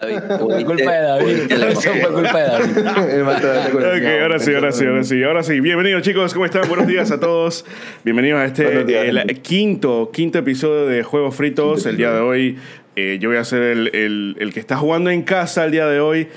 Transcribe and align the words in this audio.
Fue 0.00 0.64
culpa 0.64 0.92
de 0.92 1.02
David. 1.02 1.50
Eso 1.50 1.90
fue 1.92 2.12
culpa 2.12 2.38
de 2.38 2.46
David. 2.46 2.78
ok, 3.74 4.22
ahora 4.22 4.38
sí, 4.38 4.54
ahora 4.54 4.70
sí, 4.70 4.86
ahora 4.86 5.02
sí, 5.02 5.22
ahora 5.24 5.42
sí. 5.42 5.58
Bienvenidos 5.58 6.02
chicos, 6.02 6.32
¿cómo 6.34 6.44
están? 6.44 6.68
Buenos 6.68 6.86
días 6.86 7.10
a 7.10 7.18
todos. 7.18 7.64
Bienvenidos 8.04 8.40
a 8.40 8.44
este 8.44 8.80
el 9.02 9.40
quinto, 9.40 10.12
quinto 10.12 10.38
episodio 10.38 10.86
de 10.86 11.02
Juegos 11.02 11.34
Fritos. 11.34 11.84
El 11.84 11.96
día 11.96 12.12
de 12.12 12.20
hoy 12.20 12.58
eh, 12.94 13.18
yo 13.20 13.28
voy 13.28 13.38
a 13.38 13.44
ser 13.44 13.60
el, 13.62 13.88
el, 13.92 14.36
el, 14.38 14.52
que 14.52 14.60
está 14.60 14.76
jugando 14.76 15.10
en 15.10 15.22
casa 15.22 15.64
el 15.64 15.72
día 15.72 15.88
de 15.88 15.98
hoy, 15.98 16.28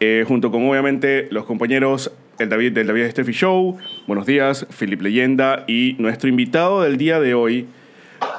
eh, 0.00 0.24
junto 0.26 0.50
con 0.50 0.68
obviamente 0.68 1.28
los 1.30 1.44
compañeros 1.44 2.10
el 2.40 2.48
David 2.48 2.72
del 2.72 2.88
David 2.88 3.10
Steffi 3.10 3.32
Show. 3.32 3.78
Buenos 4.08 4.26
días, 4.26 4.66
Philip 4.76 5.00
Leyenda 5.00 5.62
y 5.68 5.94
nuestro 6.00 6.28
invitado 6.28 6.82
del 6.82 6.96
día 6.96 7.20
de 7.20 7.34
hoy, 7.34 7.68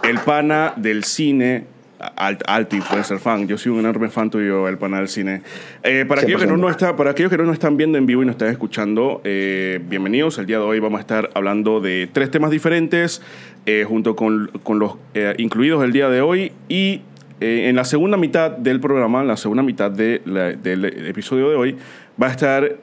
el 0.03 0.19
pana 0.19 0.73
del 0.75 1.05
cine 1.05 1.74
Alt, 2.15 2.43
Alti 2.47 2.79
puede 2.81 3.03
ser 3.03 3.19
fan. 3.19 3.47
Yo 3.47 3.57
soy 3.57 3.71
un 3.71 3.79
enorme 3.79 4.09
fan 4.09 4.29
tuyo 4.29 4.65
del 4.65 4.77
panel 4.77 4.99
del 4.99 5.07
cine. 5.07 5.41
Eh, 5.83 6.05
para, 6.07 6.21
aquellos 6.21 6.41
que 6.41 6.47
no, 6.47 6.57
no 6.57 6.69
está, 6.69 6.95
para 6.95 7.11
aquellos 7.11 7.31
que 7.31 7.37
no 7.37 7.43
nos 7.43 7.53
están 7.53 7.77
viendo 7.77 7.97
en 7.97 8.05
vivo 8.05 8.23
y 8.23 8.25
nos 8.25 8.33
están 8.33 8.49
escuchando, 8.49 9.21
eh, 9.23 9.79
bienvenidos. 9.87 10.37
El 10.37 10.45
día 10.45 10.57
de 10.57 10.63
hoy 10.63 10.79
vamos 10.79 10.97
a 10.99 11.01
estar 11.01 11.29
hablando 11.33 11.79
de 11.79 12.09
tres 12.11 12.31
temas 12.31 12.51
diferentes, 12.51 13.21
eh, 13.65 13.85
junto 13.87 14.15
con, 14.15 14.51
con 14.63 14.79
los 14.79 14.95
eh, 15.13 15.33
incluidos 15.37 15.83
el 15.83 15.91
día 15.91 16.09
de 16.09 16.21
hoy. 16.21 16.51
Y 16.69 17.01
eh, 17.41 17.67
en 17.67 17.75
la 17.75 17.83
segunda 17.83 18.17
mitad 18.17 18.51
del 18.51 18.79
programa, 18.79 19.21
en 19.21 19.27
la 19.27 19.37
segunda 19.37 19.61
mitad 19.61 19.91
de 19.91 20.21
la, 20.25 20.53
del 20.53 20.85
episodio 20.85 21.49
de 21.49 21.55
hoy, 21.55 21.77
va 22.21 22.27
a 22.27 22.31
estar 22.31 22.77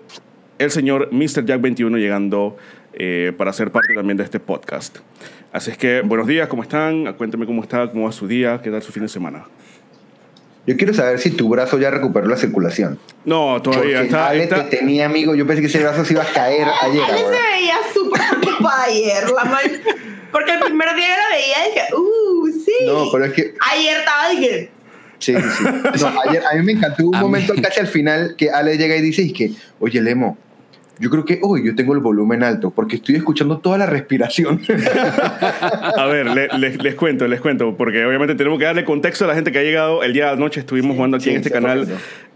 el 0.59 0.70
señor 0.70 1.09
Mr. 1.11 1.45
Jack 1.47 1.61
21 1.61 1.97
llegando 1.97 2.57
eh, 2.93 3.33
para 3.37 3.53
ser 3.55 3.73
parte 3.73 3.95
también 3.95 4.19
de 4.19 4.25
este 4.25 4.41
podcast. 4.41 4.98
Así 5.52 5.70
es 5.70 5.77
que, 5.77 6.01
buenos 6.01 6.27
días, 6.27 6.48
¿cómo 6.48 6.62
están? 6.62 7.12
Cuénteme 7.15 7.45
cómo 7.47 7.62
está, 7.62 7.91
cómo 7.91 8.06
va 8.06 8.12
su 8.12 8.27
día, 8.27 8.61
qué 8.62 8.70
tal 8.70 8.83
su 8.83 8.91
fin 8.92 9.02
de 9.02 9.09
semana. 9.09 9.45
Yo 10.66 10.77
quiero 10.77 10.95
saber 10.95 11.19
si 11.19 11.30
tu 11.33 11.48
brazo 11.48 11.78
ya 11.78 11.91
recuperó 11.91 12.27
la 12.27 12.37
circulación. 12.37 12.98
No, 13.25 13.61
todavía 13.61 13.97
Porque 13.98 14.06
está. 14.06 14.28
Ale 14.28 14.45
está- 14.45 14.69
te 14.69 14.78
tenía 14.78 15.06
amigo, 15.06 15.34
yo 15.34 15.47
pensé 15.47 15.61
que 15.61 15.66
ese 15.66 15.81
brazo 15.81 16.05
se 16.05 16.14
iba 16.14 16.22
a 16.22 16.27
caer 16.33 16.67
ayer. 16.83 17.03
Ale 17.03 17.20
ahora. 17.20 17.36
se 17.36 17.42
veía 17.56 17.75
súper 17.92 18.20
preocupada 18.41 18.84
ayer. 18.84 19.25
La 19.36 19.44
mal- 19.44 19.81
Porque 20.31 20.53
el 20.53 20.61
primer 20.61 20.94
día 20.94 21.09
la 21.09 21.34
veía 21.36 21.66
y 21.66 21.70
dije, 21.70 21.94
uh, 21.94 22.47
sí. 22.64 22.87
No, 22.87 23.11
pero 23.12 23.25
es 23.27 23.33
que 23.34 23.55
Ayer 23.72 23.97
estaba, 23.98 24.28
dije, 24.31 24.70
Sí, 25.19 25.34
sí, 25.37 25.41
sí. 25.59 25.64
No, 26.05 26.20
ayer, 26.28 26.42
a 26.50 26.55
mí 26.55 26.62
me 26.64 26.72
encantó 26.72 27.06
un 27.06 27.14
A 27.14 27.20
momento 27.20 27.55
mí- 27.55 27.61
casi 27.62 27.78
al 27.81 27.87
final 27.89 28.34
que 28.37 28.50
Ale 28.50 28.78
llega 28.78 28.97
y 28.97 29.03
dice, 29.03 29.22
y 29.22 29.33
que, 29.33 29.50
oye, 29.81 30.00
Lemo, 30.00 30.39
yo 31.03 31.11
creo 31.11 31.25
que 31.25 31.41
hoy 31.42 31.67
yo 31.67 31.75
tengo 31.75 31.92
el 31.95 31.98
volumen 32.00 32.42
alto 32.45 32.70
porque 32.70 32.97
estoy 32.97 33.17
escuchando 33.17 33.58
toda 33.58 33.77
la 33.77 33.86
respiración. 33.86 34.61
A 35.97 36.06
ver, 36.06 36.27
le- 36.31 36.48
le- 36.59 36.77
les 36.77 36.94
cuento, 36.94 37.27
les 37.28 37.41
cuento, 37.41 37.77
porque 37.77 38.05
obviamente 38.05 38.34
tenemos 38.34 38.59
que 38.59 38.64
darle 38.64 38.84
contexto 38.84 39.25
a 39.25 39.28
la 39.28 39.34
gente 39.34 39.53
que 39.53 39.59
ha 39.59 39.62
llegado. 39.62 40.03
El 40.03 40.12
día 40.12 40.27
de 40.27 40.31
anoche 40.33 40.61
estuvimos 40.61 40.94
jugando 40.97 41.17
aquí 41.17 41.25
sí, 41.25 41.31
en 41.31 41.36
este 41.36 41.48
sí, 41.48 41.53
canal 41.53 41.89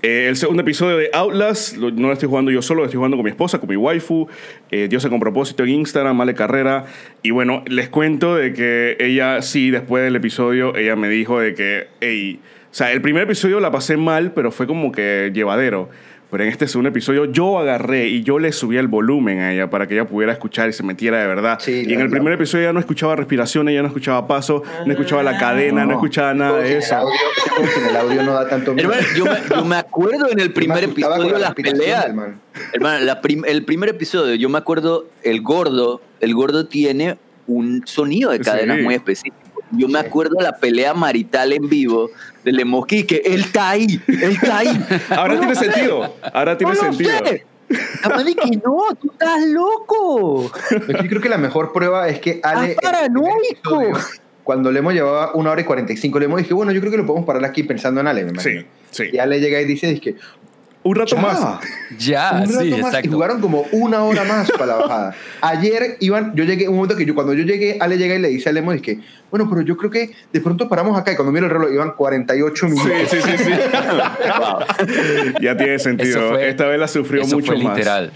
eh, 0.03 0.27
el 0.29 0.37
segundo 0.37 0.63
episodio 0.63 0.97
de 0.97 1.11
Outlast. 1.13 1.77
Lo- 1.77 1.91
No 1.91 2.09
lo 2.09 2.13
estoy 2.13 2.29
jugando 2.29 2.51
yo 2.51 2.61
solo, 2.63 2.81
lo 2.81 2.87
estoy 2.87 2.97
jugando 2.99 3.17
con 3.17 3.25
mi 3.25 3.31
esposa, 3.31 3.59
con 3.59 3.69
mi 3.69 3.77
waifu. 3.77 4.27
Eh, 4.71 4.89
Dios 4.89 5.07
con 5.07 5.21
propósito 5.21 5.63
en 5.63 5.69
Instagram, 5.71 6.17
Male 6.17 6.35
Carrera. 6.35 6.87
Y 7.23 7.31
bueno, 7.31 7.63
les 7.69 7.89
cuento 7.89 8.35
de 8.35 8.53
que 8.53 8.97
ella, 8.99 9.41
sí, 9.43 9.71
después 9.71 10.03
del 10.03 10.17
episodio, 10.17 10.75
ella 10.77 10.97
me 10.97 11.09
dijo 11.09 11.39
de 11.39 11.55
que, 11.55 11.87
hey, 12.01 12.41
o 12.71 12.75
sea, 12.77 12.93
el 12.93 13.01
primer 13.01 13.23
episodio 13.23 13.61
la 13.61 13.71
pasé 13.71 13.97
mal, 13.97 14.33
pero 14.33 14.51
fue 14.51 14.67
como 14.67 14.91
que 14.93 15.31
llevadero. 15.33 15.89
Pero 16.31 16.43
en 16.43 16.51
este 16.51 16.67
segundo 16.67 16.89
episodio 16.89 17.27
yo 17.27 17.59
agarré 17.59 18.09
y 18.09 18.23
yo 18.25 18.41
le 18.41 18.51
subí 18.51 18.77
el 18.79 18.89
volumen 18.89 19.39
a 19.39 19.53
ella 19.53 19.71
para 19.71 19.87
que 19.87 19.95
ella 19.95 20.07
pudiera 20.09 20.33
escuchar 20.33 20.69
y 20.69 20.73
se 20.73 20.83
metiera 20.83 21.21
de 21.21 21.27
verdad. 21.29 21.59
Sí, 21.61 21.85
y 21.87 21.93
en 21.93 22.01
el 22.01 22.11
primer 22.11 22.33
episodio 22.33 22.65
ella 22.65 22.73
no 22.73 22.81
escuchaba 22.81 23.15
respiración, 23.15 23.69
ella 23.69 23.81
no 23.83 23.87
escuchaba 23.89 24.27
paso, 24.27 24.63
no 24.85 24.93
escuchaba 24.93 25.23
la 25.23 25.39
cadena, 25.39 25.87
no, 25.87 25.93
escuchaba 25.93 26.35
nada 26.35 26.59
de 26.59 26.73
El 26.73 26.79
eso. 26.79 26.97
audio, 26.97 27.15
el 27.91 27.97
audio 27.97 28.23
no 28.25 28.33
da 28.33 28.49
tanto 28.49 28.75
miedo. 28.75 28.91
Hermano, 28.93 29.09
yo 29.17 29.25
me, 29.25 29.57
yo 29.57 29.65
me 29.65 29.77
acuerdo 29.77 30.29
en 30.31 30.41
el 30.41 30.53
primer 30.53 30.83
episodio 30.85 31.33
la 31.33 31.39
las 31.39 31.55
peleas. 31.55 32.07
Hermano, 32.73 33.05
la 33.05 33.21
prim- 33.21 33.45
el 33.47 33.65
primer 33.65 33.91
episodio, 33.91 34.35
yo 34.35 34.49
me 34.49 34.59
acuerdo, 34.59 35.07
el 35.23 35.43
gordo, 35.43 36.01
el 36.21 36.35
gordo 36.35 36.67
tiene 36.67 37.19
un 37.47 37.83
sonido 37.87 38.33
de 38.33 38.41
cadenas 38.41 38.79
Sí. 38.79 38.83
muy 38.83 38.95
específico. 38.95 39.37
Yo 39.73 39.89
me 39.89 39.99
acuerdo 40.01 40.37
la 40.41 40.57
pelea 40.59 40.95
marital 40.95 41.53
en 41.53 41.69
vivo 41.69 42.11
de 42.47 42.53
Lemosqui, 42.53 43.03
que 43.05 43.17
él 43.25 43.41
está 43.41 43.71
ahí, 43.71 44.01
él 44.07 44.23
está 44.31 44.59
ahí. 44.59 44.87
Ahora 45.11 45.35
No 45.35 45.41
tiene 45.41 45.55
sentido, 45.57 46.15
ahora 46.33 46.57
tiene 46.57 46.75
no 46.75 46.83
lo 46.83 46.93
sentido. 46.93 47.11
sé. 47.27 47.45
Madre 48.09 48.35
que 48.37 48.51
no, 48.65 48.79
tú 49.01 49.11
estás 49.11 49.41
loco. 49.49 50.53
Es 50.71 50.85
que 50.87 50.93
Yo 51.03 51.09
creo 51.09 51.21
que 51.21 51.29
la 51.29 51.39
mejor 51.39 51.73
prueba 51.73 52.09
es 52.09 52.21
que 52.21 52.39
Ale. 52.45 52.71
¡Estás 52.71 52.93
paranoico! 52.93 53.99
Cuando 54.45 54.71
le 54.71 54.79
hemos 54.79 54.95
llevado 54.95 55.33
una 55.35 55.51
hora 55.51 55.61
y 55.61 55.65
45, 55.65 56.21
le 56.21 56.25
hemos 56.27 56.39
dije, 56.39 56.55
bueno, 56.55 56.71
yo 56.71 56.79
creo 56.79 56.93
que 56.93 56.99
lo 56.99 57.07
podemos 57.07 57.27
parar 57.27 57.45
aquí 57.45 57.65
pensando 57.65 58.01
en 58.01 58.07
Ale, 58.07 58.23
me 58.23 58.31
imagino. 58.31 58.61
Sí, 58.61 58.67
sí. 58.93 59.05
Y 59.13 59.19
Ale 59.19 59.41
llega 59.41 59.61
y 59.61 59.65
dice, 59.65 59.91
es 59.91 60.01
que, 60.01 60.15
Un 60.87 60.95
rato 60.97 61.17
Ya. 61.17 61.23
más. 61.23 61.41
Ya, 61.99 62.31
un 62.35 62.39
rato 62.41 62.61
sí, 62.61 62.71
más 62.71 62.79
y 62.79 62.81
exacto. 62.81 63.11
jugaron 63.11 63.41
como 63.41 63.65
una 63.73 64.03
hora 64.05 64.25
más 64.25 64.51
para 64.53 64.67
la 64.67 64.75
bajada. 64.77 65.15
Ayer 65.41 65.97
iban, 66.01 66.35
yo 66.35 66.45
llegué, 66.45 66.69
un 66.69 66.77
momento 66.77 66.97
que 66.97 67.05
yo, 67.05 67.15
cuando 67.15 67.33
yo 67.35 67.45
llegué, 67.45 67.77
Ale 67.81 67.97
llega 67.99 68.15
y 68.15 68.19
le 68.19 68.29
dice 68.29 68.49
a 68.49 68.53
Lemo, 68.53 68.73
es 68.73 68.83
que, 68.83 68.99
bueno, 69.31 69.49
pero 69.49 69.63
yo 69.63 69.77
creo 69.77 69.91
que 69.91 70.11
de 70.33 70.41
pronto 70.41 70.69
paramos 70.69 70.99
acá 70.99 71.13
y 71.13 71.17
cuando 71.17 71.33
miro 71.33 71.47
el 71.47 71.53
reloj 71.53 71.73
iban 71.73 71.93
48 71.93 72.67
Sí, 72.69 72.73
minutos. 72.73 73.09
sí, 73.11 73.17
sí, 73.23 73.39
sí. 73.39 73.51
ya 75.41 75.57
tiene 75.57 75.79
sentido. 75.79 76.31
Fue- 76.31 76.49
Esta 76.49 76.67
vez 76.67 76.79
la 76.79 76.89
sufrió 76.89 77.23
Eso 77.23 77.37
mucho 77.37 77.53
fue 77.53 77.63
más. 77.63 77.77
literal. 77.77 78.13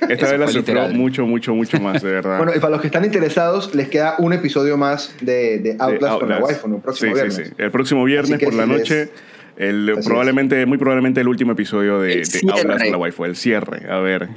Esta 0.00 0.12
Eso 0.14 0.26
vez 0.30 0.40
la 0.40 0.46
sufrió 0.48 0.60
literal. 0.74 0.94
mucho, 0.94 1.26
mucho, 1.26 1.54
mucho 1.54 1.80
más, 1.80 2.02
de 2.02 2.10
verdad. 2.10 2.36
Bueno, 2.38 2.52
y 2.54 2.58
para 2.60 2.70
los 2.72 2.80
que 2.80 2.88
están 2.88 3.04
interesados, 3.04 3.74
les 3.74 3.88
queda 3.88 4.16
un 4.18 4.32
episodio 4.32 4.76
más 4.76 5.14
de, 5.20 5.58
de 5.58 5.74
De 5.74 5.76
Outlast 5.78 6.18
con 6.20 6.28
la 6.28 6.36
Outlast. 6.36 6.56
iPhone, 6.58 6.74
el 6.74 6.80
próximo 6.80 7.08
sí, 7.10 7.14
viernes. 7.14 7.34
Sí, 7.36 7.44
sí. 7.44 7.52
El 7.58 7.70
próximo 7.70 8.04
viernes 8.04 8.40
por 8.42 8.54
la 8.54 8.64
si 8.64 8.68
les- 8.70 8.78
noche. 8.78 9.10
El, 9.56 9.90
Así 9.98 10.08
probablemente, 10.08 10.64
muy 10.66 10.78
probablemente 10.78 11.20
el 11.20 11.28
último 11.28 11.52
episodio 11.52 12.00
de, 12.00 12.22
El 12.22 12.28
de. 12.28 12.40
Outlast 12.52 12.82
con 12.84 12.90
la 12.92 12.96
waifu, 12.96 13.24
el 13.26 13.36
cierre. 13.36 13.90
A 13.90 13.98
ver. 13.98 14.28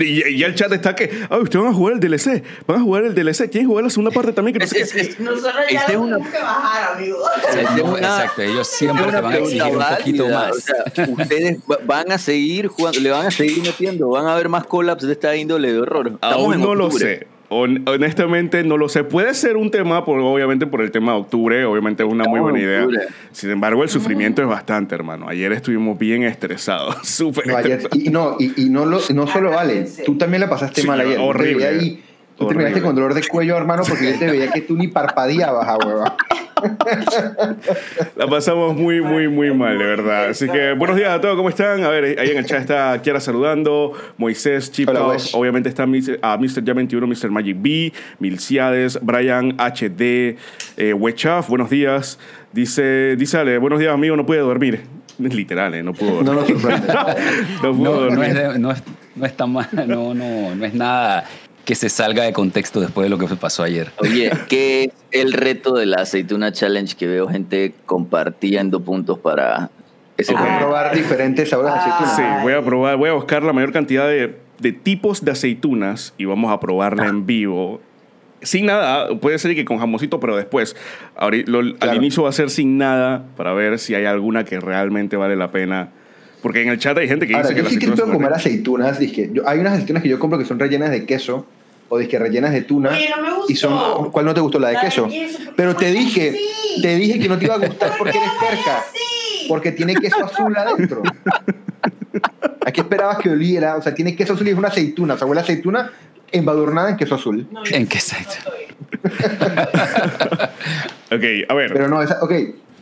Y, 0.00 0.28
y 0.28 0.38
ya 0.38 0.46
el 0.48 0.54
chat 0.54 0.70
está 0.72 0.94
que, 0.94 1.10
ah, 1.30 1.38
ustedes 1.38 1.64
van 1.64 1.72
a 1.72 1.74
jugar 1.74 1.94
el 1.94 2.00
DLC, 2.00 2.42
van 2.66 2.78
a 2.78 2.80
jugar 2.82 3.04
el 3.04 3.14
DLC, 3.14 3.48
¿quieren 3.50 3.66
jugar 3.68 3.84
la 3.84 3.90
segunda 3.90 4.10
parte 4.10 4.32
también? 4.32 4.52
Que 4.54 4.58
no 4.60 4.66
sé 4.66 4.80
Es- 4.80 4.94
es- 4.94 5.08
es- 5.08 5.20
nosotros 5.20 5.54
ya 5.70 5.78
Esta 5.80 5.92
es 5.92 5.98
lo 5.98 6.02
una- 6.02 6.16
que 6.18 6.38
bajar, 6.38 6.96
amigo. 6.96 7.16
es 7.48 7.76
No, 7.78 7.84
una- 7.84 7.98
exacto, 7.98 8.42
ellos 8.42 8.66
siempre 8.68 9.06
te 9.06 9.20
van 9.20 9.32
a 9.32 9.36
exigir 9.38 9.62
un 9.64 9.96
poquito 9.96 10.22
válida, 10.24 10.38
más. 10.48 10.56
o 10.56 10.60
sea, 10.60 11.06
ustedes 11.08 11.58
va- 11.70 11.78
van 11.84 12.12
a 12.12 12.18
seguir 12.18 12.66
jugando, 12.68 13.00
le 13.00 13.10
van 13.10 13.26
a 13.26 13.30
seguir 13.30 13.62
metiendo, 13.62 14.08
van 14.10 14.26
a 14.26 14.34
haber 14.34 14.48
más 14.50 14.66
collabs 14.66 15.02
de 15.06 15.12
esta 15.12 15.34
índole 15.36 15.72
de 15.72 15.78
horror. 15.80 16.08
Estamos 16.14 16.36
Aún 16.36 16.54
en 16.54 16.60
no 16.60 16.74
lo 16.74 16.90
sé. 16.90 17.26
Hon- 17.52 17.82
honestamente 17.88 18.62
no 18.62 18.76
lo 18.76 18.88
sé. 18.88 19.02
Puede 19.02 19.34
ser 19.34 19.56
un 19.56 19.70
tema, 19.72 20.04
por, 20.04 20.20
obviamente 20.20 20.66
por 20.68 20.80
el 20.82 20.90
tema 20.92 21.12
de 21.12 21.18
octubre, 21.18 21.64
obviamente 21.64 22.04
es 22.04 22.08
una 22.08 22.24
muy 22.24 22.38
buena 22.38 22.58
en 22.60 22.64
idea. 22.64 22.86
Sin 23.32 23.50
embargo, 23.50 23.82
el 23.82 23.88
sufrimiento 23.88 24.40
es 24.40 24.46
bastante, 24.48 24.94
hermano. 24.94 25.28
Ayer 25.28 25.50
estuvimos 25.52 25.98
bien 25.98 26.22
estresados, 26.22 26.96
súper 27.06 27.48
No, 27.48 27.56
ayer- 27.56 27.72
estresados. 27.80 28.04
y, 28.06 28.10
no, 28.10 28.36
y, 28.38 28.66
y 28.66 28.70
no, 28.70 28.86
lo, 28.86 29.00
no 29.14 29.26
solo 29.26 29.50
vale, 29.50 29.86
tú 30.06 30.16
también 30.16 30.40
la 30.42 30.48
pasaste 30.48 30.82
Sí, 30.82 30.86
mal 30.86 31.00
ayer. 31.00 31.16
Te 31.16 31.22
horrible. 31.22 31.54
veía 31.66 31.68
ahí- 31.80 32.02
tú 32.38 32.46
Horrible. 32.46 32.64
terminaste 32.64 32.82
con 32.86 32.94
dolor 32.94 33.14
de 33.14 33.22
cuello, 33.26 33.56
hermano, 33.56 33.82
porque 33.86 34.12
yo 34.12 34.18
te 34.18 34.30
veía 34.30 34.50
que 34.52 34.60
tú 34.60 34.76
ni 34.76 34.86
parpadeabas, 34.88 35.66
a 35.68 35.76
hueva. 35.76 36.16
La 38.16 38.26
pasamos 38.28 38.76
muy, 38.76 39.00
muy, 39.00 39.28
muy 39.28 39.52
mal, 39.54 39.78
de 39.78 39.84
verdad. 39.84 40.26
Así 40.30 40.48
que 40.48 40.72
buenos 40.72 40.96
días 40.96 41.10
a 41.10 41.20
todos, 41.20 41.36
¿cómo 41.36 41.48
están? 41.48 41.82
A 41.84 41.88
ver, 41.88 42.18
ahí 42.18 42.30
en 42.30 42.38
el 42.38 42.44
chat 42.46 42.60
está 42.60 43.00
Kiara 43.02 43.20
saludando, 43.20 43.92
Moisés, 44.18 44.70
Chip 44.70 44.88
Hola, 44.88 45.00
Talk, 45.00 45.10
Wes. 45.12 45.34
obviamente 45.34 45.68
está 45.68 45.84
a 45.84 45.86
Mr. 45.86 46.18
Ya21, 46.20 47.06
Mr. 47.06 47.30
Magic 47.30 47.56
B, 47.60 47.92
Milciades, 48.18 48.98
Brian 49.02 49.54
HD, 49.58 50.36
eh, 50.76 50.92
Wechaf, 50.94 51.48
buenos 51.48 51.70
días. 51.70 52.18
Dice, 52.52 53.16
dice 53.16 53.38
Ale, 53.38 53.58
buenos 53.58 53.78
días 53.78 53.92
amigo, 53.94 54.16
no 54.16 54.26
puede 54.26 54.40
dormir. 54.40 54.80
Es 55.22 55.34
literal, 55.34 55.74
¿eh? 55.74 55.82
No 55.82 55.92
pudo 55.92 56.22
No 56.22 56.32
dormir. 56.32 56.58
sorprende. 56.58 56.88
No, 57.62 57.72
No, 57.74 58.10
no, 58.10 58.22
es, 58.22 58.58
no, 58.58 58.70
es, 58.72 58.82
no 59.14 59.26
es 59.26 59.36
tan 59.36 59.52
mal, 59.52 59.68
no, 59.86 60.14
no, 60.14 60.54
no 60.54 60.64
es 60.64 60.74
nada 60.74 61.24
que 61.70 61.76
se 61.76 61.88
salga 61.88 62.24
de 62.24 62.32
contexto 62.32 62.80
después 62.80 63.04
de 63.04 63.10
lo 63.10 63.16
que 63.16 63.28
pasó 63.36 63.62
ayer. 63.62 63.92
Oye, 63.98 64.28
¿qué 64.48 64.82
es 64.86 64.90
el 65.12 65.32
reto 65.32 65.72
de 65.74 65.86
la 65.86 65.98
aceituna 65.98 66.50
challenge 66.50 66.96
que 66.96 67.06
veo 67.06 67.28
gente 67.28 67.74
compartiendo 67.86 68.80
puntos 68.80 69.20
para 69.20 69.70
ese 70.16 70.32
Ok. 70.32 70.40
Voy 70.40 70.48
a 70.48 70.52
juego? 70.54 70.66
probar 70.66 70.96
diferentes 70.96 71.48
sabores 71.48 71.72
de 71.74 71.78
aceituna. 71.78 72.16
Sí, 72.16 72.22
voy 72.42 72.54
a 72.54 72.60
probar, 72.64 72.96
voy 72.96 73.08
a 73.10 73.12
buscar 73.12 73.44
la 73.44 73.52
mayor 73.52 73.70
cantidad 73.72 74.08
de, 74.08 74.36
de 74.58 74.72
tipos 74.72 75.24
de 75.24 75.30
aceitunas 75.30 76.12
y 76.18 76.24
vamos 76.24 76.50
a 76.50 76.58
probarla 76.58 77.06
en 77.06 77.24
vivo. 77.24 77.80
Sin 78.42 78.66
nada, 78.66 79.08
puede 79.20 79.38
ser 79.38 79.54
que 79.54 79.64
con 79.64 79.78
jamoncito, 79.78 80.18
pero 80.18 80.36
después. 80.36 80.74
Lo- 81.46 81.60
Al 81.78 81.94
inicio 81.94 82.24
va 82.24 82.30
a 82.30 82.32
ser 82.32 82.50
sin 82.50 82.78
nada 82.78 83.26
para 83.36 83.52
ver 83.52 83.78
si 83.78 83.94
hay 83.94 84.06
alguna 84.06 84.44
que 84.44 84.58
realmente 84.58 85.16
vale 85.16 85.36
la 85.36 85.52
pena. 85.52 85.90
Porque 86.42 86.62
en 86.62 86.68
el 86.70 86.78
chat 86.78 86.98
hay 86.98 87.06
gente 87.06 87.28
que 87.28 87.34
Ahora, 87.34 87.46
dice 87.50 87.54
que 87.54 87.60
yo 87.60 87.62
las 87.64 87.70
sí 87.72 87.76
aceitunas 87.76 87.98
intento 88.00 88.12
son 88.12 88.16
comer 88.24 88.32
aceitunas. 88.36 88.98
Dije, 88.98 89.30
yo, 89.32 89.48
hay 89.48 89.60
unas 89.60 89.74
aceitunas 89.74 90.02
que 90.02 90.08
yo 90.08 90.18
compro 90.18 90.36
que 90.36 90.44
son 90.46 90.58
rellenas 90.58 90.90
de 90.90 91.06
queso 91.06 91.46
o 91.92 91.98
dije 91.98 92.18
rellenas 92.18 92.52
de 92.52 92.62
tuna. 92.62 92.90
No 92.90 93.22
me 93.22 93.34
gustó. 93.34 93.52
y 93.52 93.56
son, 93.56 94.10
¿Cuál 94.10 94.24
no 94.24 94.32
te 94.32 94.40
gustó? 94.40 94.58
La 94.58 94.68
de 94.68 94.74
La 94.74 94.80
de 94.80 94.86
queso. 94.86 95.08
queso, 95.08 95.36
¿por 95.38 95.46
qué 95.48 95.52
Pero 95.56 95.76
te 95.76 95.90
dije, 95.90 96.30
así? 96.30 96.82
te 96.82 96.94
dije 96.96 97.18
que 97.18 97.28
no 97.28 97.36
te 97.38 97.44
iba 97.46 97.54
a 97.54 97.58
gustar 97.58 97.92
porque 97.98 98.16
eres 98.16 98.30
terca. 98.40 98.84
Sí. 98.92 99.46
Porque 99.48 99.72
tiene 99.72 99.94
queso 99.96 100.24
azul 100.24 100.56
adentro. 100.56 101.02
¿A 102.64 102.70
qué 102.72 102.80
esperabas 102.82 103.18
que 103.18 103.30
oliera? 103.30 103.76
O 103.76 103.82
sea, 103.82 103.92
tiene 103.94 104.14
queso 104.14 104.34
azul 104.34 104.46
y 104.46 104.50
es 104.52 104.56
una 104.56 104.68
aceituna. 104.68 105.14
O 105.14 105.18
sea, 105.18 105.26
huele 105.26 105.40
a 105.40 105.44
aceituna 105.44 105.90
embadurnada 106.30 106.90
en 106.90 106.96
queso 106.96 107.16
azul. 107.16 107.48
No, 107.50 107.62
¿En 107.70 107.86
qué 107.88 107.98
exacto? 107.98 108.34
Ok, 111.12 111.24
a 111.48 111.54
ver. 111.54 111.72
Pero 111.72 111.88
no, 111.88 112.00
esa, 112.02 112.18
ok. 112.22 112.32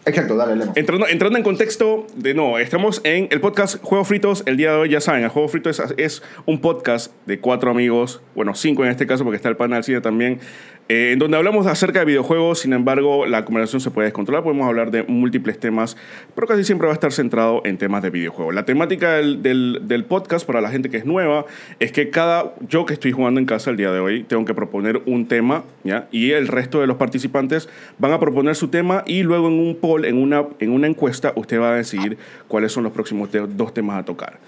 Exacto, 0.08 0.36
dale, 0.36 0.56
Lemo. 0.56 0.72
Entrando, 0.74 1.06
entrando 1.06 1.36
en 1.36 1.44
contexto, 1.44 2.06
de 2.14 2.32
no, 2.32 2.58
estamos 2.58 3.02
en 3.04 3.28
el 3.30 3.40
podcast 3.40 3.82
Juegos 3.82 4.08
Fritos. 4.08 4.42
El 4.46 4.56
día 4.56 4.72
de 4.72 4.78
hoy, 4.78 4.88
ya 4.88 5.00
saben, 5.00 5.22
el 5.22 5.28
Juego 5.28 5.48
Fritos 5.48 5.82
es, 5.98 6.22
un 6.46 6.60
podcast 6.60 7.12
de 7.26 7.40
cuatro 7.40 7.70
amigos, 7.70 8.22
bueno, 8.34 8.54
cinco 8.54 8.84
en 8.84 8.90
este 8.90 9.06
caso, 9.06 9.24
porque 9.24 9.36
está 9.36 9.50
el 9.50 9.56
panel 9.56 9.84
también, 10.02 10.40
eh, 10.88 11.12
en 11.12 11.18
donde 11.18 11.36
hablamos 11.36 11.66
acerca 11.66 12.00
de 12.00 12.04
videojuegos. 12.06 12.60
Sin 12.60 12.72
embargo, 12.72 13.26
la 13.26 13.44
conversación 13.44 13.80
se 13.80 13.90
puede 13.90 14.06
descontrolar. 14.06 14.42
Podemos 14.42 14.66
hablar 14.66 14.90
de 14.90 15.02
múltiples 15.04 15.58
temas, 15.58 15.96
pero 16.34 16.46
casi 16.46 16.64
siempre 16.64 16.86
va 16.86 16.92
a 16.92 16.94
estar 16.94 17.12
centrado 17.12 17.62
en 17.64 17.78
temas 17.78 18.02
de 18.02 18.10
videojuegos. 18.10 18.54
La 18.54 18.64
temática 18.64 19.14
del, 19.14 19.42
del- 19.42 19.80
del 19.84 20.04
podcast, 20.04 20.46
para 20.46 20.60
la 20.60 20.70
gente 20.70 20.90
que 20.90 20.96
es 20.96 21.04
nueva, 21.04 21.44
es 21.78 21.92
que 21.92 22.10
cada. 22.10 22.54
Yo 22.68 22.86
que 22.86 22.94
estoy 22.94 23.12
jugando 23.12 23.40
en 23.40 23.46
casa 23.46 23.70
el 23.70 23.76
día 23.76 23.92
de 23.92 24.00
hoy, 24.00 24.22
tengo 24.24 24.44
que 24.44 24.54
proponer 24.54 25.02
un 25.06 25.28
tema, 25.28 25.64
¿ya? 25.84 26.08
Y 26.10 26.30
el 26.32 26.48
resto 26.48 26.80
de 26.80 26.86
los 26.86 26.96
participantes 26.96 27.68
van 27.98 28.12
a 28.12 28.20
proponer 28.20 28.54
su 28.54 28.68
tema 28.68 29.04
y 29.06 29.22
luego 29.22 29.48
en 29.48 29.54
un 29.58 29.76
poll, 29.76 30.04
en 30.04 30.16
una, 30.16 30.44
en 30.58 30.70
una 30.72 30.86
encuesta, 30.86 31.32
usted 31.36 31.60
va 31.60 31.72
a 31.72 31.76
decidir 31.76 32.16
cuáles 32.48 32.72
son 32.72 32.84
los 32.84 32.92
próximos 32.92 33.28
dos 33.32 33.74
temas 33.74 33.98
a 33.98 34.04
tocar. 34.04 34.38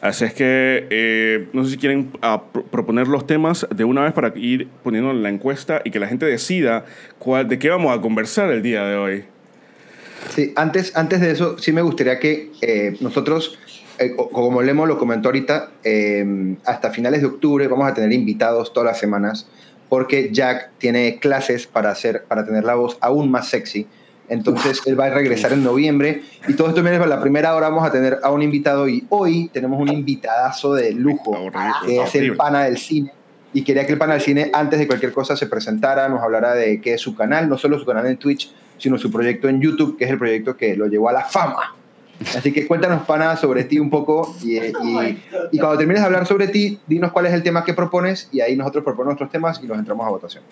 Así 0.00 0.24
es 0.24 0.32
que 0.32 0.86
eh, 0.90 1.48
no 1.52 1.64
sé 1.64 1.70
si 1.72 1.76
quieren 1.76 2.12
ah, 2.22 2.44
pro- 2.52 2.62
proponer 2.64 3.08
los 3.08 3.26
temas 3.26 3.66
de 3.74 3.82
una 3.84 4.02
vez 4.04 4.12
para 4.12 4.32
ir 4.36 4.68
poniendo 4.84 5.10
en 5.10 5.24
la 5.24 5.28
encuesta 5.28 5.80
y 5.84 5.90
que 5.90 5.98
la 5.98 6.06
gente 6.06 6.24
decida 6.24 6.84
cuál, 7.18 7.48
de 7.48 7.58
qué 7.58 7.68
vamos 7.68 7.96
a 7.96 8.00
conversar 8.00 8.50
el 8.50 8.62
día 8.62 8.84
de 8.84 8.96
hoy. 8.96 9.24
Sí, 10.34 10.52
antes, 10.54 10.96
antes 10.96 11.20
de 11.20 11.32
eso, 11.32 11.58
sí 11.58 11.72
me 11.72 11.82
gustaría 11.82 12.20
que 12.20 12.50
eh, 12.60 12.96
nosotros, 13.00 13.58
eh, 13.98 14.14
co- 14.14 14.28
como 14.30 14.62
Lemo 14.62 14.86
lo 14.86 14.98
comentó 14.98 15.28
ahorita, 15.30 15.70
eh, 15.82 16.54
hasta 16.64 16.90
finales 16.92 17.20
de 17.20 17.26
octubre 17.26 17.66
vamos 17.66 17.88
a 17.90 17.94
tener 17.94 18.12
invitados 18.12 18.72
todas 18.72 18.86
las 18.92 19.00
semanas 19.00 19.48
porque 19.88 20.30
Jack 20.32 20.70
tiene 20.78 21.18
clases 21.18 21.66
para, 21.66 21.90
hacer, 21.90 22.22
para 22.28 22.44
tener 22.46 22.62
la 22.62 22.74
voz 22.74 22.98
aún 23.00 23.30
más 23.32 23.48
sexy. 23.48 23.86
Entonces 24.28 24.80
él 24.86 24.98
va 24.98 25.06
a 25.06 25.10
regresar 25.10 25.52
en 25.52 25.64
noviembre. 25.64 26.22
Y 26.46 26.54
todo 26.54 26.68
esto 26.68 26.82
viene 26.82 26.98
para 26.98 27.08
la 27.08 27.20
primera 27.20 27.54
hora 27.54 27.68
vamos 27.68 27.86
a 27.86 27.90
tener 27.90 28.18
a 28.22 28.30
un 28.30 28.42
invitado 28.42 28.88
y 28.88 29.06
hoy 29.08 29.48
tenemos 29.52 29.80
un 29.80 29.88
invitadazo 29.88 30.74
de 30.74 30.92
lujo 30.92 31.36
que 31.84 32.02
es 32.02 32.14
el 32.14 32.36
pana 32.36 32.64
del 32.64 32.78
cine. 32.78 33.12
Y 33.52 33.62
quería 33.62 33.86
que 33.86 33.92
el 33.92 33.98
pana 33.98 34.14
del 34.14 34.22
cine 34.22 34.50
antes 34.52 34.78
de 34.78 34.86
cualquier 34.86 35.12
cosa 35.12 35.36
se 35.36 35.46
presentara, 35.46 36.08
nos 36.08 36.22
hablara 36.22 36.54
de 36.54 36.80
qué 36.80 36.94
es 36.94 37.00
su 37.00 37.14
canal, 37.14 37.48
no 37.48 37.56
solo 37.56 37.78
su 37.78 37.86
canal 37.86 38.06
en 38.06 38.18
Twitch, 38.18 38.52
sino 38.76 38.98
su 38.98 39.10
proyecto 39.10 39.48
en 39.48 39.60
YouTube, 39.60 39.96
que 39.96 40.04
es 40.04 40.10
el 40.10 40.18
proyecto 40.18 40.56
que 40.56 40.76
lo 40.76 40.86
llevó 40.86 41.08
a 41.08 41.12
la 41.12 41.24
fama. 41.24 41.74
Así 42.36 42.52
que 42.52 42.66
cuéntanos, 42.66 43.02
pana, 43.06 43.36
sobre 43.36 43.64
ti 43.64 43.78
un 43.78 43.90
poco 43.90 44.36
y, 44.42 44.56
y- 44.58 45.18
y 45.52 45.58
cuando 45.58 45.78
termines 45.78 46.02
de 46.02 46.06
hablar 46.06 46.26
sobre 46.26 46.48
ti, 46.48 46.78
dinos 46.86 47.12
cuál 47.12 47.26
es 47.26 47.32
el 47.32 47.42
tema 47.42 47.64
que 47.64 47.74
propones 47.74 48.28
y 48.32 48.40
ahí 48.40 48.56
nosotros 48.56 48.82
proponemos 48.84 49.12
nuestros 49.20 49.30
temas 49.30 49.60
y 49.62 49.66
los 49.66 49.78
entramos 49.78 50.06
a 50.06 50.10
votación. 50.10 50.42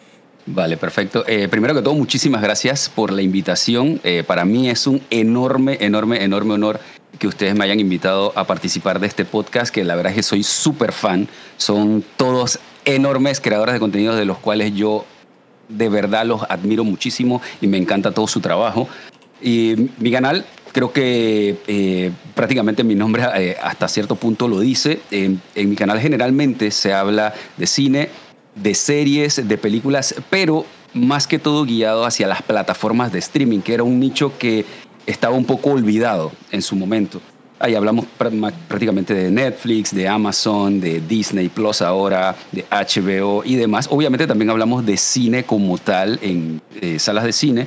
Vale, 0.47 0.77
perfecto. 0.77 1.25
Eh, 1.27 1.49
primero 1.49 1.75
que 1.75 1.83
todo, 1.83 1.95
muchísimas 1.95 2.41
gracias 2.41 2.89
por 2.89 3.11
la 3.11 3.21
invitación. 3.23 4.01
Eh, 4.05 4.23
para 4.25 4.45
mí 4.45 4.71
es 4.71 4.87
un 4.87 5.03
enorme, 5.11 5.77
enorme, 5.81 6.23
enorme 6.23 6.55
honor 6.55 6.79
que 7.19 7.27
ustedes 7.27 7.55
me 7.57 7.65
hayan 7.65 7.81
invitado 7.81 8.33
a 8.37 8.47
participar 8.47 9.01
de 9.01 9.09
este 9.09 9.25
podcast, 9.25 9.75
que 9.75 9.83
la 9.83 9.97
verdad 9.97 10.11
es 10.13 10.17
que 10.17 10.23
soy 10.23 10.45
súper 10.45 10.93
fan. 10.93 11.27
Son 11.57 12.05
todos 12.17 12.61
enormes 12.85 13.41
creadores 13.41 13.73
de 13.73 13.81
contenidos 13.81 14.17
de 14.17 14.25
los 14.25 14.39
cuales 14.39 14.73
yo 14.75 15.05
de 15.69 15.89
verdad 15.89 16.25
los 16.25 16.43
admiro 16.49 16.85
muchísimo 16.85 17.43
y 17.61 17.67
me 17.67 17.79
encanta 17.79 18.13
todo 18.13 18.29
su 18.29 18.41
trabajo. 18.41 18.89
Y 19.43 19.91
mi 19.99 20.13
canal, 20.13 20.45
creo 20.77 20.93
que 20.93 21.57
eh, 21.69 22.11
prácticamente 22.35 22.85
mi 22.85 22.95
nombre 22.95 23.25
eh, 23.35 23.57
hasta 23.63 23.89
cierto 23.89 24.15
punto 24.15 24.47
lo 24.47 24.61
dice. 24.61 25.01
En, 25.11 25.41
mi 25.55 25.75
canal 25.75 25.99
generalmente 25.99 26.71
se 26.71 26.93
habla 26.93 27.33
de 27.57 27.67
cine, 27.67 28.11
de 28.55 28.75
series, 28.75 29.49
de 29.49 29.57
películas, 29.57 30.15
pero 30.29 30.67
más 30.93 31.27
que 31.27 31.39
todo 31.39 31.65
guiado 31.65 32.05
hacia 32.05 32.27
las 32.27 32.43
plataformas 32.43 33.11
de 33.11 33.21
streaming, 33.21 33.61
que 33.61 33.73
era 33.73 33.85
un 33.85 33.99
nicho 33.99 34.37
que 34.37 34.67
estaba 35.07 35.35
un 35.35 35.47
poco 35.47 35.71
olvidado 35.71 36.31
en 36.51 36.61
su 36.61 36.77
momento. 36.77 37.23
Ahí 37.59 37.75
hablamos 37.75 38.05
prácticamente 38.19 39.15
de 39.15 39.31
Netflix, 39.31 39.95
de 39.95 40.07
Amazon, 40.07 40.79
de 40.79 41.01
Disney 41.01 41.49
Plus 41.49 41.81
ahora, 41.81 42.37
de 42.53 42.67
HBO 42.71 43.43
y 43.47 43.55
demás. 43.55 43.89
Obviamente 43.91 44.27
también 44.27 44.51
hablamos 44.51 44.85
de 44.85 44.99
cine 44.99 45.45
como 45.45 45.79
tal 45.79 46.19
en 46.21 46.61
eh, 46.83 46.99
salas 46.99 47.25
de 47.25 47.33
cine 47.33 47.67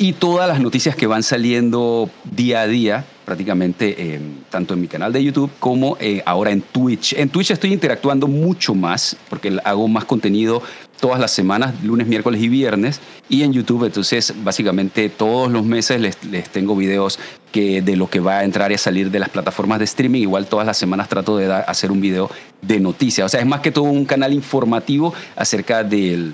y 0.00 0.14
todas 0.14 0.48
las 0.48 0.60
noticias 0.60 0.96
que 0.96 1.06
van 1.06 1.22
saliendo 1.22 2.08
día 2.24 2.62
a 2.62 2.66
día, 2.66 3.04
prácticamente 3.26 3.94
eh, 3.98 4.18
tanto 4.48 4.72
en 4.72 4.80
mi 4.80 4.88
canal 4.88 5.12
de 5.12 5.22
YouTube 5.22 5.50
como 5.60 5.98
eh, 6.00 6.22
ahora 6.24 6.52
en 6.52 6.62
Twitch. 6.62 7.12
En 7.18 7.28
Twitch 7.28 7.50
estoy 7.50 7.74
interactuando 7.74 8.26
mucho 8.26 8.74
más 8.74 9.14
porque 9.28 9.58
hago 9.62 9.88
más 9.88 10.06
contenido 10.06 10.62
todas 11.00 11.20
las 11.20 11.32
semanas, 11.32 11.74
lunes, 11.84 12.06
miércoles 12.06 12.40
y 12.40 12.48
viernes. 12.48 12.98
Y 13.28 13.42
en 13.42 13.52
YouTube, 13.52 13.84
entonces, 13.84 14.32
básicamente 14.42 15.10
todos 15.10 15.52
los 15.52 15.66
meses 15.66 16.00
les, 16.00 16.24
les 16.24 16.48
tengo 16.48 16.74
videos 16.74 17.18
que 17.52 17.82
de 17.82 17.94
lo 17.94 18.08
que 18.08 18.20
va 18.20 18.38
a 18.38 18.44
entrar 18.44 18.70
y 18.70 18.76
a 18.76 18.78
salir 18.78 19.10
de 19.10 19.18
las 19.18 19.28
plataformas 19.28 19.80
de 19.80 19.84
streaming. 19.84 20.22
Igual 20.22 20.46
todas 20.46 20.64
las 20.64 20.78
semanas 20.78 21.10
trato 21.10 21.36
de 21.36 21.52
hacer 21.52 21.92
un 21.92 22.00
video 22.00 22.30
de 22.62 22.80
noticias. 22.80 23.26
O 23.26 23.28
sea, 23.28 23.40
es 23.40 23.46
más 23.46 23.60
que 23.60 23.70
todo 23.70 23.84
un 23.84 24.06
canal 24.06 24.32
informativo 24.32 25.12
acerca 25.36 25.84
del, 25.84 26.32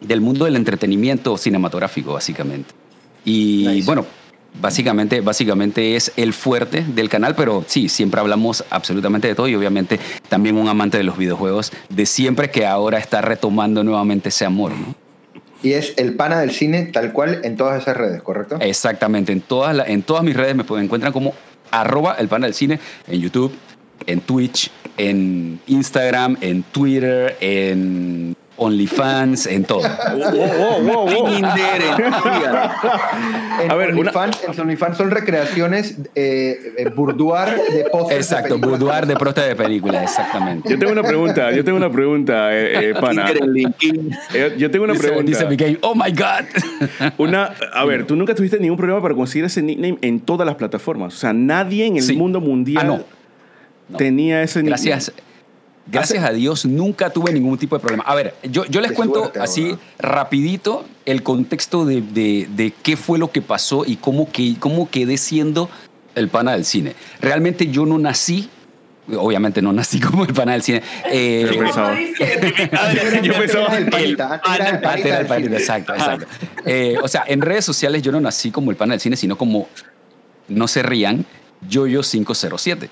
del 0.00 0.20
mundo 0.20 0.44
del 0.44 0.54
entretenimiento 0.54 1.36
cinematográfico, 1.36 2.12
básicamente. 2.12 2.83
Y 3.24 3.64
Nice. 3.66 3.86
bueno, 3.86 4.06
básicamente, 4.60 5.20
básicamente 5.20 5.96
es 5.96 6.12
el 6.16 6.32
fuerte 6.32 6.84
del 6.86 7.08
canal, 7.08 7.34
pero 7.34 7.64
sí, 7.66 7.88
siempre 7.88 8.20
hablamos 8.20 8.64
absolutamente 8.70 9.28
de 9.28 9.34
todo 9.34 9.48
y 9.48 9.54
obviamente 9.54 9.98
también 10.28 10.56
un 10.56 10.68
amante 10.68 10.96
de 10.98 11.04
los 11.04 11.16
videojuegos 11.18 11.72
de 11.88 12.06
siempre 12.06 12.50
que 12.50 12.66
ahora 12.66 12.98
está 12.98 13.20
retomando 13.22 13.82
nuevamente 13.82 14.28
ese 14.28 14.44
amor, 14.44 14.72
¿no? 14.72 14.94
Y 15.62 15.72
es 15.72 15.94
el 15.96 16.14
pana 16.14 16.38
del 16.40 16.50
cine 16.50 16.84
tal 16.92 17.12
cual 17.12 17.40
en 17.42 17.56
todas 17.56 17.80
esas 17.82 17.96
redes, 17.96 18.20
¿correcto? 18.22 18.58
Exactamente, 18.60 19.32
en 19.32 19.40
todas, 19.40 19.74
la- 19.74 19.84
en 19.86 20.02
todas 20.02 20.22
mis 20.22 20.36
redes 20.36 20.54
me 20.54 20.62
encuentran 20.82 21.12
como 21.12 21.32
arroba 21.70 22.16
el 22.18 22.28
pana 22.28 22.46
del 22.46 22.54
cine, 22.54 22.78
en 23.08 23.20
YouTube, 23.20 23.52
en 24.06 24.20
Twitch, 24.20 24.70
en 24.98 25.58
Instagram, 25.66 26.36
en 26.42 26.62
Twitter, 26.64 27.36
en 27.40 28.36
OnlyFans, 28.56 29.46
en 29.46 29.64
todo. 29.64 29.80
Tinder, 30.08 31.82
en 31.82 31.96
Tinder. 31.96 32.54
En 33.62 33.70
A 33.70 33.74
ver, 33.74 33.90
una- 33.90 34.00
OnlyFans, 34.00 34.40
en 34.44 34.60
OnlyFans 34.60 34.96
son 34.96 35.10
recreaciones 35.10 35.96
eh, 36.14 36.74
eh, 36.78 36.88
boudoir 36.94 37.48
de 37.72 37.84
pósters 37.90 38.20
Exacto, 38.20 38.54
de 38.54 38.60
películas. 38.60 38.80
boudoir 38.80 39.06
de 39.06 39.16
prosta 39.16 39.42
de 39.44 39.56
películas, 39.56 40.02
exactamente. 40.04 40.68
Yo 40.70 40.78
tengo 40.78 40.92
una 40.92 41.02
pregunta, 41.02 41.50
yo 41.52 41.64
tengo 41.64 41.76
una 41.78 41.90
pregunta, 41.90 42.54
eh, 42.56 42.90
eh, 42.90 42.94
pana. 43.00 43.26
En 43.30 44.58
Yo 44.58 44.70
tengo 44.70 44.84
una 44.84 44.92
Dice, 44.94 45.06
pregunta. 45.08 45.30
dice 45.30 45.46
Miguel, 45.46 45.78
oh 45.82 45.94
my 45.94 46.10
God. 46.12 47.10
Una, 47.18 47.52
a 47.72 47.84
ver, 47.84 48.06
tú 48.06 48.14
nunca 48.16 48.34
tuviste 48.34 48.58
ningún 48.58 48.76
problema 48.76 49.00
para 49.02 49.14
conseguir 49.14 49.44
ese 49.46 49.62
nickname 49.62 49.98
en 50.00 50.20
todas 50.20 50.46
las 50.46 50.54
plataformas. 50.56 51.14
O 51.14 51.16
sea, 51.16 51.32
nadie 51.32 51.86
en 51.86 51.96
el 51.96 52.02
Sí. 52.02 52.16
mundo 52.16 52.40
mundial 52.40 52.84
Ah, 52.84 52.86
no. 52.86 53.04
No. 53.88 53.96
tenía 53.98 54.42
ese 54.42 54.62
nickname. 54.62 54.70
Gracias. 54.90 55.12
Gracias 55.86 56.24
a 56.24 56.30
Dios 56.32 56.64
nunca 56.64 57.10
tuve 57.10 57.32
ningún 57.32 57.58
tipo 57.58 57.76
de 57.76 57.80
problema. 57.80 58.04
A 58.06 58.14
ver, 58.14 58.34
yo, 58.42 58.64
yo 58.64 58.80
les 58.80 58.92
Qué 58.92 58.96
cuento 58.96 59.20
suerte, 59.20 59.40
así 59.40 59.64
ahora. 59.70 59.78
rapidito 59.98 60.84
el 61.04 61.22
contexto 61.22 61.84
de, 61.84 62.00
de- 62.00 62.48
de 62.50 62.72
qué 62.82 62.96
fue 62.96 63.18
lo 63.18 63.30
que 63.30 63.42
pasó 63.42 63.84
y 63.86 63.96
cómo, 63.96 64.30
que, 64.32 64.54
cómo 64.58 64.88
quedé 64.90 65.18
siendo 65.18 65.68
el 66.14 66.28
pana 66.28 66.52
del 66.52 66.64
cine. 66.64 66.94
Realmente 67.20 67.66
yo 67.66 67.84
no 67.84 67.98
nací, 67.98 68.48
obviamente 69.14 69.60
no 69.60 69.74
nací 69.74 70.00
como 70.00 70.24
el 70.24 70.32
pana 70.32 70.52
del 70.52 70.62
cine. 70.62 70.82
eh, 71.10 71.50
Yo 71.52 71.58
pensaba- 71.60 71.94
Yo 73.22 73.34
pensaba- 73.34 73.66
Era 73.66 73.76
el 73.76 73.90
panita, 73.90 74.40
el 74.70 74.80
panita 74.80 75.08
era 75.08 75.20
el 75.20 75.26
panita, 75.26 75.56
exacto, 75.56 75.92
exacto. 75.94 76.26
Eh, 76.64 76.96
o 77.02 77.08
sea, 77.08 77.24
en 77.26 77.42
redes 77.42 77.64
sociales 77.66 78.00
yo 78.02 78.10
no 78.10 78.20
nací 78.22 78.50
como 78.50 78.70
el 78.70 78.76
pana 78.78 78.94
del 78.94 79.00
cine, 79.00 79.16
sino 79.16 79.36
como, 79.36 79.68
no 80.48 80.66
se 80.66 80.82
rían, 80.82 81.26
Yoyo 81.68 82.00
507. 82.02 82.88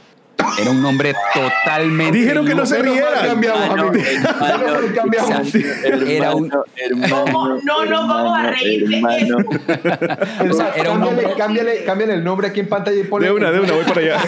Era 0.58 0.70
un 0.70 0.82
nombre 0.82 1.14
totalmente... 1.34 2.18
Dijeron 2.18 2.46
que 2.46 2.54
no 2.54 2.66
se 2.66 2.82
rieran. 2.82 3.12
cambiamos, 3.26 3.68
mal 3.70 4.92
cambiamos. 4.94 5.54
Era 5.54 6.34
un- 6.34 6.50
hermano, 6.76 7.24
¿Cómo 7.24 7.48
no 7.62 7.84
nos 7.84 8.08
vamos 8.08 8.38
a 8.38 8.50
reír 8.50 8.88
de 8.88 8.96
hermano. 8.96 9.36
O 10.50 10.52
sea, 10.54 10.72
era 10.76 10.90
un 10.92 10.98
cámbiale, 11.00 11.22
nombre- 11.22 11.34
cámbiale, 11.36 11.84
cámbiale 11.84 12.14
el 12.14 12.24
nombre 12.24 12.48
aquí 12.48 12.60
en 12.60 12.68
pantalla 12.68 13.00
y 13.00 13.04
ponle. 13.04 13.28
De 13.28 13.32
una, 13.32 13.50
de 13.50 13.60
una, 13.60 13.72
voy 13.72 13.84
para 13.84 14.00
allá. 14.00 14.20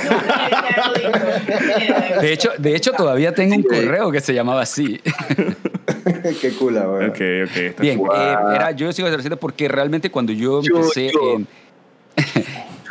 De 2.21 2.33
hecho, 2.33 2.51
de 2.59 2.75
hecho, 2.77 2.93
todavía 2.93 3.33
tengo 3.35 3.55
un 3.57 3.63
correo 3.63 4.11
que 4.11 4.21
se 4.21 4.33
llamaba 4.35 4.63
así. 4.63 5.01
Qué 6.41 6.51
cool, 6.59 6.75
güey. 6.81 7.09
Ok, 7.09 7.21
ok. 7.51 7.81
Bien, 7.81 7.99
cool. 7.99 8.11
eh, 8.15 8.37
era 8.55 8.71
yo 8.73 8.93
sigo 8.93 9.09
haciendo 9.09 9.37
porque 9.39 9.69
realmente 9.69 10.11
cuando 10.11 10.33
yo 10.33 10.63
Yo, 10.63 10.77
empecé 10.77 11.11
yo. 11.13 11.35
en 11.37 11.47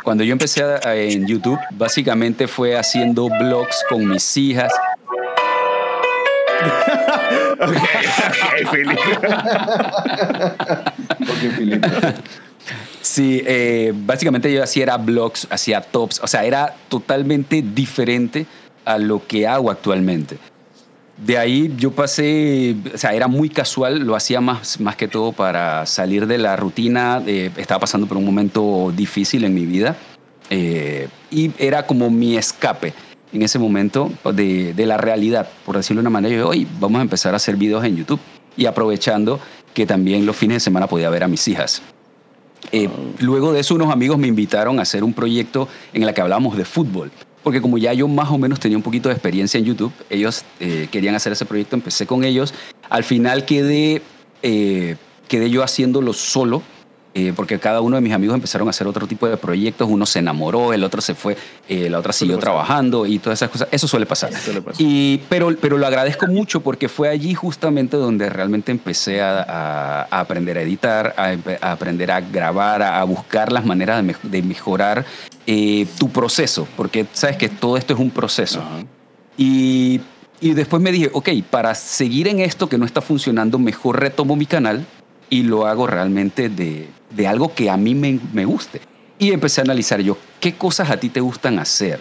cuando 0.04 0.22
yo 0.22 0.32
empecé 0.32 0.62
a- 0.62 0.94
en 0.94 1.26
YouTube, 1.26 1.58
básicamente 1.72 2.46
fue 2.46 2.76
haciendo 2.76 3.28
blogs 3.28 3.82
con 3.88 4.06
mis 4.08 4.36
hijas. 4.36 4.72
Ok, 7.60 8.70
Felipe. 8.70 9.00
Ok, 11.20 11.56
Filipe. 11.56 11.88
Sí, 13.02 13.42
eh, 13.46 13.92
básicamente 13.94 14.50
yo 14.50 14.62
hacía 14.62 14.84
era 14.84 14.96
blogs, 14.96 15.46
hacía 15.50 15.82
tops, 15.82 16.20
o 16.22 16.26
sea, 16.26 16.44
era 16.44 16.74
totalmente 16.88 17.60
diferente 17.62 18.46
a 18.86 18.96
lo 18.96 19.26
que 19.26 19.46
hago 19.46 19.70
actualmente. 19.70 20.38
De 21.16 21.38
ahí 21.38 21.72
yo 21.78 21.92
pasé, 21.92 22.74
o 22.92 22.98
sea, 22.98 23.14
era 23.14 23.28
muy 23.28 23.48
casual, 23.48 24.00
lo 24.00 24.16
hacía 24.16 24.40
más, 24.40 24.80
más 24.80 24.96
que 24.96 25.06
todo 25.08 25.32
para 25.32 25.86
salir 25.86 26.26
de 26.26 26.38
la 26.38 26.56
rutina, 26.56 27.22
eh, 27.26 27.50
estaba 27.56 27.80
pasando 27.80 28.06
por 28.06 28.16
un 28.16 28.24
momento 28.24 28.92
difícil 28.94 29.44
en 29.44 29.54
mi 29.54 29.64
vida 29.64 29.96
eh, 30.50 31.08
y 31.30 31.52
era 31.58 31.86
como 31.86 32.10
mi 32.10 32.36
escape 32.36 32.92
en 33.32 33.42
ese 33.42 33.58
momento 33.58 34.12
de, 34.32 34.74
de, 34.74 34.86
la 34.86 34.96
realidad, 34.96 35.48
por 35.64 35.76
decirlo 35.76 36.00
de 36.00 36.08
una 36.08 36.10
manera, 36.10 36.36
yo 36.36 36.48
hoy 36.48 36.66
vamos 36.78 36.98
a 37.00 37.02
empezar 37.02 37.32
a 37.34 37.36
hacer 37.36 37.56
videos 37.56 37.84
en 37.84 37.96
YouTube 37.96 38.20
y 38.56 38.66
aprovechando 38.66 39.40
que 39.72 39.86
también 39.86 40.24
los 40.26 40.36
fines 40.36 40.56
de 40.56 40.60
semana 40.60 40.86
podía 40.86 41.10
ver 41.10 41.24
a 41.24 41.28
mis 41.28 41.46
hijas. 41.48 41.82
Eh, 42.72 42.88
luego 43.20 43.52
de 43.52 43.60
eso 43.60 43.74
unos 43.74 43.92
amigos 43.92 44.18
me 44.18 44.26
invitaron 44.26 44.78
a 44.78 44.82
hacer 44.82 45.04
un 45.04 45.12
proyecto 45.12 45.68
en 45.92 46.02
el 46.02 46.14
que 46.14 46.20
hablábamos 46.20 46.56
de 46.56 46.64
fútbol 46.64 47.10
porque 47.44 47.60
como 47.60 47.78
ya 47.78 47.92
yo 47.92 48.08
más 48.08 48.30
o 48.30 48.38
menos 48.38 48.58
tenía 48.58 48.76
un 48.76 48.82
poquito 48.82 49.08
de 49.08 49.14
experiencia 49.14 49.58
en 49.58 49.66
YouTube, 49.66 49.92
ellos 50.10 50.44
eh, 50.58 50.88
querían 50.90 51.14
hacer 51.14 51.32
ese 51.32 51.44
proyecto, 51.44 51.76
empecé 51.76 52.06
con 52.06 52.24
ellos, 52.24 52.54
al 52.88 53.04
final 53.04 53.44
quedé, 53.44 54.02
eh, 54.42 54.96
quedé 55.28 55.50
yo 55.50 55.62
haciéndolo 55.62 56.14
solo, 56.14 56.62
eh, 57.14 57.32
porque 57.34 57.58
cada 57.58 57.80
uno 57.80 57.96
de 57.96 58.02
mis 58.02 58.12
amigos 58.12 58.34
empezaron 58.34 58.68
a 58.68 58.70
hacer 58.70 58.86
otro 58.86 59.06
tipo 59.06 59.28
de 59.28 59.36
proyectos, 59.36 59.88
uno 59.88 60.04
se 60.04 60.18
enamoró, 60.18 60.72
el 60.72 60.84
otro 60.84 61.00
se 61.00 61.14
fue, 61.14 61.36
la 61.68 61.98
otra 61.98 62.12
siguió 62.12 62.38
trabajando 62.38 63.06
y 63.06 63.18
todas 63.18 63.38
esas 63.38 63.50
cosas, 63.50 63.68
eso 63.70 63.88
suele 63.88 64.06
pasar. 64.06 64.30
Y, 64.78 65.18
pero, 65.28 65.54
pero 65.60 65.78
lo 65.78 65.86
agradezco 65.86 66.26
mucho 66.26 66.60
porque 66.60 66.88
fue 66.88 67.08
allí 67.08 67.34
justamente 67.34 67.96
donde 67.96 68.28
realmente 68.28 68.72
empecé 68.72 69.22
a, 69.22 70.02
aprender 70.10 70.58
a 70.58 70.62
editar, 70.62 71.14
a, 71.16 71.72
aprender 71.72 72.10
a 72.10 72.20
grabar, 72.20 72.82
a, 72.82 73.02
buscar 73.04 73.52
las 73.52 73.64
maneras 73.64 74.04
de, 74.04 74.16
de 74.22 74.42
mejorar 74.42 75.04
eh, 75.46 75.86
tu 75.98 76.08
proceso, 76.10 76.66
porque 76.74 77.06
sabes 77.12 77.36
que 77.36 77.48
todo 77.48 77.76
esto 77.76 77.92
es 77.94 78.00
un 78.00 78.10
proceso. 78.10 78.62
Y, 79.36 80.00
y, 80.40 80.54
después 80.54 80.82
me 80.82 80.90
dije, 80.90 81.10
ok, 81.12 81.28
para 81.50 81.74
seguir 81.74 82.28
en 82.28 82.40
esto 82.40 82.68
que 82.68 82.78
no 82.78 82.86
está 82.86 83.02
funcionando, 83.02 83.58
mejor 83.58 84.00
retomo 84.00 84.36
mi 84.36 84.46
canal 84.46 84.86
y 85.30 85.42
lo 85.42 85.66
hago 85.66 85.86
realmente 85.86 86.48
de, 86.48 86.88
de 87.10 87.26
algo 87.26 87.54
que 87.54 87.70
a 87.70 87.76
mí 87.76 87.94
me, 87.94 88.18
me 88.32 88.44
guste. 88.44 88.80
Y 89.18 89.32
empecé 89.32 89.60
a 89.60 89.64
analizar 89.64 90.00
yo, 90.00 90.18
¿qué 90.40 90.54
cosas 90.54 90.90
a 90.90 90.98
ti 90.98 91.08
te 91.08 91.20
gustan 91.20 91.58
hacer? 91.58 92.00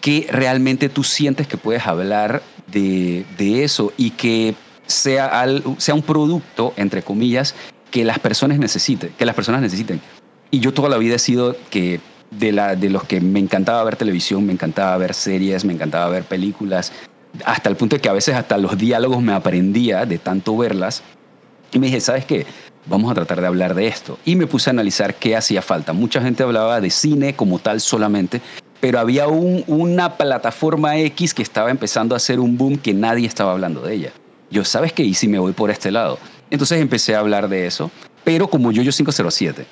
¿Qué 0.00 0.26
realmente 0.30 0.88
tú 0.88 1.04
sientes 1.04 1.46
que 1.46 1.56
puedes 1.56 1.86
hablar 1.86 2.42
de, 2.70 3.24
de 3.36 3.64
eso 3.64 3.92
y 3.96 4.10
que 4.10 4.54
sea, 4.86 5.26
al, 5.26 5.62
sea 5.78 5.94
un 5.94 6.02
producto, 6.02 6.72
entre 6.76 7.02
comillas, 7.02 7.54
que 7.90 8.04
las 8.04 8.18
personas 8.18 8.58
necesiten, 8.58 9.10
que 9.16 9.24
las 9.24 9.34
personas 9.34 9.60
necesiten. 9.60 10.00
Y 10.50 10.60
yo 10.60 10.72
toda 10.72 10.88
la 10.88 10.98
vida 10.98 11.16
he 11.16 11.18
sido 11.18 11.56
que 11.70 12.00
de, 12.30 12.52
la, 12.52 12.74
de 12.74 12.90
los 12.90 13.04
que 13.04 13.20
me 13.20 13.38
encantaba 13.38 13.84
ver 13.84 13.96
televisión, 13.96 14.44
me 14.44 14.52
encantaba 14.52 14.96
ver 14.96 15.14
series, 15.14 15.64
me 15.64 15.72
encantaba 15.72 16.08
ver 16.08 16.24
películas, 16.24 16.92
hasta 17.44 17.68
el 17.68 17.76
punto 17.76 17.96
de 17.96 18.02
que 18.02 18.08
a 18.08 18.14
veces 18.14 18.34
hasta 18.34 18.58
los 18.58 18.78
diálogos 18.78 19.22
me 19.22 19.32
aprendía 19.32 20.06
de 20.06 20.18
tanto 20.18 20.56
verlas. 20.56 21.02
Y 21.72 21.78
me 21.78 21.86
dije, 21.86 22.00
¿sabes 22.00 22.24
qué? 22.24 22.46
Vamos 22.86 23.10
a 23.10 23.14
tratar 23.14 23.40
de 23.40 23.46
hablar 23.46 23.74
de 23.74 23.86
esto. 23.86 24.18
Y 24.24 24.36
me 24.36 24.46
puse 24.46 24.70
a 24.70 24.72
analizar 24.72 25.14
qué 25.14 25.36
hacía 25.36 25.62
falta. 25.62 25.92
Mucha 25.92 26.20
gente 26.20 26.42
hablaba 26.42 26.80
de 26.80 26.90
cine 26.90 27.34
como 27.34 27.58
tal 27.58 27.80
solamente, 27.80 28.40
pero 28.80 28.98
había 28.98 29.28
un, 29.28 29.64
una 29.66 30.16
plataforma 30.16 30.96
X 30.98 31.34
que 31.34 31.42
estaba 31.42 31.70
empezando 31.70 32.14
a 32.14 32.16
hacer 32.16 32.40
un 32.40 32.56
boom 32.56 32.78
que 32.78 32.94
nadie 32.94 33.26
estaba 33.26 33.52
hablando 33.52 33.82
de 33.82 33.94
ella. 33.94 34.12
Yo, 34.50 34.64
¿sabes 34.64 34.92
qué? 34.92 35.02
Y 35.02 35.14
si 35.14 35.28
me 35.28 35.38
voy 35.38 35.52
por 35.52 35.70
este 35.70 35.90
lado. 35.90 36.18
Entonces 36.50 36.80
empecé 36.80 37.14
a 37.14 37.18
hablar 37.18 37.48
de 37.48 37.66
eso, 37.66 37.90
pero 38.24 38.48
como 38.48 38.72
yo, 38.72 38.82
yo 38.82 38.92
507. 38.92 39.66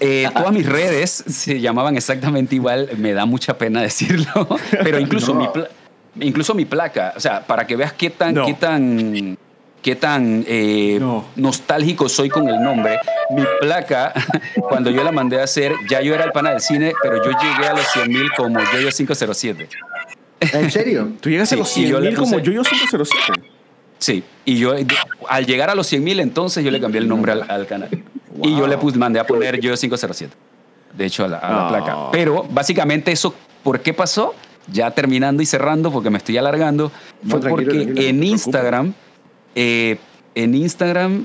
Eh, 0.00 0.28
todas 0.32 0.52
mis 0.52 0.66
redes 0.66 1.10
se 1.10 1.60
llamaban 1.60 1.96
exactamente 1.96 2.54
igual, 2.54 2.90
me 2.98 3.14
da 3.14 3.26
mucha 3.26 3.58
pena 3.58 3.82
decirlo, 3.82 4.48
pero 4.82 5.00
incluso, 5.00 5.34
mi, 6.14 6.26
incluso 6.26 6.54
mi 6.54 6.64
placa, 6.64 7.14
o 7.16 7.20
sea, 7.20 7.46
para 7.46 7.66
que 7.66 7.76
veas 7.76 7.92
qué 7.92 8.10
tan, 8.10 8.34
qué 8.44 8.54
tan, 8.54 9.36
qué 9.82 9.96
tan 9.96 10.44
eh, 10.46 11.00
nostálgico 11.36 12.08
soy 12.08 12.28
con 12.28 12.48
el 12.48 12.62
nombre, 12.62 12.98
mi 13.30 13.42
placa, 13.60 14.14
cuando 14.68 14.90
yo 14.90 15.02
la 15.04 15.12
mandé 15.12 15.40
a 15.40 15.44
hacer, 15.44 15.74
ya 15.88 16.00
yo 16.00 16.14
era 16.14 16.24
el 16.24 16.32
pana 16.32 16.50
del 16.50 16.60
cine, 16.60 16.94
pero 17.02 17.16
yo 17.16 17.30
llegué 17.30 17.68
a 17.68 17.74
los 17.74 17.86
100 17.92 18.08
mil 18.08 18.32
como 18.36 18.60
Yoyo 18.60 18.88
507. 18.90 19.68
¿En 20.40 20.70
serio? 20.70 21.12
¿Tú 21.20 21.28
llegas 21.28 21.52
a 21.52 21.56
los 21.56 21.68
100 21.68 22.00
mil 22.00 22.14
como 22.14 22.38
Yoyo 22.38 22.62
507? 22.62 23.42
Sí, 23.98 24.24
y 24.44 24.58
yo 24.58 24.74
al 25.28 25.46
llegar 25.46 25.70
a 25.70 25.74
los 25.74 25.86
100 25.86 26.02
mil 26.02 26.20
entonces 26.20 26.64
yo 26.64 26.70
le 26.70 26.80
cambié 26.80 27.00
el 27.00 27.08
nombre 27.08 27.32
al 27.32 27.66
canal. 27.66 27.90
Y 28.42 28.56
yo 28.56 28.66
le 28.66 28.78
puse, 28.78 28.98
mandé 28.98 29.20
a 29.20 29.26
poner 29.26 29.60
yo 29.60 29.74
507, 29.74 30.34
de 30.96 31.04
hecho, 31.04 31.24
a 31.24 31.28
la, 31.28 31.68
placa. 31.68 32.10
Pero 32.10 32.46
básicamente 32.50 33.12
eso, 33.12 33.34
¿por 33.62 33.80
qué 33.80 33.92
pasó? 33.92 34.34
Ya 34.70 34.90
terminando 34.92 35.42
y 35.42 35.46
cerrando, 35.46 35.90
porque 35.90 36.08
me 36.08 36.18
estoy 36.18 36.38
alargando, 36.38 36.92
fue 37.26 37.40
porque 37.40 37.92
en 37.96 38.22
Instagram, 38.22 38.94
eh, 39.54 39.98
en 40.34 40.54
Instagram, 40.54 41.24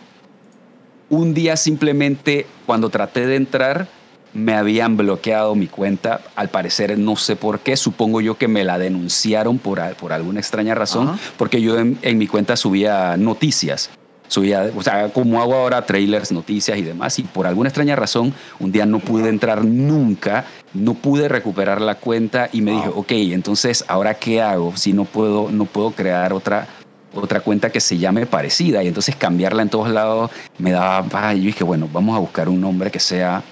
un 1.10 1.34
día 1.34 1.56
simplemente 1.56 2.46
cuando 2.66 2.90
traté 2.90 3.26
de 3.26 3.36
entrar, 3.36 3.88
me 4.34 4.54
habían 4.54 4.98
bloqueado 4.98 5.56
mi 5.56 5.68
cuenta. 5.68 6.22
Al 6.36 6.50
parecer, 6.50 6.98
no 6.98 7.16
sé 7.16 7.36
por 7.36 7.60
qué. 7.60 7.76
Supongo 7.76 8.22
yo 8.22 8.38
que 8.38 8.48
me 8.48 8.64
la 8.64 8.78
denunciaron 8.78 9.58
por, 9.58 9.82
por 9.96 10.14
alguna 10.14 10.40
extraña 10.40 10.76
razón, 10.76 11.18
porque 11.38 11.62
yo 11.62 11.78
en, 11.80 12.18
mi 12.18 12.28
cuenta 12.28 12.56
subía 12.56 13.18
noticias 13.18 13.90
subía, 14.30 14.70
o 14.76 14.84
sea, 14.84 15.08
como 15.14 15.42
hago 15.42 15.56
ahora 15.56 15.86
trailers, 15.86 16.34
noticias 16.34 16.78
y 16.78 16.82
demás, 16.82 17.18
y 17.18 17.24
por 17.24 17.48
alguna 17.48 17.70
extraña 17.70 17.96
razón 17.96 18.34
un 18.60 18.74
día 18.74 18.86
no 18.86 19.00
pude 19.00 19.30
entrar 19.30 19.64
nunca, 19.64 20.44
no 20.74 20.96
pude 20.96 21.30
recuperar 21.30 21.80
la 21.80 21.96
cuenta 21.96 22.50
y 22.52 22.60
me 22.60 22.72
dije, 22.72 22.90
ok, 22.94 23.12
entonces 23.12 23.86
ahora 23.88 24.16
qué 24.16 24.42
hago 24.42 24.76
si 24.76 24.92
no 24.92 25.06
puedo, 25.06 25.50
no 25.50 25.64
puedo 25.64 25.92
crear 25.92 26.34
otra 26.34 26.68
otra 27.14 27.40
cuenta 27.42 27.72
que 27.72 27.80
se 27.80 27.98
llame 27.98 28.26
parecida. 28.26 28.84
Y 28.84 28.88
entonces 28.88 29.16
cambiarla 29.16 29.62
en 29.62 29.70
todos 29.70 29.90
lados 29.90 30.32
me 30.58 30.72
daba, 30.72 31.34
y 31.34 31.40
yo 31.40 31.46
dije, 31.48 31.64
bueno, 31.64 31.90
vamos 31.92 32.16
a 32.16 32.20
buscar 32.20 32.50
un 32.50 32.62
nombre 32.62 32.92
que 32.92 33.00
sea 33.00 33.44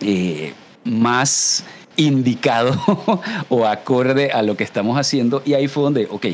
eh, 0.00 0.52
más 0.84 1.64
indicado 1.96 2.78
o 3.48 3.66
acorde 3.66 4.30
a 4.30 4.42
lo 4.42 4.56
que 4.56 4.64
estamos 4.64 4.98
haciendo. 4.98 5.42
Y 5.44 5.54
ahí 5.54 5.68
fue 5.68 5.82
donde, 5.82 6.08
ok, 6.10 6.26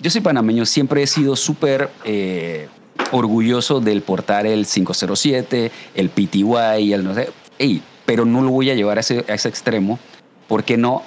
yo 0.00 0.10
soy 0.10 0.20
panameño, 0.20 0.66
siempre 0.66 1.02
he 1.02 1.06
sido 1.06 1.36
súper... 1.36 1.90
Eh, 2.04 2.68
orgulloso 3.12 3.80
del 3.80 4.02
portar 4.02 4.46
el 4.46 4.66
507, 4.66 5.70
el 5.94 6.10
PTY, 6.10 6.92
el 6.92 7.04
no 7.04 7.14
sé, 7.14 7.30
pero 8.04 8.24
no 8.24 8.42
lo 8.42 8.50
voy 8.50 8.70
a 8.70 8.74
llevar 8.74 8.98
a 8.98 9.00
ese, 9.00 9.18
extremo, 9.26 9.98
porque 10.46 10.76
no, 10.76 11.02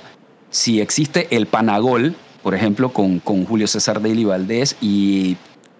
si 0.49 0.81
existe 0.81 1.27
el 1.35 1.47
Panagol, 1.47 2.15
por 2.41 2.55
ejemplo, 2.55 2.91
con, 2.91 3.19
con 3.19 3.45
Julio 3.45 3.67
César 3.67 4.01
de 4.01 4.25
Valdés 4.25 4.75
y 4.81 5.37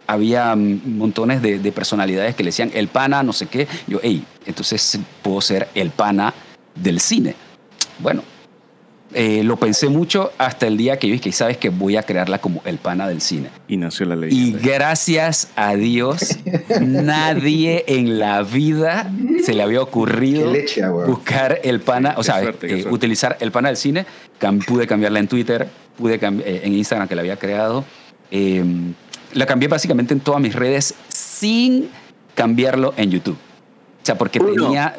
había 0.07 0.55
montones 0.55 1.41
de, 1.41 1.59
de, 1.59 1.71
personalidades 1.71 2.35
que 2.35 2.43
le 2.43 2.49
decían 2.49 2.71
el 2.73 2.87
pana, 2.87 3.23
no 3.23 3.33
sé 3.33 3.47
qué, 3.47 3.67
yo, 3.87 3.99
hey, 4.03 4.23
entonces 4.45 4.99
puedo 5.21 5.41
ser 5.41 5.69
el 5.73 5.89
pana 5.89 6.33
del 6.75 6.99
cine. 6.99 7.35
Bueno, 7.99 8.23
eh, 9.13 9.43
lo 9.43 9.57
pensé 9.57 9.89
mucho 9.89 10.31
hasta 10.37 10.67
el 10.67 10.77
día 10.77 10.97
que 10.97 11.07
yo 11.07 11.13
dije, 11.13 11.31
sabes 11.33 11.57
que 11.57 11.69
voy 11.69 11.97
a 11.97 12.03
crearla 12.03 12.39
como 12.39 12.61
el 12.63 12.77
pana 12.77 13.09
del 13.09 13.19
cine. 13.19 13.49
Y 13.67 13.75
nació 13.75 14.05
la 14.05 14.15
ley. 14.15 14.29
Y 14.31 14.53
gracias 14.53 15.49
a 15.57 15.75
Dios, 15.75 16.37
nadie 16.81 17.83
en 17.87 18.19
la 18.19 18.41
vida 18.43 19.11
se 19.43 19.53
le 19.53 19.63
había 19.63 19.81
ocurrido 19.81 20.53
buscar 21.05 21.59
el 21.63 21.81
pana, 21.81 22.15
o 22.17 22.23
sea, 22.23 22.41
eh, 22.41 22.85
utilizar 22.89 23.37
el 23.41 23.51
pana 23.51 23.67
del 23.67 23.77
cine. 23.77 24.05
Pude 24.67 24.87
cambiarla 24.87 25.19
en 25.19 25.27
Twitter, 25.27 25.67
pude 25.97 26.15
eh, 26.15 26.61
en 26.63 26.73
Instagram 26.73 27.07
que 27.07 27.15
la 27.15 27.21
había 27.21 27.37
creado. 27.37 27.85
Em, 28.29 28.93
la 29.33 29.45
cambié 29.45 29.67
básicamente 29.67 30.13
en 30.13 30.19
todas 30.19 30.41
mis 30.41 30.55
redes 30.55 30.95
sin 31.07 31.89
cambiarlo 32.35 32.93
en 32.97 33.11
YouTube. 33.11 33.37
O 33.37 34.05
sea, 34.05 34.17
porque 34.17 34.39
tenía, 34.39 34.95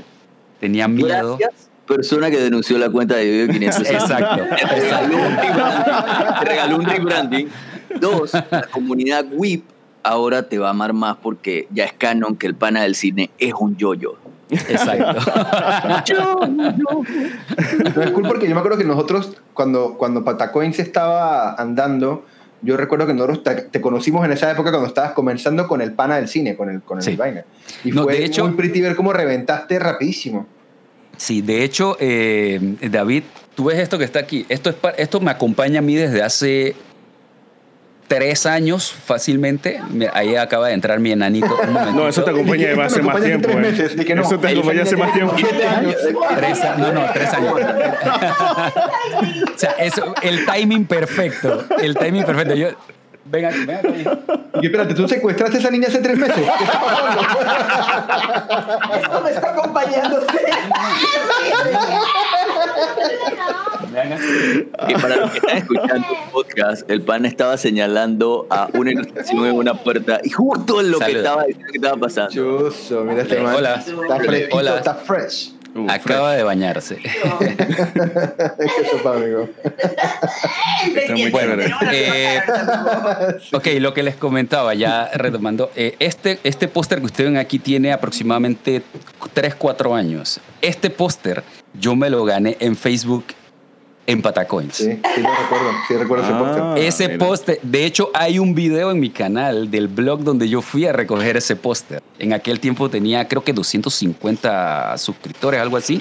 tenía 0.60 0.88
miedo 0.88 1.38
persona 1.86 2.30
que 2.30 2.38
denunció 2.38 2.78
la 2.78 2.90
cuenta 2.90 3.16
de 3.16 3.24
Video 3.24 3.48
500. 3.48 3.90
Exacto. 3.90 4.44
Te 6.38 6.44
regaló 6.44 6.76
un 6.76 6.84
rebranding. 6.84 7.48
Dos, 8.00 8.32
la 8.32 8.62
comunidad 8.70 9.26
WIP 9.30 9.64
ahora 10.02 10.48
te 10.48 10.58
va 10.58 10.68
a 10.68 10.70
amar 10.70 10.92
más 10.92 11.16
porque 11.16 11.68
ya 11.70 11.84
es 11.84 11.92
canon 11.92 12.36
que 12.36 12.46
el 12.46 12.54
pana 12.54 12.82
del 12.82 12.94
cine 12.94 13.30
es 13.38 13.52
un 13.58 13.76
yoyo. 13.76 14.16
Exacto. 14.52 15.18
es 18.02 18.10
cool 18.10 18.28
porque 18.28 18.48
yo 18.48 18.54
me 18.54 18.60
acuerdo 18.60 18.78
que 18.78 18.84
nosotros, 18.84 19.36
cuando, 19.54 19.94
cuando 19.94 20.24
Patacoin 20.24 20.72
se 20.74 20.82
estaba 20.82 21.54
andando, 21.54 22.24
yo 22.62 22.76
recuerdo 22.76 23.06
que 23.06 23.14
nosotros 23.14 23.42
te, 23.70 23.80
conocimos 23.80 24.24
en 24.24 24.32
esa 24.32 24.50
época 24.50 24.70
cuando 24.70 24.88
estabas 24.88 25.12
comenzando 25.12 25.66
con 25.66 25.80
el 25.80 25.92
pana 25.92 26.16
del 26.16 26.28
cine, 26.28 26.56
con 26.56 26.70
el, 26.70 26.82
con 26.82 26.98
el 26.98 27.44
Y 27.84 27.92
fue 27.92 28.14
de 28.14 28.24
hecho, 28.24 28.46
muy 28.46 28.56
pretty 28.56 28.80
ver 28.80 28.94
cómo 28.94 29.12
reventaste 29.12 29.78
rapidísimo. 29.78 30.46
Sí, 31.16 31.42
de 31.42 31.64
hecho, 31.64 31.96
eh, 32.00 32.76
David, 32.90 33.24
tú 33.54 33.64
ves 33.64 33.78
esto 33.78 33.98
que 33.98 34.04
está 34.04 34.20
aquí. 34.20 34.46
Esto, 34.48 34.70
es, 34.70 34.76
esto 34.96 35.20
me 35.20 35.30
acompaña 35.30 35.80
a 35.80 35.82
mí 35.82 35.94
desde 35.94 36.22
hace 36.22 36.74
tres 38.08 38.46
años 38.46 38.92
fácilmente. 38.92 39.80
Me- 39.90 40.10
Ahí 40.12 40.36
acaba 40.36 40.68
de 40.68 40.74
entrar 40.74 40.98
mi 41.00 41.12
enanito. 41.12 41.56
Un. 41.66 41.96
No, 41.96 42.08
eso 42.08 42.22
te 42.24 42.30
acompaña 42.30 42.68
hace 42.84 43.02
más 43.02 43.22
tiempo. 43.22 43.48
tres 43.48 43.56
eh. 43.56 43.60
meses, 43.70 43.96
di 43.96 44.04
que 44.04 44.14
no. 44.14 44.22
Eso 44.22 44.38
te 44.38 44.48
acompaña 44.48 44.82
hace 44.82 44.96
más 44.96 45.12
tiempo. 45.12 45.34
Años. 45.34 45.96
Tres 46.36 46.60
a- 46.62 46.76
no, 46.76 46.92
no, 46.92 47.04
tres 47.12 47.32
años. 47.32 47.54
o 49.54 49.58
sea, 49.58 49.70
eso, 49.78 50.14
el 50.22 50.44
timing 50.46 50.86
perfecto. 50.86 51.64
El 51.80 51.96
timing 51.96 52.24
perfecto. 52.24 52.54
Yo, 52.54 52.68
venga, 53.24 53.50
venga 53.50 53.78
aquí. 53.80 54.04
Y 54.62 54.66
espérate, 54.66 54.94
¿tú 54.94 55.08
secuestraste 55.08 55.56
a 55.56 55.60
esa 55.60 55.70
niña 55.70 55.88
hace 55.88 55.98
tres 55.98 56.16
meses? 56.18 56.36
¿Qué 56.36 56.64
está 56.64 56.80
pasando? 56.80 57.20
Esto 58.96 59.20
me 59.22 59.30
está 59.30 59.50
acompañando. 59.50 60.20
Que 64.88 64.94
para 64.98 65.16
los 65.16 65.30
que 65.30 65.38
están 65.38 65.58
escuchando 65.58 66.06
el 66.08 66.30
podcast, 66.32 66.90
el 66.90 67.02
pan 67.02 67.26
estaba 67.26 67.56
señalando 67.56 68.46
a 68.50 68.68
una 68.74 68.90
ilustración 68.92 69.46
en 69.46 69.56
una 69.56 69.74
puerta 69.74 70.20
y 70.22 70.30
justo 70.30 70.80
en 70.80 70.90
lo 70.90 70.98
que 70.98 71.12
estaba 71.12 71.44
diciendo 71.44 71.72
que 71.72 71.78
estaba 71.78 71.96
pasando. 71.96 72.30
Chuso, 72.32 73.04
mira 73.04 73.22
este 73.22 73.40
man. 73.40 73.54
Hola. 73.56 73.74
Está 73.76 74.16
fresquito, 74.18 74.56
Hola. 74.56 74.76
está 74.76 74.94
fresh. 74.94 75.52
Uh, 75.74 75.90
Acaba 75.90 76.34
de 76.34 76.42
bañarse. 76.42 76.96
¿Qué 76.98 77.08
sopa, 78.90 79.16
amigo? 79.16 79.48
Está 80.94 81.12
muy 81.12 81.32
chévere. 81.32 81.72
Eh, 81.92 82.40
Ok, 83.52 83.66
lo 83.80 83.94
que 83.94 84.02
les 84.02 84.16
comentaba, 84.16 84.74
ya 84.74 85.08
retomando, 85.14 85.70
eh, 85.74 85.96
este, 85.98 86.38
este 86.44 86.68
póster 86.68 86.98
que 87.00 87.06
ustedes 87.06 87.30
ven 87.30 87.38
aquí 87.38 87.58
tiene 87.58 87.92
aproximadamente 87.92 88.82
3, 89.32 89.54
4 89.54 89.94
años. 89.94 90.40
Este 90.60 90.90
póster 90.90 91.42
yo 91.74 91.96
me 91.96 92.10
lo 92.10 92.24
gané 92.24 92.56
en 92.60 92.76
Facebook 92.76 93.24
en 94.06 94.20
Patacoins. 94.22 94.74
Sí, 94.74 94.84
sí 95.14 95.20
lo 95.22 95.28
recuerdo. 95.30 95.70
Sí 95.88 95.94
recuerdo 95.94 96.24
ese 96.24 96.32
Ah. 96.34 96.38
póster. 96.38 96.84
Ese 96.84 97.08
póster, 97.18 97.58
de 97.62 97.84
hecho 97.86 98.10
hay 98.14 98.38
un 98.38 98.54
video 98.54 98.90
en 98.90 98.98
mi 99.00 99.10
canal 99.10 99.70
del 99.70 99.88
blog 99.88 100.20
donde 100.24 100.48
yo 100.48 100.60
fui 100.62 100.86
a 100.86 100.92
recoger 100.92 101.36
ese 101.36 101.54
póster. 101.56 102.02
En 102.18 102.32
aquel 102.32 102.58
tiempo 102.60 102.88
tenía 102.90 103.28
creo 103.28 103.44
que 103.44 103.52
250 103.52 104.96
suscriptores, 104.98 105.60
algo 105.60 105.76
así. 105.76 106.00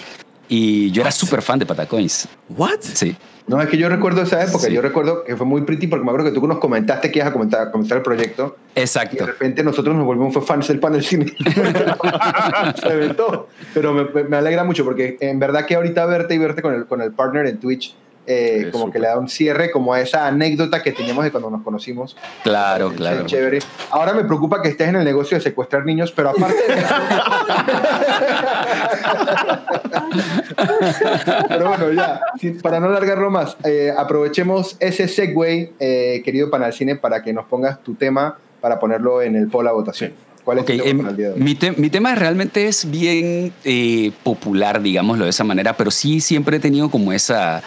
Y 0.53 0.91
yo 0.91 1.01
era 1.01 1.11
súper 1.11 1.41
fan 1.41 1.59
de 1.59 1.65
Patacoins. 1.65 2.27
¿What? 2.49 2.81
Sí. 2.81 3.15
No, 3.47 3.61
es 3.61 3.69
que 3.69 3.77
yo 3.77 3.87
recuerdo 3.87 4.21
esa 4.21 4.43
época. 4.43 4.65
Sí. 4.67 4.73
Yo 4.73 4.81
recuerdo 4.81 5.23
que 5.23 5.37
fue 5.37 5.45
muy 5.45 5.61
pretty 5.61 5.87
porque 5.87 6.03
me 6.03 6.11
acuerdo 6.11 6.29
que 6.29 6.37
tú 6.37 6.45
nos 6.45 6.59
comentaste 6.59 7.09
que 7.09 7.19
ibas 7.19 7.29
a 7.29 7.33
comentar, 7.33 7.71
comenzar 7.71 7.99
el 7.99 8.03
proyecto. 8.03 8.57
Y 8.73 8.75
de 8.75 8.81
Exacto. 8.81 9.25
repente 9.25 9.63
nosotros 9.63 9.95
nos 9.95 10.05
volvimos 10.05 10.45
fans 10.45 10.67
del 10.67 10.81
panel 10.81 11.05
cine. 11.05 11.33
Se 12.81 12.85
aventó. 12.91 13.47
Pero 13.73 13.93
me, 13.93 14.23
me 14.25 14.35
alegra 14.35 14.65
mucho 14.65 14.83
porque 14.83 15.15
en 15.21 15.39
verdad 15.39 15.65
que 15.65 15.75
ahorita 15.75 16.05
verte 16.05 16.35
y 16.35 16.37
verte 16.37 16.61
con 16.61 16.73
el, 16.73 16.85
con 16.85 17.01
el 17.01 17.13
partner 17.13 17.45
en 17.47 17.57
Twitch, 17.57 17.95
eh, 18.31 18.61
Sí, 18.65 18.71
como 18.71 18.91
que 18.91 18.99
le 18.99 19.07
da 19.07 19.17
un 19.17 19.29
cierre 19.29 19.71
como 19.71 19.93
a 19.93 20.01
esa 20.01 20.27
anécdota 20.27 20.81
que 20.81 20.91
teníamos 20.91 21.23
de 21.23 21.31
cuando 21.31 21.49
nos 21.49 21.61
conocimos. 21.63 22.15
Claro, 22.43 22.91
claro. 22.93 23.25
Chévere. 23.25 23.59
Ahora 23.89 24.13
me 24.13 24.23
preocupa 24.23 24.61
que 24.61 24.69
estés 24.69 24.89
en 24.89 24.95
el 24.97 25.05
negocio 25.05 25.37
de 25.37 25.43
secuestrar 25.43 25.85
niños, 25.85 26.11
pero 26.11 26.29
aparte 26.29 26.55
de 26.67 26.79
eso. 26.79 26.95
pero 31.47 31.67
bueno, 31.69 31.91
ya, 31.91 32.21
para 32.61 32.79
no 32.79 32.87
alargarlo 32.87 33.29
más, 33.29 33.55
eh, 33.63 33.91
aprovechemos 33.95 34.75
ese 34.79 35.07
segue, 35.07 35.73
eh, 35.79 36.21
querido 36.23 36.49
Panalcine, 36.49 36.95
para 36.95 37.21
que 37.21 37.33
nos 37.33 37.45
pongas 37.45 37.81
tu 37.83 37.95
tema 37.95 38.37
para 38.59 38.79
ponerlo 38.79 39.21
en 39.21 39.35
el 39.35 39.47
poll 39.47 39.67
a 39.67 39.71
votación. 39.71 40.13
¿Cuál 40.43 40.57
es 40.59 40.63
Ok, 40.63 40.71
tu 40.71 40.77
tema 40.77 40.89
em, 40.89 40.97
para 40.97 41.09
el 41.11 41.17
día 41.17 41.27
de 41.29 41.33
hoy? 41.33 41.39
mi, 41.39 41.55
te- 41.55 41.71
mi 41.73 41.89
tema 41.89 42.15
realmente 42.15 42.67
es 42.67 42.89
bien 42.89 43.53
eh, 43.63 44.11
popular, 44.23 44.81
digámoslo 44.81 45.25
de 45.25 45.29
esa 45.29 45.43
manera, 45.43 45.77
pero 45.77 45.91
sí 45.91 46.19
siempre 46.19 46.57
he 46.57 46.59
tenido 46.59 46.89
como 46.89 47.13
esa, 47.13 47.61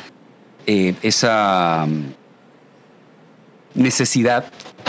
eh, 0.67 0.95
esa 1.03 1.87
mm, 1.89 2.05
necesidad 3.75 4.45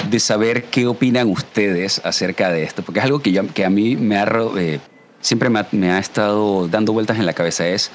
de 0.10 0.20
saber 0.20 0.66
qué 0.66 0.88
opinan 0.88 1.30
ustedes 1.30 2.02
acerca 2.04 2.52
de 2.52 2.64
esto, 2.64 2.84
porque 2.84 3.00
es 3.00 3.06
algo 3.06 3.20
que, 3.20 3.32
yo- 3.32 3.48
que 3.54 3.66
a 3.66 3.70
mí 3.70 3.96
me 3.96 4.18
ha, 4.18 4.28
eh, 4.58 4.80
siempre 5.22 5.50
me 5.50 5.60
ha, 5.60 5.68
me 5.72 5.92
ha 5.92 6.00
estado 6.00 6.68
dando 6.68 6.94
vueltas 6.94 7.18
en 7.18 7.26
la 7.26 7.34
cabeza, 7.34 7.68
es 7.68 7.92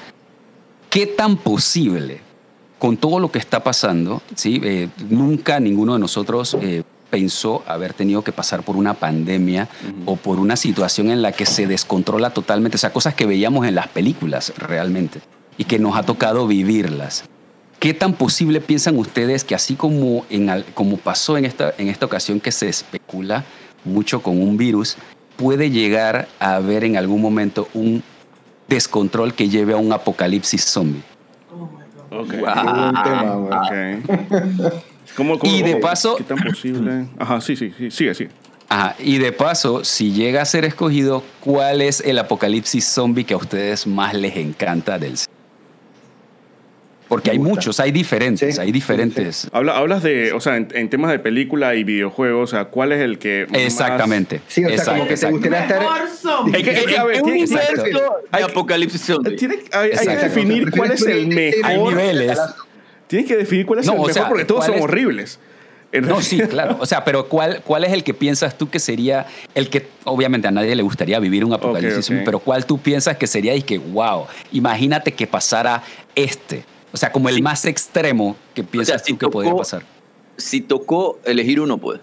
qué 0.89 1.05
tan 1.07 1.37
posible 1.37 2.19
con 2.79 2.97
todo 2.97 3.19
lo 3.19 3.31
que 3.31 3.39
está 3.39 3.63
pasando, 3.63 4.21
¿sí? 4.35 4.59
Eh, 4.63 4.89
nunca 5.09 5.59
ninguno 5.59 5.93
de 5.93 5.99
nosotros 5.99 6.57
eh, 6.61 6.81
pensó 7.11 7.63
haber 7.67 7.93
tenido 7.93 8.23
que 8.23 8.31
pasar 8.31 8.63
por 8.63 8.75
una 8.75 8.95
pandemia 8.95 9.69
o 10.05 10.15
por 10.15 10.39
una 10.39 10.55
situación 10.55 11.11
en 11.11 11.21
la 11.21 11.31
que 11.31 11.45
se 11.45 11.67
descontrola 11.67 12.31
totalmente, 12.31 12.75
o 12.75 12.79
sea, 12.79 12.91
cosas 12.91 13.13
que 13.13 13.25
veíamos 13.27 13.67
en 13.67 13.75
las 13.75 13.87
películas 13.87 14.51
realmente 14.57 15.21
y 15.57 15.65
que 15.65 15.77
nos 15.77 15.95
ha 15.95 16.03
tocado 16.03 16.47
vivirlas. 16.47 17.25
¿Qué 17.81 17.95
tan 17.95 18.13
posible 18.13 18.61
piensan 18.61 18.95
ustedes 18.99 19.43
que 19.43 19.55
así 19.55 19.73
como, 19.73 20.23
en, 20.29 20.51
al- 20.51 20.65
como 20.75 20.97
pasó 20.97 21.35
en 21.35 21.45
esta, 21.45 21.73
en 21.79 21.87
esta 21.87 22.05
ocasión 22.05 22.39
que 22.39 22.51
se 22.51 22.69
especula 22.69 23.43
mucho 23.83 24.21
con 24.21 24.39
un 24.39 24.55
virus, 24.55 24.97
puede 25.35 25.71
llegar 25.71 26.27
a 26.39 26.57
haber 26.57 26.83
en 26.83 26.95
algún 26.95 27.19
momento 27.19 27.67
un 27.73 28.03
descontrol 28.67 29.33
que 29.33 29.49
lleve 29.49 29.73
a 29.73 29.77
un 29.77 29.91
apocalipsis 29.91 30.63
zombie? 30.63 31.01
Ok. 32.11 32.29
Qué 32.29 32.37
buen 32.37 32.93
tema. 33.03 33.33
¿Cómo, 35.17 35.39
cómo, 35.39 35.51
Y 35.51 35.63
de 35.63 35.71
cómo? 35.71 35.81
paso- 35.81 36.15
¿Qué 36.17 36.23
tan 36.23 36.37
posible? 36.37 37.07
Ajá, 37.17 37.41
sí, 37.41 37.55
sí, 37.55 37.73
sí. 37.75 37.89
Sigue, 37.89 38.13
sigue. 38.13 38.29
Ajá, 38.69 38.95
y 38.99 39.17
de 39.17 39.31
paso, 39.31 39.83
si 39.83 40.11
llega 40.13 40.43
a 40.43 40.45
ser 40.45 40.65
escogido, 40.65 41.23
¿cuál 41.39 41.81
es 41.81 41.99
el 42.01 42.19
apocalipsis 42.19 42.85
zombie 42.85 43.25
que 43.25 43.33
a 43.33 43.37
ustedes 43.37 43.87
más 43.87 44.13
les 44.13 44.37
encanta 44.37 44.99
del 44.99 45.17
cine? 45.17 45.33
Porque 47.11 47.29
hay 47.31 47.39
muchos, 47.39 47.81
hay 47.81 47.91
diferentes, 47.91 48.55
Sí, 48.55 48.61
hay 48.61 48.71
diferentes. 48.71 49.49
Habla- 49.51 49.75
hablas 49.77 50.01
de, 50.01 50.31
o 50.31 50.39
sea, 50.39 50.55
en, 50.55 50.69
en 50.73 50.89
temas 50.89 51.11
de 51.11 51.19
película 51.19 51.75
y 51.75 51.83
videojuegos, 51.83 52.53
o 52.53 52.55
sea, 52.55 52.65
¿cuál 52.65 52.93
es 52.93 53.01
el 53.01 53.19
que 53.19 53.47
más- 53.49 53.59
Exactamente. 53.59 54.39
Sí, 54.47 54.63
o 54.63 54.67
sea, 54.69 54.75
exacto, 54.77 54.91
como 54.93 55.03
que 55.03 55.07
te 55.09 55.13
exacto. 55.15 55.35
gustaría 55.37 55.59
estar... 55.59 55.79
Mejor. 55.81 56.55
Hay 56.55 56.63
que- 56.63 56.71
hay 58.31 58.43
apocalipsis 58.43 59.01
zombie. 59.01 59.35
Tiene, 59.35 59.55
hay, 59.73 59.91
hay 59.91 60.07
que 60.07 60.15
definir 60.15 60.71
cuál 60.71 60.91
es 60.91 61.01
el 61.01 61.25
Prefieres 61.27 61.63
Hay 61.65 61.75
mejor. 61.77 61.93
niveles. 61.95 62.39
Tienes 63.07 63.27
que 63.27 63.35
definir 63.35 63.65
cuál 63.65 63.79
es 63.79 63.85
No, 63.87 63.91
el 63.93 63.97
o 63.97 64.01
mejor 64.03 64.13
sea, 64.13 64.27
porque 64.29 64.45
todos 64.45 64.59
¿cuál 64.65 64.69
son 64.71 64.77
es? 64.77 64.83
horribles. 64.83 65.39
No, 66.01 66.21
sí, 66.21 66.39
claro. 66.39 66.77
O 66.79 66.85
sea, 66.85 67.03
pero 67.03 67.27
¿cuál, 67.27 67.61
¿cuál 67.65 67.83
es 67.83 67.91
el 67.91 68.05
que 68.05 68.13
piensas 68.13 68.57
tú 68.57 68.69
que 68.69 68.79
sería 68.79 69.25
el 69.53 69.69
que, 69.69 69.87
obviamente 70.05 70.47
a 70.47 70.51
nadie 70.51 70.73
le 70.73 70.83
gustaría 70.83 71.19
vivir 71.19 71.43
un 71.43 71.51
apocalipsis, 71.53 72.21
pero 72.23 72.39
cuál 72.39 72.65
tú 72.65 72.77
piensas 72.77 73.17
que 73.17 73.27
sería 73.27 73.53
y 73.55 73.61
que, 73.61 73.77
wow, 73.77 74.27
imagínate 74.53 75.11
que 75.11 75.27
pasara 75.27 75.83
este? 76.15 76.63
O 76.93 76.97
sea, 76.97 77.11
como 77.11 77.29
el 77.29 77.35
Sí. 77.35 77.41
más 77.41 77.65
extremo 77.65 78.35
que 78.53 78.63
piensas 78.63 79.01
si 79.03 79.13
tú 79.13 79.19
que 79.19 79.27
podría 79.29 79.51
tocó- 79.51 79.59
pasar. 79.59 79.83
Si 80.37 80.61
tocó 80.61 81.19
elegir 81.25 81.59
uno, 81.59 81.77
pues. 81.77 81.99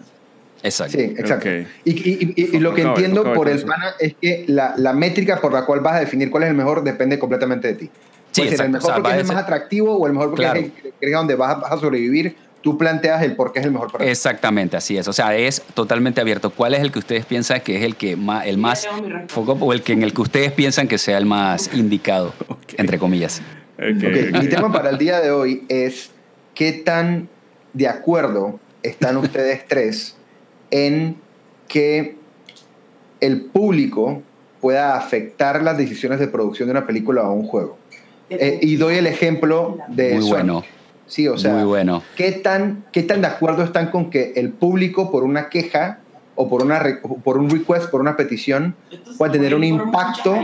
Exacto. 0.63 0.99
Sí, 0.99 1.05
exacto. 1.17 1.49
Y, 1.49 1.91
y- 1.93 2.35
y- 2.37 2.57
y 2.57 2.61
lo 2.61 2.75
que 2.75 2.83
entiendo 2.83 3.33
por 3.35 3.49
el 3.49 3.63
pana 3.63 3.95
es 4.01 4.15
que 4.21 4.45
la, 4.49 4.75
la 4.77 4.93
métrica 4.93 5.41
por 5.41 5.53
la 5.53 5.65
cual 5.65 5.81
vas 5.81 5.97
a 5.97 6.01
definir 6.01 6.31
cuál 6.31 6.43
es 6.45 6.49
el 6.51 6.57
mejor 6.57 6.83
depende 6.83 7.19
completamente 7.19 7.69
de 7.69 7.75
ti. 7.75 7.91
Sí, 8.33 8.43
Puede 8.43 8.57
ser 8.57 8.67
el 8.67 8.73
mejor 8.73 8.91
O 8.91 8.95
sea, 8.95 9.03
porque 9.03 9.17
es 9.17 9.21
el 9.23 9.27
más 9.35 9.37
atractivo 9.43 9.97
o 9.97 10.07
el 10.07 10.13
mejor 10.13 10.31
porque 10.31 10.43
Claro. 10.43 10.61
es 10.61 10.67
el 10.67 10.73
que 10.73 10.93
crees 10.99 11.15
donde 11.15 11.35
vas 11.37 11.53
a, 11.53 11.55
vas 11.61 11.73
a 11.73 11.79
sobrevivir. 11.79 12.37
Tú 12.61 12.77
planteas 12.77 13.23
el 13.23 13.37
por 13.37 13.53
qué 13.53 13.61
es 13.61 13.65
el 13.67 13.71
mejor 13.73 13.91
para 13.93 14.05
ti. 14.05 14.11
Exactamente, 14.11 14.77
así 14.77 14.99
es. 14.99 15.07
O 15.07 15.13
sea, 15.13 15.35
es 15.37 15.63
totalmente 15.75 16.21
abierto. 16.21 16.51
¿Cuál 16.51 16.75
es 16.75 16.81
el 16.81 16.91
que 16.91 16.99
ustedes 16.99 17.25
piensan 17.25 17.61
que 17.61 17.77
es 17.77 17.85
el 17.85 17.95
que 17.95 18.17
más, 18.17 18.45
el 18.47 18.59
más 18.59 18.87
foco 19.29 19.53
o 19.61 19.73
el 19.73 19.83
que 19.83 19.93
en 19.93 20.03
el 20.03 20.13
que 20.13 20.21
ustedes 20.23 20.53
piensan 20.53 20.89
que 20.89 20.99
sea 20.99 21.19
el 21.19 21.25
más 21.27 21.71
indicado, 21.73 22.35
entre 22.77 22.99
comillas? 22.99 23.41
Ok, 23.79 23.85
Ok, 23.85 24.35
ok. 24.35 24.43
Mi 24.43 24.49
tema 24.49 24.73
para 24.73 24.91
el 24.91 24.99
día 24.99 25.21
de 25.21 25.31
hoy 25.31 25.65
es 25.69 26.11
qué 26.55 26.73
tan 26.73 27.29
de 27.73 27.87
acuerdo 27.89 28.59
están 28.83 29.17
ustedes 29.17 29.67
tres 29.69 30.17
en 30.71 31.17
que 31.69 32.17
el 33.21 33.43
público 33.43 34.23
pueda 34.61 34.97
afectar 34.97 35.63
las 35.63 35.79
decisiones 35.79 36.19
de 36.19 36.27
producción 36.29 36.67
de 36.69 36.73
una 36.73 36.87
película 36.87 37.23
o 37.23 37.33
un 37.33 37.47
juego. 37.47 37.79
Eh, 38.31 38.59
y 38.61 38.77
doy 38.77 38.97
el 38.97 39.07
ejemplo 39.07 39.79
de 39.89 40.15
Muy 40.15 40.23
Sonic. 40.23 40.31
bueno, 40.31 40.65
Sí, 41.07 41.27
o 41.27 41.39
sea, 41.39 41.55
muy 41.55 41.65
bueno. 41.65 42.03
¿qué 42.17 42.33
tan, 42.33 42.85
¿qué 42.93 43.03
tan 43.03 43.23
de 43.23 43.29
acuerdo 43.29 43.63
están 43.63 43.91
con 43.91 44.11
que 44.11 44.33
el 44.37 44.51
público 44.51 45.11
por 45.11 45.25
una 45.25 45.49
queja 45.49 46.01
o 46.41 46.49
por, 46.49 46.63
una, 46.63 46.81
por 47.25 47.37
un 47.37 47.51
request, 47.51 47.91
por 47.91 48.01
una 48.01 48.17
petición, 48.17 48.77
pueda 49.19 49.33
tener 49.33 49.57
un 49.57 49.65
impacto 49.65 50.37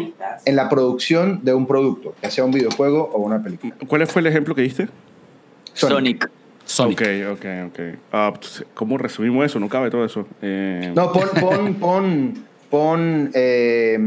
en 0.44 0.56
la 0.56 0.68
producción 0.68 1.38
de 1.44 1.54
un 1.54 1.66
producto, 1.68 2.14
ya 2.20 2.32
sea 2.32 2.44
un 2.44 2.50
videojuego 2.50 3.10
o 3.14 3.18
una 3.20 3.40
película? 3.42 3.74
¿Cuál 3.86 4.04
fue 4.08 4.20
el 4.20 4.26
ejemplo 4.26 4.56
que 4.56 4.62
diste? 4.62 4.88
Sonic. 5.72 6.28
Sonic. 6.64 7.00
Ok, 7.00 7.06
ok, 7.38 7.46
ok. 7.68 7.80
Ah, 8.12 8.32
pues, 8.34 8.64
¿Cómo 8.74 8.98
resumimos 8.98 9.46
eso? 9.46 9.60
No 9.60 9.68
cabe 9.68 9.88
todo 9.90 10.04
eso. 10.04 10.26
Eh, 10.42 10.92
No, 10.96 11.12
pon, 11.12 11.28
pon, 11.40 11.74
pon, 11.80 12.34
pon 12.70 13.30
eh, 13.32 13.98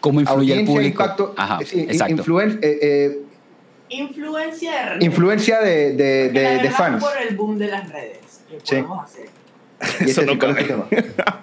¿Cómo 0.00 0.20
influye 0.20 0.52
el 0.54 0.58
audiencia, 0.60 0.74
público? 0.74 1.02
impacto, 1.04 1.34
Ajá, 1.36 1.58
sí, 1.64 1.82
exacto. 1.88 2.24
influen- 2.24 2.58
eh, 2.60 2.78
eh, 2.82 3.18
Influencia 3.90 4.72
de 4.72 4.84
redes. 4.86 5.04
influencia 5.04 5.60
de, 5.60 5.92
de, 5.94 6.28
de- 6.30 6.58
de 6.58 6.70
fans. 6.70 7.04
Por 7.04 7.12
el 7.28 7.36
boom 7.36 7.56
de 7.58 7.68
las 7.68 7.88
redes. 7.88 8.18
¿Qué 8.48 8.58
Sí. 8.64 8.76
podemos 8.76 9.04
hacer? 9.04 9.26
Y 10.00 10.10
Eso 10.10 10.22
no 10.22 10.32
sí, 10.32 10.38
¿cuál 10.38 10.58
es 10.58 10.66
cabe. 10.66 10.86
el 10.90 11.14
tema? 11.14 11.40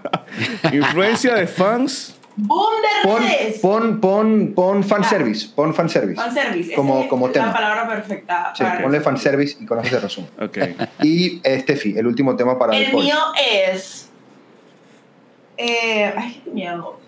Influencia 0.73 1.33
de 1.35 1.47
fans 1.47 2.13
Boom 2.39 2.81
de 2.83 3.09
Pon, 3.09 3.21
redes. 3.23 3.59
pon, 3.59 3.99
pon, 3.99 4.53
pon 4.53 4.83
fanservice. 4.83 5.47
Pon 5.55 5.73
fanservice. 5.73 6.21
Fanservice. 6.21 6.75
Como, 6.75 6.99
Esa 6.99 7.09
como 7.09 7.27
es 7.27 7.33
tema. 7.33 7.47
La 7.47 7.53
palabra 7.53 7.87
perfecta. 7.87 8.53
Sí, 8.55 8.63
para 8.63 8.83
ponle 8.83 9.01
fanservice 9.01 9.57
y 9.59 9.65
con 9.65 9.79
eso 9.79 9.89
se 9.89 9.99
resume. 9.99 10.27
Ok. 10.39 10.57
Y 11.01 11.41
eh, 11.43 11.59
Steffi, 11.61 11.97
el 11.97 12.05
último 12.05 12.35
tema 12.35 12.59
para 12.59 12.77
el, 12.77 12.83
El 12.83 12.93
mío 12.93 13.15
es. 13.59 14.09
Eh, 15.57 16.13
ay, 16.15 16.41
qué 16.45 16.51
miedo. 16.51 16.99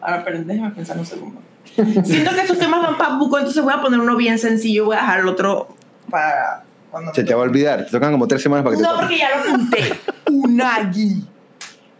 Ahora, 0.00 0.24
pero 0.24 0.42
déjame 0.42 0.70
pensar 0.72 0.98
un 0.98 1.06
segundo. 1.06 1.40
Siento 2.04 2.32
que 2.34 2.40
estos 2.40 2.58
temas 2.58 2.82
van 2.82 2.98
para 2.98 3.14
buco, 3.14 3.38
entonces 3.38 3.62
voy 3.62 3.74
a 3.74 3.80
poner 3.80 4.00
uno 4.00 4.16
bien 4.16 4.40
sencillo. 4.40 4.86
Voy 4.86 4.96
a 4.96 5.00
dejar 5.02 5.20
el 5.20 5.28
otro 5.28 5.68
para. 6.10 6.64
Cuando 6.90 7.14
Se 7.14 7.24
te 7.24 7.34
va 7.34 7.40
a 7.40 7.44
olvidar. 7.44 7.84
Te 7.84 7.90
tocan 7.90 8.12
como 8.12 8.26
tres 8.26 8.42
semanas 8.42 8.64
para 8.64 8.76
que 8.76 8.82
No, 8.82 8.88
te 8.88 8.94
toque. 8.94 9.06
porque 9.06 9.18
ya 9.18 9.36
lo 9.36 9.54
apunté. 9.54 10.00
Unagi. 10.30 11.24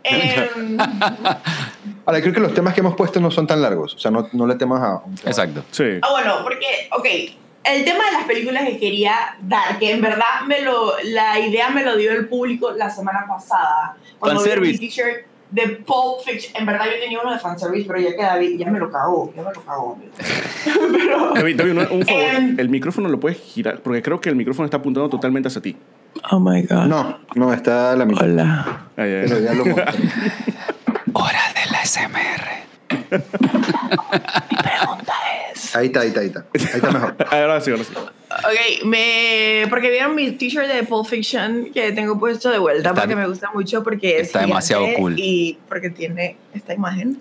Em, 0.04 0.78
Ahora, 2.06 2.20
creo 2.22 2.32
que 2.32 2.40
los 2.40 2.54
temas 2.54 2.72
que 2.74 2.80
hemos 2.80 2.96
puesto 2.96 3.20
no 3.20 3.30
son 3.30 3.46
tan 3.46 3.60
largos. 3.60 3.94
O 3.94 3.98
sea, 3.98 4.10
no, 4.10 4.28
no 4.32 4.46
le 4.46 4.54
temas 4.54 4.82
a 4.82 5.02
un 5.04 5.14
tema. 5.14 5.30
Exacto. 5.30 5.64
Sí. 5.70 5.84
ah, 6.00 6.08
bueno, 6.10 6.36
porque, 6.42 6.88
ok, 6.96 7.06
el 7.64 7.84
tema 7.84 8.04
de 8.06 8.12
las 8.12 8.24
películas 8.24 8.64
que 8.64 8.78
quería 8.78 9.36
dar, 9.42 9.78
que 9.78 9.92
en 9.92 10.00
verdad 10.00 10.42
me 10.46 10.62
lo, 10.62 10.92
la 11.04 11.38
idea 11.38 11.68
me 11.68 11.84
lo 11.84 11.96
dio 11.96 12.12
el 12.12 12.26
público 12.28 12.70
la 12.70 12.88
semana 12.88 13.26
pasada. 13.28 13.96
Cuando 14.18 14.42
vi 14.42 14.60
mi 14.60 14.78
t-shirt 14.78 15.26
de 15.50 15.68
Pulp 15.68 16.20
Fiction. 16.24 16.54
En 16.56 16.66
verdad 16.66 16.86
yo 16.86 17.00
tenía 17.00 17.20
uno 17.20 17.32
de 17.32 17.38
fanservice, 17.38 17.86
pero 17.86 18.00
ya 18.00 18.14
que 18.14 18.22
David 18.22 18.58
ya 18.58 18.70
me 18.70 18.78
lo 18.78 18.90
cagó. 18.90 19.32
Ya 19.34 19.42
me 19.42 19.52
lo 19.52 19.62
cagó. 19.62 19.98
pero. 20.64 21.32
David, 21.34 21.56
David, 21.56 21.72
un, 21.72 21.78
un 21.78 22.06
favor. 22.06 22.22
Em. 22.34 22.56
El 22.58 22.68
micrófono 22.68 23.08
lo 23.08 23.18
puedes 23.18 23.38
girar, 23.38 23.80
porque 23.80 24.02
creo 24.02 24.20
que 24.20 24.28
el 24.28 24.36
micrófono 24.36 24.66
está 24.66 24.76
apuntando 24.78 25.08
totalmente 25.08 25.48
hacia 25.48 25.62
ti. 25.62 25.76
Oh 26.30 26.40
my 26.40 26.62
god. 26.62 26.86
No, 26.86 27.18
no, 27.34 27.52
está 27.52 27.94
la 27.96 28.04
mitad. 28.04 28.24
Hola. 28.24 28.88
Ay, 28.96 29.12
ay, 29.12 29.24
Pero 29.28 29.40
ya 29.40 29.54
lo. 29.54 29.64
Hora 31.12 31.40
del 31.54 31.74
SMR. 31.84 32.58
Pregunta 33.08 35.12
es. 35.12 35.17
Ahí 35.78 35.86
está, 35.86 36.00
ahí 36.00 36.08
está, 36.08 36.20
ahí 36.20 36.26
está. 36.26 36.40
Ahí 36.54 36.60
está 36.76 36.90
mejor. 36.92 37.16
Ahora 37.30 37.60
sí, 37.60 37.70
ahora 37.70 37.84
sí. 37.84 37.92
Ok, 37.96 38.84
me, 38.84 39.66
porque 39.70 39.90
vieron 39.90 40.14
mi 40.14 40.30
t-shirt 40.32 40.66
de 40.68 40.82
Pulp 40.84 41.06
Fiction 41.06 41.70
que 41.72 41.92
tengo 41.92 42.18
puesto 42.18 42.50
de 42.50 42.58
vuelta 42.58 42.90
Está- 42.90 43.00
porque 43.02 43.16
me 43.16 43.26
gusta 43.26 43.50
mucho 43.54 43.82
porque 43.82 44.18
es 44.20 44.26
está 44.28 44.40
demasiado 44.40 44.86
cool. 44.96 45.14
y 45.18 45.58
porque 45.68 45.88
tiene 45.90 46.36
esta 46.54 46.74
imagen. 46.74 47.20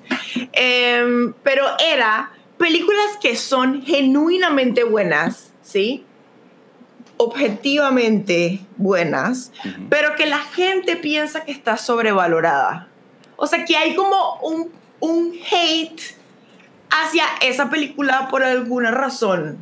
Em, 0.52 1.34
pero 1.44 1.66
era 1.80 2.32
películas 2.58 3.06
que 3.22 3.36
son 3.38 3.84
genuinamente 3.84 4.84
buenas, 4.84 5.54
¿sí? 5.62 6.04
Objetivamente 7.18 8.60
buenas, 8.78 9.52
pero 9.90 10.16
que 10.16 10.26
la 10.28 10.40
gente 10.40 10.96
piensa 10.98 11.46
que 11.46 11.52
está 11.52 11.78
sobrevalorada. 11.78 12.90
O 13.38 13.48
sea, 13.48 13.66
que 13.66 13.76
hay 13.76 13.96
como 13.96 14.40
un, 14.42 14.72
un 15.00 15.34
hate 15.52 16.00
hacia 16.90 17.26
esa 17.42 17.70
película 17.70 18.28
por 18.30 18.44
alguna 18.44 18.92
razón. 18.92 19.58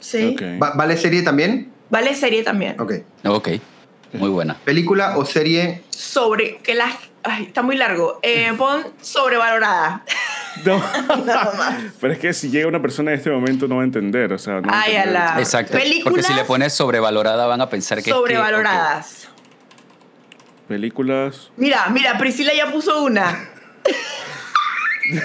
¿Sí? 0.00 0.36
Va- 0.62 0.72
¿Vale 0.74 0.96
serie 0.96 1.22
también? 1.22 1.72
Vale 1.90 2.14
serie 2.14 2.42
también. 2.42 2.78
Ok. 2.80 2.92
Ok. 3.24 3.48
Muy 4.12 4.28
buena. 4.30 4.54
¿Película 4.64 5.16
o 5.18 5.24
serie? 5.24 5.82
Sobre, 5.90 6.58
que 6.58 6.74
la... 6.74 6.86
Ay, 7.22 7.44
está 7.44 7.62
muy 7.62 7.76
largo. 7.76 8.18
Eh, 8.22 8.52
pon 8.58 8.82
sobrevalorada. 9.00 10.04
No. 10.64 10.78
Nada 11.24 11.52
más. 11.56 11.74
Pero 12.00 12.12
es 12.12 12.18
que 12.18 12.32
si 12.32 12.50
llega 12.50 12.68
una 12.68 12.80
persona 12.80 13.10
en 13.12 13.18
este 13.18 13.30
momento 13.30 13.66
no 13.68 13.76
va 13.76 13.82
a 13.82 13.84
entender, 13.84 14.32
o 14.32 14.38
sea, 14.38 14.60
no 14.60 14.68
va 14.68 14.78
a 14.78 14.82
Ay, 14.82 14.94
entender. 14.96 15.16
ala. 15.22 15.40
Exacto. 15.40 15.72
Porque 15.72 15.88
películas 15.88 16.26
si 16.26 16.34
le 16.34 16.44
pones 16.44 16.72
sobrevalorada 16.72 17.46
van 17.46 17.60
a 17.60 17.68
pensar 17.68 17.96
que 17.98 18.02
es 18.02 18.04
que- 18.06 18.12
Sobrevaloradas. 18.12 19.28
Películas. 20.68 21.50
Mira, 21.56 21.88
mira, 21.90 22.18
Priscila 22.18 22.52
ya 22.54 22.70
puso 22.72 23.02
una. 23.02 23.48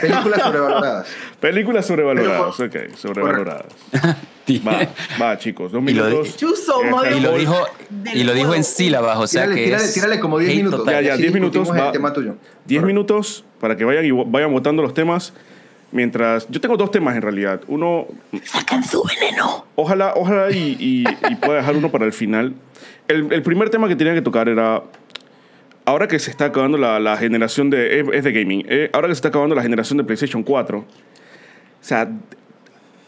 Películas 0.02 0.42
sobrevaloradas. 0.44 1.08
Películas 1.40 1.86
sobrevaloradas, 1.86 2.60
ok, 2.60 2.76
sobrevaloradas. 2.96 3.66
Va, 4.68 4.80
va, 5.22 5.38
chicos, 5.38 5.72
dos 5.72 5.82
Y 5.88 5.94
lo 5.94 6.04
minutos. 6.08 6.36
Y 7.16 7.20
lo 7.22 7.38
dijo, 7.38 7.56
y 8.14 8.24
lo 8.26 8.34
dijo 8.34 8.54
en 8.54 8.66
sílabas, 8.66 9.18
o 9.18 9.26
sea 9.26 9.44
Tírale, 9.44 9.56
que 9.62 9.66
tírale, 9.68 9.84
es 9.86 9.94
tírale 9.94 10.20
como 10.20 10.40
10 10.40 10.50
hate 10.52 10.58
minutos. 10.58 10.80
total. 10.82 10.94
Ya, 10.96 11.02
ya, 11.02 11.14
Así 11.14 11.22
10 11.22 11.34
minutos, 11.36 11.72
va. 11.72 11.92
tema 11.94 12.12
tuyo. 12.12 12.36
10 12.66 12.84
minutos 12.84 13.46
para 13.62 13.78
que 13.78 13.86
vayan 13.86 14.04
y 14.04 14.12
vayan 14.12 14.52
votando 14.52 14.82
los 14.82 14.94
temas. 14.94 15.34
Mientras. 15.94 16.48
Yo 16.50 16.60
tengo 16.60 16.76
dos 16.76 16.92
temas 16.92 17.16
en 17.16 17.22
realidad. 17.22 17.62
Uno. 17.68 18.08
Sacan 18.44 18.84
su 18.84 19.02
veneno. 19.04 19.66
Ojalá, 19.76 20.14
ojalá 20.16 20.52
y, 20.52 20.76
y- 20.80 21.06
y 21.30 21.36
pueda 21.36 21.60
dejar 21.60 21.78
uno 21.78 21.90
para 21.90 22.06
el 22.06 22.12
final. 22.14 22.54
El, 23.08 23.32
el 23.32 23.42
primer 23.44 23.70
tema 23.70 23.88
que 23.88 23.96
tenía 23.96 24.14
que 24.14 24.22
tocar 24.22 24.50
era. 24.50 24.84
Ahora 25.86 26.08
que 26.08 26.20
se 26.20 26.30
está 26.32 26.46
acabando 26.46 26.78
la, 26.78 27.00
la 27.00 27.18
generación 27.18 27.70
de. 27.70 28.00
Es, 28.14 28.24
de 28.24 28.32
gaming. 28.32 28.66
eh, 28.70 28.90
ahora 28.94 29.08
que 29.08 29.16
se 29.16 29.20
está 29.20 29.30
acabando 29.30 29.56
la 29.56 29.62
generación 29.62 29.98
de 29.98 30.04
PlayStation 30.04 30.44
4. 30.44 30.80
O 30.80 30.86
sea. 31.82 32.10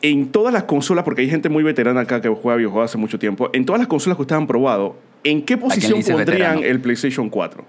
En 0.01 0.33
todas 0.33 0.53
las 0.53 0.63
consolas, 0.63 1.05
porque 1.05 1.21
hay 1.21 1.29
gente 1.29 1.47
muy 1.47 1.63
veterana 1.63 2.01
acá 2.01 2.19
que 2.19 2.27
juega 2.27 2.57
videojuegos 2.57 2.91
hace 2.91 2.97
mucho 2.97 3.17
tiempo, 3.17 3.49
en 3.53 3.65
todas 3.65 3.79
las 3.79 3.87
consolas 3.87 4.17
que 4.17 4.23
ustedes 4.23 4.41
han 4.41 4.47
probado, 4.47 4.97
¿en 5.23 5.41
qué 5.43 5.57
posición 5.57 6.01
pondrían 6.01 6.17
veterano? 6.25 6.61
el 6.61 6.81
PlayStation 6.81 7.29
4? 7.29 7.63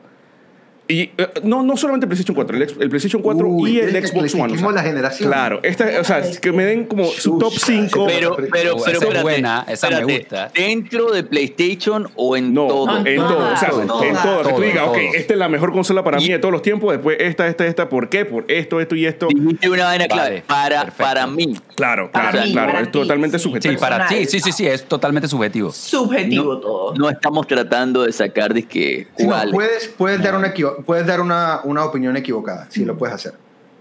Y 0.86 1.00
eh, 1.16 1.28
no, 1.44 1.62
no 1.62 1.78
solamente 1.78 2.04
el 2.04 2.08
PlayStation 2.08 2.34
4, 2.34 2.56
el, 2.56 2.62
ex- 2.62 2.76
el 2.78 2.88
PlayStation 2.90 3.22
4 3.22 3.46
Uy, 3.48 3.70
y 3.70 3.78
el 3.80 3.90
¿quieres 3.90 4.10
que 4.10 4.18
Xbox 4.18 4.34
One. 4.34 4.52
o 4.54 4.58
sea, 4.58 4.70
la 4.72 4.82
generación? 4.82 5.30
Claro, 5.30 5.60
esta, 5.62 5.86
o 5.98 6.04
sea, 6.04 6.22
que 6.40 6.52
me 6.52 6.64
den 6.66 6.84
como 6.84 7.06
su 7.06 7.38
top 7.38 7.52
Chucha, 7.54 7.66
5. 7.66 8.06
Pero, 8.06 8.36
pero, 8.36 8.48
pero, 8.52 8.76
Esa 8.76 8.90
es 9.08 9.22
buena, 9.22 9.64
esa 9.66 9.88
me 9.88 10.04
gusta. 10.04 10.50
¿Dentro 10.54 11.10
de 11.10 11.24
PlayStation 11.24 12.08
o 12.16 12.36
en 12.36 12.52
No, 12.52 12.66
todo? 12.66 12.98
en 12.98 13.06
En 13.06 13.16
todo. 13.16 13.52
O 13.52 13.56
sea, 13.56 13.70
todas, 13.70 13.82
en 13.82 13.88
todas. 14.12 14.22
todo. 14.22 14.42
Que 14.42 14.52
tú 14.52 14.60
digas, 14.60 14.88
ok, 14.88 14.96
esta 15.14 15.32
es 15.32 15.38
la 15.38 15.48
mejor 15.48 15.72
consola 15.72 16.04
para 16.04 16.18
mí 16.18 16.28
de 16.28 16.38
todos 16.38 16.52
los 16.52 16.60
tiempos. 16.60 16.92
Después 16.92 17.16
esta, 17.18 17.46
esta, 17.48 17.66
esta. 17.66 17.88
¿Por 17.88 18.10
qué? 18.10 18.26
Por 18.26 18.44
esto, 18.48 18.78
esto 18.80 18.94
y 18.94 19.06
esto. 19.06 19.28
Dijiste 19.34 19.70
una 19.70 19.84
vaina 19.84 20.06
clave. 20.06 20.24
Vale, 20.30 20.42
para, 20.46 20.80
perfecto. 20.82 21.02
para 21.04 21.26
mí. 21.26 21.56
Claro, 21.76 22.10
Para 22.12 22.30
claro, 22.30 22.46
mí, 22.46 22.52
claro. 22.52 22.72
para 22.72 22.84
Es 22.84 22.90
totalmente 22.92 23.38
sí. 23.38 23.42
subjetivo. 23.44 23.72
Sí, 23.74 23.80
para 23.80 24.06
ti, 24.06 24.26
sí, 24.26 24.38
sí, 24.40 24.52
sí, 24.52 24.66
es 24.66 24.84
totalmente 24.84 25.28
subjetivo. 25.28 25.72
Subjetivo 25.72 26.58
todo. 26.60 26.94
No 26.94 27.08
estamos 27.08 27.46
tratando 27.46 28.02
de 28.04 28.12
sacar 28.12 28.52
de 28.52 28.64
que 28.64 29.06
Sí, 29.16 29.26
no, 29.26 29.34
puedes, 29.50 29.88
puedes 29.88 30.22
dar, 30.22 30.36
una, 30.36 30.48
equivo- 30.48 30.73
puedes 30.82 31.06
dar 31.06 31.20
una, 31.20 31.60
una 31.64 31.84
opinión 31.84 32.16
equivocada. 32.16 32.66
Sí, 32.70 32.84
lo 32.84 32.96
puedes 32.96 33.14
hacer. 33.14 33.34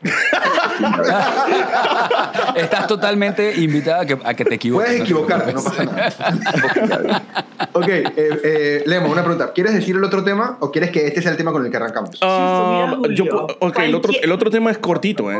Estás 2.55 2.87
totalmente 2.87 3.55
invitada 3.55 4.01
a 4.01 4.05
que, 4.05 4.17
a 4.23 4.33
que 4.33 4.45
te 4.45 4.55
equivoques. 4.55 4.87
Puedes 4.87 4.99
no 4.99 5.05
te 5.05 5.11
equivocarte, 5.11 5.53
no 5.53 5.63
preocupes. 5.63 6.13
pasa 6.15 6.87
nada. 6.87 7.23
ok, 7.73 7.87
eh, 7.87 8.03
eh, 8.15 8.83
Lemo, 8.85 9.07
una 9.11 9.21
pregunta. 9.23 9.51
¿Quieres 9.53 9.73
decir 9.73 9.95
el 9.95 10.03
otro 10.03 10.23
tema 10.23 10.57
o 10.59 10.71
quieres 10.71 10.91
que 10.91 11.07
este 11.07 11.21
sea 11.21 11.31
el 11.31 11.37
tema 11.37 11.51
con 11.51 11.65
el 11.65 11.71
que 11.71 11.77
arrancamos? 11.77 12.17
Ah, 12.21 12.91
Sí, 12.93 12.97
mira, 13.07 13.15
yo, 13.15 13.47
ok, 13.59 13.79
el 13.79 13.95
otro, 13.95 14.13
el 14.21 14.31
otro 14.31 14.51
tema 14.51 14.71
es 14.71 14.77
cortito, 14.77 15.31
¿eh? 15.31 15.37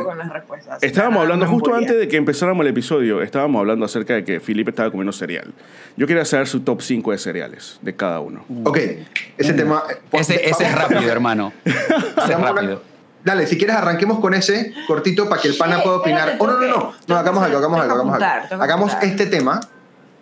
Estábamos 0.80 1.22
hablando, 1.22 1.44
no 1.46 1.50
justo 1.52 1.74
antes 1.74 1.96
de 1.98 2.08
que 2.08 2.16
empezáramos 2.16 2.62
el 2.64 2.70
episodio, 2.70 3.22
estábamos 3.22 3.60
hablando 3.60 3.84
acerca 3.84 4.14
de 4.14 4.24
que 4.24 4.40
Felipe 4.40 4.70
estaba 4.70 4.90
comiendo 4.90 5.12
cereal. 5.12 5.52
Yo 5.96 6.06
quería 6.06 6.24
saber 6.24 6.46
su 6.46 6.60
top 6.60 6.80
5 6.82 7.12
de 7.12 7.18
cereales 7.18 7.78
de 7.82 7.94
cada 7.94 8.20
uno. 8.20 8.44
Ok, 8.64 8.78
ese 9.38 9.52
tema... 9.52 9.82
eh, 9.90 9.96
Ese, 10.12 10.48
ese 10.48 10.64
es 10.64 10.74
rápido, 10.74 11.02
hermano. 11.10 11.52
Ese 11.64 12.32
es 12.32 12.40
rápido. 12.40 12.82
Dale, 13.24 13.46
si 13.46 13.56
quieres 13.56 13.74
arranquemos 13.76 14.20
con 14.20 14.34
ese 14.34 14.72
cortito 14.86 15.28
para 15.28 15.40
que 15.40 15.48
el 15.48 15.56
pana 15.56 15.82
pueda 15.82 15.96
opinar. 15.96 16.28
espérate, 16.30 16.44
Oh, 16.44 16.46
no, 16.46 16.60
no, 16.60 16.68
no. 16.76 16.92
No, 17.08 17.16
hagamos 17.16 17.40
que 17.42 17.46
algo, 17.46 17.58
hagamos 17.58 17.80
algo, 17.80 17.94
hagamos 17.94 18.14
algo. 18.22 18.62
Hagamos 18.62 18.90
apuntar. 18.92 19.08
este 19.10 19.26
tema, 19.26 19.60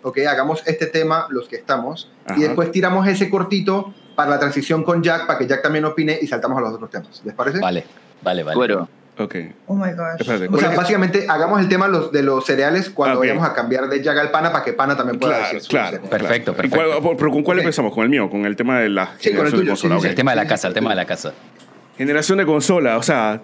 ok, 0.01 0.19
hagamos 0.29 0.63
este 0.65 0.85
tema 0.87 1.27
los 1.29 1.47
que 1.47 1.57
estamos 1.57 2.09
Ajá. 2.25 2.39
y 2.39 2.43
después 2.43 2.71
tiramos 2.71 3.05
ese 3.07 3.29
cortito 3.29 3.93
para 4.15 4.29
la 4.29 4.39
transición 4.39 4.83
con 4.83 5.03
Jack, 5.03 5.27
para 5.27 5.37
que 5.39 5.47
Jack 5.47 5.61
también 5.61 5.83
opine 5.85 6.17
y 6.21 6.27
saltamos 6.27 6.57
a 6.57 6.61
los 6.61 6.73
otros 6.73 6.89
temas. 6.89 7.21
¿Les 7.25 7.33
parece? 7.35 7.59
Vale, 7.59 7.83
vale, 8.21 8.43
vale. 8.43 8.55
Bueno, 8.55 8.89
Ok. 9.15 9.35
Oh 9.67 9.75
my 9.75 9.91
gosh. 9.91 10.15
Espérate. 10.21 10.45
O 10.45 10.49
¿cuál 10.49 10.59
sea, 10.61 10.71
es? 10.71 10.75
básicamente 10.77 11.25
hagamos 11.29 11.59
el 11.59 11.69
tema 11.69 11.87
los, 11.87 12.11
de 12.11 12.23
los 12.23 12.43
cereales 12.47 12.89
cuando 12.89 13.13
Ah, 13.13 13.17
ok. 13.17 13.19
vayamos 13.19 13.45
a 13.47 13.53
cambiar 13.53 13.87
de 13.87 14.01
Jack 14.01 14.17
al 14.17 14.31
pana 14.31 14.51
para 14.51 14.63
que 14.65 14.73
pana 14.73 14.97
también 14.97 15.19
pueda 15.19 15.33
Claro, 15.35 15.47
decir 15.53 15.61
su 15.61 15.69
claro. 15.69 15.97
cereal. 15.97 16.09
Perfecto, 16.09 16.53
claro. 16.53 16.67
¿Y 16.67 16.71
cuál- 16.71 16.85
perfecto. 16.87 17.17
¿Pero 17.17 17.31
con 17.31 17.43
cuál 17.43 17.57
Ok. 17.59 17.63
empezamos? 17.63 17.93
¿Con 17.93 18.03
el 18.05 18.09
mío? 18.09 18.27
¿Con 18.27 18.43
el 18.47 18.55
tema 18.55 18.79
de 18.79 18.89
la 18.89 19.11
Sí, 19.19 19.31
con 19.35 19.45
el 19.45 19.53
tuyo, 19.53 19.75
sí, 19.75 19.87
sí, 19.87 19.93
Ok. 19.93 20.05
El 20.05 20.15
tema 20.15 20.31
de 20.31 20.37
la 20.37 20.47
casa, 20.47 20.67
el 20.67 20.73
tema 20.73 20.89
de 20.89 20.95
la 20.95 21.05
casa. 21.05 21.31
Generación 21.97 22.37
de 22.39 22.45
consola, 22.45 22.97
o 22.97 23.03
sea... 23.03 23.41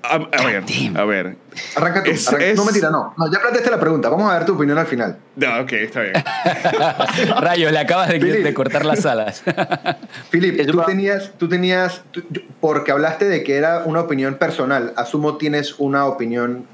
A, 0.00 0.14
a 0.14 0.46
ver, 0.46 0.64
Damn. 0.64 0.96
a 0.96 1.04
ver. 1.04 1.36
Arranca 1.74 2.02
tú. 2.04 2.10
Es- 2.12 2.28
arranca- 2.28 2.44
es- 2.44 2.56
No, 2.56 2.64
mentira, 2.64 2.88
no. 2.88 3.14
No, 3.18 3.30
ya 3.32 3.40
planteaste 3.40 3.68
la 3.70 3.80
pregunta. 3.80 4.08
Vamos 4.08 4.30
a 4.30 4.34
ver 4.38 4.46
tu 4.46 4.54
opinión 4.54 4.78
al 4.78 4.86
final. 4.86 5.18
No, 5.36 5.60
ok, 5.60 5.72
está 5.72 6.00
bien. 6.02 6.14
Rayos, 7.40 7.72
le 7.72 7.78
acabas 7.80 8.08
de, 8.08 8.54
cortar 8.54 8.86
las 8.86 9.04
alas. 9.04 9.42
Filip, 10.30 10.64
tú 10.70 10.80
tenías, 10.86 11.32
tú 11.36 11.48
tenías, 11.48 12.02
tú- 12.12 12.22
porque 12.60 12.92
hablaste 12.92 13.24
de 13.28 13.42
que 13.42 13.56
era 13.56 13.82
una 13.84 14.00
opinión 14.00 14.36
personal, 14.36 14.92
asumo 14.96 15.36
tienes 15.36 15.74
una 15.78 16.06
opinión 16.06 16.64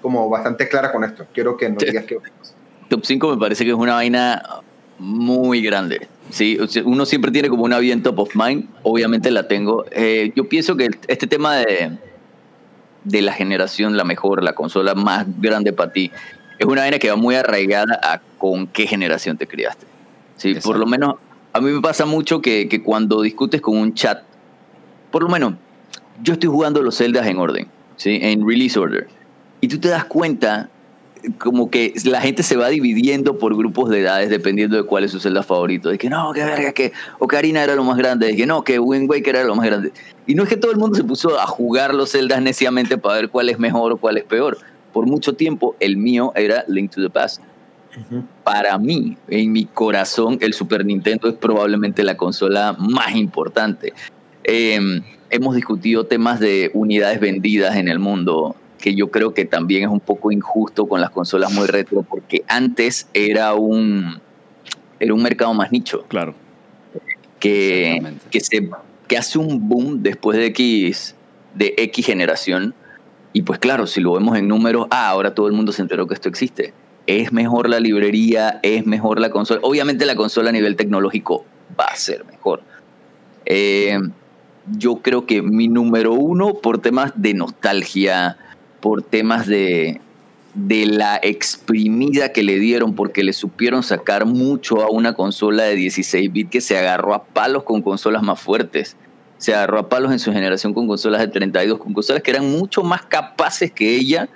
como 0.00 0.28
bastante 0.30 0.66
clara 0.68 0.90
con 0.92 1.04
esto. 1.04 1.26
Quiero 1.32 1.56
que 1.58 1.68
nos 1.68 1.78
digas 1.84 2.04
qué 2.04 2.16
opinas. 2.16 2.54
top 2.88 3.04
5 3.04 3.30
me 3.34 3.36
parece 3.38 3.64
que 3.64 3.70
es 3.70 3.76
una 3.76 3.94
vaina 3.94 4.42
muy 4.98 5.62
grande. 5.62 6.08
Sí, 6.32 6.58
uno 6.86 7.04
siempre 7.04 7.30
tiene 7.30 7.50
como 7.50 7.64
una 7.64 7.78
bien 7.78 8.02
top 8.02 8.20
of 8.20 8.34
mind, 8.34 8.66
obviamente 8.82 9.30
la 9.30 9.48
tengo. 9.48 9.84
Eh, 9.90 10.32
yo 10.34 10.48
pienso 10.48 10.76
que 10.78 10.88
este 11.06 11.26
tema 11.26 11.56
de, 11.56 11.98
de 13.04 13.20
la 13.20 13.34
generación, 13.34 13.98
la 13.98 14.04
mejor, 14.04 14.42
la 14.42 14.54
consola 14.54 14.94
más 14.94 15.26
grande 15.42 15.74
para 15.74 15.92
ti, 15.92 16.10
es 16.58 16.66
una 16.66 16.80
vaina 16.80 16.98
que 16.98 17.10
va 17.10 17.16
muy 17.16 17.34
arraigada 17.34 18.00
a 18.02 18.22
con 18.38 18.66
qué 18.66 18.86
generación 18.86 19.36
te 19.36 19.46
criaste. 19.46 19.84
Sí, 20.36 20.54
por 20.54 20.78
lo 20.78 20.86
menos 20.86 21.16
a 21.52 21.60
mí 21.60 21.70
me 21.70 21.82
pasa 21.82 22.06
mucho 22.06 22.40
que, 22.40 22.66
que 22.66 22.82
cuando 22.82 23.20
discutes 23.20 23.60
con 23.60 23.76
un 23.76 23.92
chat, 23.92 24.22
por 25.10 25.22
lo 25.22 25.28
menos 25.28 25.52
yo 26.22 26.32
estoy 26.32 26.48
jugando 26.48 26.80
los 26.80 26.96
celdas 26.96 27.26
en 27.26 27.36
orden, 27.36 27.68
¿sí? 27.96 28.18
En 28.22 28.48
release 28.48 28.78
order. 28.78 29.06
Y 29.60 29.68
tú 29.68 29.78
te 29.78 29.88
das 29.88 30.06
cuenta 30.06 30.70
como 31.38 31.70
que 31.70 31.94
la 32.04 32.20
gente 32.20 32.42
se 32.42 32.56
va 32.56 32.68
dividiendo 32.68 33.38
por 33.38 33.56
grupos 33.56 33.90
de 33.90 34.00
edades 34.00 34.30
dependiendo 34.30 34.76
de 34.76 34.82
cuál 34.84 35.04
es 35.04 35.12
su 35.12 35.20
celda 35.20 35.42
favorito. 35.42 35.88
De 35.88 35.98
que 35.98 36.10
no, 36.10 36.32
que 36.32 36.44
verga, 36.44 36.72
que 36.72 36.92
Ocarina 37.18 37.62
era 37.62 37.74
lo 37.74 37.84
más 37.84 37.96
grande. 37.96 38.26
De 38.26 38.36
que 38.36 38.46
no, 38.46 38.64
que 38.64 38.78
Wind 38.78 39.08
Waker 39.08 39.36
era 39.36 39.44
lo 39.44 39.54
más 39.54 39.66
grande. 39.66 39.92
Y 40.26 40.34
no 40.34 40.42
es 40.42 40.48
que 40.48 40.56
todo 40.56 40.72
el 40.72 40.78
mundo 40.78 40.96
se 40.96 41.04
puso 41.04 41.38
a 41.38 41.46
jugar 41.46 41.94
los 41.94 42.10
celdas 42.10 42.42
neciamente 42.42 42.98
para 42.98 43.16
ver 43.16 43.28
cuál 43.28 43.48
es 43.48 43.58
mejor 43.58 43.92
o 43.92 43.96
cuál 43.96 44.16
es 44.18 44.24
peor. 44.24 44.58
Por 44.92 45.06
mucho 45.06 45.34
tiempo, 45.34 45.76
el 45.80 45.96
mío 45.96 46.32
era 46.34 46.64
Link 46.68 46.90
to 46.90 47.00
the 47.00 47.10
Past. 47.10 47.40
Para 48.42 48.78
mí, 48.78 49.16
en 49.28 49.52
mi 49.52 49.66
corazón, 49.66 50.38
el 50.40 50.54
Super 50.54 50.84
Nintendo 50.84 51.28
es 51.28 51.34
probablemente 51.34 52.02
la 52.02 52.16
consola 52.16 52.74
más 52.78 53.14
importante. 53.14 53.92
Em, 54.44 55.02
hemos 55.30 55.54
discutido 55.54 56.04
temas 56.04 56.40
de 56.40 56.70
unidades 56.74 57.20
vendidas 57.20 57.76
en 57.76 57.88
el 57.88 57.98
mundo, 57.98 58.56
que 58.82 58.94
yo 58.94 59.10
creo 59.10 59.32
que 59.32 59.46
también 59.46 59.84
es 59.84 59.88
un 59.88 60.00
poco 60.00 60.30
injusto 60.30 60.86
con 60.86 61.00
las 61.00 61.10
consolas 61.10 61.52
muy 61.52 61.66
retro, 61.66 62.02
porque 62.02 62.44
antes 62.48 63.08
era 63.14 63.54
un, 63.54 64.20
era 65.00 65.14
un 65.14 65.22
mercado 65.22 65.54
más 65.54 65.72
nicho. 65.72 66.04
Claro. 66.08 66.34
Que, 67.40 68.02
que, 68.30 68.40
se, 68.40 68.68
que 69.08 69.16
hace 69.16 69.38
un 69.38 69.68
boom 69.68 70.02
después 70.02 70.36
de 70.36 70.46
X, 70.46 71.14
de 71.54 71.74
X 71.78 72.04
generación. 72.04 72.74
Y 73.32 73.42
pues 73.42 73.58
claro, 73.58 73.86
si 73.86 74.00
lo 74.00 74.12
vemos 74.12 74.36
en 74.36 74.46
números, 74.46 74.86
ah, 74.90 75.08
ahora 75.08 75.34
todo 75.34 75.46
el 75.46 75.54
mundo 75.54 75.72
se 75.72 75.80
enteró 75.80 76.06
que 76.06 76.14
esto 76.14 76.28
existe 76.28 76.74
es 77.06 77.32
mejor 77.32 77.68
la 77.68 77.80
librería, 77.80 78.60
es 78.62 78.86
mejor 78.86 79.20
la 79.20 79.30
consola. 79.30 79.60
Obviamente 79.62 80.06
la 80.06 80.14
consola 80.14 80.50
a 80.50 80.52
nivel 80.52 80.76
tecnológico 80.76 81.44
va 81.78 81.86
a 81.86 81.96
ser 81.96 82.24
mejor. 82.24 82.62
Eh, 83.44 83.98
yo 84.70 84.96
creo 84.96 85.26
que 85.26 85.42
mi 85.42 85.68
número 85.68 86.12
uno, 86.12 86.54
por 86.54 86.78
temas 86.78 87.12
de 87.16 87.34
nostalgia, 87.34 88.36
por 88.82 89.02
temas 89.02 89.46
de, 89.46 90.02
de 90.54 90.84
la 90.84 91.18
exprimida 91.22 92.32
que 92.32 92.42
le 92.42 92.58
dieron, 92.58 92.94
porque 92.94 93.22
le 93.22 93.32
supieron 93.32 93.82
sacar 93.82 94.26
mucho 94.26 94.82
a 94.82 94.90
una 94.90 95.14
consola 95.14 95.62
de 95.62 95.76
16 95.76 96.30
bits 96.30 96.50
que 96.50 96.60
se 96.60 96.76
agarró 96.76 97.14
a 97.14 97.24
palos 97.24 97.62
con 97.62 97.80
consolas 97.80 98.22
más 98.22 98.38
fuertes. 98.38 98.96
Se 99.38 99.54
agarró 99.54 99.78
a 99.78 99.88
palos 99.88 100.12
en 100.12 100.18
su 100.18 100.32
generación 100.32 100.74
con 100.74 100.86
consolas 100.86 101.20
de 101.20 101.28
32, 101.28 101.78
con 101.78 101.94
consolas 101.94 102.22
que 102.22 102.32
eran 102.32 102.50
mucho 102.50 102.82
más 102.82 103.02
capaces 103.02 103.72
que 103.72 103.96
ella 103.96 104.28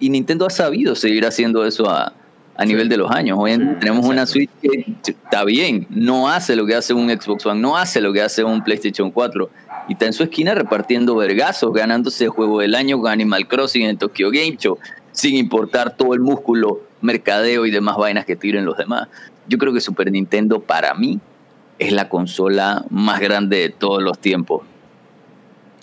y 0.00 0.10
Nintendo 0.10 0.46
ha 0.46 0.50
sabido 0.50 0.94
seguir 0.96 1.26
haciendo 1.26 1.64
eso 1.64 1.88
a, 1.88 2.12
a 2.56 2.64
nivel 2.64 2.88
de 2.88 2.96
los 2.96 3.10
años. 3.10 3.38
Hoy 3.40 3.52
tenemos 3.78 4.06
una 4.06 4.26
Switch 4.26 4.50
que 4.60 4.94
está 5.06 5.44
bien, 5.44 5.86
no 5.90 6.28
hace 6.28 6.56
lo 6.56 6.66
que 6.66 6.74
hace 6.74 6.92
un 6.94 7.08
Xbox 7.08 7.46
One, 7.46 7.60
no 7.60 7.76
hace 7.76 8.00
lo 8.00 8.12
que 8.12 8.22
hace 8.22 8.44
un 8.44 8.62
PlayStation 8.62 9.10
4. 9.10 9.50
Y 9.88 9.94
está 9.94 10.06
en 10.06 10.12
su 10.12 10.22
esquina 10.22 10.54
repartiendo 10.54 11.16
vergazos, 11.16 11.72
ganándose 11.72 12.24
el 12.24 12.30
juego 12.30 12.60
del 12.60 12.74
año 12.74 13.00
con 13.00 13.10
Animal 13.10 13.48
Crossing 13.48 13.82
en 13.82 13.98
Tokyo 13.98 14.30
Game 14.30 14.56
Show, 14.56 14.78
sin 15.10 15.36
importar 15.36 15.96
todo 15.96 16.14
el 16.14 16.20
músculo, 16.20 16.82
mercadeo 17.00 17.66
y 17.66 17.70
demás 17.70 17.96
vainas 17.96 18.24
que 18.24 18.36
tiren 18.36 18.64
los 18.64 18.76
demás. 18.76 19.08
Yo 19.48 19.58
creo 19.58 19.72
que 19.72 19.80
Super 19.80 20.10
Nintendo 20.10 20.60
para 20.60 20.94
mí 20.94 21.20
es 21.78 21.92
la 21.92 22.08
consola 22.08 22.84
más 22.90 23.20
grande 23.20 23.58
de 23.58 23.68
todos 23.70 24.02
los 24.02 24.18
tiempos. 24.18 24.62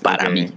Para 0.01 0.29
mí. 0.29 0.49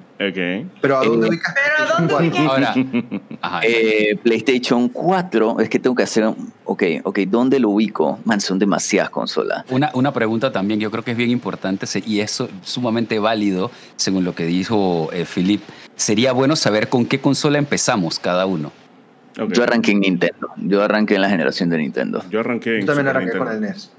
Pero 0.81 0.99
¿a 0.99 1.05
dónde 1.05 1.29
eh, 1.29 1.41
¿Pero 1.77 1.95
a 1.95 2.01
dónde 2.01 2.39
Ahora, 2.39 2.75
eh, 3.63 4.17
PlayStation 4.23 4.89
4, 4.89 5.61
es 5.61 5.69
que 5.69 5.79
tengo 5.79 5.97
que 5.97 6.03
hacer. 6.03 6.25
Ok, 6.65 6.83
ok, 7.03 7.19
¿dónde 7.21 7.59
lo 7.59 7.71
ubico? 7.71 8.21
Man, 8.25 8.41
son 8.41 8.59
demasiadas 8.59 9.11
consolas. 9.11 9.65
Una, 9.71 9.91
una 9.95 10.13
pregunta 10.13 10.53
también, 10.53 10.81
yo 10.81 10.91
creo 10.91 11.03
que 11.03 11.13
es 11.13 11.17
bien 11.17 11.31
importante 11.31 11.87
y 12.07 12.21
eso 12.21 12.49
sumamente 12.63 13.19
válido, 13.19 13.71
según 13.97 14.25
lo 14.25 14.35
que 14.35 14.47
dijo 14.47 15.11
eh, 15.13 15.25
Philip. 15.25 15.63
Sería 15.97 16.33
bueno 16.33 16.57
saber 16.57 16.89
con 16.89 17.07
qué 17.07 17.21
consola 17.21 17.59
empezamos 17.59 18.19
cada 18.19 18.47
uno. 18.47 18.73
Yo 19.35 19.63
arranqué 19.63 19.93
en 19.93 20.01
Nintendo. 20.01 20.49
Yo 20.57 20.83
arranqué 20.83 21.15
en 21.15 21.23
la 21.23 21.29
generación 21.29 21.71
de 21.71 21.79
Nintendo. 21.79 22.23
Yo 22.31 22.41
arranqué 22.41 22.77
en 22.77 22.81
Yo 22.83 22.87
también 22.87 23.09
arranqué 23.09 23.39
con 23.39 23.51
el 23.51 23.61
NES. 23.61 23.91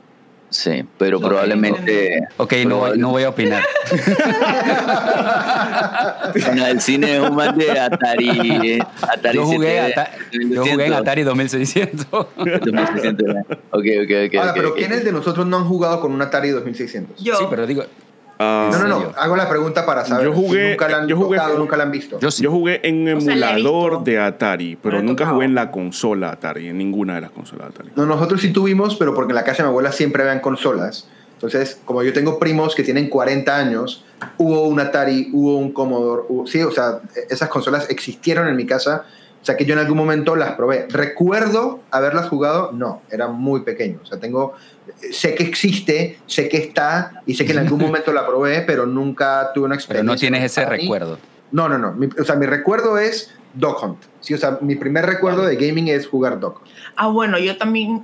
Sí, 0.53 0.85
pero 0.99 1.19
probablemente. 1.19 2.27
Ok, 2.37 2.53
no, 2.67 2.95
no, 2.95 3.09
voy 3.09 3.23
a 3.23 3.29
opinar. 3.29 3.63
bueno, 6.45 6.67
el 6.67 6.79
cine 6.79 7.15
es 7.15 7.21
un 7.21 7.35
más 7.35 7.57
de 7.57 7.71
Atari. 7.71 8.79
Atari 9.01 9.35
yo, 9.35 9.45
jugué, 9.45 9.95
yo 10.31 10.63
jugué 10.63 10.85
en 10.85 10.93
Atari 10.93 11.23
2600. 11.23 12.07
2600 12.37 13.35
ok, 13.71 13.71
ok, 13.71 14.11
ok. 14.27 14.35
Ahora, 14.39 14.53
pero 14.53 14.75
¿quiénes 14.75 15.03
de 15.03 15.11
nosotros 15.11 15.47
no 15.47 15.57
han 15.57 15.65
jugado 15.65 15.99
con 15.99 16.11
un 16.11 16.21
Atari 16.21 16.49
2600? 16.49 17.23
Yo. 17.23 17.35
Sí, 17.35 17.45
pero 17.49 17.65
digo, 17.65 17.83
Ah, 18.39 18.69
no, 18.71 18.79
no, 18.79 18.87
no. 18.87 19.11
Hago 19.17 19.35
la 19.35 19.47
pregunta 19.47 19.85
para 19.85 20.05
saber. 20.05 20.25
Yo 20.25 20.33
jugué, 20.33 20.71
nunca 20.71 20.87
la 20.87 20.97
han 20.97 21.07
yo 21.07 21.17
jugué, 21.17 21.39
nunca 21.57 21.77
la 21.77 21.83
han 21.83 21.91
visto. 21.91 22.19
Yo, 22.19 22.29
yo 22.29 22.51
jugué 22.51 22.81
en 22.83 23.07
emulador 23.07 24.03
de 24.03 24.19
Atari, 24.19 24.77
pero 24.81 25.01
nunca 25.01 25.27
jugué 25.27 25.45
en 25.45 25.55
la 25.55 25.71
consola 25.71 26.31
Atari, 26.31 26.69
en 26.69 26.77
ninguna 26.77 27.15
de 27.15 27.21
las 27.21 27.31
consolas 27.31 27.69
Atari. 27.69 27.91
No, 27.95 28.05
nosotros 28.05 28.41
sí 28.41 28.51
tuvimos, 28.51 28.95
pero 28.95 29.13
porque 29.13 29.31
en 29.31 29.35
la 29.35 29.43
casa 29.43 29.63
de 29.63 29.63
mi 29.63 29.69
abuela 29.69 29.91
siempre 29.91 30.23
habían 30.23 30.39
consolas. 30.39 31.07
Entonces, 31.33 31.79
como 31.83 32.03
yo 32.03 32.13
tengo 32.13 32.39
primos 32.39 32.73
que 32.73 32.83
tienen 32.83 33.09
40 33.09 33.55
años, 33.55 34.05
hubo 34.37 34.67
un 34.67 34.79
Atari, 34.79 35.29
hubo 35.33 35.57
un 35.57 35.73
Commodore, 35.73 36.23
sí, 36.45 36.61
o 36.61 36.71
sea, 36.71 37.01
esas 37.29 37.49
consolas 37.49 37.89
existieron 37.89 38.47
en 38.47 38.55
mi 38.55 38.65
casa. 38.65 39.05
O 39.43 39.45
sea, 39.45 39.57
que 39.57 39.65
yo 39.65 39.73
en 39.73 39.79
algún 39.79 39.97
momento 39.97 40.37
las 40.37 40.53
probé. 40.53 40.87
¿Recuerdo 40.89 41.81
haberlas 41.91 42.29
jugado? 42.29 42.71
No, 42.71 43.01
era 43.11 43.27
muy 43.27 43.59
pequeño. 43.63 43.99
O 44.01 44.05
sea, 44.05 44.17
tengo 44.17 44.53
sé 45.11 45.35
que 45.35 45.43
existe, 45.43 46.17
sé 46.27 46.47
que 46.47 46.55
está 46.55 47.21
y 47.25 47.35
sé 47.35 47.45
que 47.45 47.51
en 47.51 47.59
algún 47.59 47.79
momento 47.81 48.13
la 48.13 48.25
probé, 48.25 48.61
pero 48.61 48.85
nunca 48.85 49.51
tuve 49.53 49.65
una 49.65 49.75
experiencia. 49.75 50.05
Pero 50.05 50.13
no 50.13 50.17
tienes 50.17 50.43
ese 50.43 50.65
recuerdo. 50.65 51.19
No, 51.51 51.67
no, 51.67 51.77
no. 51.77 51.93
o 52.17 52.23
sea, 52.23 52.37
mi 52.37 52.45
recuerdo 52.45 52.97
es 52.97 53.31
Dog 53.53 53.83
Hunt. 53.83 53.97
Sí, 54.21 54.33
o 54.33 54.37
sea, 54.37 54.59
mi 54.61 54.75
primer 54.75 55.05
recuerdo 55.05 55.45
de 55.45 55.57
gaming 55.57 55.89
es 55.89 56.07
jugar 56.07 56.39
Dog 56.39 56.61
Hunt. 56.61 56.71
Ah, 56.95 57.07
bueno, 57.07 57.37
yo 57.37 57.57
también. 57.57 58.03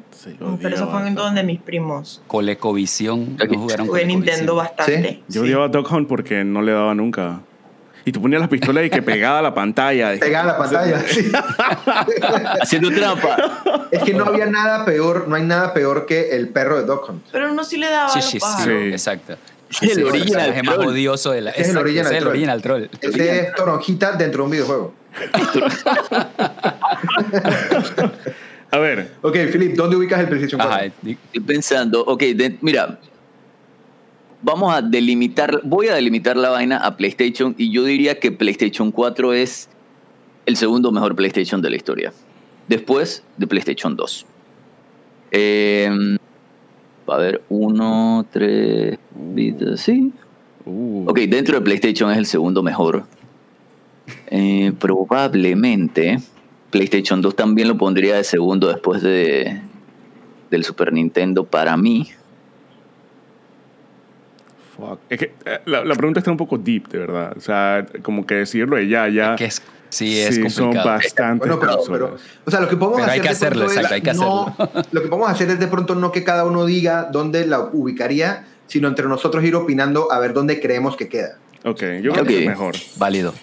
pero 0.61 0.75
eso 0.75 0.91
fue 0.91 1.07
en 1.07 1.15
donde 1.15 1.43
mis 1.43 1.61
primos. 1.61 2.21
Colecovisión. 2.27 3.37
No 3.37 3.59
jugaron 3.59 3.87
Jugué 3.87 4.05
Nintendo 4.05 4.55
bastante. 4.55 5.23
Yo 5.29 5.43
odiaba 5.43 5.69
Dog 5.69 5.89
Hunt 5.89 6.09
porque 6.09 6.43
no 6.43 6.61
le 6.61 6.73
daba 6.73 6.93
nunca. 6.95 7.39
Y 8.09 8.11
tú 8.11 8.23
ponías 8.23 8.39
las 8.39 8.49
pistolas 8.49 8.83
y 8.83 8.89
que 8.89 9.03
pegaba 9.03 9.39
la 9.39 9.53
pantalla. 9.53 10.13
Pegaba 10.19 10.53
la 10.53 10.57
pantalla, 10.57 10.99
sí. 11.05 11.31
Haciendo 12.59 12.89
trampa. 12.89 13.61
Es 13.91 14.01
que 14.01 14.15
no 14.15 14.25
había 14.25 14.47
nada 14.47 14.83
peor, 14.83 15.27
no 15.27 15.35
hay 15.35 15.43
nada 15.43 15.75
peor 15.75 16.07
que 16.07 16.31
el 16.31 16.49
perro 16.49 16.77
de 16.77 16.85
Doc 16.85 17.07
Hunt. 17.07 17.23
Pero 17.31 17.53
no 17.53 17.63
sí 17.63 17.77
le 17.77 17.87
daba 17.87 18.09
Sí, 18.09 18.23
sí, 18.23 18.39
sí, 18.39 18.71
exacto. 18.71 19.37
Es 19.69 19.95
el 19.95 20.05
original 20.05 20.53
es 20.55 20.63
más 20.63 20.79
odioso 20.79 21.33
de 21.33 21.41
la. 21.41 21.51
Es 21.51 21.69
el 21.69 21.77
original, 21.77 22.11
es 22.11 22.17
el 22.19 22.27
original 22.27 22.63
troll. 22.63 22.85
Ese 22.99 23.41
es 23.41 23.53
toronjita 23.53 24.13
dentro 24.13 24.39
de 24.39 24.45
un 24.45 24.51
videojuego. 24.53 24.95
A 28.71 28.77
ver. 28.79 29.11
Ok, 29.21 29.35
Philip, 29.51 29.75
¿dónde 29.75 29.97
ubicas 29.97 30.19
el 30.19 30.29
PlayStation 30.29 30.59
4? 30.59 30.93
estoy 31.03 31.41
pensando, 31.45 32.01
ok, 32.01 32.23
mira, 32.61 32.97
vamos 34.41 34.73
a 34.73 34.81
delimitar, 34.81 35.61
voy 35.63 35.87
a 35.87 35.95
delimitar 35.95 36.37
la 36.37 36.49
vaina 36.49 36.77
a 36.77 36.95
PlayStation 36.97 37.55
y 37.57 37.71
yo 37.71 37.83
diría 37.83 38.19
que 38.19 38.31
PlayStation 38.31 38.91
4 38.91 39.33
es 39.33 39.69
el 40.45 40.55
segundo 40.55 40.91
mejor 40.91 41.15
PlayStation 41.15 41.61
de 41.61 41.69
la 41.69 41.75
historia. 41.75 42.13
Después 42.67 43.23
de 43.37 43.47
PlayStation 43.47 43.95
2. 43.95 44.25
Em, 45.31 46.17
a 47.07 47.17
ver, 47.17 47.41
uno, 47.49 48.25
tres, 48.31 48.97
sí. 49.75 50.11
Uh. 50.65 51.09
Ok, 51.09 51.19
dentro 51.21 51.55
de 51.55 51.61
PlayStation 51.61 52.11
es 52.11 52.17
el 52.17 52.25
segundo 52.25 52.61
mejor. 52.63 53.05
Eh, 54.27 54.73
probablemente 54.79 56.19
PlayStation 56.69 57.21
2 57.21 57.35
también 57.35 57.67
lo 57.67 57.77
pondría 57.77 58.15
de 58.15 58.23
segundo 58.23 58.67
después 58.67 59.01
de 59.01 59.61
del 60.49 60.63
Super 60.63 60.93
Nintendo 60.93 61.45
para 61.45 61.77
mí. 61.77 62.07
Es 65.09 65.19
que 65.19 65.33
eh, 65.45 65.59
la, 65.65 65.95
pregunta 65.95 66.19
está 66.19 66.31
un 66.31 66.37
poco 66.37 66.57
deep, 66.57 66.87
de 66.89 66.99
verdad. 66.99 67.33
O 67.35 67.41
sea, 67.41 67.85
como 68.01 68.25
que 68.25 68.35
decirlo 68.35 68.75
de 68.75 68.87
ya, 68.87 69.07
ya. 69.07 69.35
que 69.35 69.45
es, 69.45 69.61
sí, 69.89 70.19
es 70.19 70.39
complicado. 70.39 70.73
Son 70.73 70.73
bastantes 70.73 71.57
pero, 71.87 72.17
o 72.45 72.51
sea, 72.51 72.59
lo 72.59 72.69
que 72.69 72.77
podemos 72.77 73.01
hacer. 73.01 73.13
Hay 73.13 73.21
que 73.21 73.29
hacerlo, 73.29 73.63
exacto, 73.65 73.93
hay 73.93 74.01
que 74.01 74.09
hacerlo. 74.09 74.55
lo 74.91 75.01
que 75.01 75.07
podemos 75.07 75.29
hacer 75.29 75.49
es 75.49 75.59
de 75.59 75.67
pronto 75.67 75.95
no 75.95 76.11
que 76.11 76.23
cada 76.23 76.45
uno 76.45 76.65
diga 76.65 77.09
dónde 77.11 77.45
la 77.45 77.59
ubicaría, 77.59 78.47
sino 78.67 78.87
entre 78.87 79.07
nosotros 79.07 79.43
ir 79.43 79.55
opinando 79.55 80.11
a 80.11 80.19
ver 80.19 80.33
dónde 80.33 80.59
creemos 80.59 80.95
que 80.95 81.07
queda. 81.07 81.37
Ok, 81.65 81.81
yo 82.01 82.13
creo 82.13 82.25
que 82.25 82.39
es 82.39 82.47
mejor. 82.47 82.75
Válido. 82.97 83.33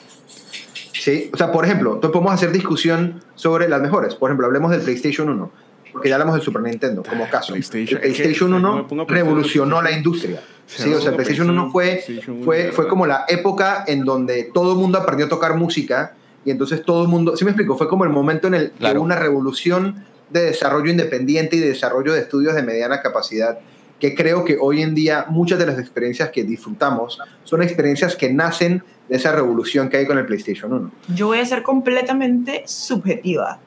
Sí, 1.06 1.30
o 1.32 1.36
sea, 1.36 1.52
por 1.52 1.64
ejemplo, 1.64 1.94
entonces 1.94 2.12
podemos 2.12 2.34
hacer 2.34 2.50
discusión 2.50 3.22
sobre 3.34 3.68
las 3.68 3.80
mejores. 3.80 4.14
Por 4.14 4.30
ejemplo, 4.30 4.46
hablemos 4.46 4.70
del 4.70 4.80
PlayStation 4.80 5.28
1, 5.28 5.52
porque 5.92 6.08
ya 6.08 6.16
hablamos 6.16 6.34
del 6.34 6.42
Super 6.42 6.62
Nintendo 6.62 7.02
como 7.08 7.28
caso. 7.28 7.52
PlayStation, 7.52 8.00
el 8.02 8.12
PlayStation 8.12 8.52
1 8.52 9.06
revolucionó 9.06 9.82
la 9.82 9.92
industria. 9.92 10.40
Sí, 10.66 10.92
o 10.92 11.00
sea, 11.00 11.10
el 11.10 11.16
PlayStation 11.16 11.48
1 11.48 11.70
fue, 11.70 12.04
fue, 12.44 12.72
fue 12.72 12.88
como 12.88 13.06
la 13.06 13.24
época 13.28 13.84
en 13.86 14.04
donde 14.04 14.50
todo 14.52 14.72
el 14.72 14.78
mundo 14.78 14.98
aprendió 14.98 15.26
a 15.26 15.28
tocar 15.28 15.56
música 15.56 16.14
y 16.44 16.50
entonces 16.50 16.84
todo 16.84 17.02
el 17.02 17.08
mundo, 17.08 17.36
¿sí 17.36 17.44
me 17.44 17.52
explico? 17.52 17.76
Fue 17.76 17.88
como 17.88 18.04
el 18.04 18.10
momento 18.10 18.48
en 18.48 18.54
el 18.54 18.70
que 18.72 18.92
hubo 18.92 19.02
una 19.02 19.16
revolución 19.16 20.04
de 20.30 20.42
desarrollo 20.42 20.90
independiente 20.90 21.56
y 21.56 21.60
de 21.60 21.68
desarrollo 21.68 22.12
de 22.12 22.20
estudios 22.20 22.54
de 22.54 22.62
mediana 22.62 23.00
capacidad 23.00 23.58
que 24.00 24.14
creo 24.14 24.44
que 24.44 24.58
hoy 24.60 24.82
en 24.82 24.94
día 24.94 25.26
muchas 25.28 25.58
de 25.58 25.66
las 25.66 25.78
experiencias 25.78 26.30
que 26.30 26.44
disfrutamos 26.44 27.18
son 27.44 27.62
experiencias 27.62 28.16
que 28.16 28.32
nacen 28.32 28.82
de 29.08 29.16
esa 29.16 29.32
revolución 29.32 29.88
que 29.88 29.98
hay 29.98 30.06
con 30.06 30.18
el 30.18 30.26
PlayStation 30.26 30.72
1. 30.72 30.90
Yo 31.14 31.28
voy 31.28 31.38
a 31.38 31.46
ser 31.46 31.62
completamente 31.62 32.62
subjetiva. 32.66 33.60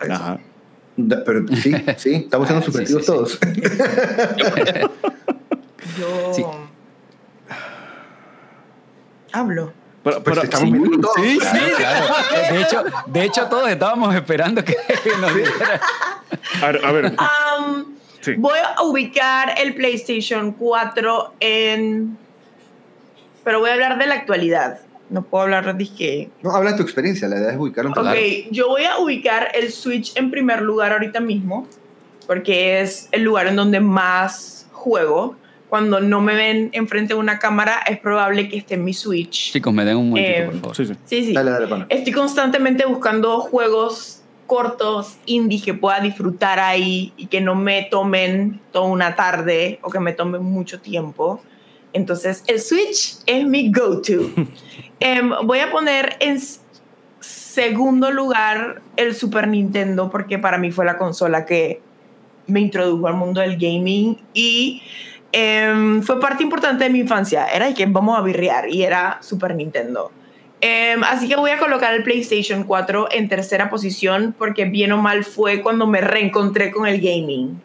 Ajá. 0.00 0.40
Pero 0.96 1.46
sí, 1.56 1.74
sí, 1.96 2.14
estamos 2.14 2.48
siendo 2.48 2.62
ah, 2.62 2.66
subjetivos 2.66 3.06
todos. 3.06 3.38
Yo 5.98 6.32
hablo. 9.32 9.72
Pero, 10.04 10.22
pues 10.22 10.42
estamos 10.42 11.00
todos. 11.00 11.14
Sí, 11.16 11.38
sí, 11.40 11.58
claro. 11.76 12.14
De 12.50 12.60
hecho, 12.60 12.84
de 13.06 13.24
hecho, 13.24 13.46
todos 13.46 13.68
estábamos 13.70 14.14
esperando 14.14 14.64
que 14.64 14.76
nos 15.20 15.34
dijera. 15.34 15.80
A 16.60 16.92
ver. 16.92 17.14
Voy 18.36 18.58
a 18.58 18.82
ubicar 18.82 19.54
el 19.58 19.74
PlayStation 19.74 20.52
4 20.52 21.34
en. 21.40 22.18
Pero 23.44 23.60
voy 23.60 23.70
a 23.70 23.74
hablar 23.74 23.98
de 23.98 24.06
la 24.06 24.14
actualidad. 24.14 24.80
No 25.08 25.22
puedo 25.22 25.44
hablar 25.44 25.76
de 25.76 25.88
que. 25.88 26.30
No, 26.42 26.50
habla 26.50 26.72
de 26.72 26.78
tu 26.78 26.82
experiencia, 26.82 27.28
la 27.28 27.36
idea 27.36 27.50
es 27.52 27.58
ubicar 27.58 27.86
un 27.86 27.92
Ok, 27.96 28.16
yo 28.50 28.68
voy 28.68 28.84
a 28.84 28.98
ubicar 28.98 29.50
el 29.54 29.70
Switch 29.70 30.16
en 30.16 30.30
primer 30.30 30.62
lugar 30.62 30.92
ahorita 30.92 31.20
mismo, 31.20 31.68
porque 32.26 32.80
es 32.80 33.08
el 33.12 33.22
lugar 33.22 33.46
en 33.46 33.56
donde 33.56 33.78
más 33.78 34.66
juego. 34.72 35.36
Cuando 35.72 36.00
no 36.00 36.20
me 36.20 36.34
ven 36.34 36.68
enfrente 36.72 37.14
de 37.14 37.18
una 37.18 37.38
cámara, 37.38 37.80
es 37.88 37.98
probable 37.98 38.46
que 38.50 38.58
esté 38.58 38.74
en 38.74 38.84
mi 38.84 38.92
Switch. 38.92 39.52
Chicos, 39.52 39.72
me 39.72 39.86
den 39.86 39.96
un 39.96 40.10
momentito, 40.10 40.38
eh, 40.38 40.44
por 40.44 40.60
favor. 40.60 40.76
Sí, 40.76 40.84
sí. 40.84 40.92
sí, 41.06 41.24
sí. 41.24 41.32
Dale, 41.32 41.50
dale, 41.50 41.86
Estoy 41.88 42.12
constantemente 42.12 42.84
buscando 42.84 43.40
juegos 43.40 44.22
cortos, 44.46 45.16
indie 45.24 45.62
que 45.62 45.72
pueda 45.72 46.00
disfrutar 46.00 46.60
ahí 46.60 47.14
y 47.16 47.24
que 47.24 47.40
no 47.40 47.54
me 47.54 47.84
tomen 47.90 48.60
toda 48.70 48.84
una 48.84 49.16
tarde 49.16 49.78
o 49.80 49.88
que 49.88 49.98
me 49.98 50.12
tomen 50.12 50.44
mucho 50.44 50.78
tiempo. 50.78 51.40
Entonces, 51.94 52.44
el 52.48 52.60
Switch 52.60 53.16
es 53.24 53.46
mi 53.46 53.72
go-to. 53.72 54.30
Em, 55.00 55.30
voy 55.44 55.60
a 55.60 55.70
poner 55.70 56.18
en 56.20 56.38
segundo 57.18 58.10
lugar 58.10 58.82
el 58.96 59.14
Super 59.14 59.48
Nintendo 59.48 60.10
porque 60.10 60.38
para 60.38 60.58
mí 60.58 60.70
fue 60.70 60.84
la 60.84 60.98
consola 60.98 61.46
que 61.46 61.80
me 62.46 62.60
introdujo 62.60 63.06
al 63.06 63.14
mundo 63.14 63.40
del 63.40 63.56
gaming 63.56 64.18
y 64.34 64.82
em, 65.32 66.02
fue 66.02 66.20
parte 66.20 66.42
importante 66.42 66.84
de 66.84 66.90
mi 66.90 67.00
infancia. 67.00 67.46
Era 67.46 67.66
de 67.66 67.74
que 67.74 67.86
vamos 67.86 68.18
a 68.18 68.22
birrear 68.22 68.68
y 68.68 68.82
era 68.82 69.18
Super 69.20 69.54
Nintendo. 69.54 70.12
Em, 70.60 71.02
así 71.02 71.28
que 71.28 71.34
voy 71.34 71.50
a 71.50 71.58
colocar 71.58 71.92
el 71.92 72.04
PlayStation 72.04 72.62
4 72.62 73.08
en 73.10 73.28
tercera 73.28 73.68
posición 73.68 74.32
porque 74.38 74.64
bien 74.64 74.92
o 74.92 74.96
mal 74.96 75.24
fue 75.24 75.60
cuando 75.60 75.88
me 75.88 76.00
reencontré 76.00 76.70
con 76.70 76.86
el 76.86 77.00
gaming. 77.00 77.60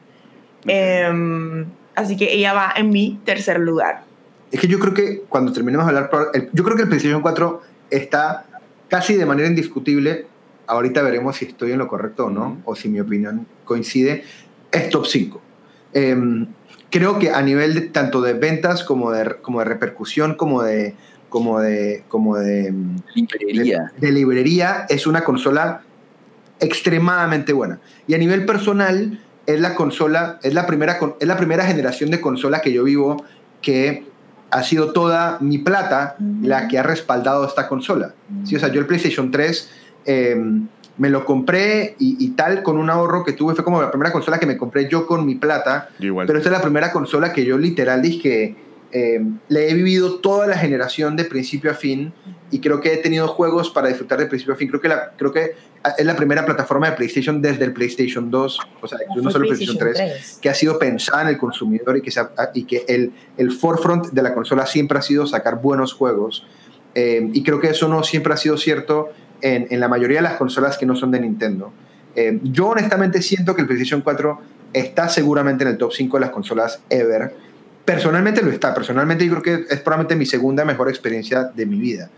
Em, 0.66 1.66
así 1.96 2.18
que 2.18 2.34
ella 2.34 2.54
va 2.54 2.74
en 2.76 2.90
mi 2.90 3.20
tercer 3.24 3.60
lugar. 3.60 4.04
Es 4.52 4.60
que 4.60 4.68
yo 4.68 4.80
creo 4.80 4.96
que 4.96 5.22
cuando 5.30 5.54
terminemos 5.54 5.86
de 5.86 5.96
hablar, 5.96 6.10
yo 6.54 6.64
creo 6.64 6.76
que 6.76 6.84
el 6.84 6.88
PlayStation 6.88 7.22
4 7.22 7.62
está 7.92 8.46
casi 8.88 9.16
de 9.16 9.28
manera 9.28 9.48
indiscutible. 9.48 10.26
Ahorita 10.66 11.04
veremos 11.04 11.38
si 11.38 11.46
estoy 11.46 11.74
en 11.74 11.78
lo 11.78 11.88
correcto 11.88 12.26
o 12.26 12.30
no, 12.32 12.58
o 12.66 12.76
si 12.76 12.90
mi 12.90 13.00
opinión 13.00 13.46
coincide. 13.64 14.24
Es 14.72 14.90
top 14.90 15.06
5. 15.06 15.42
Em, 15.94 16.48
creo 16.90 17.20
que 17.20 17.32
a 17.32 17.42
nivel 17.42 17.74
de, 17.74 17.82
tanto 17.82 18.22
de 18.22 18.34
ventas 18.34 18.84
como 18.84 19.12
de, 19.12 19.36
como 19.42 19.60
de 19.60 19.66
repercusión, 19.66 20.36
como 20.36 20.64
de 20.64 20.96
como 21.30 21.60
de, 21.60 22.04
como 22.08 22.38
de, 22.38 22.74
librería. 23.14 23.92
De, 23.98 24.12
librería, 24.12 24.86
es 24.90 25.08
una 25.08 25.24
consola 25.24 25.82
extremadamente 26.60 27.54
buena. 27.54 27.80
Y 28.08 28.14
a 28.14 28.18
nivel 28.18 28.46
personal, 28.46 29.20
es 29.46 29.60
la 29.60 29.76
consola, 29.76 30.40
es 30.44 30.54
la 30.54 30.66
primera, 30.66 31.00
es 31.20 31.28
la 31.28 31.38
primera 31.38 31.66
generación 31.66 32.12
de 32.12 32.22
consola 32.22 32.62
que 32.62 32.72
yo 32.72 32.84
vivo 32.84 33.24
que 33.62 34.06
ha 34.52 34.64
sido 34.64 34.94
toda 34.94 35.38
mi 35.42 35.58
plata 35.58 36.16
la 36.42 36.68
que 36.68 36.78
ha 36.80 36.84
respaldado 36.84 37.46
esta 37.46 37.68
consola. 37.68 38.14
Sí, 38.46 38.56
o 38.56 38.60
sea, 38.60 38.70
yo 38.70 38.80
el 38.80 38.86
PlayStation 38.86 39.30
3 39.30 39.70
em, 40.06 40.68
me 40.98 41.10
lo 41.10 41.26
compré 41.26 41.96
y, 42.00 42.30
tal 42.30 42.64
con 42.64 42.78
un 42.78 42.90
ahorro 42.90 43.24
que 43.24 43.34
tuve, 43.34 43.54
fue 43.56 43.64
como 43.64 43.82
la 43.82 43.92
primera 43.92 44.12
consola 44.12 44.40
que 44.40 44.46
me 44.46 44.58
compré 44.58 44.90
yo 44.90 45.06
con 45.06 45.26
mi 45.26 45.36
plata. 45.36 45.90
Pero 46.00 46.38
esta 46.38 46.50
es 46.50 46.52
la 46.52 46.62
primera 46.62 46.92
consola 46.92 47.34
que 47.34 47.46
yo 47.46 47.58
literal 47.58 48.02
dije 48.02 48.56
eh, 48.94 49.20
le 49.50 49.70
he 49.70 49.74
vivido 49.74 50.20
toda 50.20 50.48
la 50.48 50.58
generación 50.58 51.18
de 51.18 51.26
principio 51.26 51.70
a 51.70 51.74
fin 51.74 52.14
y 52.52 52.62
creo 52.62 52.80
que 52.80 52.94
he 52.94 52.98
tenido 52.98 53.28
juegos 53.28 53.70
para 53.70 53.90
disfrutar 53.90 54.18
de 54.18 54.28
principio 54.28 54.54
a 54.54 54.58
fin. 54.58 54.70
Creo 54.70 54.80
que, 54.80 54.88
la, 54.88 55.12
creo 55.18 55.34
que 55.34 55.56
es 55.98 56.06
la 56.06 56.16
primera 56.16 56.46
plataforma 56.46 56.90
de 56.90 56.96
PlayStation 56.96 57.42
desde 57.42 57.66
el 57.66 57.74
PlayStation 57.74 58.32
2, 58.32 58.60
o 58.82 58.88
sea, 58.88 59.00
no 59.14 59.30
solo 59.30 59.44
el 59.44 59.50
PlayStation 59.50 59.78
3, 59.78 60.40
que 60.42 60.50
ha 60.50 60.54
sido 60.54 60.80
pensada 60.80 61.24
en 61.24 61.28
el 61.28 61.38
consumidor 61.38 61.98
y 61.98 62.02
que, 62.02 62.12
y 62.54 62.64
que 62.64 62.86
el, 62.88 63.12
el 63.38 63.52
forefront 63.52 64.08
de 64.08 64.22
la 64.22 64.34
consola 64.34 64.66
siempre 64.66 64.98
ha 64.98 65.02
sido 65.02 65.28
sacar 65.28 65.62
buenos 65.62 65.94
juegos. 65.94 66.48
Eh, 66.96 67.30
y 67.34 67.44
creo 67.44 67.60
que 67.60 67.68
eso 67.68 67.90
no 67.90 68.04
siempre 68.04 68.34
ha 68.34 68.38
sido 68.38 68.58
cierto 68.58 69.10
en, 69.42 69.68
en 69.70 69.80
la 69.80 69.88
mayoría 69.88 70.18
de 70.18 70.24
las 70.24 70.36
consolas 70.36 70.78
que 70.78 70.86
no 70.86 70.96
son 70.96 71.12
de 71.12 71.20
Nintendo. 71.20 71.72
Eh, 72.18 72.40
yo 72.42 72.70
honestamente 72.70 73.22
siento 73.22 73.54
que 73.56 73.62
el 73.62 73.68
PlayStation 73.68 74.02
4 74.02 74.42
está 74.74 75.08
seguramente 75.08 75.64
en 75.64 75.70
el 75.70 75.78
top 75.78 75.94
5 75.94 76.18
de 76.18 76.22
las 76.22 76.32
consolas 76.32 76.82
ever 76.90 77.32
Personalmente 77.86 78.42
lo 78.42 78.52
está. 78.52 78.74
Personalmente 78.74 79.26
yo 79.26 79.40
creo 79.40 79.44
que 79.44 79.74
es 79.74 79.80
probablemente 79.80 80.18
mi 80.18 80.26
segunda 80.26 80.66
mejor 80.66 80.90
experiencia 80.90 81.44
de 81.44 81.66
mi 81.66 81.80
vida. 81.80 82.10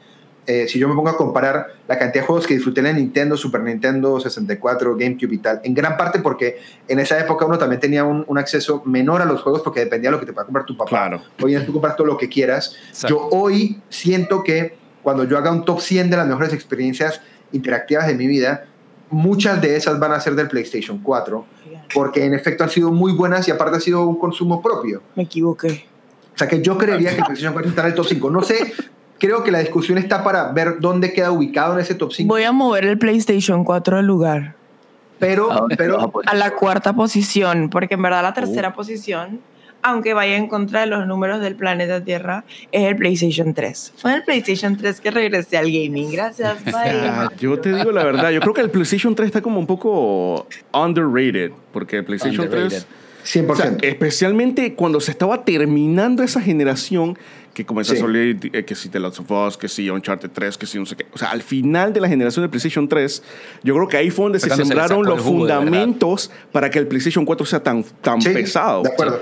Eh, 0.47 0.67
si 0.67 0.79
yo 0.79 0.89
me 0.89 0.95
pongo 0.95 1.09
a 1.09 1.17
comparar 1.17 1.67
la 1.87 1.99
cantidad 1.99 2.23
de 2.23 2.27
juegos 2.27 2.47
que 2.47 2.55
disfruté 2.55 2.79
en 2.79 2.95
Nintendo, 2.95 3.37
Super 3.37 3.61
Nintendo, 3.61 4.19
64, 4.19 4.95
GameCube 4.95 5.35
y 5.35 5.37
tal, 5.37 5.61
en 5.63 5.75
gran 5.75 5.95
parte 5.95 6.17
porque 6.21 6.57
en 6.87 6.97
esa 6.97 7.19
época 7.19 7.45
uno 7.45 7.59
también 7.59 7.79
tenía 7.79 8.03
un, 8.03 8.25
acceso 8.39 8.81
menor 8.83 9.21
a 9.21 9.25
los 9.25 9.43
juegos 9.43 9.61
porque 9.61 9.81
dependía 9.81 10.09
de 10.09 10.13
lo 10.13 10.19
que 10.19 10.25
te 10.25 10.33
pueda 10.33 10.45
comprar 10.45 10.65
tu 10.65 10.75
papá. 10.75 10.89
Claro. 10.89 11.21
Hoy 11.39 11.53
en 11.53 11.67
tú 11.67 11.73
compras 11.73 11.95
todo 11.95 12.07
lo 12.07 12.17
que 12.17 12.29
quieras. 12.29 12.75
Yo 13.07 13.27
hoy 13.31 13.79
siento 13.89 14.41
que 14.41 14.78
cuando 15.03 15.23
yo 15.23 15.37
haga 15.37 15.51
un 15.51 15.65
top 15.65 15.79
100 15.79 16.09
de 16.09 16.17
las 16.17 16.27
mejores 16.27 16.53
experiencias 16.53 17.21
interactivas 17.51 18.07
de 18.07 18.15
mi 18.15 18.27
vida, 18.27 18.65
muchas 19.09 19.61
de 19.61 19.75
esas 19.75 19.99
van 19.99 20.11
a 20.11 20.19
ser 20.19 20.35
del 20.35 20.47
PlayStation 20.47 20.99
4 20.99 21.45
porque 21.93 22.25
en 22.25 22.33
efecto 22.33 22.63
han 22.63 22.69
sido 22.69 22.91
muy 22.91 23.13
buenas 23.13 23.47
y 23.47 23.51
aparte 23.51 23.77
ha 23.77 23.79
sido 23.79 24.07
un 24.07 24.17
consumo 24.17 24.61
propio. 24.61 25.01
Me 25.15 25.23
equivoqué. 25.23 25.85
O 26.33 26.37
sea 26.37 26.47
que 26.47 26.61
yo 26.61 26.77
creería 26.77 27.09
que 27.11 27.17
el 27.17 27.23
PlayStation 27.23 27.53
4 27.53 27.69
está 27.69 27.81
en 27.81 27.87
el 27.87 27.95
top 27.95 28.05
5. 28.05 28.29
No 28.29 28.41
sé, 28.43 28.73
creo 29.17 29.43
que 29.43 29.51
la 29.51 29.59
discusión 29.59 29.97
está 29.97 30.23
para 30.23 30.51
ver 30.51 30.79
dónde 30.79 31.11
queda 31.13 31.31
ubicado 31.31 31.73
en 31.73 31.79
ese 31.79 31.95
top 31.95 32.13
5. 32.13 32.31
Voy 32.31 32.43
a 32.43 32.51
mover 32.51 32.85
el 32.85 32.97
PlayStation 32.97 33.63
4 33.63 33.97
al 33.97 34.05
lugar. 34.05 34.55
Pero, 35.19 35.67
pero 35.77 36.11
a 36.25 36.33
la 36.35 36.51
cuarta 36.51 36.93
posición, 36.93 37.69
porque 37.69 37.95
en 37.95 38.01
verdad 38.01 38.23
la 38.23 38.33
tercera 38.33 38.69
uh. 38.69 38.73
posición 38.73 39.41
aunque 39.81 40.13
vaya 40.13 40.37
en 40.37 40.47
contra 40.47 40.81
de 40.81 40.87
los 40.87 41.07
números 41.07 41.41
del 41.41 41.55
planeta 41.55 42.03
Tierra, 42.03 42.43
es 42.71 42.83
el 42.83 42.95
PlayStation 42.95 43.53
3. 43.53 43.93
Fue 43.97 44.15
el 44.15 44.23
PlayStation 44.23 44.77
3 44.77 45.01
que 45.01 45.11
regresé 45.11 45.57
al 45.57 45.65
gaming. 45.65 46.11
Gracias, 46.11 46.63
bye. 46.65 47.29
yo 47.39 47.59
te 47.59 47.73
digo 47.73 47.91
la 47.91 48.03
verdad, 48.03 48.31
yo 48.31 48.41
creo 48.41 48.53
que 48.53 48.61
el 48.61 48.69
PlayStation 48.69 49.15
3 49.15 49.27
está 49.27 49.41
como 49.41 49.59
un 49.59 49.67
poco 49.67 50.47
underrated, 50.73 51.51
porque 51.71 51.97
el 51.97 52.05
PlayStation 52.05 52.49
3... 52.49 52.87
100%. 53.21 53.83
especialmente 53.83 54.73
cuando 54.75 54.99
se 55.01 55.11
estaba 55.11 55.43
terminando 55.43 56.23
esa 56.23 56.41
generación 56.41 57.17
que 57.53 57.65
comenzó 57.65 57.93
a 57.93 57.97
salir, 57.97 58.39
eh, 58.53 58.63
que 58.63 58.73
si 58.73 58.87
The 58.87 58.99
Last 58.99 59.19
of 59.19 59.29
Us, 59.29 59.57
que 59.57 59.67
si 59.67 59.89
Uncharted 59.89 60.29
3, 60.31 60.57
que 60.57 60.65
si 60.65 60.79
no 60.79 60.85
sé 60.85 60.95
qué. 60.95 61.05
O 61.11 61.17
sea, 61.17 61.31
al 61.31 61.41
final 61.41 61.91
de 61.91 61.99
la 61.99 62.07
generación 62.07 62.43
del 62.43 62.49
PlayStation 62.49 62.87
3, 62.87 63.21
yo 63.63 63.75
creo 63.75 63.87
que 63.87 63.97
ahí 63.97 64.09
fue 64.09 64.25
donde 64.25 64.39
se 64.39 64.49
sembraron 64.49 65.05
los 65.05 65.21
fundamentos 65.21 66.31
para 66.53 66.69
que 66.69 66.79
el 66.79 66.87
PlayStation 66.87 67.25
4 67.25 67.45
sea 67.45 67.61
tan, 67.61 67.83
tan 68.01 68.19
pesado. 68.21 68.83
De 68.83 68.89
acuerdo. 68.89 69.19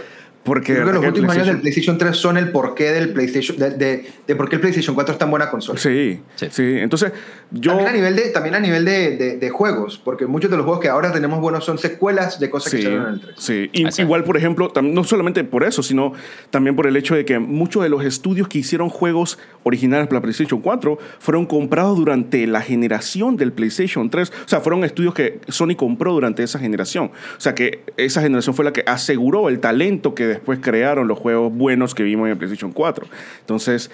Porque 0.47 0.73
Creo 0.75 0.85
que 0.85 0.93
los 0.93 1.05
últimos 1.05 1.35
años 1.35 1.47
del 1.47 1.59
PlayStation 1.59 1.97
3 1.97 2.15
son 2.15 2.37
el 2.37 2.51
porqué 2.53 2.93
del 2.93 3.09
PlayStation, 3.09 3.57
de, 3.57 4.05
de, 4.25 4.35
por 4.37 4.47
qué 4.47 4.55
el 4.55 4.61
PlayStation 4.61 4.95
4 4.95 5.11
es 5.11 5.19
tan 5.19 5.29
buena 5.29 5.49
consola. 5.49 5.77
Sí, 5.77 6.21
sí. 6.37 6.77
Entonces, 6.77 7.11
yo. 7.51 7.71
También 7.71 7.89
a 7.89 7.91
nivel, 7.91 8.15
de, 8.15 8.29
también 8.29 8.55
a 8.55 8.59
nivel 8.61 8.85
de, 8.85 9.37
de, 9.37 9.49
juegos, 9.49 10.01
porque 10.01 10.25
muchos 10.25 10.49
de 10.49 10.55
los 10.55 10.63
juegos 10.65 10.81
que 10.81 10.87
ahora 10.87 11.11
tenemos 11.11 11.41
buenos 11.41 11.65
son 11.65 11.77
secuelas 11.77 12.39
de 12.39 12.49
cosas 12.49 12.71
que 12.71 12.81
salieron 12.81 13.07
en 13.07 13.13
el 13.15 13.19
3. 13.19 13.35
Sí, 13.37 13.69
igual, 13.97 14.23
por 14.23 14.37
ejemplo, 14.37 14.71
no 14.81 15.03
solamente 15.03 15.43
por 15.43 15.65
eso, 15.65 15.83
sino 15.83 16.13
también 16.49 16.77
por 16.77 16.87
el 16.87 16.95
hecho 16.95 17.13
de 17.13 17.25
que 17.25 17.39
muchos 17.39 17.83
de 17.83 17.89
los 17.89 18.05
estudios 18.05 18.47
que 18.47 18.59
hicieron 18.59 18.87
juegos 18.87 19.37
originales 19.63 20.07
para 20.07 20.21
PlayStation 20.21 20.61
4 20.61 20.97
fueron 21.19 21.45
comprados 21.45 21.97
durante 21.97 22.47
la 22.47 22.61
generación 22.61 23.35
del 23.35 23.51
PlayStation 23.51 24.09
3. 24.09 24.31
O 24.45 24.47
sea, 24.47 24.61
fueron 24.61 24.85
estudios 24.85 25.13
que 25.13 25.41
Sony 25.49 25.75
compró 25.75 26.13
durante 26.13 26.41
esa 26.41 26.57
generación. 26.57 27.11
O 27.37 27.41
sea, 27.41 27.53
que 27.53 27.83
esa 27.97 28.21
generación 28.21 28.55
fue 28.55 28.63
la 28.63 28.71
que 28.71 28.83
aseguró 28.85 29.49
el 29.49 29.59
talento 29.59 30.15
que 30.15 30.36
después 30.37 30.59
crearon 30.61 31.07
los 31.07 31.19
juegos 31.19 31.53
buenos 31.53 31.93
que 31.93 32.03
vimos 32.03 32.25
en 32.25 32.31
el 32.31 32.37
PlayStation 32.37 32.71
4. 32.71 33.05
Entonces, 33.41 33.91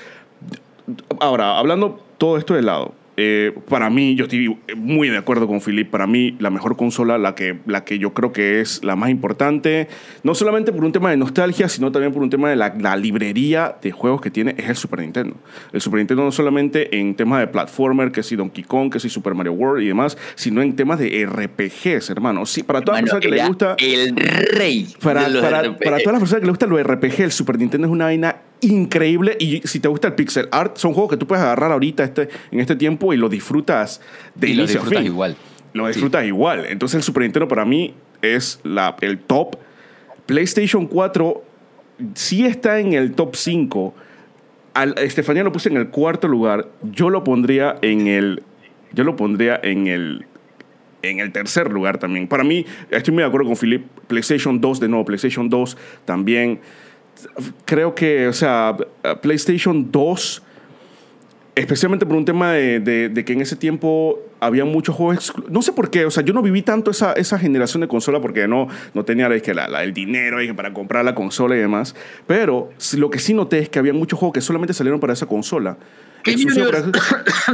ahora, 1.19 1.57
hablando 1.57 2.03
todo 2.17 2.37
esto 2.37 2.53
de 2.53 2.61
lado, 2.61 2.93
eh, 3.15 3.53
para 3.69 3.89
mí, 3.89 4.15
yo 4.15 4.25
estoy 4.25 4.57
muy 4.75 5.09
de 5.09 5.17
acuerdo 5.17 5.47
con 5.47 5.61
Philip, 5.61 5.89
para 5.89 6.07
mí 6.07 6.35
la 6.39 6.49
mejor 6.49 6.75
consola, 6.75 7.17
la 7.17 7.35
que, 7.35 7.59
la 7.65 7.83
que 7.85 7.99
yo 7.99 8.13
creo 8.13 8.31
que 8.31 8.59
es 8.61 8.83
la 8.83 8.95
más 8.95 9.09
importante, 9.09 9.87
no 10.23 10.33
solamente 10.33 10.71
por 10.71 10.83
un 10.83 10.91
tema 10.91 11.11
de 11.11 11.17
nostalgia, 11.17 11.69
sino 11.69 11.91
también 11.91 12.11
por 12.11 12.23
un 12.23 12.29
tema 12.29 12.49
de 12.49 12.55
la, 12.55 12.73
la 12.79 12.95
librería 12.95 13.75
de 13.81 13.91
juegos 13.91 14.21
que 14.21 14.31
tiene, 14.31 14.55
es 14.57 14.69
el 14.69 14.75
Super 14.75 14.99
Nintendo. 15.01 15.35
El 15.71 15.81
Super 15.81 15.99
Nintendo 15.99 16.23
no 16.23 16.31
solamente 16.31 16.97
en 16.97 17.15
temas 17.15 17.39
de 17.39 17.47
platformer, 17.47 18.11
que 18.11 18.23
si 18.23 18.35
Donkey 18.35 18.63
Kong, 18.63 18.91
que 18.91 18.99
si 18.99 19.09
Super 19.09 19.35
Mario 19.35 19.53
World 19.53 19.83
y 19.83 19.87
demás, 19.87 20.17
sino 20.35 20.61
en 20.61 20.75
temas 20.75 20.99
de 20.99 21.25
RPGs, 21.25 22.09
hermano. 22.09 22.45
Sí, 22.45 22.63
para 22.63 22.81
todas 22.81 23.01
las 23.01 23.11
personas 23.11 23.21
que 23.21 23.29
le 23.29 23.47
gusta... 23.47 23.75
El 23.77 24.15
rey. 24.15 24.87
Para, 25.01 25.25
para, 25.25 25.77
para 25.77 25.99
todas 25.99 26.13
las 26.13 26.19
personas 26.19 26.39
que 26.39 26.45
le 26.45 26.51
gusta 26.51 26.65
lo 26.65 26.81
RPG, 26.81 27.21
el 27.21 27.31
Super 27.31 27.59
Nintendo 27.59 27.87
es 27.87 27.93
una 27.93 28.05
vaina 28.05 28.37
increíble. 28.63 29.37
Y 29.39 29.61
si 29.65 29.79
te 29.79 29.87
gusta 29.87 30.07
el 30.07 30.13
pixel 30.15 30.47
art, 30.51 30.77
son 30.77 30.93
juegos 30.93 31.11
que 31.11 31.17
tú 31.17 31.27
puedes 31.27 31.43
agarrar 31.43 31.71
ahorita 31.71 32.03
este, 32.03 32.29
en 32.51 32.59
este 32.59 32.75
tiempo 32.75 33.13
y 33.13 33.17
lo 33.17 33.29
disfrutas 33.29 34.01
de 34.35 34.49
y 34.49 34.53
lo 34.53 34.65
disfrutas 34.65 35.05
igual. 35.05 35.35
Lo 35.73 35.87
disfrutas 35.87 36.25
igual. 36.25 36.65
Entonces 36.67 36.97
el 36.97 37.03
Super 37.03 37.23
Nintendo 37.23 37.47
para 37.47 37.65
mí 37.65 37.93
es 38.21 38.59
la, 38.63 38.95
el 39.01 39.19
top. 39.19 39.57
PlayStation 40.25 40.87
4 40.87 41.43
sí 42.13 42.45
está 42.45 42.79
en 42.79 42.93
el 42.93 43.13
top 43.13 43.35
5. 43.35 43.93
Al, 44.73 44.95
Estefanía 44.97 45.43
lo 45.43 45.51
puse 45.51 45.69
en 45.69 45.77
el 45.77 45.89
cuarto 45.89 46.27
lugar. 46.27 46.69
Yo 46.83 47.09
lo 47.09 47.23
pondría 47.23 47.77
en 47.81 48.07
el. 48.07 48.43
Yo 48.93 49.03
lo 49.03 49.15
pondría 49.15 49.59
en 49.61 49.87
el. 49.87 50.25
En 51.01 51.19
el 51.19 51.33
tercer 51.33 51.69
lugar 51.69 51.97
también. 51.97 52.29
Para 52.29 52.45
mí, 52.45 52.65
estoy 52.89 53.13
muy 53.13 53.23
de 53.23 53.27
acuerdo 53.27 53.47
con 53.47 53.57
Philip. 53.57 53.85
PlayStation 54.07 54.61
2, 54.61 54.79
de 54.79 54.87
nuevo, 54.87 55.03
PlayStation 55.03 55.49
2 55.49 55.77
también 56.05 56.61
creo 57.65 57.95
que, 57.95 58.27
o 58.27 58.33
sea, 58.33 58.75
PlayStation 59.21 59.91
2, 59.91 60.43
especialmente 61.55 62.05
por 62.05 62.15
un 62.15 62.25
tema 62.25 62.53
de, 62.53 63.23
que 63.25 63.33
en 63.33 63.41
ese 63.41 63.55
tiempo 63.55 64.19
había 64.39 64.65
muchos 64.65 64.95
juegos. 64.95 65.33
No 65.49 65.61
sé 65.61 65.71
por 65.71 65.89
qué, 65.89 66.05
o 66.05 66.11
sea, 66.11 66.23
yo 66.23 66.33
no 66.33 66.41
viví 66.41 66.61
tanto 66.61 66.91
esa, 66.91 67.13
esa 67.13 67.39
generación 67.39 67.81
de 67.81 67.87
consola 67.87 68.19
porque 68.19 68.47
no, 68.47 68.67
no 68.93 69.05
tenía 69.05 69.29
que 69.41 69.53
la, 69.53 69.83
el 69.83 69.93
dinero 69.93 70.37
para 70.55 70.73
comprar 70.73 71.05
la 71.05 71.15
consola 71.15 71.55
y 71.55 71.59
demás. 71.59 71.95
Pero 72.27 72.69
lo 72.97 73.09
que 73.09 73.19
sí 73.19 73.33
noté 73.33 73.59
es 73.59 73.69
que 73.69 73.79
había 73.79 73.93
muchos 73.93 74.19
juegos 74.19 74.33
que 74.33 74.41
solamente 74.41 74.73
salieron 74.73 74.99
para 74.99 75.13
esa 75.13 75.25
consola 75.25 75.77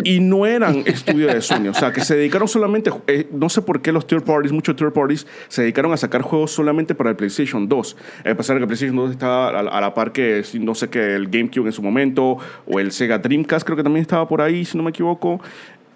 y 0.04 0.20
no 0.20 0.46
eran 0.46 0.84
estudios 0.86 1.34
de 1.34 1.42
Sony. 1.42 1.70
O 1.70 1.74
sea, 1.74 1.92
que 1.92 2.02
se 2.02 2.16
dedicaron 2.16 2.48
solamente, 2.48 2.92
eh, 3.08 3.28
no 3.32 3.50
sé 3.50 3.62
por 3.62 3.82
qué 3.82 3.92
los 3.92 4.08
third 4.08 4.24
parties, 4.24 4.52
muchos 4.52 4.76
third 4.76 4.94
parties, 4.94 5.26
se 5.48 5.62
dedicaron 5.62 5.92
a 5.94 5.98
sacar 5.98 6.22
juegos 6.22 6.52
solamente 6.52 6.96
para 6.96 7.10
el 7.10 7.16
PlayStation 7.16 7.68
2. 7.68 7.98
A 8.20 8.36
pesar 8.36 8.56
de 8.56 8.60
que 8.60 8.64
el 8.64 8.68
PlayStation 8.68 8.96
2 8.96 9.12
estaba 9.12 9.60
a, 9.60 9.82
la 9.82 9.94
par 9.94 10.12
que, 10.12 10.44
no 10.60 10.76
sé 10.76 10.90
qué, 10.90 11.16
el 11.16 11.28
GameCube 11.28 11.68
en 11.68 11.74
su 11.74 11.82
momento, 11.82 12.38
o 12.68 12.80
el 12.80 12.92
Sega 12.92 13.18
Dreamcast 13.18 13.66
creo 13.66 13.78
que 13.78 13.84
también 13.84 14.02
estaba 14.02 14.28
por 14.28 14.42
ahí, 14.42 14.66
si 14.66 14.78
no 14.78 14.84
me 14.84 14.92
equivoco. 14.92 15.42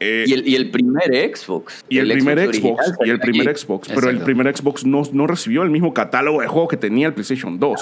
Eh, 0.05 0.25
¿Y, 0.27 0.33
el, 0.33 0.47
y, 0.47 0.55
el, 0.55 0.69
primer 0.69 1.09
Xbox. 1.33 1.85
Y 1.87 1.99
el, 1.99 2.09
primer 2.09 2.53
Xbox. 2.53 2.91
y 3.05 3.09
el 3.09 3.19
primer 3.19 3.57
Xbox. 3.57 3.87
Pero 3.87 4.09
el 4.09 4.19
primer 4.19 4.55
Xbox 4.55 4.85
no, 4.85 5.03
no, 5.13 5.27
recibió 5.27 5.63
el 5.63 5.69
mismo 5.69 5.93
catálogo 5.93 6.41
de 6.41 6.47
juegos 6.47 6.69
que 6.69 6.77
tenía 6.77 7.07
el 7.07 7.13
PlayStation 7.13 7.57
2. 7.57 7.81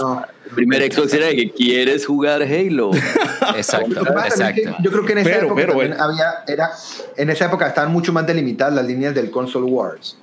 el 0.49 0.55
primer 0.55 0.93
Xbox 0.93 1.13
era 1.15 1.29
que 1.31 1.49
quieres 1.49 2.05
jugar 2.05 2.43
Halo. 2.43 2.91
exacto. 3.55 4.01
exacto. 4.01 4.75
yo 4.83 4.91
creo 4.91 5.05
que 5.05 5.13
en 5.13 5.17
esa 5.19 5.37
época 5.37 5.63
había, 5.63 6.43
era, 6.47 6.69
en 7.17 7.29
esa 7.31 7.45
época 7.45 7.67
estaban 7.67 7.91
mucho 7.91 8.13
más 8.13 8.27
delimitadas 8.27 8.75
las 8.75 8.85
líneas 8.85 9.15
del 9.15 9.31
Console 9.31 9.65
Wars. 9.65 10.17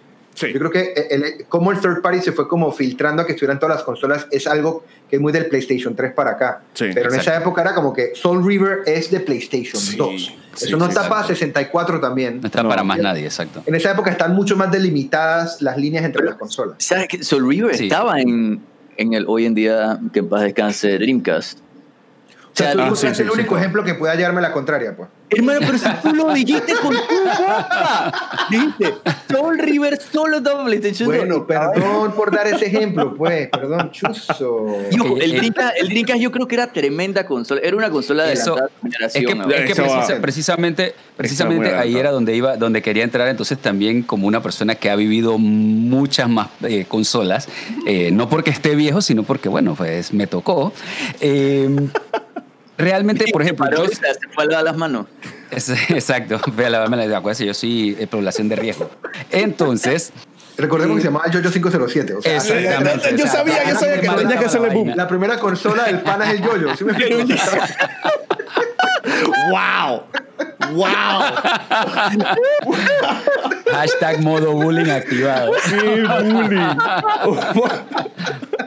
Yo 0.46 0.58
creo 0.58 0.70
que 0.70 0.92
el, 1.10 1.46
como 1.48 1.72
el 1.72 1.80
third 1.80 2.00
party 2.00 2.20
se 2.20 2.32
fue 2.32 2.48
como 2.48 2.70
filtrando 2.72 3.22
a 3.22 3.26
que 3.26 3.32
estuvieran 3.32 3.58
todas 3.58 3.76
las 3.76 3.84
consolas 3.84 4.26
es 4.30 4.46
algo 4.46 4.84
que 5.08 5.16
es 5.16 5.22
muy 5.22 5.32
del 5.32 5.46
PlayStation 5.46 5.94
3 5.94 6.12
para 6.12 6.32
acá. 6.32 6.62
Pero 6.78 7.12
en 7.12 7.20
esa 7.20 7.36
época 7.36 7.62
era 7.62 7.74
como 7.74 7.92
que 7.92 8.12
Soul 8.14 8.46
River 8.46 8.80
es 8.86 9.10
de 9.10 9.20
PlayStation 9.20 9.82
2. 9.96 10.34
Eso 10.60 10.76
no 10.76 10.86
está 10.86 11.08
para 11.08 11.26
64 11.26 12.00
también. 12.00 12.40
No 12.40 12.46
está 12.46 12.66
para 12.66 12.82
más 12.82 12.98
nadie, 12.98 13.24
exacto. 13.24 13.62
En 13.66 13.74
esa 13.74 13.92
época 13.92 14.10
están 14.10 14.34
mucho 14.34 14.56
más 14.56 14.70
delimitadas 14.70 15.62
las 15.62 15.76
líneas 15.76 16.04
entre 16.04 16.24
las 16.24 16.36
consolas. 16.36 16.76
¿Sabes 16.78 17.08
que 17.08 17.22
Soul 17.22 17.48
River 17.48 17.74
estaba 17.74 18.20
en, 18.20 18.62
en 18.96 19.14
el 19.14 19.24
hoy 19.26 19.46
en 19.46 19.54
día 19.54 19.98
que 20.12 20.20
en 20.20 20.28
paz 20.28 20.42
descanse 20.42 20.98
Dreamcast? 20.98 21.60
O 21.60 22.56
sea, 22.58 22.72
tú 22.72 22.80
ah, 22.80 22.92
es 22.92 23.20
el 23.20 23.30
único 23.30 23.56
ejemplo 23.56 23.84
que 23.84 23.94
pueda 23.94 24.14
llevarme 24.16 24.40
la 24.40 24.52
contraria, 24.52 24.96
pues. 24.96 25.08
Hermano, 25.30 25.60
pero 25.60 25.78
si 25.78 25.86
tú 26.02 26.14
lo 26.14 26.32
dijiste 26.32 26.72
con 26.74 26.94
tu 26.94 27.14
boca. 27.24 28.12
Dijiste, 28.50 28.94
Soul 29.30 29.58
River 29.58 30.00
solo 30.00 30.42
PlayStation 30.64 31.08
Bueno, 31.08 31.46
perdón 31.46 32.12
por 32.12 32.34
dar 32.34 32.46
ese 32.46 32.66
ejemplo, 32.66 33.14
pues. 33.14 33.48
Perdón, 33.48 33.90
chuzo. 33.90 34.66
el, 35.20 35.32
Dreamcast, 35.32 35.76
el 35.78 35.88
Dreamcast 35.88 36.20
yo 36.20 36.32
creo 36.32 36.48
que 36.48 36.54
era 36.54 36.72
tremenda 36.72 37.26
consola. 37.26 37.60
Era 37.62 37.76
una 37.76 37.90
consola 37.90 38.24
de 38.24 38.32
Eso, 38.32 38.56
generación. 38.82 39.50
Es 39.50 39.74
que, 39.74 40.14
precisamente, 40.16 40.94
precisamente 41.16 41.74
ahí 41.74 41.96
era 41.96 42.10
donde 42.10 42.34
iba, 42.34 42.56
donde 42.56 42.82
quería 42.82 43.04
entrar. 43.04 43.28
Entonces 43.28 43.58
también 43.58 44.02
como 44.02 44.26
una 44.26 44.42
persona 44.42 44.74
que 44.74 44.90
ha 44.90 44.96
vivido 44.96 45.38
muchas 45.38 46.28
más 46.28 46.48
eh, 46.62 46.86
consolas, 46.88 47.48
eh, 47.86 48.10
no 48.10 48.28
porque 48.28 48.50
esté 48.50 48.74
viejo, 48.74 49.02
sino 49.02 49.22
porque, 49.22 49.48
bueno, 49.48 49.74
pues 49.74 50.12
me 50.12 50.26
tocó. 50.26 50.72
Eh, 51.20 51.68
realmente, 52.78 53.26
por 53.32 53.42
ejemplo. 53.42 53.68
Yo, 53.70 53.86
se 53.88 54.28
fue 54.34 54.44
a 54.54 54.62
las 54.62 54.76
manos. 54.76 55.06
exacto, 55.50 56.40
ve 56.52 56.66
a 56.66 56.70
lavarme 56.70 56.96
las 56.96 57.22
manos. 57.22 57.38
Yo 57.38 57.52
soy 57.52 57.94
de 57.94 58.06
población 58.06 58.48
de 58.48 58.56
riesgo. 58.56 58.90
Entonces. 59.30 60.12
Recordemos 60.56 60.96
que 60.96 61.02
se 61.02 61.08
llamaba 61.08 61.30
Yoyo 61.30 61.50
507. 61.52 62.14
O 62.14 62.22
sea, 62.22 62.36
Exactamente. 62.36 63.16
Yo 63.16 63.26
sabía, 63.28 63.68
yo 63.68 63.78
sabía 63.78 64.00
que 64.00 64.08
tenía 64.08 64.38
que 64.38 64.44
hacerle 64.46 64.70
boom. 64.70 64.92
La 64.96 65.06
primera 65.06 65.38
consola 65.38 65.84
del 65.84 66.00
pana 66.00 66.24
es 66.32 66.40
el 66.40 66.44
Yoyo. 66.44 66.74
¿sí 66.74 66.84
me 66.84 66.94
¡Wow! 69.50 70.02
¡Wow! 70.72 71.22
Hashtag 73.70 74.20
modo 74.20 74.52
bullying 74.52 74.90
activado. 74.90 75.52
Sí, 75.64 75.76
bullying. 75.76 76.76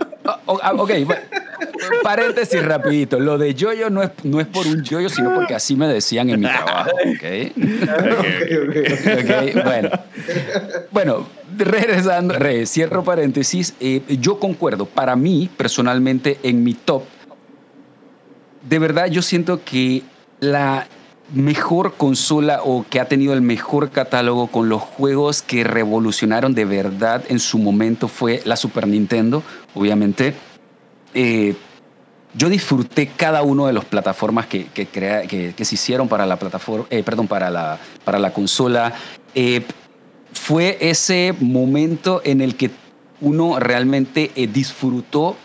ok, 0.53 0.91
paréntesis 2.03 2.63
rapidito. 2.63 3.19
Lo 3.19 3.37
de 3.37 3.53
yoyo 3.53 3.89
no 3.89 4.03
es, 4.03 4.11
no 4.23 4.39
es 4.39 4.47
por 4.47 4.67
un 4.67 4.83
yoyo, 4.83 5.09
sino 5.09 5.33
porque 5.33 5.55
así 5.55 5.75
me 5.75 5.87
decían 5.87 6.29
en 6.29 6.39
mi 6.39 6.47
trabajo. 6.47 6.91
Ok, 6.91 7.23
okay, 9.19 9.53
bueno. 9.63 9.89
Bueno, 10.91 11.27
regresando, 11.57 12.35
cierro 12.65 13.03
paréntesis. 13.03 13.73
Eh, 13.79 14.01
yo 14.19 14.39
concuerdo. 14.39 14.85
Para 14.85 15.15
mí, 15.15 15.49
personalmente, 15.55 16.39
en 16.43 16.63
mi 16.63 16.73
top, 16.73 17.03
de 18.67 18.79
verdad 18.79 19.07
yo 19.07 19.21
siento 19.21 19.63
que 19.63 20.03
la 20.39 20.87
mejor 21.33 21.93
consola 21.95 22.61
o 22.63 22.85
que 22.89 22.99
ha 22.99 23.05
tenido 23.05 23.33
el 23.33 23.41
mejor 23.41 23.91
catálogo 23.91 24.47
con 24.47 24.69
los 24.69 24.81
juegos 24.81 25.41
que 25.41 25.63
revolucionaron 25.63 26.53
de 26.53 26.65
verdad 26.65 27.23
en 27.29 27.39
su 27.39 27.57
momento 27.57 28.07
fue 28.07 28.41
la 28.45 28.55
Super 28.55 28.87
Nintendo, 28.87 29.43
obviamente. 29.73 30.33
Eh, 31.13 31.55
yo 32.33 32.49
disfruté 32.49 33.07
cada 33.07 33.43
uno 33.43 33.67
de 33.67 33.73
las 33.73 33.85
plataformas 33.85 34.45
que, 34.47 34.67
que, 34.67 35.65
se 35.65 35.75
hicieron 35.75 36.07
para 36.07 36.25
la 36.25 36.37
plataforma, 36.37 36.85
eh, 36.89 37.03
perdón, 37.03 37.27
para 37.27 37.49
la, 37.49 37.77
para 38.05 38.19
la 38.19 38.31
consola. 38.31 38.93
Eh, 39.35 39.65
fue 40.33 40.77
ese 40.79 41.35
momento 41.39 42.21
en 42.23 42.39
el 42.39 42.55
que 42.55 42.71
uno 43.19 43.59
realmente 43.59 44.31
disfrutó 44.51 45.35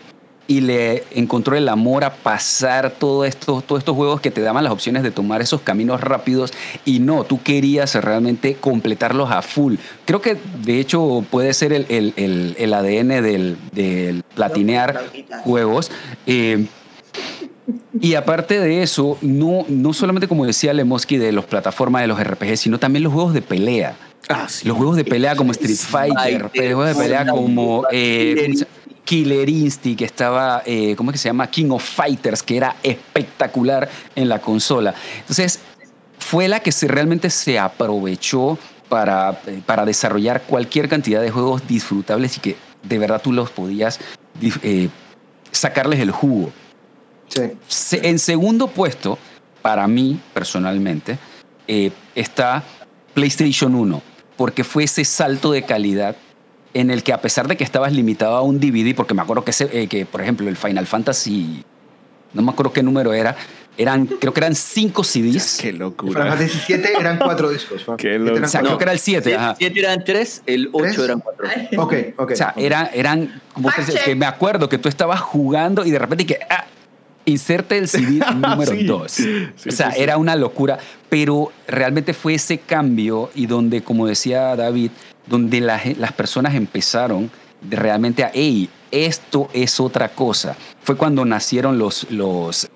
y 0.47 0.61
le 0.61 1.03
encontró 1.11 1.55
el 1.55 1.67
amor 1.67 2.03
a 2.03 2.15
pasar 2.15 2.91
todo 2.91 3.25
esto, 3.25 3.61
todos 3.61 3.79
estos 3.79 3.95
juegos 3.95 4.21
que 4.21 4.31
te 4.31 4.41
daban 4.41 4.63
las 4.63 4.73
opciones 4.73 5.03
de 5.03 5.11
tomar 5.11 5.41
esos 5.41 5.61
caminos 5.61 6.01
rápidos 6.01 6.53
y 6.85 6.99
no, 6.99 7.25
tú 7.25 7.41
querías 7.43 7.95
realmente 7.95 8.55
completarlos 8.55 9.29
a 9.29 9.41
full. 9.41 9.75
Creo 10.05 10.21
que 10.21 10.37
de 10.63 10.79
hecho 10.79 11.23
puede 11.29 11.53
ser 11.53 11.73
el, 11.73 11.85
el, 11.89 12.55
el, 12.57 12.73
ADN 12.73 13.21
del, 13.21 13.57
del, 13.73 14.23
platinear 14.35 15.03
juegos. 15.43 15.91
Eh, 16.25 16.65
y 17.99 18.13
aparte 18.13 18.59
de 18.59 18.83
eso, 18.83 19.17
no, 19.21 19.65
no 19.67 19.93
solamente 19.93 20.27
como 20.27 20.45
decía 20.45 20.73
Lemoski 20.73 21.17
de 21.17 21.33
las 21.33 21.45
plataformas 21.45 22.01
de 22.03 22.07
los 22.07 22.23
RPG, 22.23 22.57
sino 22.57 22.79
también 22.79 23.03
los 23.03 23.11
juegos 23.11 23.33
de 23.33 23.41
pelea. 23.41 23.95
Ah, 24.29 24.47
los 24.63 24.77
juegos 24.77 24.97
de 24.97 25.05
pelea 25.05 25.35
como 25.35 25.51
Street 25.51 25.77
Fighter, 25.77 26.43
los 26.43 26.51
juegos 26.51 26.87
de 26.87 26.95
pelea 26.95 27.25
como 27.27 27.85
eh, 27.91 28.53
Killer 29.07 29.47
Instinct, 29.47 29.99
que 29.99 30.03
estaba, 30.05 30.63
eh, 30.65 30.93
¿cómo 30.97 31.11
es 31.11 31.13
que 31.13 31.17
se 31.19 31.29
llama? 31.29 31.49
King 31.49 31.69
of 31.69 31.81
Fighters, 31.81 32.43
que 32.43 32.57
era 32.57 32.75
espectacular 32.83 33.89
en 34.17 34.27
la 34.27 34.39
consola. 34.39 34.93
Entonces, 35.19 35.61
fue 36.19 36.49
la 36.49 36.59
que 36.59 36.73
se, 36.73 36.89
realmente 36.89 37.29
se 37.29 37.57
aprovechó 37.57 38.59
para, 38.89 39.39
eh, 39.47 39.61
para 39.65 39.85
desarrollar 39.85 40.41
cualquier 40.41 40.89
cantidad 40.89 41.21
de 41.21 41.31
juegos 41.31 41.65
disfrutables 41.69 42.35
y 42.35 42.41
que 42.41 42.57
de 42.83 42.99
verdad 42.99 43.21
tú 43.21 43.31
los 43.31 43.49
podías 43.49 43.97
eh, 44.41 44.89
sacarles 45.51 46.01
el 46.01 46.11
jugo. 46.11 46.51
Sí. 47.29 47.99
En 48.03 48.19
segundo 48.19 48.67
puesto, 48.67 49.17
para 49.61 49.87
mí 49.87 50.19
personalmente, 50.33 51.17
está 52.13 52.63
PlayStation 53.13 53.73
1, 53.73 54.01
porque 54.35 54.65
fue 54.65 54.83
ese 54.83 55.05
salto 55.05 55.53
de 55.53 55.63
calidad 55.63 56.17
en 56.73 56.91
el 56.91 57.03
que 57.03 57.13
a 57.13 57.21
pesar 57.21 57.47
de 57.47 57.57
que 57.57 57.63
estabas 57.63 57.93
limitado 57.93 58.35
a 58.35 58.41
un 58.41 58.59
DVD, 58.59 58.95
porque 58.95 59.13
me 59.13 59.21
acuerdo 59.21 59.43
que, 59.43 59.51
ese, 59.51 59.69
eh, 59.71 59.87
que 59.87 60.05
por 60.05 60.21
ejemplo, 60.21 60.47
el 60.47 60.57
Final 60.57 60.85
Fantasy, 60.85 61.63
no 62.33 62.41
me 62.41 62.51
acuerdo 62.51 62.73
qué 62.73 62.83
número 62.83 63.13
era, 63.13 63.35
eran, 63.77 64.07
creo 64.07 64.33
que 64.33 64.39
eran 64.39 64.55
cinco 64.55 65.03
CDs. 65.03 65.57
Qué 65.61 65.67
Final 65.67 65.79
locura. 65.79 66.25
Fantasy 66.25 66.59
7 66.65 66.93
eran 66.99 67.17
cuatro 67.23 67.49
discos. 67.49 67.85
Qué 67.97 68.15
eran 68.15 68.43
O 68.43 68.47
sea, 68.47 68.61
cuatro. 68.61 68.61
creo 68.61 68.77
que 68.77 68.83
era 68.83 68.91
el 68.93 68.99
7. 68.99 69.33
El 69.33 69.55
7 69.57 69.79
eran 69.79 70.03
3, 70.03 70.41
el 70.47 70.69
8 70.71 70.83
¿Tres? 70.83 70.99
eran 70.99 71.19
4. 71.19 71.47
Ok, 71.77 71.93
ok. 72.17 72.31
O 72.31 72.35
sea, 72.35 72.53
era, 72.57 72.89
eran, 72.93 73.41
como 73.53 73.69
que 74.03 74.15
me 74.15 74.25
acuerdo 74.25 74.67
que 74.67 74.77
tú 74.77 74.89
estabas 74.89 75.19
jugando 75.19 75.85
y 75.85 75.91
de 75.91 75.99
repente 75.99 76.25
que, 76.25 76.39
ah, 76.49 76.65
inserte 77.27 77.77
el 77.77 77.87
CD 77.87 78.19
número 78.35 78.71
Sí. 78.71 78.83
2. 78.83 79.11
Sí, 79.11 79.47
o 79.67 79.71
sea, 79.71 79.91
sí, 79.91 80.01
era 80.01 80.17
una 80.17 80.35
locura, 80.35 80.79
pero 81.09 81.51
realmente 81.67 82.13
fue 82.13 82.33
ese 82.35 82.57
cambio 82.57 83.29
y 83.35 83.45
donde, 83.45 83.83
como 83.83 84.07
decía 84.07 84.55
David, 84.55 84.91
donde 85.27 85.61
la 85.61 85.81
las 85.97 86.13
personas 86.13 86.55
empezaron 86.55 87.29
realmente 87.69 88.23
a, 88.23 88.31
hey, 88.33 88.69
esto 88.91 89.49
es 89.53 89.79
otra 89.79 90.09
cosa. 90.09 90.55
Fue 90.81 90.95
cuando 90.95 91.25
nacieron 91.25 91.77
los, 91.77 92.09
los, 92.11 92.69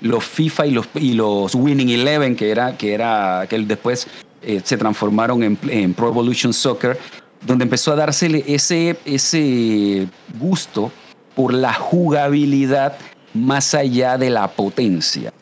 los 0.00 0.24
FIFA 0.24 0.66
y 0.66 0.70
los, 0.70 0.88
y 0.94 1.12
los 1.12 1.54
Winning 1.54 1.90
Eleven, 1.90 2.36
que 2.36 2.50
era, 2.50 2.76
que 2.76 2.94
era, 2.94 3.46
que 3.48 3.58
después 3.58 4.06
eh, 4.42 4.60
se 4.64 4.76
transformaron 4.76 5.42
en, 5.42 5.58
en 5.68 5.94
Pro 5.94 6.08
Evolution 6.08 6.52
Soccer, 6.52 6.98
donde 7.44 7.64
empezó 7.64 7.92
a 7.92 7.96
dársele 7.96 8.44
ese, 8.46 8.96
ese 9.04 10.06
gusto 10.38 10.90
por 11.34 11.52
la 11.52 11.72
jugabilidad 11.74 12.96
más 13.34 13.74
allá 13.74 14.18
de 14.18 14.30
la 14.30 14.48
potencia. 14.48 15.32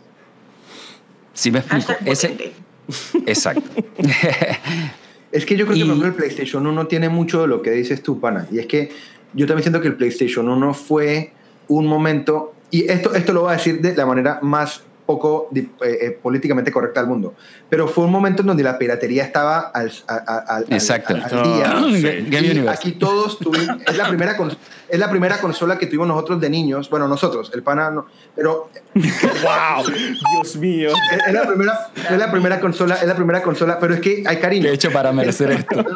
¿Sí 1.34 1.50
me 1.50 1.60
explico? 1.60 1.92
Ese, 2.04 2.52
exacto. 3.26 3.68
Es 5.32 5.46
que 5.46 5.56
yo 5.56 5.64
creo 5.64 5.74
que 5.74 5.80
Y- 5.80 5.82
por 5.84 5.90
ejemplo, 5.92 6.08
el 6.08 6.14
PlayStation 6.14 6.66
1 6.66 6.86
tiene 6.88 7.08
mucho 7.08 7.42
de 7.42 7.46
lo 7.46 7.62
que 7.62 7.70
dices 7.70 8.02
tú, 8.02 8.18
pana. 8.18 8.48
Y 8.50 8.58
es 8.58 8.66
que 8.66 8.90
yo 9.32 9.46
también 9.46 9.62
siento 9.62 9.80
que 9.80 9.86
el 9.86 9.94
PlayStation 9.94 10.48
1 10.48 10.74
fue 10.74 11.32
un 11.68 11.86
momento, 11.86 12.52
y 12.72 12.90
esto, 12.90 13.14
esto 13.14 13.32
lo 13.32 13.42
voy 13.42 13.50
a 13.50 13.56
decir 13.56 13.80
de 13.80 13.94
la 13.94 14.06
manera 14.06 14.40
más 14.42 14.82
poco 15.10 15.48
eh, 15.54 15.66
eh, 15.82 16.10
políticamente 16.22 16.70
correcta 16.70 17.00
del 17.00 17.08
mundo, 17.08 17.34
pero 17.68 17.88
fue 17.88 18.04
un 18.04 18.12
momento 18.12 18.42
en 18.42 18.46
donde 18.48 18.62
la 18.62 18.78
piratería 18.78 19.24
estaba 19.24 19.58
al, 19.74 19.90
al- 20.06 20.44
al- 20.46 20.66
Exacto. 20.70 21.14
al- 21.14 21.24
al 21.24 21.42
día. 21.42 21.64
Ah, 21.74 21.84
sí. 21.90 22.28
Y 22.30 22.68
aquí 22.68 22.92
todos 22.92 23.38
tuvimos, 23.38 23.76
es 23.86 23.96
la 23.96 24.06
primera 24.08 24.36
cons- 24.38 24.56
es 24.88 24.98
la 24.98 25.08
primera 25.10 25.40
consola 25.40 25.78
que 25.78 25.86
tuvimos 25.86 26.06
nosotros 26.08 26.40
de 26.40 26.48
niños, 26.50 26.88
bueno, 26.90 27.08
nosotros, 27.08 27.50
el 27.54 27.62
pana 27.64 27.90
no, 27.90 28.06
pero 28.36 28.68
¡Wow! 28.94 29.84
Dios 30.34 30.56
mío. 30.56 30.90
es, 30.90 31.26
es 31.28 31.32
la 31.34 31.42
primera 31.46 31.90
es 32.10 32.18
la 32.18 32.30
primera 32.30 32.60
consola, 32.60 32.94
es 32.96 33.06
la 33.06 33.14
primera 33.16 33.42
consola, 33.42 33.78
pero 33.80 33.94
es 33.94 34.00
que 34.00 34.22
hay 34.26 34.36
cariño. 34.38 34.64
¿Qué 34.64 34.70
he 34.70 34.74
hecho 34.74 34.90
para 34.92 35.12
merecer 35.12 35.50
esto? 35.50 35.82
No. 35.82 35.90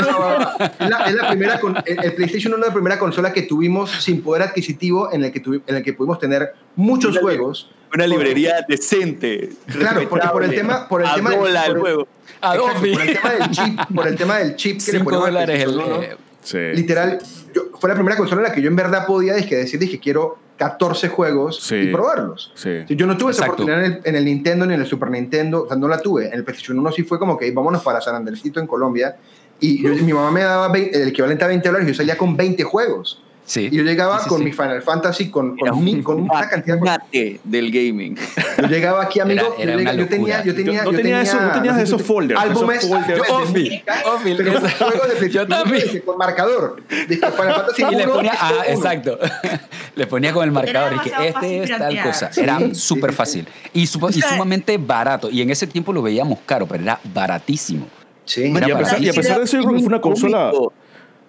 Es 0.80 0.90
la, 0.90 1.04
es 1.06 1.14
la 1.14 1.28
primera 1.28 1.60
con- 1.60 1.76
el, 1.84 2.04
el 2.04 2.14
PlayStation 2.14 2.52
1 2.54 2.62
es 2.62 2.68
la 2.68 2.74
primera 2.74 2.98
consola 2.98 3.32
que 3.32 3.42
tuvimos 3.42 3.90
sin 3.90 4.22
poder 4.22 4.42
adquisitivo 4.42 5.12
en 5.12 5.24
el 5.24 5.32
que, 5.32 5.42
tuvi- 5.42 5.62
en 5.66 5.76
el 5.76 5.82
que 5.82 5.92
pudimos 5.92 6.18
tener 6.18 6.52
muchos 6.76 7.18
juegos. 7.18 7.70
Una 7.94 8.06
librería 8.06 8.64
decente. 8.68 9.50
Claro, 9.66 10.08
porque 10.08 10.28
por 10.28 10.42
el 10.44 10.54
tema, 10.54 10.88
por 10.88 11.00
el 11.02 11.06
A 11.08 11.14
tema 11.14 11.30
del- 11.30 11.38
por 11.38 11.48
el 11.48 11.56
el- 11.56 11.78
juego. 11.80 12.08
Adobe. 12.40 12.92
exacto, 12.92 12.92
por 12.92 13.00
el 13.06 13.14
tema 13.16 13.30
del 13.32 13.50
chip, 13.50 13.80
por 13.94 14.06
el 14.08 14.16
tema 14.16 14.38
del 14.38 14.56
chip 14.56 14.80
que 14.84 14.92
le 14.92 14.98
5 14.98 15.04
ponemos 15.04 15.26
al 15.26 15.32
dólares 15.34 15.62
el... 15.62 15.72
PlayStation 15.74 15.98
1, 15.98 16.02
eh, 16.02 16.16
Sí. 16.42 16.58
literal, 16.74 17.18
yo- 17.54 17.62
fue 17.80 17.88
la 17.88 17.94
primera 17.94 18.16
consola 18.16 18.42
en 18.42 18.48
la 18.48 18.52
que 18.54 18.60
yo 18.60 18.68
en 18.68 18.76
verdad 18.76 19.06
podía 19.06 19.34
dije, 19.34 19.56
decir, 19.56 19.78
dije, 19.80 19.98
quiero 19.98 20.38
14 20.58 21.08
juegos 21.08 21.60
Sí. 21.62 21.74
y 21.76 21.86
probarlos. 21.92 22.52
Sí. 22.54 22.70
Yo 22.88 23.06
no 23.06 23.16
tuve 23.16 23.32
esa 23.32 23.44
oportunidad 23.44 23.84
en 23.84 23.92
el, 23.92 24.00
en 24.04 24.16
el 24.16 24.24
Nintendo 24.24 24.66
ni 24.66 24.74
en 24.74 24.80
el 24.80 24.86
Super 24.86 25.10
Nintendo, 25.10 25.62
o 25.64 25.68
sea, 25.68 25.76
no 25.76 25.88
la 25.88 25.98
tuve. 26.00 26.26
En 26.28 26.34
el 26.34 26.44
PlayStation 26.44 26.78
1 26.78 26.92
sí 26.92 27.02
fue 27.02 27.18
como 27.18 27.38
que 27.38 27.50
vámonos 27.50 27.82
para 27.82 28.00
San 28.00 28.14
Andresito 28.14 28.60
en 28.60 28.66
Colombia 28.66 29.16
y 29.58 29.82
yo- 29.82 29.90
mi 30.04 30.12
mamá 30.12 30.30
me 30.30 30.42
daba 30.42 30.68
20 30.68 31.00
el 31.02 31.08
equivalente 31.08 31.44
a 31.44 31.48
20 31.48 31.66
dólares 31.68 31.88
y 31.88 31.92
yo 31.92 31.96
salía 31.96 32.18
con 32.18 32.36
20 32.36 32.62
juegos. 32.62 33.22
Sí. 33.46 33.68
Y 33.70 33.76
yo 33.76 33.82
llegaba 33.82 34.16
Sí, 34.18 34.24
sí, 34.24 34.28
con 34.30 34.38
sí. 34.38 34.44
mi 34.44 34.52
Final 34.52 34.80
Fantasy, 34.82 35.30
con, 35.30 35.56
con, 35.58 35.84
mi- 35.84 36.02
con 36.02 36.22
una 36.22 36.48
cantidad 36.48 36.78
de 37.12 37.40
del 37.44 37.70
gaming. 37.70 38.16
Yo 38.58 38.66
llegaba 38.68 39.02
aquí, 39.02 39.20
amigo. 39.20 39.54
Era- 39.58 39.74
era 39.74 39.92
yo, 39.94 40.08
tenía, 40.08 40.42
yo 40.42 40.54
tenía, 40.54 40.78
Yo- 40.78 40.84
no 40.84 40.92
yo 40.92 40.96
tenía 40.96 41.20
eso- 41.20 41.40
no 41.40 41.52
tenías 41.52 41.78
esos 41.78 42.02
folders, 42.02 42.40
Álbumes, 42.40 42.78
esos 42.78 42.90
folders. 42.90 43.18
Yo, 43.18 43.24
pero 43.24 44.58
eso- 44.58 44.68
juegos 44.78 45.20
de 45.20 45.30
yo 45.30 45.46
también. 45.46 45.82
dije, 45.82 46.00
con 46.02 46.16
marcador. 46.16 46.82
Dije, 46.88 47.16
Final 47.16 47.54
Fantasy 47.54 47.82
Y 47.82 47.94
le 47.94 48.04
1, 48.04 48.14
ponía, 48.14 48.32
ah, 48.38 48.52
uno. 48.54 48.64
exacto. 48.76 49.18
le 49.94 50.06
ponía 50.06 50.32
con 50.32 50.44
el 50.44 50.50
marcador 50.52 50.94
y 50.94 51.10
que 51.10 51.28
este 51.28 51.62
es 51.64 51.78
tal 51.78 52.02
cosa. 52.02 52.30
Era 52.36 52.58
súper 52.74 53.10
sí, 53.10 53.16
fácil. 53.16 53.48
Y, 53.74 53.82
y 53.82 53.86
sumamente 53.86 54.78
barato. 54.78 55.28
Y 55.30 55.42
en 55.42 55.50
ese 55.50 55.66
tiempo 55.66 55.92
lo 55.92 56.00
veíamos 56.02 56.38
caro, 56.46 56.66
pero 56.66 56.82
era 56.82 56.98
baratísimo. 57.12 57.86
Sí. 58.24 58.44
Y 58.44 58.70
a, 58.70 58.78
pesar, 58.78 59.02
y 59.02 59.08
a 59.10 59.12
pesar 59.12 59.38
de 59.38 59.44
eso, 59.44 59.56
yo 59.58 59.64
creo 59.64 59.74
que 59.74 59.80
fue 59.80 59.88
una 59.88 60.00
consola. 60.00 60.50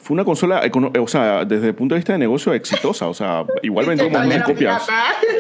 Fue 0.06 0.14
una 0.14 0.24
consola, 0.24 0.62
econo- 0.64 0.91
o 1.01 1.08
sea, 1.08 1.45
desde 1.45 1.70
el 1.70 1.74
punto 1.74 1.95
de 1.95 1.99
vista 1.99 2.14
de 2.14 2.20
negocio, 2.20 2.53
exitosa. 2.53 3.08
O 3.08 3.14
sea, 3.16 3.43
igual 3.64 3.88
vendió 3.88 4.08
montón 4.08 4.30
de 4.30 4.43
copias. 4.43 4.84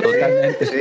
Totalmente. 0.01 0.65
Sí. 0.65 0.75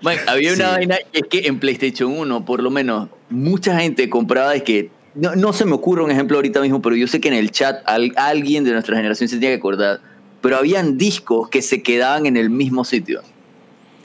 Bueno, 0.00 0.22
había 0.26 0.54
una 0.54 0.64
Sí. 0.70 0.70
vaina 0.76 0.96
que 1.12 1.18
es 1.20 1.26
que 1.28 1.46
en 1.46 1.58
PlayStation 1.60 2.10
1, 2.18 2.44
por 2.46 2.62
lo 2.62 2.70
menos, 2.70 3.10
mucha 3.28 3.78
gente 3.78 4.08
compraba 4.08 4.54
es 4.54 4.62
que. 4.62 4.90
No, 5.14 5.34
no 5.36 5.52
se 5.52 5.66
me 5.66 5.72
ocurre 5.74 6.02
un 6.02 6.10
ejemplo 6.10 6.38
ahorita 6.38 6.60
mismo, 6.62 6.80
pero 6.80 6.96
yo 6.96 7.06
sé 7.06 7.20
que 7.20 7.28
en 7.28 7.34
el 7.34 7.50
chat 7.50 7.82
al- 7.86 8.12
alguien 8.16 8.64
de 8.64 8.72
nuestra 8.72 8.96
generación 8.96 9.28
se 9.28 9.38
tiene 9.38 9.54
que 9.54 9.58
acordar. 9.58 10.00
Pero 10.40 10.56
habían 10.56 10.96
discos 10.96 11.48
que 11.50 11.60
se 11.62 11.82
quedaban 11.82 12.24
en 12.26 12.36
el 12.38 12.48
mismo 12.50 12.82
sitio. 12.84 13.20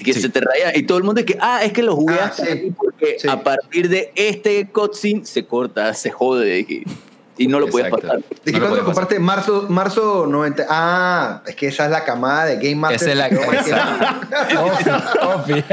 Que 0.04 0.14
Sí. 0.14 0.22
se 0.22 0.28
te 0.30 0.42
rayaban. 0.42 0.74
Y 0.76 0.84
todo 0.84 0.98
el 0.98 1.04
mundo 1.06 1.20
es 1.22 1.26
que, 1.26 1.38
ah, 1.39 1.64
es 1.64 1.72
que 1.74 1.84
los 1.84 1.96
jugué 1.96 2.16
Ah, 2.20 2.26
hasta 2.26 2.46
sí. 2.46 2.52
aquí 2.52 2.72
porque 2.76 3.16
Sí. 3.20 3.28
a 3.30 3.42
partir 3.44 3.88
de 3.88 4.12
este 4.16 4.68
cutscene 4.70 5.26
se 5.26 5.46
corta, 5.46 5.94
se 5.94 6.10
jode. 6.12 6.60
Y, 6.68 6.84
y 7.44 7.48
no 7.48 7.60
lo 7.60 7.68
puedes 7.68 7.88
Exacto. 7.88 8.08
pasar. 8.08 8.24
¿De 8.46 8.52
qué 8.52 8.60
No 8.60 8.68
cuándo 8.68 8.86
compraste? 8.86 9.20
Marzo, 9.20 9.66
marzo 9.70 10.26
90. 10.28 10.66
Ah, 10.70 11.42
es 11.46 11.56
que 11.56 11.68
esa 11.68 11.86
es 11.86 11.92
la 11.92 12.04
camada 12.04 12.46
de 12.46 12.56
Game 12.56 12.76
Master. 12.76 13.10
Esa 13.10 13.28
es 13.28 13.70
la. 13.70 14.62
Ofi. 15.36 15.64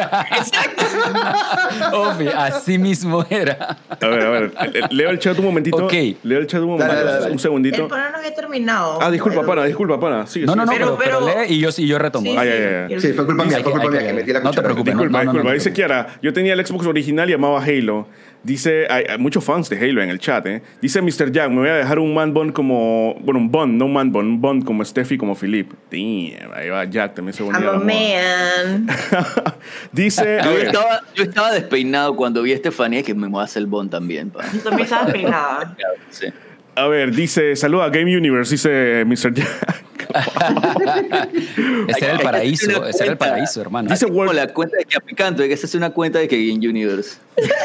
Ofi, 1.92 2.26
así 2.28 2.78
mismo 2.78 3.24
era. 3.28 3.76
A 4.00 4.06
ver, 4.06 4.20
a 4.26 4.30
ver. 4.30 4.52
Leo 4.90 5.10
el 5.10 5.18
chat 5.18 5.38
un 5.38 5.44
momentito. 5.46 5.76
Ok. 5.84 5.92
Leo 6.22 6.38
el 6.38 6.46
chat 6.46 6.60
un 6.60 6.68
momentito. 6.70 6.94
Dale, 6.94 7.04
dale, 7.06 7.20
dale. 7.20 7.32
Un 7.32 7.38
segundito. 7.38 7.82
El 7.82 7.88
pana 7.88 8.10
no 8.10 8.18
había 8.18 8.34
terminado. 8.34 8.98
Ah, 9.00 9.10
disculpa, 9.10 9.40
Pero- 9.40 9.48
pana, 9.48 9.64
disculpa, 9.64 10.00
pana. 10.00 10.26
Sigue, 10.26 10.46
No, 10.46 10.54
no, 10.56 10.64
no, 10.64 10.72
pero, 10.72 10.96
Pero- 10.98 11.20
pero, 11.24 11.40
lee 11.42 11.54
y 11.54 11.58
yo, 11.60 11.68
y 11.76 11.86
yo 11.86 11.98
retomo. 11.98 12.30
Sí, 12.30 12.36
Ay, 12.36 12.48
sí. 12.48 12.54
ay, 12.54 12.74
ay. 12.90 12.94
Y 12.94 13.00
Sí, 13.00 13.12
fue 13.12 13.26
culpa 13.26 13.44
mía, 13.44 13.58
fue 13.62 13.72
culpa 13.72 13.88
mía 13.90 14.00
que- 14.00 14.12
metí 14.12 14.32
la 14.32 14.40
no 14.40 14.44
te 14.44 14.48
cuchara. 14.56 14.64
preocupes. 14.68 14.94
Disculpa, 14.94 15.20
disculpa. 15.22 15.52
Dice. 15.52 15.72
Kiara, 15.72 16.06
yo 16.22 16.32
tenía 16.32 16.54
el 16.54 16.66
Xbox 16.66 16.86
original 16.86 17.28
llamado 17.28 17.58
Halo. 17.58 18.06
Dice, 18.48 18.86
hay, 18.88 19.04
hay 19.06 19.18
muchos 19.18 19.44
fans 19.44 19.68
de 19.68 19.76
Halo 19.76 20.02
en 20.02 20.08
el 20.08 20.18
chat, 20.18 20.46
¿eh? 20.46 20.62
Dice 20.80 21.02
Mr. 21.02 21.30
Jack, 21.30 21.50
me 21.50 21.56
voy 21.58 21.68
a 21.68 21.74
dejar 21.74 21.98
un 21.98 22.14
man 22.14 22.32
bond 22.32 22.54
como, 22.54 23.14
bueno, 23.20 23.40
un 23.40 23.50
bond, 23.50 23.74
no 23.74 23.84
un 23.84 23.92
man 23.92 24.10
bond, 24.10 24.26
un 24.26 24.40
bond 24.40 24.64
como 24.64 24.82
Steffi, 24.82 25.18
como 25.18 25.34
Philip. 25.34 25.70
Damn, 25.90 26.50
ahí 26.54 26.70
va 26.70 26.86
Jack, 26.86 27.14
también 27.14 27.34
se 27.34 27.42
volvió 27.42 27.60
I'm 27.60 27.82
a 27.82 27.84
man. 27.84 28.86
Dice, 29.92 30.38
Yo 30.42 30.50
estaba, 30.56 31.02
yo 31.14 31.24
estaba 31.24 31.52
despeinado 31.52 32.16
cuando 32.16 32.40
vi 32.40 32.52
a 32.52 32.54
Estefanía 32.54 33.02
que 33.02 33.12
me 33.14 33.28
voy 33.28 33.42
a 33.42 33.44
hacer 33.44 33.60
el 33.60 33.66
bond 33.66 33.90
también. 33.90 34.30
pa. 34.30 34.42
Tú 34.50 34.56
también 34.60 34.88
sí. 36.10 36.26
a 36.74 36.88
ver, 36.88 37.14
dice, 37.14 37.54
saluda 37.54 37.84
a 37.84 37.90
Game 37.90 38.16
Universe, 38.16 38.52
dice 38.52 39.04
Mr. 39.04 39.34
Jack. 39.34 39.84
Ese 41.88 42.04
era 42.04 42.14
el 42.14 42.20
paraíso, 42.20 42.86
ese 42.86 43.04
era 43.04 43.12
el 43.12 43.18
cuenta. 43.18 43.34
paraíso, 43.34 43.60
hermano. 43.60 43.90
Dice 43.90 44.06
como 44.06 44.32
la 44.32 44.52
cuenta 44.52 44.76
de 44.76 44.84
Capicanto, 44.84 45.42
que 45.42 45.54
hacerse 45.54 45.76
una 45.76 45.90
cuenta 45.90 46.18
de 46.18 46.28
que 46.28 46.36
Game 46.46 46.66
Universe. 46.68 47.18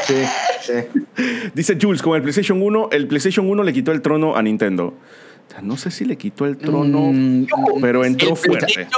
Sí, 0.06 0.14
sí. 0.62 0.72
Dice 1.54 1.76
Jules, 1.80 2.02
con 2.02 2.14
el 2.16 2.22
PlayStation 2.22 2.60
1, 2.62 2.88
el 2.92 3.06
PlayStation 3.06 3.48
1 3.48 3.62
le 3.62 3.72
quitó 3.72 3.92
el 3.92 4.00
trono 4.02 4.36
a 4.36 4.42
Nintendo. 4.42 4.94
O 5.48 5.50
sea, 5.50 5.60
no 5.62 5.76
sé 5.76 5.90
si 5.90 6.04
le 6.04 6.16
quitó 6.16 6.46
el 6.46 6.56
trono, 6.56 7.10
Mm, 7.12 7.46
pero 7.80 8.04
entró 8.04 8.30
El 8.30 8.36
fuerte. 8.36 8.88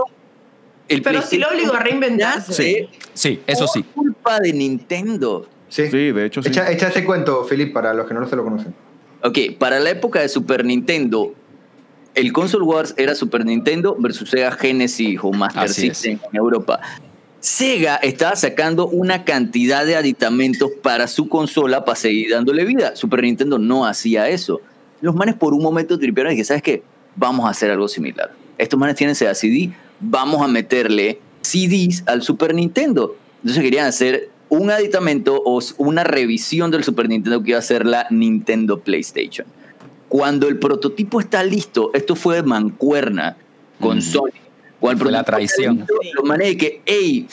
El 0.88 1.02
Pero 1.02 1.20
sí 1.22 1.38
lo 1.38 1.48
obligó 1.48 1.74
a 1.74 1.80
reinventarse. 1.80 2.52
Sí. 2.52 2.88
Sí, 3.12 3.40
eso 3.46 3.66
sí. 3.66 3.82
Por 3.82 4.04
culpa 4.04 4.38
de 4.38 4.52
Nintendo. 4.52 5.48
Sí, 5.68 5.88
Sí, 5.90 6.12
de 6.12 6.26
hecho 6.26 6.42
sí. 6.42 6.48
Echa, 6.50 6.70
echa 6.70 6.88
ese 6.88 7.04
cuento, 7.04 7.44
Philip, 7.48 7.72
para 7.72 7.92
los 7.92 8.06
que 8.06 8.14
no 8.14 8.24
se 8.28 8.36
lo 8.36 8.44
conocen. 8.44 8.72
Ok, 9.24 9.38
para 9.58 9.80
la 9.80 9.90
época 9.90 10.20
de 10.20 10.28
Super 10.28 10.64
Nintendo, 10.64 11.34
el 12.16 12.32
Console 12.32 12.64
Wars 12.64 12.94
era 12.96 13.14
Super 13.14 13.44
Nintendo 13.44 13.94
versus 13.98 14.30
Sega 14.30 14.50
Genesis 14.50 15.18
o 15.22 15.32
Master. 15.32 15.68
System 15.68 16.18
en 16.32 16.36
Europa. 16.36 16.80
Sega 17.40 17.96
estaba 17.96 18.34
sacando 18.34 18.88
una 18.88 19.24
cantidad 19.24 19.84
de 19.84 19.96
aditamentos 19.96 20.70
para 20.82 21.06
su 21.06 21.28
consola 21.28 21.84
para 21.84 21.94
seguir 21.94 22.30
dándole 22.30 22.64
vida. 22.64 22.96
Super 22.96 23.22
Nintendo 23.22 23.58
no 23.58 23.84
hacía 23.84 24.28
eso. 24.30 24.62
Los 25.02 25.14
manes 25.14 25.34
por 25.34 25.52
un 25.52 25.62
momento 25.62 25.98
tripearon 25.98 26.32
y 26.32 26.36
que, 26.36 26.44
¿sabes 26.44 26.62
qué? 26.62 26.82
Vamos 27.14 27.46
a 27.46 27.50
hacer 27.50 27.70
algo 27.70 27.86
similar. 27.86 28.32
Estos 28.56 28.80
manes 28.80 28.96
tienen 28.96 29.14
Sega 29.14 29.34
CD, 29.34 29.70
vamos 30.00 30.40
a 30.40 30.48
meterle 30.48 31.20
CDs 31.42 32.02
al 32.06 32.22
Super 32.22 32.54
Nintendo. 32.54 33.14
Entonces 33.42 33.62
querían 33.62 33.86
hacer 33.86 34.30
un 34.48 34.70
aditamento 34.70 35.42
o 35.44 35.60
una 35.76 36.02
revisión 36.02 36.70
del 36.70 36.82
Super 36.82 37.10
Nintendo 37.10 37.42
que 37.42 37.50
iba 37.50 37.58
a 37.58 37.62
ser 37.62 37.84
la 37.84 38.06
Nintendo 38.10 38.80
PlayStation. 38.80 39.46
Cuando 40.08 40.48
el 40.48 40.58
prototipo 40.58 41.20
está 41.20 41.42
listo, 41.42 41.90
esto 41.94 42.14
fue 42.16 42.36
de 42.36 42.42
mancuerna 42.42 43.36
con 43.80 43.98
Mm. 43.98 44.02
Sony. 44.02 44.30
Cuando 44.80 45.04
Fue 45.04 45.12
la 45.12 45.24
traición. 45.24 45.78
listo, 45.78 45.94
Los 46.14 46.24
manes 46.24 46.48
de 46.48 46.56
que, 46.56 46.82
hey, 46.84 47.26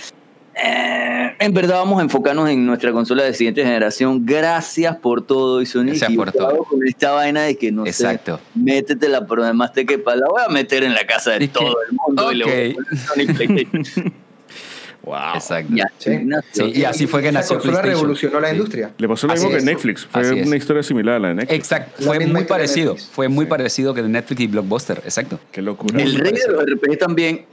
eh, 0.56 1.36
en 1.40 1.54
verdad 1.54 1.76
vamos 1.78 2.00
a 2.00 2.04
enfocarnos 2.04 2.50
en 2.50 2.66
nuestra 2.66 2.92
consola 2.92 3.24
de 3.24 3.34
siguiente 3.34 3.64
generación. 3.64 4.26
Gracias 4.26 4.96
por 4.98 5.22
todo. 5.26 5.62
Y 5.62 5.66
Sony 5.66 5.86
Gracias 5.88 6.12
por 6.14 6.32
todo. 6.32 6.64
con 6.64 6.86
esta 6.88 7.12
vaina 7.12 7.42
de 7.44 7.58
que 7.58 7.72
no 7.72 7.86
Exacto. 7.86 8.38
sé, 8.38 8.60
métetela 8.60 9.26
por 9.28 9.44
demás 9.44 9.74
te 9.74 9.86
quepa. 9.86 10.16
La 10.16 10.28
voy 10.30 10.42
a 10.46 10.50
meter 10.50 10.84
en 10.84 10.94
la 10.94 11.06
casa 11.06 11.32
de 11.32 11.46
Es 11.46 11.52
que- 11.52 11.60
todo 11.60 11.76
el 11.90 11.98
mundo. 11.98 12.32
y 12.32 12.36
le 12.36 12.44
voy 12.46 12.54
a 12.54 12.74
poner 12.74 12.98
Sony 13.00 13.36
PlayStation. 13.36 14.14
Wow. 15.04 15.36
Exacto. 15.36 15.74
Sí. 15.98 16.12
Sí, 16.54 16.64
y 16.76 16.84
así 16.86 17.08
fue 17.08 17.22
que 17.22 17.28
Esa 17.30 17.40
nació 17.40 17.60
PlayStation. 17.60 17.94
revolucionó 17.94 18.40
la 18.40 18.50
Sí. 18.50 18.56
industria. 18.56 18.92
Le 18.98 19.08
pasó 19.08 19.28
lo 19.28 19.34
Así 19.34 19.44
mismo 19.46 19.60
que. 19.60 19.66
Netflix. 19.66 20.06
Fue 20.06 20.22
Así 20.22 20.40
es. 20.40 20.48
una 20.48 20.56
historia 20.56 20.84
similar 20.84 21.16
a 21.16 21.20
la 21.20 21.28
de 21.30 21.34
Netflix. 21.36 21.58
Exacto, 21.60 22.04
fue 22.04 22.20
muy 22.26 22.44
parecido. 22.46 22.96
Fue 22.96 23.28
muy 23.28 23.46
Sí. 23.46 23.50
parecido 23.50 23.94
que 23.94 24.02
de 24.02 24.10
Netflix 24.10 24.42
y 24.42 24.48
Blockbuster, 24.48 24.98
exacto. 25.04 25.40
Qué 25.52 25.62
locura. 25.62 26.02
El 26.02 26.16
rey 26.16 26.32
de 26.32 26.48
los 26.52 26.64
RPG 26.66 26.98
también, 26.98 27.46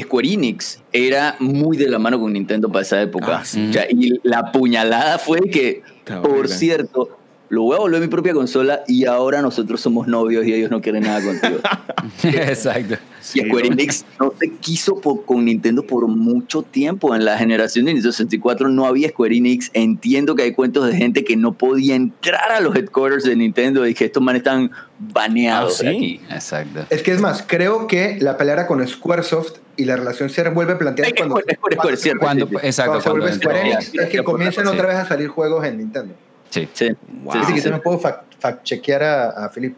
Square 0.00 0.28
Enix, 0.32 0.80
era 0.92 1.34
muy 1.40 1.76
de 1.76 1.88
la 1.88 1.98
mano 1.98 2.20
con 2.20 2.32
Nintendo 2.32 2.68
para 2.70 2.82
esa 2.82 3.02
época. 3.02 3.38
Ah, 3.40 3.44
sí. 3.44 3.68
O 3.68 3.72
sea, 3.72 3.86
y 3.90 4.20
la 4.22 4.52
puñalada 4.52 5.18
fue 5.18 5.40
que, 5.50 5.82
Está 5.98 6.22
por 6.22 6.30
horrible. 6.30 6.48
cierto, 6.56 7.18
lo 7.52 7.64
voy 7.64 7.76
a 7.76 7.80
volver 7.80 8.00
mi 8.00 8.06
propia 8.08 8.32
consola 8.32 8.82
y 8.88 9.04
ahora 9.04 9.42
nosotros 9.42 9.78
somos 9.78 10.08
novios 10.08 10.46
y 10.46 10.54
ellos 10.54 10.70
no 10.70 10.80
quieren 10.80 11.02
nada 11.02 11.20
contigo. 11.22 11.60
exacto. 12.22 12.96
Y 13.34 13.40
Square. 13.40 13.66
Enix 13.68 14.06
no 14.18 14.32
se 14.40 14.50
quiso 14.52 15.00
por- 15.02 15.26
con 15.26 15.44
Nintendo 15.44 15.82
por 15.86 16.06
mucho 16.08 16.62
tiempo. 16.62 17.14
En 17.14 17.26
la 17.26 17.36
generación 17.36 17.84
de 17.84 17.92
Nintendo 17.92 18.12
64 18.12 18.70
no 18.70 18.86
había 18.86 19.10
Square 19.10 19.36
Enix. 19.36 19.70
Entiendo 19.74 20.34
que 20.34 20.44
hay 20.44 20.52
cuentos 20.54 20.86
de 20.86 20.96
gente 20.96 21.24
que 21.24 21.36
no 21.36 21.52
podía 21.52 21.94
entrar 21.94 22.52
a 22.52 22.60
los 22.60 22.74
headquarters 22.74 23.24
de 23.24 23.36
Nintendo 23.36 23.86
y 23.86 23.92
que 23.92 24.06
estos 24.06 24.22
manes 24.22 24.40
están 24.40 24.70
baneados 24.98 25.74
Ah, 25.80 25.82
¿sí? 25.82 25.86
aquí. 25.88 26.20
Exacto. 26.30 26.86
Es 26.88 27.02
que 27.02 27.12
es 27.12 27.20
más, 27.20 27.44
creo 27.46 27.86
que 27.86 28.16
la 28.20 28.38
pelea 28.38 28.54
era 28.54 28.66
con 28.66 28.86
Squaresoft 28.88 29.58
y 29.76 29.84
la 29.84 29.96
relación 29.96 30.30
se 30.30 30.48
vuelve 30.48 30.76
planteada 30.76 31.08
Ay, 31.08 31.14
cuando, 31.16 31.36
Square, 31.38 31.56
Square, 31.76 31.96
Square, 31.98 32.66
exacto, 32.66 32.92
cuando 32.92 33.00
se 33.02 33.10
vuelve 33.10 33.26
cuando 33.26 33.42
Square 33.42 33.58
entró- 33.60 33.72
Enix, 33.74 33.94
es 33.94 34.08
que 34.08 34.24
comienzan 34.24 34.66
otra 34.68 34.86
vez 34.86 34.96
a 34.96 35.06
salir 35.06 35.28
juegos 35.28 35.64
en 35.66 35.76
Nintendo. 35.76 36.14
Sí. 36.52 36.68
Sí. 36.72 36.88
Wow. 37.24 37.32
Sí, 37.32 37.38
Así 37.38 37.46
sí, 37.48 37.54
que 37.54 37.60
sí. 37.60 37.64
yo 37.68 37.70
no 37.76 37.80
puedo 37.82 37.98
fact- 37.98 38.24
fact-chequear 38.40 39.02
a, 39.02 39.28
a 39.46 39.48
Philip. 39.50 39.74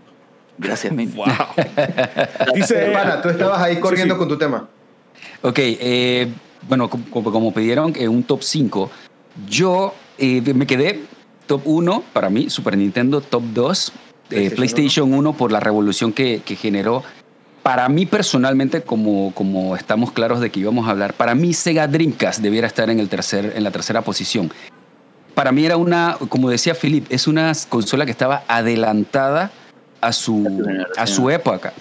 Gracias, 0.59 0.93
men. 0.93 1.13
Wow. 1.17 1.27
Dice. 2.55 2.91
Pana, 2.93 3.23
tú 3.23 3.29
estabas 3.29 3.61
ahí 3.63 3.77
corriendo 3.79 4.15
sí. 4.15 4.19
con 4.19 4.29
tu 4.29 4.37
tema. 4.37 4.69
Ok, 5.43 5.59
eh, 5.61 6.29
bueno, 6.69 6.91
como, 6.91 7.05
como- 7.11 7.33
como 7.33 7.55
pidieron 7.55 7.93
eh, 7.97 8.09
un 8.09 8.23
top 8.25 8.43
5, 8.43 8.91
yo 9.49 9.95
eh, 10.19 10.41
me 10.55 10.67
quedé 10.67 11.01
top 11.47 11.63
1 11.65 12.03
para 12.13 12.29
mí, 12.31 12.51
Super 12.51 12.77
Nintendo, 12.77 13.21
top 13.21 13.43
2, 13.53 13.89
eh, 13.93 13.93
PlayStation 14.31 14.57
PlayStation 14.57 15.15
1 15.15 15.33
por 15.35 15.53
la 15.53 15.61
revolución 15.61 16.13
que, 16.13 16.43
que 16.45 16.57
generó. 16.57 17.03
Para 17.63 17.89
mí 17.89 18.05
personalmente, 18.05 18.83
como, 18.83 19.33
como 19.35 19.75
estamos 19.77 20.13
claros 20.13 20.41
de 20.41 20.51
que 20.51 20.61
íbamos 20.61 20.87
a 20.87 20.91
hablar, 20.91 21.15
para 21.15 21.35
mí 21.35 21.55
Sega 21.55 21.87
Dreamcast 21.89 22.41
debiera 22.41 22.67
estar 22.67 22.91
en, 22.91 23.01
el 23.01 23.09
tercer, 23.09 23.53
en 23.57 23.65
la 23.65 23.71
tercera 23.71 24.03
posición. 24.03 24.53
Para 25.35 25.53
mí 25.53 25.65
era 25.67 25.77
una, 25.77 26.17
como 26.29 26.49
decía 26.51 26.75
Philip, 26.75 27.07
es 27.11 27.27
una 27.27 27.53
consola 27.69 28.05
que 28.05 28.11
estaba 28.13 28.45
adelantada 28.49 29.51
a 30.01 30.13
su, 30.13 30.65
a 30.97 31.07
su 31.07 31.31
época. 31.31 31.73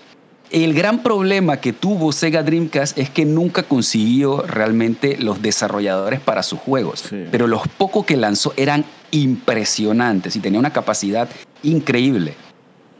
El 0.49 0.73
gran 0.75 1.01
problema 1.01 1.57
que 1.57 1.73
tuvo 1.73 2.11
Sega 2.11 2.43
Dreamcast 2.43 2.97
es 2.97 3.09
que 3.09 3.25
nunca 3.25 3.63
consiguió 3.63 4.41
realmente 4.43 5.17
los 5.19 5.41
desarrolladores 5.41 6.19
para 6.19 6.43
sus 6.43 6.59
juegos. 6.59 6.99
Sí. 7.09 7.25
Pero 7.31 7.47
los 7.47 7.67
pocos 7.67 8.05
que 8.05 8.17
lanzó 8.17 8.53
eran 8.55 8.85
impresionantes 9.11 10.35
y 10.35 10.39
tenía 10.39 10.59
una 10.59 10.71
capacidad 10.71 11.27
increíble. 11.63 12.35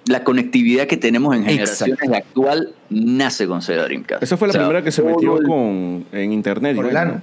La 0.07 0.23
conectividad 0.23 0.87
que 0.87 0.97
tenemos 0.97 1.35
en 1.35 1.47
Exacto. 1.47 1.85
generaciones 1.95 2.17
actual 2.27 2.73
nace 2.89 3.47
con 3.47 3.61
Sega 3.61 3.83
Dreamcast. 3.85 4.23
Esa 4.23 4.35
fue 4.35 4.47
la 4.47 4.51
O 4.51 4.53
sea, 4.53 4.61
primera 4.63 4.83
que 4.83 4.91
se 4.91 5.01
metió 5.03 5.37
con, 5.43 6.05
en 6.11 6.33
internet. 6.33 6.75
Por 6.75 6.85
¿no? 6.85 6.91
el 6.91 6.97
ano. 6.97 7.21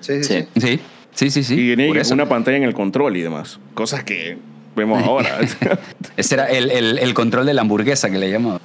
Sí, 0.00 0.22
sí, 0.22 0.46
Sí. 0.54 0.60
sí. 0.60 0.80
Sí, 1.18 1.30
sí, 1.30 1.42
sí. 1.42 1.56
sí 1.56 1.74
Y 1.82 1.98
eso. 1.98 2.14
una 2.14 2.28
pantalla 2.28 2.56
en 2.58 2.62
el 2.62 2.74
control 2.74 3.16
y 3.16 3.22
demás. 3.22 3.58
Cosas 3.74 4.04
que 4.04 4.38
vemos 4.76 5.02
ahora. 5.06 5.38
Ese 6.16 6.34
era 6.36 6.44
el, 6.46 6.70
el- 6.70 6.98
el 6.98 7.14
control 7.14 7.44
de 7.44 7.54
la 7.54 7.62
hamburguesa 7.62 8.08
que 8.08 8.18
le 8.18 8.30
llamaba. 8.30 8.60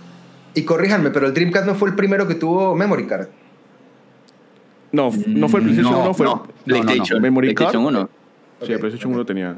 Y 0.54 0.62
corríjanme, 0.64 1.10
pero 1.10 1.26
el 1.26 1.34
Dreamcast 1.34 1.66
no 1.66 1.74
fue 1.74 1.90
el 1.90 1.96
primero 1.96 2.28
que 2.28 2.36
tuvo 2.36 2.76
Memory 2.76 3.08
Card. 3.08 3.28
no, 4.92 5.10
no 5.26 5.50
fue 5.50 5.62
el 5.62 5.66
PlayStation 5.66 5.94
No, 5.94 6.04
1, 6.04 6.14
fue 6.14 6.26
no, 6.28 6.32
no, 6.36 6.46
no. 6.46 6.54
PlayStation, 6.66 7.22
Memory 7.22 7.48
card. 7.56 7.72
PlayStation 7.72 7.86
1. 7.86 8.02
Sí, 8.60 8.64
Ok, 8.66 8.70
el 8.70 8.80
PlayStation 8.80 9.12
ok. 9.12 9.16
1 9.18 9.26
tenía. 9.26 9.58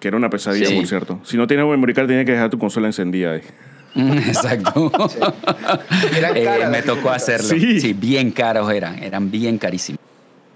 Que 0.00 0.08
era 0.08 0.16
una 0.16 0.30
pesadilla, 0.30 0.66
Sí. 0.68 0.76
por 0.76 0.86
cierto. 0.86 1.20
Si 1.24 1.36
no 1.36 1.46
tienes 1.46 1.66
memory 1.66 1.92
card, 1.92 2.06
tienes 2.06 2.24
que 2.24 2.32
dejar 2.32 2.48
tu 2.48 2.58
consola 2.58 2.86
encendida. 2.86 3.32
ahí. 3.32 3.42
Mm, 3.94 4.12
Exacto. 4.12 4.90
Eran 6.16 6.36
Eh, 6.36 6.66
me 6.70 6.80
tocó 6.80 7.10
hacerlo. 7.10 7.46
Sí. 7.48 7.78
Sí. 7.80 7.92
bien 7.92 8.30
caros 8.30 8.72
eran, 8.72 9.02
eran 9.02 9.30
bien 9.30 9.58
carísimos. 9.58 10.00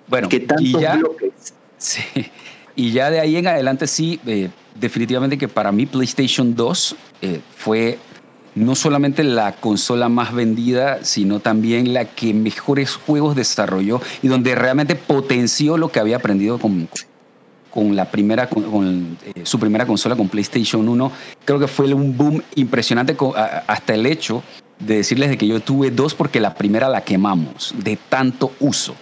Bueno, 0.08 0.28
que 0.28 0.40
tantos 0.40 0.64
y 0.66 0.72
ya, 0.72 0.96
bloques. 0.96 1.32
sí, 1.78 2.02
y 2.76 2.92
ya 2.92 3.10
de 3.10 3.20
ahí 3.20 3.36
en 3.36 3.46
adelante 3.46 3.86
sí, 3.86 4.20
eh, 4.26 4.50
definitivamente 4.74 5.38
que 5.38 5.48
para 5.48 5.72
mí 5.72 5.86
PlayStation 5.86 6.54
2 6.54 6.96
eh, 7.22 7.40
fue 7.56 7.98
no 8.54 8.74
solamente 8.76 9.24
la 9.24 9.52
consola 9.56 10.08
más 10.08 10.32
vendida, 10.32 11.00
sino 11.04 11.40
también 11.40 11.92
la 11.92 12.04
que 12.04 12.32
mejores 12.34 12.94
juegos 12.94 13.34
desarrolló 13.34 14.00
y 14.22 14.28
donde 14.28 14.54
realmente 14.54 14.94
potenció 14.94 15.76
lo 15.76 15.88
que 15.90 15.98
había 15.98 16.16
aprendido 16.16 16.58
con, 16.58 16.88
con 17.70 17.96
la 17.96 18.10
primera 18.10 18.48
con, 18.48 18.62
con, 18.64 19.18
eh, 19.34 19.40
su 19.44 19.58
primera 19.58 19.86
consola 19.86 20.14
con 20.14 20.28
PlayStation 20.28 20.88
1 20.88 21.12
creo 21.44 21.58
que 21.58 21.66
fue 21.66 21.92
un 21.92 22.16
boom 22.16 22.42
impresionante 22.54 23.16
a- 23.34 23.64
hasta 23.66 23.94
el 23.94 24.06
hecho 24.06 24.44
de 24.78 24.96
decirles 24.98 25.30
de 25.30 25.36
que 25.38 25.48
yo 25.48 25.58
tuve 25.60 25.90
dos 25.90 26.14
porque 26.14 26.38
la 26.38 26.54
primera 26.54 26.88
la 26.88 27.00
quemamos 27.02 27.74
de 27.82 27.96
tanto 28.08 28.52
uso 28.60 28.94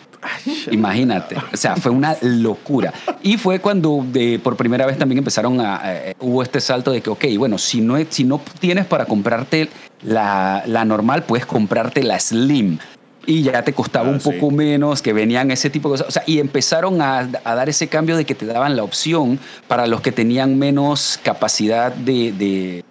Imagínate, 0.70 1.36
o 1.52 1.56
sea, 1.56 1.76
fue 1.76 1.90
una 1.90 2.16
locura. 2.22 2.92
Y 3.22 3.36
fue 3.38 3.58
cuando 3.60 4.04
de, 4.06 4.38
por 4.38 4.56
primera 4.56 4.86
vez 4.86 4.98
también 4.98 5.18
empezaron 5.18 5.60
a, 5.60 5.80
eh, 5.84 6.14
hubo 6.20 6.42
este 6.42 6.60
salto 6.60 6.92
de 6.92 7.00
que, 7.00 7.10
ok, 7.10 7.24
bueno, 7.38 7.58
si 7.58 7.80
no, 7.80 7.96
si 8.08 8.24
no 8.24 8.40
tienes 8.60 8.86
para 8.86 9.04
comprarte 9.06 9.68
la, 10.02 10.62
la 10.66 10.84
normal, 10.84 11.24
puedes 11.24 11.46
comprarte 11.46 12.02
la 12.02 12.18
Slim. 12.18 12.78
Y 13.24 13.42
ya 13.42 13.62
te 13.62 13.72
costaba 13.72 14.08
Ah, 14.08 14.12
un 14.12 14.20
sí. 14.20 14.30
poco 14.32 14.50
menos, 14.50 15.00
que 15.00 15.12
venían 15.12 15.50
ese 15.52 15.70
tipo 15.70 15.88
de 15.88 15.92
cosas. 15.94 16.08
O 16.08 16.10
sea, 16.10 16.24
y 16.26 16.40
empezaron 16.40 17.00
a, 17.00 17.28
a 17.44 17.54
dar 17.54 17.68
ese 17.68 17.86
cambio 17.86 18.16
de 18.16 18.24
que 18.24 18.34
te 18.34 18.46
daban 18.46 18.74
la 18.76 18.82
opción 18.82 19.38
para 19.68 19.86
los 19.86 20.00
que 20.00 20.10
tenían 20.10 20.58
menos 20.58 21.20
capacidad 21.22 21.92
de, 21.92 22.32
de, 22.32 22.84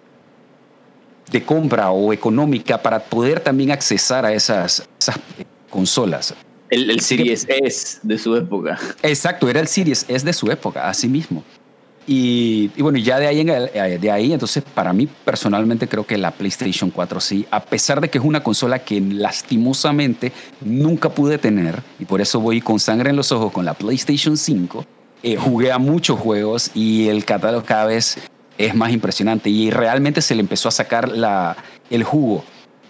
de 1.30 1.42
compra 1.44 1.90
o 1.90 2.14
económica 2.14 2.78
para 2.82 3.00
poder 3.00 3.40
también 3.40 3.72
accesar 3.72 4.24
a 4.24 4.32
esas, 4.32 4.88
esas 4.98 5.16
eh, 5.38 5.44
consolas. 5.68 6.34
El, 6.72 6.90
el 6.90 7.00
Series 7.00 7.46
S 7.48 7.98
de 8.02 8.16
su 8.18 8.34
época. 8.34 8.78
Exacto, 9.02 9.48
era 9.48 9.60
el 9.60 9.68
Series 9.68 10.06
S 10.08 10.24
de 10.24 10.32
su 10.32 10.50
época, 10.50 10.88
así 10.88 11.06
mismo. 11.06 11.44
Y, 12.06 12.70
y 12.74 12.82
bueno, 12.82 12.98
ya 12.98 13.18
de 13.20 13.26
ahí, 13.26 13.40
en 13.40 13.50
el- 13.50 13.70
eh, 13.74 13.98
de 14.00 14.10
ahí, 14.10 14.32
entonces, 14.32 14.64
para 14.74 14.92
mí 14.92 15.06
personalmente 15.24 15.86
creo 15.86 16.04
que 16.06 16.16
la 16.18 16.30
PlayStation 16.30 16.90
4 16.90 17.20
sí, 17.20 17.46
a 17.50 17.62
pesar 17.62 18.00
de 18.00 18.08
que 18.08 18.18
es 18.18 18.24
una 18.24 18.42
consola 18.42 18.78
que 18.80 19.00
lastimosamente 19.00 20.32
nunca 20.62 21.10
pude 21.10 21.38
tener, 21.38 21.82
y 22.00 22.04
por 22.06 22.20
eso 22.20 22.40
voy 22.40 22.60
con 22.60 22.80
sangre 22.80 23.10
en 23.10 23.16
los 23.16 23.30
ojos 23.32 23.52
con 23.52 23.64
la 23.64 23.74
PlayStation 23.74 24.36
5, 24.36 24.84
eh, 25.22 25.36
jugué 25.36 25.70
a 25.70 25.78
muchos 25.78 26.18
juegos 26.18 26.70
y 26.74 27.08
el 27.08 27.24
catálogo 27.24 27.64
cada 27.64 27.84
vez 27.84 28.16
es 28.58 28.74
más 28.74 28.92
impresionante 28.92 29.50
y 29.50 29.70
realmente 29.70 30.20
se 30.22 30.34
le 30.34 30.40
empezó 30.40 30.68
a 30.68 30.72
sacar 30.72 31.08
la, 31.08 31.56
el 31.90 32.02
jugo 32.02 32.44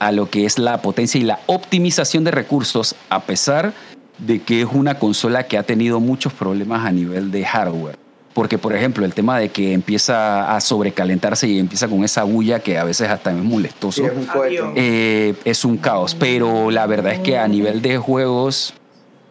a 0.07 0.13
lo 0.13 0.29
que 0.31 0.45
es 0.45 0.59
la 0.59 0.83
potencia 0.83 1.21
y 1.21 1.25
la 1.25 1.41
optimización 1.47 2.25
de 2.25 2.31
recursos, 2.31 2.95
a 3.09 3.23
pesar 3.23 3.73
de 4.19 4.41
que 4.41 4.63
es 4.63 4.69
una 4.73 4.99
consola 4.99 5.47
que 5.47 5.59
ha 5.59 5.63
tenido 5.63 6.01
muchos 6.01 6.33
problemas 6.33 6.85
a 6.85 6.93
nivel 6.93 7.31
de 7.31 7.45
hardware. 7.45 7.97
Porque, 8.35 8.57
por 8.57 8.75
ejemplo, 8.75 9.05
el 9.05 9.13
tema 9.13 9.39
de 9.39 9.51
que 9.51 9.73
empieza 9.75 10.57
a 10.57 10.61
sobrecalentarse 10.61 11.47
y 11.49 11.59
empieza 11.59 11.87
con 11.87 12.03
esa 12.03 12.25
bulla 12.25 12.61
que 12.61 12.79
a 12.79 12.85
veces 12.85 13.11
hasta 13.11 13.31
es 13.31 13.37
molestoso, 13.37 14.03
Sí, 14.03 14.09
es 14.09 14.61
un 14.61 14.73
eh, 14.75 15.35
es 15.45 15.65
un 15.65 15.77
caos. 15.77 16.15
Pero 16.15 16.71
la 16.71 16.87
verdad 16.87 17.13
es 17.13 17.21
que 17.21 17.37
a 17.37 17.47
nivel 17.47 17.83
de 17.83 17.99
juegos 17.99 18.73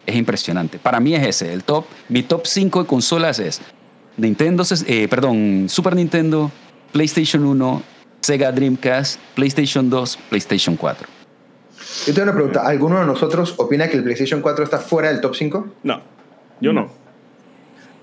es 0.06 0.16
impresionante. 0.16 0.78
Para 0.78 1.00
mí 1.00 1.14
es 1.14 1.26
ese, 1.26 1.52
el 1.52 1.64
top. 1.64 1.84
Mi 2.08 2.22
top 2.22 2.46
5 2.46 2.82
de 2.82 2.86
consolas 2.86 3.40
es 3.40 3.60
Nintendo, 4.16 4.64
eh, 4.86 5.08
perdón, 5.08 5.66
Super 5.68 5.96
Nintendo, 5.96 6.52
PlayStation 6.92 7.44
1, 7.44 7.82
Sega 8.22 8.52
Dreamcast, 8.52 9.18
PlayStation 9.34 9.90
2, 9.90 10.18
PlayStation 10.28 10.76
4. 10.76 11.08
Yo 12.06 12.14
tengo 12.14 12.22
una 12.22 12.34
pregunta. 12.34 12.66
¿Alguno 12.66 13.00
de 13.00 13.06
nosotros 13.06 13.54
opina 13.58 13.88
que 13.88 13.96
el 13.96 14.04
PlayStation 14.04 14.40
4 14.40 14.64
está 14.64 14.78
fuera 14.78 15.08
del 15.08 15.20
top 15.20 15.34
5? 15.34 15.66
No, 15.82 16.00
yo 16.60 16.72
no. 16.72 16.90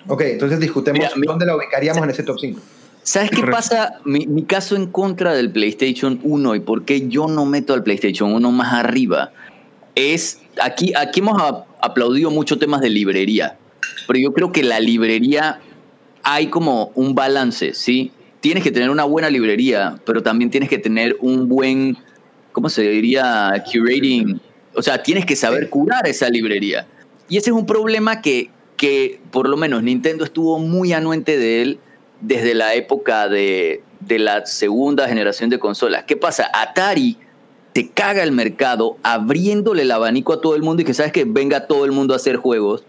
Ok, 0.08 0.22
entonces 0.22 0.60
discutemos 0.60 1.00
Mira, 1.16 1.32
dónde 1.32 1.46
la 1.46 1.56
ubicaríamos 1.56 2.04
en 2.04 2.10
ese 2.10 2.24
top 2.24 2.38
5. 2.40 2.60
¿Sabes 3.02 3.32
qué 3.32 3.44
pasa? 3.44 4.00
Mi, 4.04 4.28
mi 4.28 4.44
caso 4.44 4.76
en 4.76 4.88
contra 4.88 5.34
del 5.34 5.52
PlayStation 5.52 6.20
1 6.22 6.56
y 6.56 6.60
por 6.60 6.84
qué 6.84 7.08
yo 7.08 7.28
no 7.28 7.46
meto 7.46 7.74
al 7.74 7.84
PlayStation 7.84 8.34
1 8.34 8.52
más 8.52 8.74
arriba 8.74 9.32
es, 9.96 10.42
aquí, 10.62 10.94
aquí 10.96 11.22
hemos 11.22 11.42
aplaudido 11.82 12.30
muchos 12.30 12.60
temas 12.60 12.82
de 12.82 12.90
librería, 12.90 13.58
pero 14.08 14.20
yo 14.20 14.34
creo 14.34 14.52
que 14.52 14.64
la 14.64 14.80
librería 14.80 15.62
hay 16.24 16.48
como 16.48 16.92
un 16.96 17.16
balance, 17.16 17.74
¿sí? 17.74 18.12
Tienes 18.40 18.64
que 18.64 18.72
tener 18.72 18.90
una 18.90 19.04
buena 19.04 19.30
librería, 19.30 20.00
pero 20.06 20.24
también 20.24 20.50
tienes 20.50 20.70
que 20.70 20.78
tener 20.78 21.18
un 21.20 21.50
buen, 21.50 21.98
¿cómo 22.52 22.70
se 22.70 22.84
diría? 22.84 23.52
Curating. 23.72 24.40
O 24.76 24.82
sea, 24.82 25.04
tienes 25.04 25.26
que 25.26 25.36
saber 25.36 25.70
curar 25.70 26.08
esa 26.08 26.30
librería. 26.30 26.88
Y 27.28 27.38
ese 27.38 27.50
es 27.50 27.56
un 27.56 27.66
problema 27.66 28.22
que, 28.22 28.50
que 28.78 29.20
por 29.32 29.50
lo 29.50 29.58
menos 29.58 29.84
Nintendo 29.84 30.24
estuvo 30.24 30.58
muy 30.60 30.94
anuente 30.94 31.38
de 31.38 31.62
él 31.62 31.80
desde 32.22 32.54
la 32.54 32.76
época 32.76 33.28
de, 33.28 33.84
de 34.00 34.20
la 34.20 34.46
segunda 34.46 35.08
generación 35.08 35.50
de 35.50 35.60
consolas. 35.60 36.06
¿Qué 36.06 36.16
pasa? 36.16 36.50
Atari 36.54 37.18
se 37.74 37.90
caga 37.90 38.24
el 38.24 38.32
mercado 38.32 38.98
abriéndole 39.04 39.84
el 39.84 39.92
abanico 39.92 40.34
a 40.34 40.42
todo 40.42 40.56
el 40.56 40.64
mundo 40.64 40.82
y 40.82 40.86
que 40.86 40.94
sabes 40.94 41.12
que 41.12 41.26
venga 41.26 41.68
todo 41.68 41.86
el 41.86 41.92
mundo 41.92 42.14
a 42.14 42.18
hacer 42.18 42.36
juegos 42.36 42.84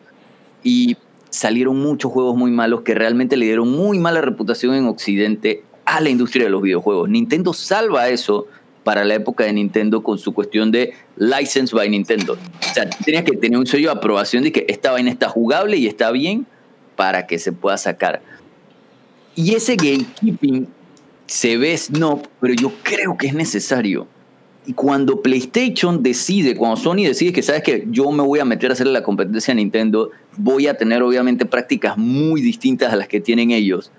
y 0.62 0.96
salieron 1.30 1.78
muchos 1.78 2.12
juegos 2.12 2.36
muy 2.36 2.50
malos 2.50 2.82
que 2.82 2.94
realmente 2.94 3.36
le 3.36 3.46
dieron 3.46 3.70
muy 3.70 3.98
mala 3.98 4.20
reputación 4.20 4.74
en 4.74 4.86
Occidente 4.86 5.64
a 5.84 6.00
la 6.00 6.10
industria 6.10 6.44
de 6.44 6.50
los 6.50 6.62
videojuegos. 6.62 7.08
Nintendo 7.08 7.52
salva 7.52 8.08
eso 8.08 8.46
para 8.84 9.04
la 9.04 9.14
época 9.14 9.44
de 9.44 9.52
Nintendo 9.52 10.02
con 10.02 10.18
su 10.18 10.32
cuestión 10.32 10.70
de 10.70 10.94
license 11.16 11.74
by 11.74 11.88
Nintendo. 11.88 12.34
O 12.34 12.74
sea, 12.74 12.88
tenías 12.88 13.24
que 13.24 13.36
tener 13.36 13.58
un 13.58 13.66
sello 13.66 13.90
de 13.90 13.96
aprobación 13.96 14.42
de 14.42 14.52
que 14.52 14.66
esta 14.68 14.92
vaina 14.92 15.10
está 15.10 15.28
jugable 15.28 15.76
y 15.76 15.86
está 15.86 16.10
bien 16.10 16.46
para 16.96 17.26
que 17.26 17.38
se 17.38 17.52
pueda 17.52 17.76
sacar. 17.76 18.22
Y 19.34 19.54
ese 19.54 19.76
gatekeeping 19.76 20.68
se 21.26 21.56
ve 21.56 21.76
snob, 21.76 22.26
pero 22.40 22.54
yo 22.54 22.72
creo 22.82 23.16
que 23.16 23.28
es 23.28 23.34
necesario. 23.34 24.06
Y 24.66 24.74
cuando 24.74 25.22
PlayStation 25.22 26.02
decide, 26.02 26.54
cuando 26.54 26.76
Sony 26.76 27.04
decide 27.06 27.32
que 27.32 27.42
sabes 27.42 27.62
que 27.62 27.86
yo 27.90 28.10
me 28.12 28.22
voy 28.22 28.40
a 28.40 28.44
meter 28.44 28.70
a 28.70 28.74
hacer 28.74 28.86
la 28.86 29.02
competencia 29.02 29.52
a 29.52 29.54
Nintendo, 29.54 30.10
voy 30.36 30.66
a 30.66 30.74
tener 30.74 31.02
obviamente 31.02 31.46
prácticas 31.46 31.96
muy 31.96 32.42
distintas 32.42 32.92
a 32.92 32.96
las 32.96 33.08
que 33.08 33.20
tienen 33.20 33.50
ellos, 33.50 33.90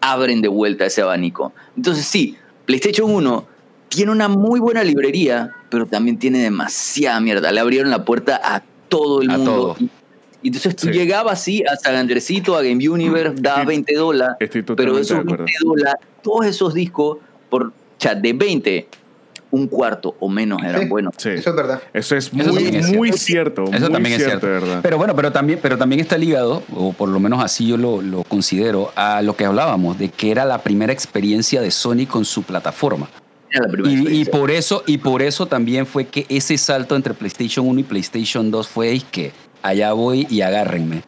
abren 0.00 0.42
de 0.42 0.48
vuelta 0.48 0.84
ese 0.84 1.02
abanico. 1.02 1.52
Entonces 1.76 2.04
sí, 2.04 2.36
PlayStation 2.66 3.10
1 3.10 3.46
tiene 3.88 4.12
una 4.12 4.28
muy 4.28 4.60
buena 4.60 4.84
librería, 4.84 5.52
pero 5.68 5.86
también 5.86 6.18
tiene 6.18 6.38
demasiada 6.38 7.18
mierda. 7.20 7.50
Le 7.50 7.60
abrieron 7.60 7.90
la 7.90 8.04
puerta 8.04 8.40
a 8.42 8.62
todo 8.88 9.22
el 9.22 9.28
mundo. 9.30 9.76
Y 10.42 10.48
entonces 10.48 10.76
tú 10.76 10.88
llegabas 10.88 11.40
así 11.40 11.62
a 11.64 11.76
San 11.76 11.96
Andresito, 11.96 12.56
a 12.56 12.62
Game 12.62 12.88
Universe, 12.88 13.40
dabas 13.40 13.66
20 13.66 13.94
dólares, 13.94 14.36
pero 14.76 14.96
esos 14.98 15.24
20 15.24 15.44
dólares, 15.62 15.94
todos 16.22 16.46
esos 16.46 16.72
discos, 16.72 17.18
por 17.50 17.72
chat 17.98 18.18
de 18.18 18.32
20, 18.32 18.88
un 19.50 19.66
cuarto 19.66 20.16
o 20.20 20.28
menos 20.28 20.62
eran 20.62 20.88
buenos. 20.88 21.14
Eso 21.18 21.50
es 21.50 21.56
verdad. 21.56 21.82
Eso 21.92 22.16
es 22.16 22.32
muy, 22.32 22.82
muy 22.94 23.12
cierto. 23.12 23.64
Eso 23.72 23.88
también 23.90 24.20
es 24.20 24.24
cierto. 24.24 24.46
Verdad. 24.46 24.80
Pero 24.82 24.98
bueno, 24.98 25.14
pero 25.16 25.32
también, 25.32 25.58
pero 25.62 25.76
también 25.76 26.00
está 26.00 26.16
ligado, 26.16 26.62
o 26.74 26.92
por 26.92 27.08
lo 27.08 27.18
menos 27.20 27.42
así 27.42 27.66
yo 27.66 27.76
lo, 27.76 28.02
lo 28.02 28.24
considero, 28.24 28.92
a 28.94 29.22
lo 29.22 29.36
que 29.36 29.44
hablábamos, 29.44 29.98
de 29.98 30.08
que 30.08 30.30
era 30.30 30.44
la 30.44 30.58
primera 30.58 30.92
experiencia 30.92 31.60
de 31.60 31.70
Sony 31.70 32.06
con 32.08 32.24
su 32.24 32.42
plataforma. 32.42 33.08
Y, 33.84 34.20
y, 34.20 34.24
por 34.26 34.52
eso, 34.52 34.84
y 34.86 34.98
por 34.98 35.22
eso 35.22 35.46
también 35.46 35.84
fue 35.84 36.06
que 36.06 36.24
ese 36.28 36.56
salto 36.56 36.94
entre 36.94 37.14
PlayStation 37.14 37.66
1 37.66 37.80
y 37.80 37.82
PlayStation 37.82 38.48
2 38.48 38.68
fue 38.68 39.00
que 39.10 39.32
allá 39.62 39.92
voy 39.92 40.26
y 40.30 40.42
agárrenme. 40.42 41.02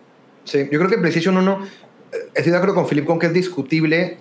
Sí, 0.45 0.59
yo 0.71 0.79
creo 0.81 0.91
que 0.91 0.99
PlayStation 0.99 1.37
1, 1.37 1.67
eh, 2.13 2.17
estoy 2.35 2.51
de 2.51 2.59
acuerdo 2.59 2.75
con 2.75 2.89
Philip 2.89 3.05
con 3.05 3.21
que 3.21 3.27
es 3.27 3.33
discutible 3.33 4.19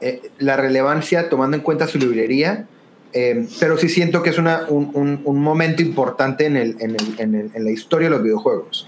eh, 0.00 0.30
la 0.38 0.56
relevancia 0.56 1.28
tomando 1.28 1.56
en 1.56 1.62
cuenta 1.62 1.86
su 1.86 1.98
librería, 1.98 2.66
eh, 3.12 3.46
pero 3.58 3.78
sí 3.78 3.88
siento 3.88 4.22
que 4.22 4.30
es 4.30 4.38
una, 4.38 4.66
un, 4.68 5.22
un, 5.24 5.40
momento 5.40 5.82
importante 5.82 6.46
en, 6.46 6.56
el, 6.56 6.76
en, 6.80 6.96
el, 6.96 7.50
en, 7.54 7.64
la 7.64 7.70
historia 7.70 8.08
de 8.08 8.16
los 8.16 8.22
videojuegos. 8.22 8.86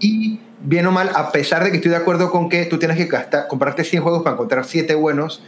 Y 0.00 0.40
bien 0.62 0.86
o 0.86 0.92
mal, 0.92 1.10
a 1.14 1.32
pesar 1.32 1.64
de 1.64 1.70
que 1.70 1.76
estoy 1.76 1.90
de 1.90 1.96
acuerdo 1.96 2.30
con 2.30 2.48
que 2.48 2.66
tú 2.66 2.78
tienes 2.78 2.96
que 2.96 3.06
gastar, 3.06 3.48
comprarte 3.48 3.84
100 3.84 4.02
juegos 4.02 4.22
para 4.22 4.34
encontrar 4.34 4.64
7 4.64 4.94
buenos, 4.94 5.42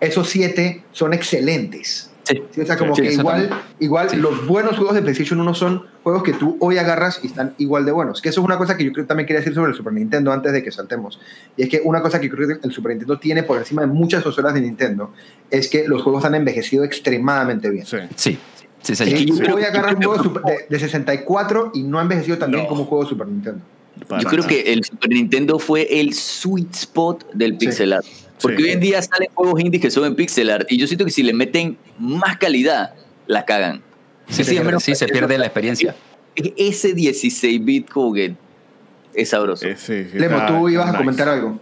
esos 0.00 0.28
7 0.30 0.84
son 0.92 1.12
excelentes. 1.12 2.11
Sí. 2.24 2.42
O 2.60 2.64
sea, 2.64 2.76
como 2.76 2.94
que 2.94 3.12
igual, 3.12 3.50
igual 3.80 4.08
los 4.20 4.46
buenos 4.46 4.76
juegos 4.76 4.94
de 4.94 5.02
PlayStation 5.02 5.40
1 5.40 5.54
son 5.54 5.86
juegos 6.02 6.22
que 6.22 6.32
tú 6.32 6.56
hoy 6.60 6.78
agarras 6.78 7.20
y 7.22 7.26
están 7.26 7.54
igual 7.58 7.84
de 7.84 7.92
buenos. 7.92 8.22
Que 8.22 8.28
eso 8.28 8.40
es 8.40 8.44
una 8.44 8.58
cosa 8.58 8.76
que 8.76 8.84
yo 8.84 8.92
creo, 8.92 9.06
también 9.06 9.26
quería 9.26 9.40
decir 9.40 9.54
sobre 9.54 9.70
el 9.70 9.76
Super 9.76 9.92
Nintendo 9.92 10.32
antes 10.32 10.52
de 10.52 10.62
que 10.62 10.70
saltemos. 10.70 11.18
Y 11.56 11.62
es 11.62 11.68
que 11.68 11.80
una 11.84 12.00
cosa 12.00 12.20
que 12.20 12.30
creo 12.30 12.46
que 12.46 12.66
el 12.66 12.72
Super 12.72 12.90
Nintendo 12.90 13.18
tiene 13.18 13.42
por 13.42 13.58
encima 13.58 13.82
de 13.82 13.88
muchas 13.88 14.22
consolas 14.22 14.54
de 14.54 14.60
Nintendo 14.60 15.12
es 15.50 15.68
que 15.68 15.88
los 15.88 16.02
juegos 16.02 16.24
han 16.24 16.34
envejecido 16.34 16.84
extremadamente 16.84 17.70
bien. 17.70 17.86
Sí. 17.86 17.98
sí. 18.16 18.38
Sí, 18.82 19.26
yo 19.26 19.52
voy 19.52 19.62
a 19.62 19.68
agarrar 19.68 19.94
un 19.94 20.02
juego 20.02 20.42
de, 20.68 20.78
64 20.78 21.70
y 21.74 21.84
no 21.84 22.00
ha 22.00 22.02
envejecido 22.02 22.38
tan 22.38 22.50
bien 22.50 22.66
como 22.66 22.82
un 22.82 22.88
juego 22.88 23.04
de 23.04 23.10
Super 23.10 23.28
Nintendo. 23.28 23.60
yo 24.20 24.28
creo 24.28 24.44
que 24.44 24.72
el 24.72 24.82
Super 24.82 25.10
Nintendo 25.10 25.58
fue 25.60 26.00
el 26.00 26.12
sweet 26.12 26.74
spot 26.74 27.32
del 27.32 27.56
pixel 27.56 27.92
art. 27.92 28.06
Porque 28.40 28.62
hoy 28.62 28.70
en 28.70 28.80
día 28.80 29.00
salen 29.02 29.28
juegos 29.34 29.60
indies 29.60 29.82
que 29.82 29.90
son 29.90 30.04
en 30.04 30.16
pixel 30.16 30.50
art 30.50 30.66
y 30.70 30.78
yo 30.78 30.86
siento 30.86 31.04
que 31.04 31.10
si 31.10 31.22
le 31.22 31.32
meten 31.32 31.76
más 31.98 32.38
calidad, 32.38 32.94
la 33.26 33.44
cagan. 33.44 33.82
Sí, 34.28 34.44
sí, 34.44 34.58
sí, 34.78 34.94
se 34.94 35.06
pierde 35.08 35.38
la 35.38 35.46
experiencia. 35.46 35.94
Ese 36.34 36.94
16-bit 36.94 37.88
que 38.14 38.34
es 39.14 39.28
sabroso. 39.28 39.66
Eh, 39.66 40.10
Lemo, 40.14 40.46
tú 40.46 40.68
ibas 40.68 40.94
a 40.94 40.98
comentar 40.98 41.28
algo. 41.28 41.60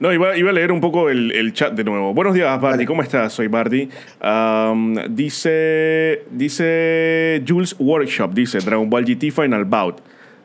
No, 0.00 0.12
iba, 0.12 0.36
iba, 0.36 0.50
a 0.50 0.52
leer 0.52 0.70
un 0.70 0.80
poco 0.80 1.10
el, 1.10 1.32
el, 1.32 1.52
chat 1.52 1.72
de 1.72 1.82
nuevo. 1.82 2.14
Buenos 2.14 2.32
días, 2.32 2.60
Bardi. 2.60 2.86
¿Cómo 2.86 3.02
estás? 3.02 3.32
Soy 3.32 3.48
Bardi. 3.48 3.88
dice, 5.10 6.24
dice 6.30 7.42
Jules 7.46 7.74
Workshop, 7.80 8.32
dice 8.32 8.58
Dragon 8.58 8.88
Ball 8.88 9.04
GT 9.04 9.32
Final 9.32 9.64
Bout. 9.64 9.96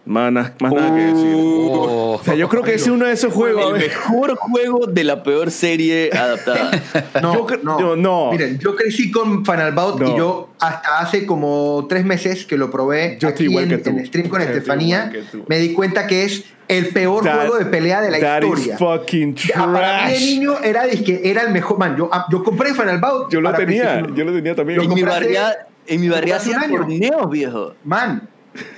Más, 0.06 0.34
nada 0.34 0.54
que 0.58 1.01
decir. 1.01 1.36
Oh. 1.36 2.20
O 2.20 2.24
sea, 2.24 2.36
yo 2.36 2.49
creo 2.49 2.62
que 2.62 2.74
es 2.74 2.88
uno 2.88 3.06
de 3.06 3.14
esos 3.14 3.34
juegos. 3.34 3.74
El 3.76 3.88
mejor 3.88 4.36
juego 4.36 4.88
de 4.88 5.04
la 5.04 5.24
peor 5.24 5.49
serie 5.49 6.10
adaptada. 6.14 6.72
no, 7.22 7.47
no, 7.64 7.95
no. 7.95 8.32
Miren, 8.32 8.60
yo 8.60 8.76
crecí 8.76 9.12
con 9.12 9.45
Final 9.45 9.72
Bout 9.72 10.01
y 10.01 10.18
yo 10.18 10.49
hasta 10.60 10.99
hace 10.99 11.26
como 11.26 11.86
tres 11.88 12.06
meses 12.06 12.45
que 12.45 12.58
lo 12.58 12.70
probé 12.70 13.18
yo 13.20 13.30
aquí 13.30 13.45
en, 13.45 13.72
en, 13.72 14.06
stream 14.06 14.30
con 14.30 14.41
Estefanía, 14.41 15.12
me 15.47 15.58
di 15.60 15.74
cuenta 15.74 16.06
que 16.08 16.26
es 16.26 16.45
el 16.68 16.89
peor 16.89 17.24
juego 17.24 17.58
de 17.58 17.66
pelea 17.66 18.01
de 18.01 18.12
la 18.12 18.18
historia. 18.18 18.74
Is 18.74 18.80
fucking 18.80 19.36
trash. 19.36 19.54
Para 19.54 20.08
mí 20.08 20.14
de 20.14 20.20
niño 20.20 20.60
era, 20.64 20.86
era 20.86 21.41
el 21.43 21.54
mejor. 21.54 21.78
Man, 21.78 21.95
yo, 21.97 22.10
ah, 22.12 22.26
yo 22.30 22.43
compré 22.43 22.74
Final 22.74 22.99
Bout. 22.99 23.32
Yo 23.32 23.41
lo 23.41 23.54
tenía, 23.54 24.01
yo 24.14 24.26
lo 24.26 24.34
tenía 24.34 24.56
también. 24.56 24.82
En 24.82 24.93
mi 24.93 25.04
barriada, 25.04 25.68
en 25.88 26.01
mi 26.01 26.10
barriada 26.10 26.41
hacían 26.41 26.70
torneos, 26.70 27.30
viejo. 27.30 27.76
Man, 27.84 28.30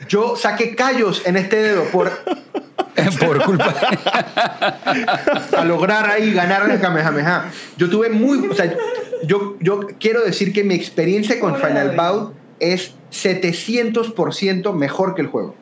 yo 0.08 0.36
saqué 0.36 0.76
callos 0.76 1.24
en 1.26 1.38
este 1.38 1.58
dedo 1.58 1.84
por, 1.86 2.12
por 3.20 3.44
culpa. 3.44 3.74
a 5.58 5.66
lograr 5.66 6.10
ahí 6.10 6.34
ganar 6.34 6.70
el 6.70 6.80
Kamehameha. 6.80 7.52
Yo 7.78 7.90
tuve 7.90 8.10
muy. 8.10 8.48
O 8.48 8.54
sea, 8.54 8.76
yo, 9.24 9.58
yo 9.60 9.82
quiero 10.00 10.24
decir 10.24 10.54
que 10.54 10.64
mi 10.64 10.76
experiencia 10.76 11.40
con 11.40 11.56
Final 11.58 11.96
Bout 11.96 12.34
es 12.60 12.94
700% 13.12 14.74
mejor 14.74 15.16
que 15.16 15.22
el 15.22 15.28
juego. 15.28 15.56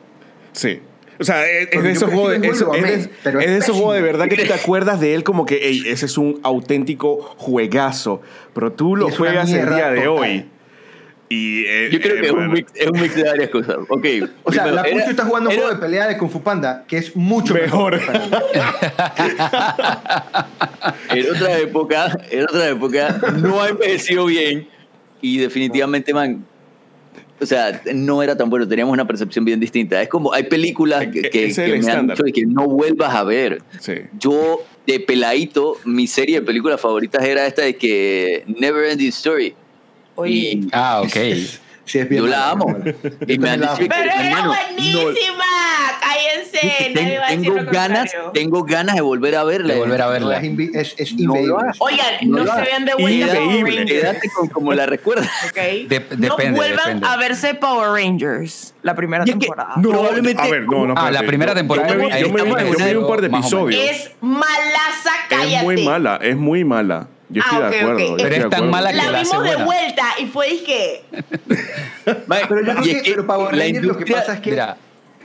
Sí. 0.52 0.80
O 1.18 1.22
sea, 1.22 1.48
es, 1.48 1.70
de 1.70 1.92
esos 1.92 2.10
juegos 2.10 2.40
de, 2.40 2.48
es, 2.48 2.68
de 3.22 3.56
esos 3.56 3.76
juegos 3.76 3.94
de 3.94 4.02
verdad 4.02 4.28
que 4.28 4.36
te 4.36 4.52
acuerdas 4.52 4.98
de 4.98 5.14
él 5.14 5.22
como 5.22 5.46
que 5.46 5.70
ese 5.86 6.06
es 6.06 6.18
un 6.18 6.40
auténtico 6.42 7.18
juegazo. 7.36 8.20
Pero 8.52 8.72
tú 8.72 8.96
lo 8.96 9.10
juegas 9.10 9.52
el 9.52 9.68
día 9.74 9.90
de 9.90 10.08
hoy 10.08 10.46
eh, 11.30 11.88
Yo 11.90 12.00
creo 12.00 12.20
que 12.20 12.26
es, 12.26 12.32
un 12.32 12.52
mix, 12.52 12.72
es, 12.74 12.86
un 12.86 13.00
mix, 13.00 13.16
de 13.16 13.24
varias 13.24 13.50
cosas. 13.50 13.76
Okay, 13.88 14.22
o 14.42 14.52
sea, 14.52 14.66
la 14.66 14.82
Pucho 14.82 15.10
está 15.10 15.24
jugando 15.24 15.50
un 15.50 15.56
juego 15.56 15.70
de 15.70 15.76
pelea 15.76 16.06
de 16.06 16.18
Kung 16.18 16.30
Fu 16.30 16.42
Panda, 16.42 16.84
que 16.86 16.98
es 16.98 17.16
mucho 17.16 17.54
mejor. 17.54 17.94
en 21.10 21.30
otra 21.30 21.58
época, 21.58 22.18
en 22.30 22.42
otra 22.42 22.68
época, 22.68 23.20
no 23.36 23.62
ha 23.62 23.70
envejecido 23.70 24.26
bien 24.26 24.68
y 25.20 25.38
definitivamente, 25.38 26.12
man, 26.12 26.44
o 27.40 27.46
sea, 27.46 27.82
no 27.94 28.22
era 28.22 28.36
tan 28.36 28.50
bueno, 28.50 28.68
teníamos 28.68 28.92
una 28.92 29.06
percepción 29.06 29.44
bien 29.44 29.58
distinta. 29.58 30.00
Es 30.00 30.08
como, 30.08 30.32
hay 30.32 30.44
películas 30.44 31.06
que, 31.06 31.22
que, 31.22 31.80
me 31.82 31.90
han 31.90 32.08
dicho 32.08 32.24
que 32.24 32.46
no 32.46 32.68
vuelvas 32.68 33.14
a 33.14 33.24
ver. 33.24 33.62
Yo, 34.18 34.62
de 34.86 35.00
peladito, 35.00 35.78
mi 35.84 36.06
serie 36.06 36.40
de 36.40 36.46
películas 36.46 36.80
favoritas 36.80 37.24
era 37.24 37.46
esta 37.46 37.62
de 37.62 37.76
que 37.76 38.44
Never 38.46 38.90
Ending 38.90 39.08
Story 39.08 39.54
Oye. 40.14 40.60
ah, 40.72 41.02
ok. 41.02 41.16
Sí, 41.86 41.98
es 41.98 42.08
bien 42.08 42.22
Yo 42.22 42.28
la 42.28 42.50
amo. 42.50 42.74
y 43.26 43.38
me 43.38 43.50
han 43.50 43.60
dicho 43.60 43.76
que, 43.76 43.88
Pero 43.88 44.10
era 44.10 44.46
buenísima. 44.46 45.44
Cállense. 46.00 46.94
Tengo, 47.28 47.70
ganas, 47.70 48.12
tengo 48.32 48.64
ganas 48.64 48.94
de 48.94 49.00
volver 49.02 49.36
a 49.36 49.44
verla. 49.44 49.74
De 49.74 49.80
volver 49.80 50.00
a 50.00 50.08
verla. 50.08 50.40
Es, 50.40 50.94
es 50.96 51.12
increíble. 51.12 51.54
Oigan, 51.78 52.06
no, 52.22 52.46
se 52.46 52.60
vean 52.62 52.84
de 52.84 52.94
vuelta 52.94 53.34
Power 53.34 53.64
Rangers. 53.64 53.90
Quédate 53.90 54.30
con 54.30 54.48
como 54.48 54.72
la 54.72 54.86
recuerdas. 54.86 55.28
Okay. 55.50 55.88
no 56.16 56.36
vuelvan 56.36 57.04
a 57.04 57.16
verse 57.16 57.54
Power 57.54 57.90
Rangers 57.90 58.74
la 58.82 58.94
primera 58.94 59.24
temporada. 59.24 59.74
No, 59.76 59.90
probablemente. 59.90 60.42
A 60.42 60.48
ver, 60.48 60.66
no, 60.66 60.86
no. 60.86 60.94
Ah, 60.96 61.10
la 61.10 61.22
primera 61.22 61.54
temporada. 61.54 61.88
Yo 61.88 61.96
me, 61.96 62.20
yo 62.20 62.28
me, 62.30 62.38
yo 62.38 62.86
vi 62.86 62.94
un 62.94 63.08
par 63.08 63.20
de 63.20 63.26
episodios. 63.26 63.82
Es 63.82 64.10
malaza, 64.20 65.10
cállate. 65.28 65.56
Es 65.56 65.62
muy 65.62 65.84
mala, 65.84 66.18
es 66.22 66.36
muy 66.36 66.64
mala. 66.64 67.08
Yo 67.28 67.42
estoy 67.42 67.58
ah, 67.62 67.70
de 67.70 67.80
acuerdo. 67.80 68.16
Pero 68.16 68.34
es 68.34 68.50
tan 68.50 68.70
mala 68.70 68.90
que 68.90 68.96
la, 68.96 69.10
la 69.10 69.22
vimos 69.22 69.42
de 69.42 69.56
vuelta 69.64 70.04
y 70.18 70.26
fue 70.26 70.50
dije. 70.50 71.04
pero 72.04 72.64
yo 72.64 72.74
creo 72.74 72.82
que, 72.82 73.02
pero 73.04 73.26
Power 73.26 73.56
Rangers 73.56 73.84
lo 73.84 73.96
que 73.96 74.12
pasa 74.12 74.34
es 74.34 74.40
que 74.40 74.50
mira, 74.50 74.76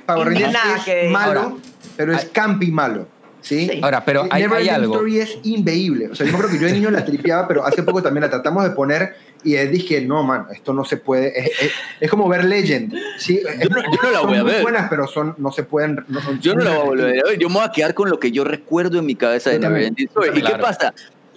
Power 0.05 0.27
Rangers 0.27 0.87
es 0.87 1.11
malo, 1.11 1.59
pero 1.97 2.13
es 2.13 2.25
campi 2.25 2.71
malo. 2.71 3.07
¿Sí? 3.41 3.79
Ahora, 3.81 4.03
pero 4.03 4.27
hay, 4.29 4.43
Never 4.43 4.57
hay 4.59 4.69
algo. 4.69 4.95
Story 4.95 5.19
es 5.19 5.39
inveíble. 5.43 6.09
O 6.09 6.15
sea, 6.15 6.27
yo 6.27 6.37
creo 6.37 6.49
que 6.49 6.59
yo 6.59 6.67
de 6.67 6.73
niño 6.73 6.91
la 6.91 7.05
tripeaba, 7.05 7.47
pero 7.47 7.65
hace 7.65 7.83
poco 7.83 8.03
también 8.03 8.23
la 8.23 8.29
tratamos 8.29 8.63
de 8.63 8.71
poner 8.71 9.15
y 9.43 9.55
dije, 9.55 10.01
no, 10.01 10.23
man, 10.23 10.47
esto 10.51 10.73
no 10.73 10.83
se 10.83 10.97
puede. 10.97 11.39
Es, 11.39 11.71
es, 12.01 12.09
como 12.09 12.27
ver 12.27 12.43
Legend. 12.43 12.93
¿sí? 13.17 13.41
Yo, 13.41 13.69
no, 13.69 13.81
yo 13.81 13.99
no 14.03 14.11
la 14.11 14.19
voy 14.21 14.37
a 14.37 14.43
ver. 14.43 14.53
Son 14.55 14.63
buenas, 14.63 14.89
pero 14.89 15.07
son, 15.07 15.35
no 15.37 15.51
se 15.51 15.63
pueden. 15.63 16.03
No 16.09 16.21
son 16.21 16.39
yo 16.41 16.53
no 16.53 16.63
la 16.63 16.71
voy 16.71 16.79
a 16.79 16.83
volver 16.83 17.19
a 17.25 17.29
ver. 17.29 17.39
Yo 17.39 17.47
me 17.47 17.55
voy 17.55 17.63
a 17.63 17.71
quedar 17.71 17.93
con 17.93 18.09
lo 18.09 18.19
que 18.19 18.31
yo 18.31 18.43
recuerdo 18.43 18.99
en 18.99 19.05
mi 19.05 19.15
cabeza 19.15 19.51
de 19.51 19.59
Never 19.59 19.83
Ending 19.83 20.07
Story. 20.07 20.37
¿Y 20.37 20.41
qué 20.41 20.55
pasa? 20.55 20.93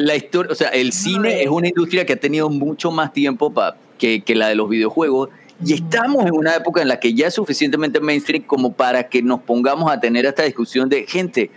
La 0.06 0.16
historia, 0.16 0.52
o 0.52 0.54
sea, 0.54 0.68
el 0.68 0.92
cine 0.92 1.42
es 1.42 1.48
una 1.48 1.68
industria 1.68 2.04
que 2.06 2.14
ha 2.14 2.20
tenido 2.20 2.48
mucho 2.50 2.90
más 2.90 3.12
tiempo 3.12 3.52
para 3.52 3.76
que, 3.98 4.22
que 4.22 4.34
la 4.34 4.48
de 4.48 4.54
los 4.54 4.68
videojuegos. 4.68 5.28
Y 5.64 5.74
estamos 5.74 6.26
en 6.26 6.34
una 6.34 6.56
época 6.56 6.82
en 6.82 6.88
la 6.88 6.98
que 6.98 7.14
ya 7.14 7.28
es 7.28 7.34
suficientemente 7.34 8.00
mainstream 8.00 8.42
como 8.42 8.72
para 8.72 9.08
que 9.08 9.22
nos 9.22 9.40
pongamos 9.42 9.90
a 9.92 10.00
tener 10.00 10.26
esta 10.26 10.42
discusión 10.42 10.88
de 10.88 11.06
gente. 11.06 11.50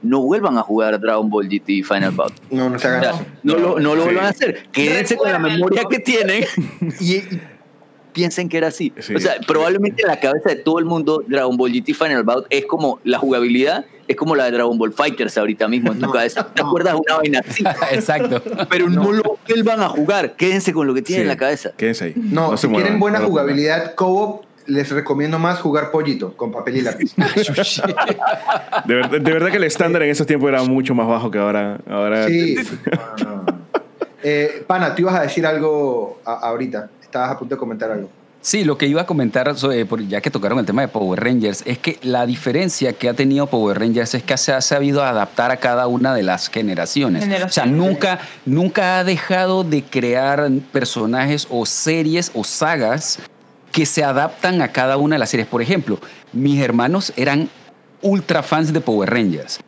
No 0.00 0.20
vuelvan 0.22 0.56
a 0.58 0.62
jugar 0.62 1.00
Dragon 1.00 1.28
Ball 1.28 1.48
GT 1.48 1.82
Final 1.82 2.12
Bout. 2.12 2.32
No, 2.52 2.70
no 2.70 2.78
se 2.78 2.86
hagan 2.86 3.00
O 3.00 3.02
sea, 3.02 3.10
eso. 3.14 3.26
no, 3.42 3.56
lo, 3.56 3.80
no 3.80 3.94
lo 3.96 4.02
Sí. 4.02 4.06
vuelvan 4.06 4.24
a 4.26 4.28
hacer. 4.28 4.68
Quédense 4.70 5.16
con 5.16 5.32
la 5.32 5.40
memoria 5.40 5.82
que 5.90 5.98
tienen 5.98 6.44
y, 7.00 7.14
y 7.16 7.40
piensen 8.12 8.48
que 8.48 8.58
era 8.58 8.68
así. 8.68 8.92
Sí. 9.00 9.16
O 9.16 9.18
sea, 9.18 9.36
probablemente 9.44 10.02
en 10.02 10.08
la 10.08 10.20
cabeza 10.20 10.50
de 10.50 10.56
todo 10.56 10.78
el 10.78 10.84
mundo 10.84 11.24
Dragon 11.26 11.56
Ball 11.56 11.72
GT 11.72 11.94
Final 11.94 12.22
Bout 12.22 12.46
es 12.50 12.64
como 12.66 13.00
la 13.02 13.18
jugabilidad, 13.18 13.86
es 14.08 14.16
como 14.16 14.34
la 14.34 14.46
de 14.46 14.50
Dragon 14.52 14.76
Ball 14.78 14.92
Fighters 14.92 15.36
ahorita 15.38 15.68
mismo 15.68 15.92
en 15.92 15.98
tu 16.00 16.06
No, 16.06 16.12
cabeza. 16.12 16.46
¿Te 16.52 16.62
no. 16.62 16.68
acuerdas 16.68 16.94
de 16.94 17.00
una 17.06 17.16
vaina 17.18 17.40
así? 17.46 17.62
Exacto. 17.92 18.42
Pero 18.70 18.88
no, 18.88 19.12
lo 19.12 19.38
vuelvan 19.46 19.80
a 19.82 19.88
jugar. 19.90 20.34
Quédense 20.34 20.72
con 20.72 20.86
lo 20.86 20.94
que 20.94 21.02
tienen 21.02 21.20
Sí. 21.20 21.22
en 21.24 21.28
la 21.28 21.36
cabeza. 21.36 21.70
Quédense 21.76 22.04
ahí. 22.06 22.14
No, 22.16 22.56
si 22.56 22.66
muevan, 22.66 22.82
quieren 22.84 23.00
buena 23.00 23.18
no 23.20 23.26
jugabilidad 23.26 23.94
co-op, 23.94 24.44
les 24.66 24.90
recomiendo 24.90 25.38
más 25.38 25.60
jugar 25.60 25.90
pollito 25.90 26.36
con 26.36 26.50
papel 26.52 26.78
y 26.78 26.80
lápiz. 26.82 27.14
De, 28.86 28.94
ver- 28.94 29.10
de 29.22 29.32
verdad 29.32 29.50
que 29.50 29.56
el 29.56 29.64
estándar 29.64 30.02
en 30.02 30.10
esos 30.10 30.26
tiempos 30.26 30.48
era 30.48 30.62
mucho 30.64 30.94
más 30.94 31.06
bajo 31.06 31.30
que 31.30 31.38
ahora. 31.38 31.78
ahora 31.88 32.26
Sí. 32.26 32.56
No, 33.18 33.24
no, 33.24 33.36
no. 33.44 33.58
Eh, 34.22 34.64
Pana, 34.66 34.94
tú 34.94 35.02
ibas 35.02 35.14
a 35.14 35.22
decir 35.22 35.46
algo 35.46 36.20
a- 36.24 36.34
ahorita. 36.48 36.90
Estabas 37.02 37.30
a 37.30 37.38
punto 37.38 37.54
de 37.54 37.58
comentar 37.58 37.90
algo. 37.90 38.10
Sí, 38.48 38.64
lo 38.64 38.78
que 38.78 38.86
iba 38.86 39.02
a 39.02 39.06
comentar, 39.06 39.54
sobre- 39.58 39.84
por- 39.84 40.00
ya 40.08 40.22
que 40.22 40.30
tocaron 40.30 40.58
el 40.58 40.64
tema 40.64 40.80
de 40.80 40.88
Power 40.88 41.22
Rangers, 41.22 41.62
es 41.66 41.76
que 41.76 41.98
la 42.00 42.24
diferencia 42.24 42.94
que 42.94 43.10
ha 43.10 43.12
tenido 43.12 43.46
Power 43.46 43.78
Rangers 43.78 44.14
es 44.14 44.22
que 44.22 44.38
se 44.38 44.54
ha 44.54 44.62
sabido 44.62 45.04
adaptar 45.04 45.50
a 45.50 45.58
cada 45.58 45.86
una 45.86 46.14
de 46.14 46.22
las 46.22 46.48
generaciones. 46.48 47.24
Generaciones, 47.24 47.52
o 47.52 47.54
sea, 47.54 47.66
nunca, 47.66 48.20
nunca 48.46 48.98
ha 49.00 49.04
dejado 49.04 49.64
de 49.64 49.82
crear 49.84 50.48
personajes 50.72 51.46
o 51.50 51.66
series 51.66 52.30
o 52.34 52.42
sagas 52.42 53.18
que 53.70 53.84
se 53.84 54.02
adaptan 54.02 54.62
a 54.62 54.68
cada 54.68 54.96
una 54.96 55.16
de 55.16 55.18
las 55.18 55.28
series. 55.28 55.46
Por 55.46 55.60
ejemplo, 55.60 55.98
mis 56.32 56.58
hermanos 56.62 57.12
eran 57.16 57.50
ultra 58.00 58.42
fans 58.42 58.72
de 58.72 58.80
Power 58.80 59.10
Rangers. 59.10 59.60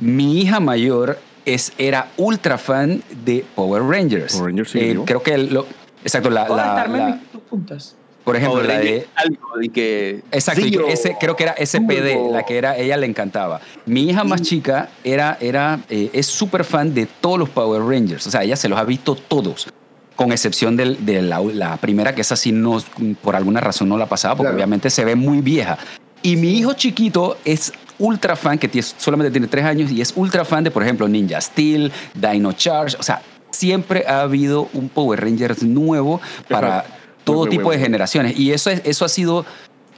Mi 0.00 0.40
hija 0.40 0.58
mayor 0.58 1.20
es, 1.44 1.72
era 1.78 2.08
ultra 2.16 2.58
fan 2.58 3.00
de 3.24 3.44
Power 3.54 3.80
Rangers. 3.84 4.32
Power 4.32 4.46
Rangers 4.48 4.70
sigue 4.72 4.90
Eh, 4.90 4.98
creo 5.04 5.22
que 5.22 5.38
lo, 5.38 5.68
exacto 6.02 6.30
la, 6.30 6.48
la- 6.48 6.88
la- 6.88 7.06
mis 7.06 7.30
tus 7.30 7.40
puntas. 7.42 7.94
Por 8.24 8.36
ejemplo 8.36 8.62
la 8.62 8.78
de 8.78 8.84
Rangers, 8.84 9.06
algo 9.16 9.58
de 9.60 9.68
que 9.68 10.20
Exacto, 10.32 10.86
ese, 10.88 11.16
creo 11.20 11.36
que 11.36 11.42
era 11.44 11.54
SPD, 11.58 12.12
Turbo. 12.14 12.32
la 12.32 12.42
que 12.44 12.56
era, 12.56 12.76
ella 12.76 12.96
le 12.96 13.06
encantaba. 13.06 13.60
Mi 13.86 14.08
hija 14.08 14.24
más 14.24 14.42
chica 14.42 14.88
era, 15.04 15.36
era, 15.40 15.80
eh, 15.90 16.10
es 16.12 16.26
súper 16.26 16.64
fan 16.64 16.94
de 16.94 17.06
todos 17.06 17.38
los 17.38 17.50
Power 17.50 17.82
Rangers, 17.82 18.26
o 18.26 18.30
sea, 18.30 18.42
ella 18.42 18.56
se 18.56 18.68
los 18.68 18.78
ha 18.78 18.84
visto 18.84 19.14
todos, 19.14 19.68
con 20.16 20.32
excepción 20.32 20.76
del- 20.76 21.04
de 21.04 21.20
la, 21.22 21.40
la 21.40 21.76
primera, 21.76 22.14
que 22.14 22.22
esa 22.22 22.36
sí 22.36 22.50
no, 22.52 22.82
por 23.22 23.36
alguna 23.36 23.60
razón 23.60 23.88
no 23.88 23.98
la 23.98 24.06
pasaba, 24.06 24.34
porque 24.36 24.46
Claro. 24.48 24.56
obviamente 24.56 24.88
se 24.90 25.04
ve 25.04 25.14
muy 25.16 25.40
vieja. 25.40 25.76
Y 26.22 26.36
mi 26.36 26.56
hijo 26.58 26.72
chiquito 26.72 27.36
es 27.44 27.72
ultra 27.98 28.34
fan, 28.36 28.58
que 28.58 28.82
solamente 28.82 29.30
tiene 29.30 29.46
tres 29.48 29.64
años, 29.66 29.90
y 29.92 30.00
es 30.00 30.12
ultra 30.16 30.44
fan 30.44 30.64
de, 30.64 30.70
por 30.70 30.82
ejemplo, 30.82 31.06
Ninja 31.08 31.40
Steel, 31.40 31.92
Dino 32.14 32.52
Charge, 32.52 32.96
o 32.98 33.02
sea, 33.02 33.20
siempre 33.50 34.04
ha 34.08 34.22
habido 34.22 34.68
un 34.72 34.88
Power 34.88 35.20
Rangers 35.20 35.62
nuevo 35.62 36.20
para 36.48 36.78
Ajá. 36.80 36.86
Todo 37.24 37.36
Muy, 37.38 37.46
muy 37.46 37.50
tipo 37.50 37.62
de 37.70 37.76
bueno. 37.76 37.84
generaciones. 37.84 38.38
Y 38.38 38.52
eso, 38.52 38.70
es, 38.70 38.82
eso 38.84 39.04
ha 39.04 39.08
sido 39.08 39.44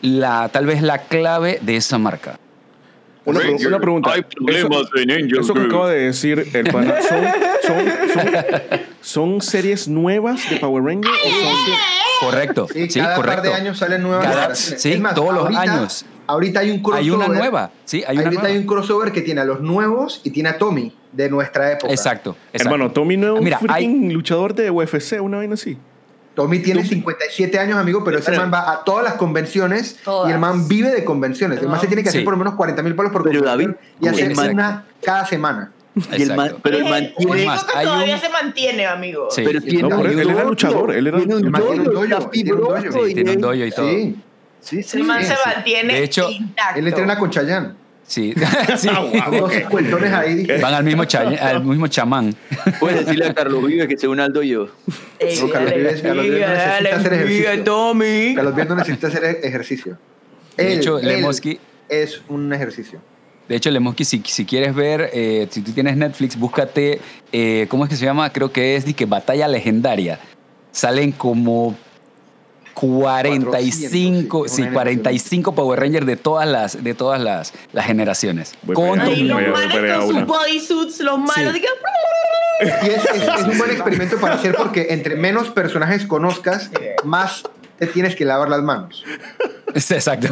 la, 0.02 0.48
tal 0.48 0.66
vez 0.66 0.82
la 0.82 0.98
clave 0.98 1.58
de 1.62 1.76
esa 1.76 1.98
marca. 1.98 2.38
Una, 3.24 3.40
pre- 3.40 3.50
Ranger, 3.50 3.66
una 3.68 3.80
pregunta. 3.80 4.12
hay 4.12 4.22
problemas 4.22 4.82
eso, 4.82 4.96
en 4.98 5.10
Angel 5.10 5.38
eso 5.40 5.52
que 5.54 5.60
acaba 5.62 5.90
de 5.90 5.98
decir 6.06 6.46
el 6.54 6.70
pana, 6.70 6.94
¿son, 7.02 7.24
son, 7.66 7.86
son, 8.14 8.80
son 9.00 9.42
series 9.42 9.88
nuevas 9.88 10.48
de 10.48 10.56
Power 10.58 10.84
Rangers? 10.84 11.12
o 11.24 11.28
son- 11.28 11.76
Correcto. 12.20 12.66
Sí, 12.72 12.88
Sí, 12.88 13.00
cada 13.00 13.16
correcto. 13.16 13.42
par 13.42 13.50
de 13.50 13.54
años 13.54 13.78
salen 13.78 14.02
nuevas 14.02 14.24
Cada- 14.26 15.14
todos 15.14 15.34
los 15.34 15.56
años. 15.56 16.06
Ahorita 16.28 16.60
hay 16.60 16.70
un 16.70 16.80
crossover. 16.82 17.02
Hay 17.04 17.10
una 17.10 17.28
nueva. 17.28 17.70
Sí, 17.84 18.02
hay 18.06 18.16
una 18.16 18.24
ahorita 18.26 18.42
nueva. 18.42 18.54
hay 18.54 18.60
un 18.60 18.66
crossover 18.66 19.12
que 19.12 19.20
tiene 19.22 19.40
a 19.42 19.44
los 19.44 19.60
nuevos 19.60 20.20
y 20.24 20.30
tiene 20.30 20.48
a 20.48 20.58
Tommy 20.58 20.92
de 21.12 21.28
nuestra 21.28 21.72
época. 21.72 21.92
Exacto, 21.92 22.36
exacto. 22.52 22.74
Hermano, 22.74 22.90
Tommy 22.92 23.16
no 23.16 23.26
es 23.34 23.38
un 23.38 23.44
Mira, 23.44 23.58
hay- 23.68 23.86
luchador 24.12 24.54
de 24.54 24.70
UFC, 24.70 25.20
una 25.20 25.36
vaina 25.38 25.54
así. 25.54 25.76
Tommy 26.36 26.60
tiene 26.60 26.84
57 26.84 27.58
años, 27.58 27.78
amigo, 27.78 28.04
pero 28.04 28.18
ese 28.18 28.30
man 28.36 28.52
va 28.52 28.70
a 28.70 28.84
todas 28.84 29.02
las 29.02 29.14
convenciones 29.14 29.98
Todas. 30.04 30.28
y 30.30 30.32
el 30.34 30.38
man 30.38 30.68
vive 30.68 30.90
de 30.90 31.02
convenciones. 31.02 31.60
El 31.62 31.68
man 31.68 31.80
se 31.80 31.86
tiene 31.88 32.02
que 32.02 32.10
hacer 32.10 32.20
Sí. 32.20 32.24
por 32.26 32.34
lo 32.34 32.38
menos 32.38 32.54
40 32.54 32.82
mil 32.82 32.94
palos 32.94 33.10
por 33.10 33.22
Pero, 33.24 33.40
convención 33.42 33.78
y 34.00 34.06
hacer 34.08 34.30
Exacto. 34.30 34.52
una 34.52 34.84
cada 35.02 35.26
semana. 35.26 35.72
Y 36.14 36.22
el 36.22 36.36
man- 36.36 36.56
pero 36.62 36.76
el 36.76 36.84
man 36.84 37.08
tiene, 37.16 37.46
más, 37.46 37.64
que 37.64 37.72
todavía 37.82 38.14
un- 38.16 38.20
se 38.20 38.28
mantiene, 38.28 38.86
amigo. 38.86 39.28
Sí. 39.30 39.42
pero 39.46 39.62
tiene 39.62 39.88
No, 39.88 39.96
pero 39.96 40.10
él- 40.10 40.20
él 40.20 40.28
era 40.30 40.44
luchador, 40.44 40.94
él 40.94 41.06
era- 41.06 41.16
tiene 41.16 41.36
un 41.36 41.44
el 41.46 41.50
man 41.50 41.62
tiene 41.62 41.76
un 41.78 41.84
dojo, 41.84 42.28
tiene 42.30 42.52
un 42.52 42.60
dojo. 42.60 43.06
y 43.08 43.14
Tiene 43.14 43.30
un 43.32 43.40
dojo 43.40 43.54
y 43.54 43.70
todo. 43.70 43.88
Sí, 43.88 44.16
Sí, 44.60 44.82
sí, 44.82 44.96
el 44.98 45.04
man 45.04 45.22
sí. 45.22 45.28
se 45.28 45.34
mantiene 45.48 45.94
De 45.94 46.04
hecho, 46.04 46.28
intacto. 46.30 46.78
él 46.80 46.86
entrena 46.88 47.18
con 47.18 47.30
Chayanne. 47.30 47.70
Sí. 48.06 48.34
Sí. 48.76 48.88
Dos 49.38 49.52
cuentones 49.70 50.12
ahí. 50.12 50.46
Van 50.60 50.74
al 50.74 50.84
mismo, 50.84 51.04
cha- 51.04 51.20
al 51.40 51.64
mismo 51.64 51.86
chamán. 51.88 52.34
Puedes 52.78 53.04
decirle 53.04 53.26
a 53.26 53.34
Carlos 53.34 53.64
Vives 53.66 53.88
que 53.88 53.96
según 53.96 54.20
Aldo 54.20 54.42
yo. 54.42 54.68
Ey, 55.18 55.38
No, 55.40 55.48
Carlos 55.50 55.72
Vives- 55.74 56.02
Carlos 56.02 56.24
Vives 56.24 56.40
necesita 56.40 56.66
dale, 56.72 56.90
hacer 56.92 57.12
ejercicio. 57.14 57.64
Tommy. 57.64 58.34
Carlos 58.34 58.54
Viendo 58.54 58.76
necesita 58.76 59.06
hacer 59.08 59.24
e- 59.24 59.46
ejercicio. 59.46 59.98
De 60.56 60.72
Él- 60.72 60.78
hecho, 60.78 60.98
él 60.98 61.08
Lemoski, 61.08 61.58
es 61.88 62.22
un 62.28 62.52
ejercicio. 62.52 63.00
de 63.48 63.56
hecho, 63.56 63.70
Lemoski, 63.70 64.04
si, 64.04 64.22
si 64.26 64.44
quieres 64.44 64.74
ver, 64.74 65.10
eh, 65.12 65.46
si 65.50 65.60
tú 65.62 65.72
tienes 65.72 65.96
Netflix, 65.96 66.36
búscate, 66.38 67.00
eh, 67.32 67.66
¿cómo 67.68 67.84
es 67.84 67.90
que 67.90 67.96
se 67.96 68.04
llama? 68.04 68.32
Creo 68.32 68.50
que 68.52 68.76
es 68.76 68.84
que 68.94 69.04
Batalla 69.06 69.48
Legendaria. 69.48 70.18
Salen 70.72 71.12
como 71.12 71.76
45, 72.80 74.38
400, 74.38 74.50
sí, 74.50 74.56
sí, 74.56 74.62
una 74.62 74.72
45 74.72 75.54
Power 75.54 75.80
Rangers 75.80 76.06
de 76.06 76.16
todas 76.16 76.46
las, 76.46 76.84
de 76.84 76.94
todas 76.94 77.20
las, 77.20 77.52
las 77.72 77.86
generaciones. 77.86 78.54
Voy 78.62 78.74
Con. 78.74 79.00
Ahí 79.00 79.22
los 79.24 79.38
a 79.40 79.98
con 79.98 80.08
sus 80.08 80.26
bodysuits, 80.26 81.00
los 81.00 81.18
malos. 81.18 81.54
Sí. 81.54 81.62
Y 82.60 82.64
es, 82.90 83.04
es- 83.04 83.22
es 83.40 83.42
un 83.46 83.58
buen 83.58 83.70
experimento 83.70 84.18
para 84.18 84.34
hacer 84.36 84.54
porque 84.54 84.88
entre 84.90 85.16
menos 85.16 85.48
personajes 85.50 86.06
conozcas, 86.06 86.70
más 87.04 87.42
te 87.78 87.86
tienes 87.86 88.14
que 88.16 88.24
lavar 88.24 88.48
las 88.48 88.62
manos. 88.62 89.04
Exacto. 89.74 90.28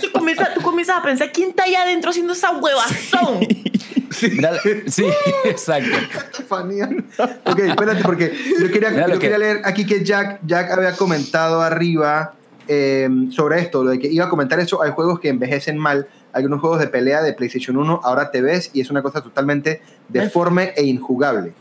Tú, 0.00 0.12
comienzas, 0.12 0.54
tú 0.54 0.62
comienzas 0.62 0.96
a 0.98 1.02
pensar 1.02 1.30
quién 1.32 1.50
está 1.50 1.64
allá 1.64 1.82
adentro 1.82 2.10
haciendo 2.10 2.32
esa 2.32 2.50
huevazón. 2.52 3.40
Sí, 4.88 5.06
exacto. 5.44 5.96
Estefanía. 6.32 6.88
Ok, 7.44 7.58
espérate, 7.60 8.02
porque 8.02 8.32
yo 8.60 8.70
quería, 8.70 8.90
yo 9.06 9.12
que- 9.14 9.18
quería 9.18 9.38
leer 9.38 9.60
aquí 9.64 9.86
que 9.86 10.04
Jack, 10.04 10.40
Jack 10.46 10.70
había 10.72 10.92
comentado 10.96 11.60
arriba 11.62 12.34
eh, 12.68 13.08
sobre 13.30 13.60
esto, 13.60 13.82
lo 13.84 13.90
de 13.90 13.98
que 13.98 14.08
iba 14.08 14.24
a 14.26 14.28
comentar 14.28 14.58
eso. 14.60 14.82
Hay 14.82 14.90
juegos 14.92 15.20
que 15.20 15.28
envejecen 15.28 15.78
mal. 15.78 16.08
Algunos 16.32 16.60
juegos 16.60 16.78
de 16.78 16.86
pelea 16.86 17.22
de 17.22 17.32
PlayStation 17.32 17.76
1 17.76 18.00
ahora 18.04 18.30
te 18.30 18.40
ves 18.40 18.70
y 18.72 18.80
es 18.80 18.90
una 18.90 19.02
cosa 19.02 19.20
totalmente 19.20 19.82
deforme 20.08 20.72
e 20.76 20.84
injugable. 20.84 21.52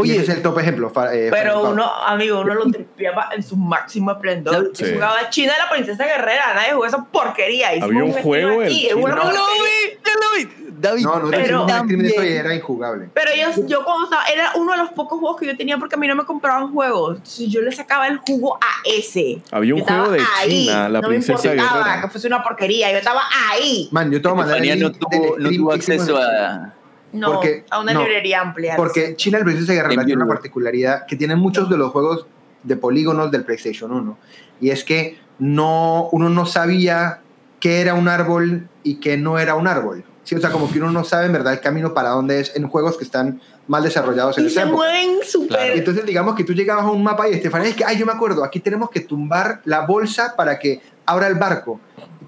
Oye, 0.00 0.12
ese 0.14 0.22
es 0.22 0.28
el 0.38 0.42
top 0.42 0.58
ejemplo. 0.60 0.90
fa- 0.90 1.12
eh, 1.12 1.28
Pero 1.30 1.70
uno, 1.70 1.84
amigo, 2.06 2.40
uno 2.40 2.54
lo 2.54 2.64
tripeaba 2.70 3.30
en 3.34 3.42
su 3.42 3.56
máximo 3.56 4.12
esplendor. 4.12 4.70
Sí. 4.72 4.84
Jugaba 4.94 5.28
China 5.28 5.52
de 5.54 5.58
la 5.58 5.68
princesa 5.70 6.04
guerrera, 6.04 6.54
nadie 6.54 6.70
jugó 6.72 6.86
esa 6.86 7.04
porquería. 7.04 7.74
Hicimos 7.74 7.88
Había 7.90 8.04
un 8.04 8.12
juego, 8.22 8.62
el 8.62 8.68
aquí, 8.68 8.88
No 8.94 9.08
lo 9.08 9.08
vi, 9.08 9.16
no 9.16 9.24
lo 9.24 10.36
vi. 10.36 10.64
David, 10.80 11.02
No, 11.02 11.18
no, 11.18 11.30
Pero- 11.30 11.42
hicimos 11.42 11.62
un 11.64 11.70
stream 11.80 12.02
de 12.02 12.08
eso 12.08 12.22
y 12.24 12.28
era 12.28 12.54
injugable. 12.54 13.08
Pero 13.12 13.30
yo, 13.34 13.66
yo 13.66 13.84
cuando 13.84 14.04
estaba, 14.04 14.24
era 14.26 14.52
uno 14.54 14.70
de 14.70 14.78
los 14.78 14.90
pocos 14.90 15.18
juegos 15.18 15.40
que 15.40 15.46
yo 15.46 15.56
tenía 15.56 15.76
porque 15.78 15.96
a 15.96 15.98
mí 15.98 16.06
no 16.06 16.14
me 16.14 16.24
compraban 16.24 16.72
juegos. 16.72 17.16
Entonces 17.16 17.48
yo 17.48 17.60
le 17.62 17.72
sacaba 17.72 18.06
el 18.06 18.18
jugo 18.18 18.54
a 18.54 18.68
ese. 18.84 19.42
Había 19.50 19.74
un 19.74 19.80
Yo 19.80 19.84
estaba 19.84 20.04
juego 20.06 20.12
de 20.14 20.22
ahí. 20.38 20.66
China, 20.66 20.88
la 20.88 21.00
no 21.00 21.08
princesa 21.08 21.42
me 21.48 21.54
importaba 21.56 21.78
guerrera. 21.84 22.02
que 22.02 22.08
fuese 22.08 22.26
una 22.28 22.42
porquería. 22.44 22.92
Yo 22.92 22.98
estaba 22.98 23.22
ahí. 23.50 23.88
Man, 23.90 24.12
yo 24.12 24.22
te 24.22 24.28
voy 24.28 24.36
a 24.36 24.38
mandar 24.42 24.58
el 24.58 24.62
Estefanía 24.68 24.88
no 24.88 24.92
tuvo, 24.96 25.38
no 25.38 25.50
tuvo 25.50 25.72
acceso 25.72 26.16
a... 26.16 26.72
No, 27.12 27.32
Porque- 27.34 27.64
a 27.70 27.80
una 27.80 27.92
no, 27.94 28.00
librería 28.00 28.40
amplia. 28.40 28.76
Porque 28.76 29.16
China 29.16 29.38
el 29.38 29.44
Princesa 29.44 29.72
Guerrera 29.72 29.94
En 30.02 30.06
tiene 30.06 30.22
una 30.22 30.32
particularidad 30.32 31.06
que 31.06 31.16
tienen 31.16 31.38
muchos 31.38 31.70
de 31.70 31.76
los 31.78 31.90
juegos 31.90 32.26
de 32.62 32.76
polígonos 32.76 33.30
del 33.30 33.44
PlayStation 33.44 33.90
1. 33.92 34.18
Y 34.60 34.70
es 34.70 34.84
que 34.84 35.18
no, 35.38 36.08
uno 36.12 36.28
no 36.28 36.44
sabía 36.46 37.20
qué 37.60 37.80
era 37.80 37.94
un 37.94 38.08
árbol 38.08 38.68
y 38.82 38.96
qué 38.96 39.16
no 39.16 39.38
era 39.38 39.54
un 39.54 39.66
árbol. 39.66 40.04
Sí, 40.24 40.34
o 40.34 40.40
sea, 40.40 40.50
como 40.50 40.70
que 40.70 40.78
uno 40.78 40.90
no 40.90 41.04
sabe 41.04 41.26
en 41.26 41.32
verdad 41.32 41.54
el 41.54 41.60
camino 41.60 41.94
para 41.94 42.10
dónde 42.10 42.40
es 42.40 42.54
en 42.54 42.68
juegos 42.68 42.98
que 42.98 43.04
están 43.04 43.40
mal 43.66 43.82
desarrollados 43.82 44.36
en 44.36 44.46
y 44.46 44.50
se 44.50 44.60
época. 44.60 44.76
mueven 44.76 45.18
súper. 45.24 45.76
entonces 45.78 46.04
digamos 46.04 46.34
que 46.34 46.44
tú 46.44 46.52
llegabas 46.52 46.84
a 46.84 46.90
un 46.90 47.02
mapa 47.02 47.28
y 47.28 47.32
Estefanía 47.34 47.70
es 47.70 47.74
que, 47.76 47.84
ay, 47.84 47.96
yo 47.98 48.04
me 48.04 48.12
acuerdo, 48.12 48.44
aquí 48.44 48.60
tenemos 48.60 48.90
que 48.90 49.00
tumbar 49.00 49.60
la 49.64 49.86
bolsa 49.86 50.34
para 50.36 50.58
que 50.58 50.82
abra 51.06 51.28
el 51.28 51.34
barco. 51.36 51.80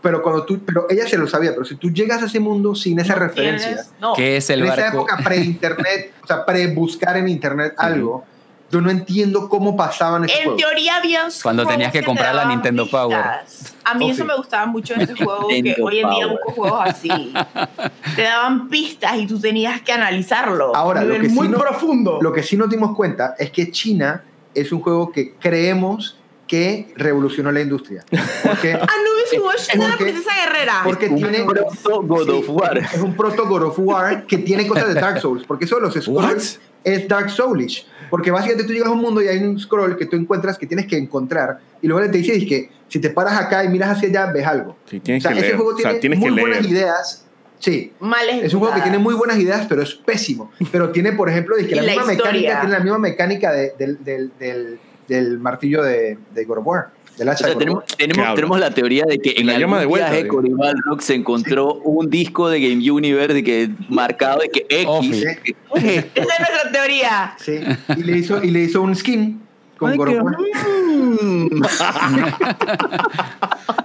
Pero 0.03 0.23
cuando 0.23 0.45
tú, 0.45 0.59
pero 0.65 0.87
ella 0.89 1.07
se 1.07 1.19
lo 1.19 1.27
sabía, 1.27 1.51
pero 1.53 1.65
si 1.65 1.75
tú 1.77 1.91
llegas 1.91 2.23
a 2.23 2.27
ese 2.27 2.41
mundo 2.41 2.75
sin 2.75 2.99
esa 2.99 3.15
No 3.15 3.21
referencia, 3.21 3.69
tienes- 3.69 3.93
No. 4.01 4.15
¿Qué 4.15 4.37
es 4.39 4.49
el 4.51 4.61
en 4.61 4.67
esa 4.67 4.77
barco? 4.83 4.97
época 4.99 5.19
pre-internet, 5.23 6.13
o 6.25 6.27
sea, 6.27 6.47
pre-buscar 6.47 7.17
en 7.19 7.29
internet 7.29 7.75
algo, 7.77 8.25
yo 8.71 8.81
no 8.81 8.89
entiendo 8.89 9.49
cómo 9.49 9.77
pasaban 9.77 10.25
esos 10.25 10.39
En 10.39 10.45
juegos. 10.45 10.63
teoría 10.63 10.97
habían 10.99 11.29
Cuando 11.43 11.67
tenías 11.67 11.91
que 11.93 12.01
te 12.01 12.07
comprar 12.07 12.35
la 12.35 12.45
Nintendo 12.47 12.87
Power. 12.89 13.19
pistas. 13.43 13.75
A 13.85 13.95
mí 13.95 14.07
Oh, 14.07 14.11
eso 14.13 14.23
sí. 14.23 14.29
me 14.29 14.37
gustaba 14.37 14.65
mucho 14.67 14.95
de 14.95 15.03
ese 15.05 15.15
juego, 15.17 15.49
que 15.49 15.77
hoy 15.83 15.99
en 15.99 16.09
día 16.09 16.27
Power. 16.27 16.29
busco 16.45 16.53
juegos 16.53 16.81
así. 16.85 17.09
Te 18.17 18.23
daban 18.23 18.69
pistas 18.69 19.17
y 19.19 19.27
tú 19.27 19.41
tenías 19.41 19.83
que 19.83 19.93
analizarlo. 19.93 20.75
Ahora, 20.75 21.03
lo 21.03 21.19
que 21.19 21.29
sí 21.29 21.35
muy 21.35 21.49
no- 21.49 21.59
profundo. 21.59 22.21
Lo 22.23 22.33
que 22.33 22.43
sí 22.45 22.57
nos 22.57 22.71
dimos 22.71 22.95
cuenta 22.97 23.35
es 23.39 23.51
que 23.51 23.71
China 23.73 24.23
es 24.55 24.71
un 24.73 24.81
juego 24.81 25.11
que 25.11 25.35
creemos 25.35 26.17
que 26.51 26.89
revolucionó 26.97 27.53
la 27.53 27.61
industria. 27.61 28.05
Porque, 28.43 28.73
Anubis 28.73 29.41
Watch 29.41 29.73
la 29.77 29.91
porque- 29.91 30.05
princesa 30.05 30.31
guerrera. 30.45 30.81
porque 30.83 31.07
Un 31.07 31.15
tiene... 31.17 31.45
proto 31.45 32.03
God 32.03 32.25
Sí, 32.25 32.31
of 32.33 32.49
War. 32.49 32.79
Es 32.79 33.01
un 33.01 33.15
proto 33.15 33.47
God 33.47 33.63
of 33.63 33.79
War 33.79 34.27
que 34.27 34.39
tiene 34.39 34.67
cosas 34.67 34.89
de 34.89 34.95
Dark 34.95 35.21
Souls. 35.21 35.45
Porque 35.47 35.67
eso 35.67 35.77
de 35.77 35.83
los 35.83 35.95
scrolls 35.95 36.59
es 36.83 37.07
Dark 37.07 37.31
Soulish. 37.31 37.87
Porque 38.11 38.33
básicamente 38.33 38.65
tú 38.67 38.73
llegas 38.73 38.89
a 38.89 38.93
un 38.93 38.99
mundo 39.01 39.23
y 39.23 39.29
hay 39.29 39.39
un 39.39 39.61
scroll 39.61 39.97
que 39.97 40.07
tú 40.07 40.17
encuentras 40.17 40.59
que 40.59 40.67
tienes 40.67 40.87
que 40.89 40.97
encontrar. 40.97 41.61
Y 41.81 41.87
luego 41.87 42.11
te 42.11 42.19
dice 42.19 42.45
que 42.45 42.69
si 42.89 42.99
te 42.99 43.11
paras 43.11 43.39
acá 43.41 43.63
y 43.65 43.69
miras 43.69 43.97
hacia 43.97 44.09
allá, 44.09 44.33
ves 44.33 44.45
algo. 44.45 44.77
Sí, 44.87 44.99
tienes 44.99 45.25
o 45.25 45.29
sea, 45.29 45.33
que 45.35 45.39
ese 45.39 45.47
leer. 45.51 45.57
juego 45.57 45.77
O 45.77 45.79
sea, 45.79 45.91
tiene 45.91 46.01
tienes 46.01 46.19
que 46.19 46.31
muy 46.33 46.41
buenas 46.41 46.63
leer. 46.63 46.73
ideas. 46.73 47.27
Sí. 47.61 47.93
Mal 48.01 48.29
Es 48.43 48.53
un 48.55 48.59
juego 48.59 48.75
que 48.75 48.81
tiene 48.83 48.99
muy 48.99 49.15
buenas 49.15 49.39
ideas, 49.39 49.67
pero 49.69 49.83
es 49.83 49.95
pésimo. 49.95 50.51
Pero 50.73 50.91
tiene, 50.91 51.13
por 51.13 51.29
ejemplo, 51.29 51.55
de 51.57 51.69
que 51.69 51.77
la, 51.77 51.83
la 51.83 51.93
misma 51.93 52.13
historia. 52.15 52.33
mecánica, 52.33 52.61
tiene 52.63 52.73
la 52.77 52.81
misma 52.81 52.99
mecánica 52.99 53.53
de- 53.53 53.75
del, 53.79 54.03
del, 54.03 54.33
del, 54.41 54.81
del 55.11 55.39
martillo 55.39 55.83
de, 55.83 56.17
de 56.35 56.45
God 56.45 56.59
of 56.59 56.67
War. 56.67 56.89
Del 57.19 57.29
O 57.29 57.33
hacha 57.33 57.45
sea, 57.45 57.55
de 57.55 57.67
God 57.67 57.79
of 57.79 57.85
tenemos, 57.97 58.59
la 58.61 58.71
teoría 58.71 59.05
de 59.07 59.19
que 59.19 59.35
en 59.37 59.47
La 59.49 59.59
llama 59.59 59.81
algún 59.81 59.99
de 59.99 60.05
vuelta, 60.07 60.23
viaje 60.23 60.49
Ival 60.49 60.77
Rock 60.87 61.01
se 61.01 61.15
encontró 61.15 61.75
un 61.75 62.09
disco 62.09 62.49
de 62.49 62.61
Game 62.61 62.91
Universe 62.91 63.35
de 63.35 63.45
que 63.45 63.71
marcado 63.91 64.39
de 64.41 64.49
que 64.49 64.61
X. 64.69 64.87
Ofi. 64.89 65.11
que- 65.11 65.21
¿qué 65.21 65.55
es 65.75 65.85
esto? 65.99 66.11
Esa 66.21 66.33
es 66.35 66.41
nuestra 66.49 66.73
teoría. 66.73 67.35
Sí. 67.39 67.61
Y 67.99 68.03
le 68.05 68.17
hizo, 68.17 68.43
y 68.43 68.51
le 68.51 68.61
hizo 68.61 68.81
un 68.81 68.97
skin 68.97 69.41
con 69.77 69.97
God 69.97 70.09
of 70.09 70.23
War. 70.23 70.37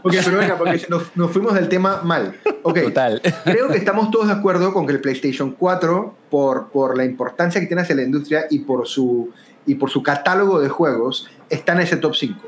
Ok, 0.03 0.13
pero 0.23 0.38
venga, 0.38 0.55
porque 0.57 0.86
nos, 0.88 1.15
nos 1.15 1.32
fuimos 1.32 1.55
del 1.55 1.67
tema 1.67 2.01
mal. 2.03 2.36
Ok. 2.61 2.80
Total. 2.84 3.19
Creo 3.43 3.69
que 3.69 3.78
estamos 3.78 4.11
todos 4.11 4.28
de 4.28 4.34
acuerdo 4.34 4.71
con 4.71 4.86
que 4.86 4.93
el 4.93 5.01
PlayStation 5.01 5.55
4, 5.57 6.13
por, 6.30 6.67
por 6.69 6.95
la 6.95 7.05
importancia 7.05 7.59
que 7.59 7.65
tiene 7.65 7.82
hacia 7.82 7.95
la 7.95 8.03
industria 8.03 8.45
y 8.51 8.59
por 8.59 8.86
su, 8.88 9.32
y 9.66 9.76
por 9.76 9.89
su 9.89 10.03
catálogo 10.03 10.59
de 10.59 10.70
juegos, 10.70 11.30
está 11.49 11.74
en 11.74 11.80
ese 11.82 11.97
top 11.97 12.16
5. 12.16 12.39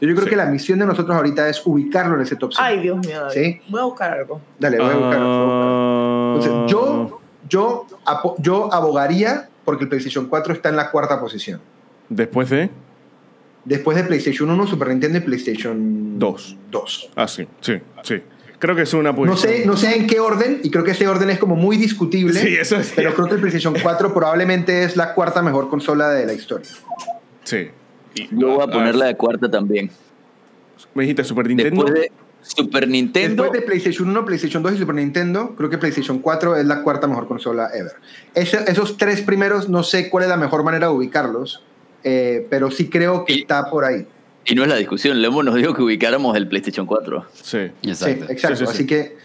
Yo 0.00 0.08
creo 0.14 0.24
Sí. 0.24 0.30
que 0.30 0.36
la 0.36 0.46
misión 0.46 0.78
de 0.80 0.86
nosotros 0.86 1.16
ahorita 1.16 1.48
es 1.48 1.62
ubicarlo 1.64 2.16
en 2.16 2.22
ese 2.22 2.36
top 2.36 2.52
5. 2.52 2.62
Ay, 2.64 2.80
Dios 2.80 2.98
mío. 3.06 3.20
David. 3.22 3.32
Sí. 3.34 3.60
Voy 3.68 3.80
a 3.80 3.84
buscar 3.84 4.12
algo. 4.12 4.40
Dale, 4.58 4.78
voy 4.78 4.86
a 4.90 4.94
buscar. 4.96 5.18
voy 5.18 5.26
a 5.28 5.44
buscar. 5.44 5.62
Ah, 5.62 6.34
Entonces, 6.36 6.70
yo, 6.72 7.20
yo, 7.48 7.86
yo 8.38 8.72
abogaría 8.74 9.48
porque 9.64 9.84
el 9.84 9.88
PlayStation 9.88 10.26
4 10.26 10.52
está 10.52 10.68
en 10.68 10.76
la 10.76 10.90
cuarta 10.90 11.20
posición. 11.20 11.60
Después 12.08 12.50
de. 12.50 12.70
Después 13.64 13.96
de 13.96 14.04
PlayStation 14.04 14.50
1, 14.50 14.66
Super 14.66 14.88
Nintendo 14.88 15.18
y 15.18 15.20
PlayStation 15.22 16.18
Dos. 16.18 16.56
2. 16.70 17.10
Ah, 17.16 17.26
sí, 17.26 17.46
sí, 17.60 17.80
sí. 18.02 18.22
Creo 18.58 18.74
que 18.76 18.82
es 18.82 18.94
una 18.94 19.12
No 19.12 19.36
sé, 19.36 19.64
no 19.66 19.76
sé 19.76 19.96
en 19.96 20.06
qué 20.06 20.20
orden, 20.20 20.60
y 20.62 20.70
creo 20.70 20.84
que 20.84 20.92
ese 20.92 21.06
orden 21.08 21.28
es 21.30 21.38
como 21.38 21.56
muy 21.56 21.76
discutible. 21.76 22.38
Sí, 22.40 22.54
eso 22.54 22.76
es. 22.76 22.92
Pero 22.94 23.14
creo 23.14 23.26
que 23.28 23.34
el 23.34 23.40
PlayStation 23.40 23.74
4 23.82 24.14
probablemente 24.14 24.84
es 24.84 24.96
la 24.96 25.12
cuarta 25.14 25.42
mejor 25.42 25.68
consola 25.68 26.08
de 26.10 26.26
la 26.26 26.32
historia. 26.32 26.70
Sí. 27.42 27.68
Y- 28.14 28.28
Yo 28.30 28.48
voy 28.54 28.58
ah, 28.60 28.64
a 28.64 28.70
ponerla 28.70 29.06
de 29.06 29.16
cuarta 29.16 29.50
también. 29.50 29.90
Me 30.94 31.02
dijiste 31.02 31.24
Super 31.24 31.46
Nintendo. 31.48 31.84
Después 31.84 31.94
de 32.00 32.12
Super 32.42 32.88
Nintendo. 32.88 33.42
Después 33.42 33.60
de 33.60 33.66
PlayStation 33.66 34.08
1, 34.08 34.24
PlayStation 34.24 34.62
2 34.62 34.74
y 34.74 34.78
Super 34.78 34.94
Nintendo, 34.94 35.54
creo 35.56 35.68
que 35.70 35.78
PlayStation 35.78 36.18
4 36.20 36.56
es 36.56 36.64
la 36.66 36.82
cuarta 36.82 37.06
mejor 37.08 37.26
consola 37.26 37.70
ever. 37.74 37.92
Ese- 38.34 38.64
esos 38.70 38.96
tres 38.96 39.22
primeros, 39.22 39.68
no 39.68 39.82
sé 39.82 40.08
cuál 40.10 40.24
es 40.24 40.30
la 40.30 40.36
mejor 40.36 40.62
manera 40.62 40.86
de 40.88 40.92
ubicarlos, 40.92 41.64
eh, 42.04 42.46
pero 42.50 42.70
sí 42.70 42.88
creo 42.88 43.24
que 43.24 43.32
Y- 43.34 43.40
está 43.40 43.68
por 43.70 43.84
ahí. 43.84 44.06
Y 44.46 44.54
no 44.54 44.62
es 44.62 44.68
la 44.68 44.76
discusión. 44.76 45.20
Lemo 45.22 45.42
nos 45.42 45.54
dijo 45.54 45.74
que 45.74 45.82
ubicáramos 45.82 46.36
el 46.36 46.48
PlayStation 46.48 46.86
4. 46.86 47.26
Sí. 47.32 47.58
Exacto. 47.82 48.26
Sí, 48.26 48.32
exacto. 48.32 48.56
Sí, 48.56 48.64
sí, 48.66 48.66
sí. 48.66 48.74
Así 48.74 48.86
que. 48.86 49.16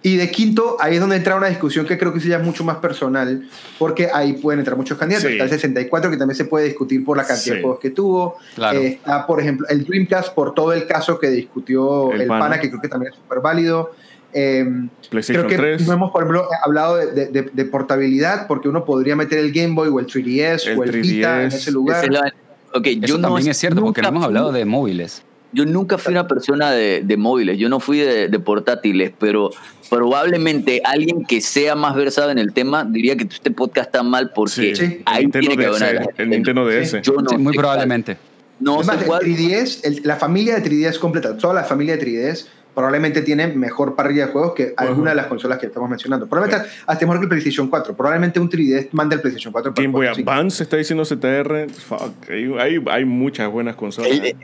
Y 0.00 0.16
de 0.16 0.30
quinto, 0.30 0.76
ahí 0.78 0.94
es 0.94 1.00
donde 1.00 1.16
entra 1.16 1.34
una 1.34 1.48
discusión 1.48 1.84
que 1.84 1.98
creo 1.98 2.12
que 2.12 2.20
es 2.20 2.42
mucho 2.44 2.62
más 2.62 2.76
personal, 2.76 3.48
porque 3.80 4.08
ahí 4.14 4.34
pueden 4.34 4.60
entrar 4.60 4.76
muchos 4.76 4.96
candidatos. 4.96 5.26
Sí. 5.26 5.32
Está 5.32 5.44
el 5.44 5.50
64, 5.50 6.08
que 6.08 6.16
también 6.16 6.36
se 6.36 6.44
puede 6.44 6.66
discutir 6.66 7.04
por 7.04 7.16
la 7.16 7.24
cantidad 7.24 7.42
Sí. 7.42 7.50
de 7.56 7.62
juegos 7.62 7.80
que 7.80 7.90
tuvo. 7.90 8.36
Claro. 8.54 8.78
Eh, 8.78 8.86
está, 8.86 9.26
por 9.26 9.40
ejemplo, 9.40 9.66
el 9.68 9.84
Dreamcast 9.84 10.34
por 10.34 10.54
todo 10.54 10.72
el 10.72 10.86
caso 10.86 11.18
que 11.18 11.28
discutió 11.30 12.12
El 12.12 12.20
el, 12.22 12.28
pana. 12.28 12.40
pana. 12.44 12.60
que 12.60 12.68
creo 12.68 12.80
que 12.80 12.86
también 12.88 13.12
es 13.12 13.18
súper 13.18 13.40
válido. 13.40 13.90
Eh, 14.32 14.64
PlayStation 15.10 15.46
creo 15.48 15.56
que 15.56 15.62
3. 15.78 15.86
no 15.88 15.92
hemos, 15.94 16.12
por 16.12 16.22
ejemplo, 16.22 16.46
hablado 16.64 16.96
de, 16.96 17.06
de- 17.12 17.26
de- 17.26 17.50
de 17.52 17.64
portabilidad, 17.64 18.46
porque 18.46 18.68
uno 18.68 18.84
podría 18.84 19.16
meter 19.16 19.38
el 19.40 19.50
Game 19.52 19.74
Boy 19.74 19.88
o 19.88 19.98
el 19.98 20.06
3DS 20.06 20.66
El 20.70 20.78
o 20.78 20.84
el 20.84 20.92
Vita 20.92 21.42
en 21.42 21.48
3DS. 21.50 21.54
ese 21.56 21.70
lugar. 21.72 22.04
Es 22.04 22.10
la- 22.12 22.34
Ok, 22.74 22.86
Eso 22.86 23.00
yo 23.06 23.18
no, 23.18 23.28
también 23.28 23.48
es 23.50 23.56
cierto, 23.56 23.80
porque 23.80 24.02
no 24.02 24.08
nunca 24.08 24.16
hemos 24.16 24.24
hablado 24.26 24.50
fui- 24.50 24.58
de 24.58 24.64
móviles. 24.64 25.22
Yo 25.52 25.64
nunca 25.64 25.96
fui 25.96 26.12
una 26.12 26.28
persona 26.28 26.70
de, 26.72 27.00
de 27.02 27.16
móviles, 27.16 27.56
yo 27.58 27.68
no 27.70 27.80
fui 27.80 27.98
de, 27.98 28.28
de 28.28 28.38
portátiles, 28.38 29.12
pero 29.18 29.50
probablemente 29.88 30.82
alguien 30.84 31.24
que 31.24 31.40
sea 31.40 31.74
más 31.74 31.94
versado 31.96 32.30
en 32.30 32.38
el 32.38 32.52
tema 32.52 32.84
diría 32.84 33.16
que 33.16 33.24
este 33.24 33.50
podcast 33.50 33.86
está 33.86 34.02
mal 34.02 34.30
porque 34.34 34.74
Sí. 34.74 34.76
Sí. 34.76 35.02
ahí 35.06 35.18
el 35.18 35.22
Nintendo 35.24 35.48
tiene 35.48 35.56
que 35.56 35.66
haber 35.66 35.94
las 35.94 36.08
El 36.18 36.30
Nintendo 36.30 36.66
DS. 36.66 37.00
Yo 37.02 37.14
no 37.14 37.30
Sí, 37.30 37.38
muy 37.38 37.54
probablemente. 37.56 38.16
No 38.60 38.80
es 38.80 38.86
sé 38.86 38.92
más, 38.92 39.00
el 39.02 39.06
cuál. 39.08 39.22
3DS, 39.22 39.80
el- 39.84 40.00
la 40.04 40.16
familia 40.16 40.56
de 40.58 40.62
3DS 40.62 40.98
completa, 40.98 41.36
toda 41.36 41.54
la 41.54 41.64
familia 41.64 41.96
de 41.96 42.04
3DS 42.04 42.46
probablemente 42.78 43.22
tiene 43.22 43.48
mejor 43.48 43.96
parrilla 43.96 44.26
de 44.26 44.32
juegos 44.32 44.52
que 44.54 44.72
alguna 44.76 45.10
de 45.10 45.16
las 45.16 45.26
consolas 45.26 45.58
que 45.58 45.66
estamos 45.66 45.90
mencionando. 45.90 46.28
Probablemente 46.28 46.70
hasta 46.86 47.04
mejor 47.06 47.18
que 47.18 47.24
el 47.24 47.28
PlayStation 47.28 47.66
4. 47.68 47.96
Probablemente 47.96 48.38
un 48.38 48.48
3DS 48.48 48.90
manda 48.92 49.16
el 49.16 49.20
PlayStation 49.20 49.52
4 49.52 49.74
para 49.74 49.82
Game 49.82 49.92
Boy 49.92 50.06
el 50.06 50.12
4, 50.12 50.14
sí. 50.14 50.22
Advance 50.22 50.62
está 50.62 50.76
diciendo 50.76 51.02
CTR. 51.02 51.68
Fuck. 51.72 52.30
Hay, 52.30 52.44
hay, 52.60 52.84
hay 52.88 53.04
muchas 53.04 53.50
buenas 53.50 53.74
consolas. 53.74 54.12
El, 54.12 54.36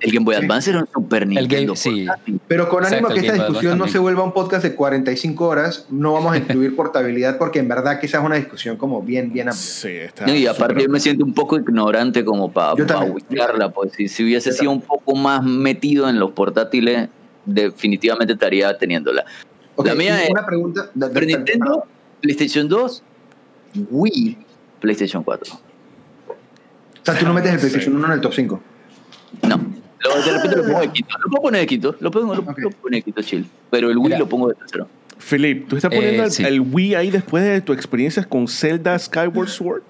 el 0.00 0.12
Game 0.12 0.24
Boy 0.24 0.34
Sí. 0.34 0.42
Advance 0.44 0.70
era 0.70 0.80
un 0.80 0.88
Super 0.94 1.26
Nintendo. 1.26 1.74
Game- 1.74 1.76
sí. 1.76 2.06
Pero 2.48 2.70
con 2.70 2.84
Exacto, 2.84 3.06
ánimo 3.08 3.20
que 3.20 3.26
esta 3.26 3.46
discusión 3.48 3.76
no 3.76 3.86
se 3.86 3.98
vuelva 3.98 4.22
un 4.24 4.32
podcast 4.32 4.62
de 4.64 4.74
45 4.74 5.46
horas, 5.46 5.86
no 5.90 6.14
vamos 6.14 6.32
a 6.32 6.38
incluir 6.38 6.74
portabilidad 6.74 7.36
porque 7.36 7.58
en 7.58 7.68
verdad 7.68 8.00
que 8.00 8.06
esa 8.06 8.18
es 8.20 8.24
una 8.24 8.36
discusión 8.36 8.78
como 8.78 9.02
bien, 9.02 9.30
bien 9.30 9.48
amplia. 9.48 9.62
Sí, 9.62 9.88
está. 9.88 10.26
No, 10.26 10.34
y 10.34 10.46
aparte 10.46 10.82
yo 10.82 10.88
me 10.88 11.00
siento 11.00 11.22
un 11.22 11.34
poco 11.34 11.58
ignorante 11.58 12.24
como 12.24 12.50
para 12.50 12.76
Yo 12.76 12.86
también. 12.86 13.12
ubicarla, 13.12 13.70
pues 13.72 13.92
si, 13.92 14.08
si 14.08 14.24
hubiese 14.24 14.52
Yo 14.52 14.56
sido 14.56 14.70
un 14.70 14.80
poco 14.80 15.14
más 15.14 15.42
metido 15.44 16.08
en 16.08 16.18
los 16.18 16.30
portátiles, 16.32 17.10
definitivamente 17.44 18.32
estaría 18.34 18.76
teniéndola. 18.76 19.24
La 19.84 19.94
mía 19.94 20.22
es 20.22 20.30
una 20.30 20.46
pregunta. 20.46 20.90
de- 20.94 21.08
de- 21.08 21.26
Nintendo, 21.26 21.84
PlayStation 22.20 22.68
2, 22.68 23.02
Wii, 23.90 24.38
PlayStation 24.80 25.22
4. 25.22 25.54
O 25.54 26.34
sea, 27.02 27.18
tú 27.18 27.26
no 27.26 27.34
metes 27.34 27.52
el. 27.52 27.58
PlayStation 27.58 27.96
1 27.96 28.06
en 28.06 28.12
el 28.12 28.20
top 28.20 28.32
5. 28.34 28.60
No. 29.48 29.60
Lo- 30.00 30.22
de 30.22 30.32
repente 30.32 30.56
lo 30.56 30.62
pongo 30.64 30.80
de 30.80 30.88
quinto. 30.92 31.16
Lo 31.18 31.30
puedo 31.30 31.42
poner 31.42 31.60
de 31.62 31.66
quinto. 31.66 31.96
Lo 32.00 32.10
pongo, 32.10 32.34
lo, 32.34 32.44
pongo 32.44 32.54
de 32.90 33.02
quinto 33.02 33.22
chill. 33.22 33.46
Pero 33.70 33.90
el 33.90 33.96
Wii 33.98 34.04
Mira. 34.04 34.18
lo 34.18 34.28
pongo 34.28 34.48
de 34.48 34.54
tercero. 34.54 34.86
Philip, 35.18 35.68
¿tú 35.68 35.76
estás 35.76 35.90
Eh, 35.92 35.96
poniendo 35.96 36.24
el, 36.24 36.30
sí. 36.30 36.44
el 36.44 36.60
Wii 36.60 36.94
ahí 36.94 37.10
después 37.10 37.42
de 37.44 37.60
tu 37.60 37.72
experiencia 37.72 38.22
con 38.24 38.46
Zelda 38.48 38.98
Skyward 38.98 39.48
Sword? 39.48 39.82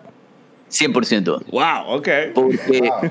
100%. 0.70 1.42
Wow, 1.50 1.96
ok. 1.98 2.08
Porque 2.34 2.80
Wow. 2.80 3.10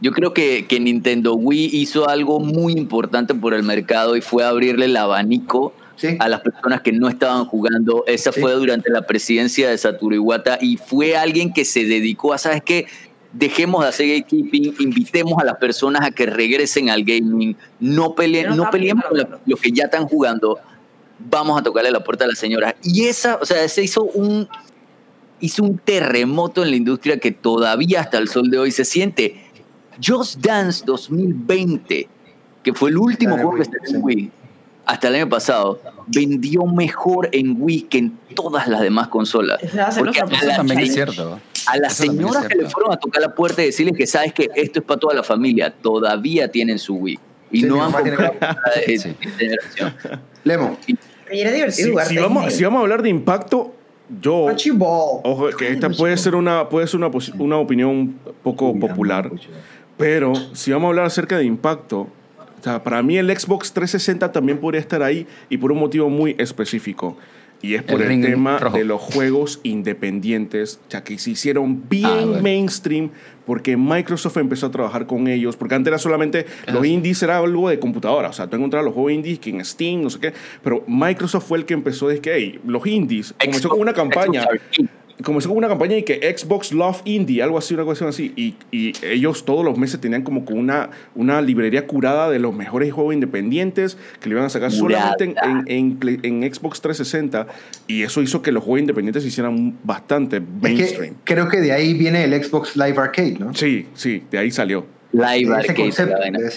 Yo 0.00 0.12
creo 0.12 0.34
que, 0.34 0.66
que 0.66 0.80
Nintendo 0.80 1.34
Wii 1.34 1.70
hizo 1.72 2.08
algo 2.08 2.40
muy 2.40 2.72
importante 2.74 3.34
por 3.34 3.54
el 3.54 3.62
mercado 3.62 4.16
y 4.16 4.20
fue 4.20 4.44
abrirle 4.44 4.86
el 4.86 4.96
abanico 4.96 5.72
Sí. 5.96 6.16
a 6.18 6.28
las 6.28 6.40
personas 6.40 6.80
que 6.82 6.90
no 6.90 7.08
estaban 7.08 7.44
jugando. 7.44 8.02
Esa 8.08 8.32
Sí. 8.32 8.40
fue 8.40 8.52
durante 8.54 8.90
la 8.90 9.02
presidencia 9.02 9.70
de 9.70 9.78
Satoru 9.78 10.16
Iwata 10.16 10.58
y 10.60 10.76
fue 10.76 11.16
alguien 11.16 11.52
que 11.52 11.64
se 11.64 11.84
dedicó 11.84 12.32
a, 12.32 12.38
¿sabes 12.38 12.62
qué? 12.64 12.86
Dejemos 13.32 13.82
de 13.82 13.88
hacer 13.90 14.08
gatekeeping, 14.08 14.74
invitemos 14.80 15.34
a 15.40 15.44
las 15.44 15.56
personas 15.58 16.04
a 16.06 16.10
que 16.10 16.26
regresen 16.26 16.90
al 16.90 17.04
gaming, 17.04 17.56
no, 17.78 18.14
peleen, 18.16 18.56
no 18.56 18.70
peleemos 18.70 19.04
con 19.04 19.18
la- 19.18 19.38
los 19.46 19.60
que 19.60 19.70
ya 19.70 19.84
están 19.84 20.06
jugando, 20.06 20.58
vamos 21.30 21.60
a 21.60 21.62
tocarle 21.62 21.92
la 21.92 22.02
puerta 22.02 22.24
a 22.24 22.28
las 22.28 22.38
señoras. 22.38 22.74
Y 22.82 23.04
esa, 23.04 23.36
o 23.40 23.46
sea, 23.46 23.66
se 23.68 23.82
hizo 23.84 24.02
un, 24.02 24.48
hizo 25.40 25.62
un 25.62 25.78
terremoto 25.78 26.62
en 26.64 26.70
la 26.70 26.76
industria 26.76 27.18
que 27.18 27.30
todavía 27.30 28.00
hasta 28.00 28.18
el 28.18 28.28
sol 28.28 28.50
de 28.50 28.58
hoy 28.58 28.70
se 28.72 28.84
siente. 28.84 29.43
Just 30.04 30.38
Dance 30.40 30.82
2020, 30.86 32.08
que 32.62 32.72
fue 32.74 32.90
el 32.90 32.98
último 32.98 33.34
en 33.36 33.42
juego 33.42 33.56
que 33.58 33.64
salió 33.64 33.98
en. 33.98 34.04
Wii, 34.04 34.30
hasta 34.86 35.08
el 35.08 35.14
año 35.16 35.28
pasado, 35.28 35.80
vendió 36.06 36.64
mejor 36.66 37.28
en 37.32 37.56
Wii 37.58 37.82
que 37.82 37.98
en 37.98 38.18
todas 38.34 38.68
las 38.68 38.80
demás 38.80 39.08
consolas. 39.08 39.58
Porque 39.98 40.20
a 40.20 40.24
Eso 40.24 40.46
la- 40.46 40.56
también 40.56 40.80
es 40.80 40.92
cierto. 40.94 41.38
A 41.66 41.76
las 41.78 41.98
Eso 41.98 42.12
señoras 42.12 42.46
que 42.46 42.56
le 42.56 42.68
fueron 42.68 42.92
a 42.92 42.96
tocar 42.98 43.22
la 43.22 43.34
puerta 43.34 43.62
y 43.62 43.66
decirles 43.66 43.96
que 43.96 44.06
sabes 44.06 44.34
que 44.34 44.50
esto 44.54 44.80
es 44.80 44.84
para 44.84 45.00
toda 45.00 45.14
la 45.14 45.22
familia, 45.22 45.72
todavía 45.72 46.48
tienen 46.50 46.78
su 46.78 46.96
Wii. 46.96 47.18
Y 47.52 47.60
Sí, 47.60 47.66
no 47.66 47.82
han 47.82 47.92
comprado 47.92 48.34
de 48.86 48.98
Sí. 48.98 49.08
de 49.08 49.28
generación. 49.38 49.94
Lemo. 50.44 50.76
Y 50.86 51.38
era 51.38 51.50
divertido 51.52 51.98
Si, 52.04 52.16
vamos, 52.18 52.52
si 52.52 52.64
vamos 52.64 52.78
a 52.80 52.82
hablar 52.82 53.02
de 53.02 53.08
impacto, 53.08 53.72
yo. 54.20 54.46
Ojo, 55.22 55.48
que 55.56 55.68
esta 55.72 55.88
puede 55.88 56.18
ser 56.18 56.34
una, 56.34 56.68
puede 56.68 56.86
ser 56.86 56.98
una, 57.00 57.10
una 57.38 57.56
opinión 57.56 58.18
poco 58.42 58.78
popular, 58.78 59.30
pero 59.96 60.34
si 60.52 60.72
vamos 60.72 60.86
a 60.86 60.88
hablar 60.90 61.06
acerca 61.06 61.38
de 61.38 61.44
impacto, 61.44 62.00
o 62.00 62.62
sea, 62.62 62.82
para 62.82 63.02
mí 63.02 63.18
el 63.18 63.26
Xbox 63.36 63.72
360 63.72 64.32
también 64.32 64.58
podría 64.58 64.80
estar 64.80 65.02
ahí 65.02 65.26
y 65.50 65.58
por 65.58 65.70
un 65.70 65.78
motivo 65.78 66.08
muy 66.08 66.34
específico. 66.38 67.16
Y 67.60 67.76
es 67.76 67.82
por 67.82 68.02
el, 68.02 68.20
tema 68.20 68.58
de 68.74 68.84
los 68.84 69.00
juegos 69.00 69.60
independientes, 69.62 70.80
ya 70.90 71.02
que 71.02 71.18
se 71.18 71.30
hicieron 71.30 71.88
bien 71.88 72.34
ah, 72.36 72.40
mainstream 72.42 73.10
porque 73.46 73.76
Microsoft 73.76 74.36
empezó 74.36 74.66
a 74.66 74.70
trabajar 74.70 75.06
con 75.06 75.28
ellos, 75.28 75.56
porque 75.56 75.74
antes 75.74 75.88
era 75.88 75.98
solamente 75.98 76.44
los 76.70 76.84
indies 76.84 77.22
era 77.22 77.38
algo 77.38 77.70
de 77.70 77.78
computadora, 77.78 78.28
o 78.28 78.32
sea, 78.34 78.48
tú 78.48 78.56
encontrabas 78.56 78.84
los 78.84 78.94
juegos 78.94 79.12
indies 79.12 79.38
que 79.38 79.50
en 79.50 79.64
Steam, 79.64 80.02
no 80.02 80.10
sé 80.10 80.18
qué, 80.18 80.32
pero 80.62 80.84
Microsoft 80.86 81.46
fue 81.46 81.58
el 81.58 81.64
que 81.64 81.74
empezó 81.74 82.08
de 82.08 82.20
que, 82.20 82.34
hey, 82.34 82.60
los 82.66 82.86
indies, 82.86 83.34
comenzó 83.38 83.68
con 83.70 83.80
una 83.80 83.94
campaña 83.94 84.46
comenzó 85.22 85.48
con 85.48 85.58
una 85.58 85.68
campaña 85.68 85.96
y 85.96 86.02
que 86.02 86.36
Xbox 86.36 86.72
Love 86.72 87.02
Indie, 87.04 87.42
algo 87.42 87.58
así, 87.58 87.74
una 87.74 87.84
cuestión 87.84 88.08
así. 88.08 88.32
Y, 88.36 88.54
y, 88.70 88.92
ellos 89.02 89.44
todos 89.44 89.64
los 89.64 89.78
meses 89.78 90.00
tenían 90.00 90.22
como 90.22 90.44
una, 90.50 90.90
una 91.14 91.40
librería 91.40 91.86
curada 91.86 92.30
de 92.30 92.38
los 92.38 92.54
mejores 92.54 92.92
juegos 92.92 93.14
independientes 93.14 93.96
que 94.20 94.28
le 94.28 94.34
iban 94.34 94.46
a 94.46 94.48
sacar 94.48 94.72
solamente 94.72 95.34
en, 95.66 95.98
en, 96.22 96.54
Xbox 96.54 96.80
360. 96.80 97.46
Y 97.86 98.02
eso 98.02 98.22
hizo 98.22 98.42
que 98.42 98.52
los 98.52 98.64
juegos 98.64 98.80
independientes 98.80 99.22
se 99.22 99.28
hicieran 99.28 99.76
bastante 99.84 100.40
mainstream. 100.40 101.14
creo 101.24 101.48
que 101.48 101.60
de 101.60 101.72
ahí 101.72 101.94
viene 101.94 102.24
el 102.24 102.42
Xbox 102.42 102.76
Live 102.76 102.98
Arcade, 102.98 103.36
¿no? 103.38 103.54
Sí, 103.54 103.86
sí, 103.94 104.24
de 104.30 104.38
ahí 104.38 104.50
salió. 104.50 104.86
Live 105.12 105.54
Arcade. 105.54 105.92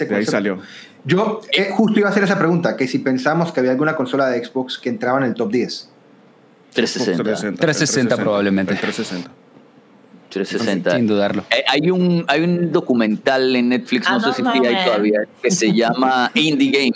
de, 0.06 0.16
ahí 0.16 0.24
salió. 0.24 0.58
Yo 1.04 1.40
eh, 1.52 1.68
justo 1.70 1.98
iba 1.98 2.08
a 2.08 2.10
hacer 2.10 2.24
esa 2.24 2.38
pregunta, 2.38 2.76
que 2.76 2.88
si 2.88 2.98
pensamos 2.98 3.52
que 3.52 3.60
había 3.60 3.72
alguna 3.72 3.94
consola 3.94 4.28
de 4.28 4.44
Xbox 4.44 4.78
que 4.78 4.88
entraba 4.88 5.18
en 5.18 5.24
el 5.24 5.34
top 5.34 5.52
10. 5.52 5.90
360. 6.86 7.60
360, 7.60 8.16
probablemente. 8.16 8.74
360. 8.74 9.30
360. 10.30 10.96
Sin 10.96 11.06
dudarlo. 11.06 11.44
Eh, 11.50 11.64
hay 11.66 11.90
un, 11.90 12.24
hay 12.28 12.42
un 12.42 12.70
documental 12.70 13.56
en 13.56 13.70
Netflix, 13.70 14.08
no, 14.10 14.20
sé 14.32 14.42
si 14.42 14.48
hay 14.48 14.84
todavía, 14.84 15.20
que 15.42 15.50
se 15.50 15.72
llama 15.74 16.30
Indie 16.34 16.70
Game. 16.70 16.92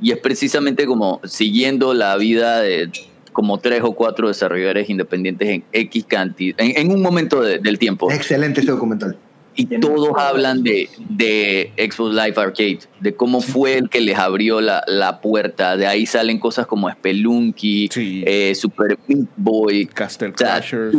Y 0.00 0.12
es 0.12 0.18
precisamente 0.18 0.86
como 0.86 1.20
siguiendo 1.24 1.94
la 1.94 2.16
vida 2.16 2.60
de 2.60 2.90
como 3.32 3.58
tres 3.58 3.82
o 3.82 3.92
cuatro 3.92 4.28
desarrolladores 4.28 4.88
independientes 4.88 5.48
en 5.48 5.64
X 5.72 6.06
cantidad, 6.08 6.56
en, 6.58 6.90
un 6.90 7.02
momento 7.02 7.42
del 7.42 7.78
tiempo. 7.78 8.10
Excelente 8.10 8.60
este 8.60 8.72
documental 8.72 9.18
y 9.56 9.66
todos 9.80 10.10
hablan 10.16 10.62
de, 10.62 10.88
de 11.08 11.72
Xbox 11.76 12.14
Live 12.14 12.34
Arcade, 12.36 12.80
de 13.00 13.14
cómo 13.14 13.40
fue 13.40 13.78
el 13.78 13.88
que 13.88 14.00
les 14.00 14.18
abrió 14.18 14.60
la, 14.60 14.84
la 14.86 15.20
puerta. 15.20 15.76
De 15.76 15.86
ahí 15.86 16.04
salen 16.04 16.38
cosas 16.38 16.66
como 16.66 16.90
Spelunky, 16.90 17.88
eh, 17.96 18.54
Super 18.54 18.98
Meat 19.08 19.28
Boy, 19.36 19.86
Castle 19.86 20.32
Crashers. 20.32 20.94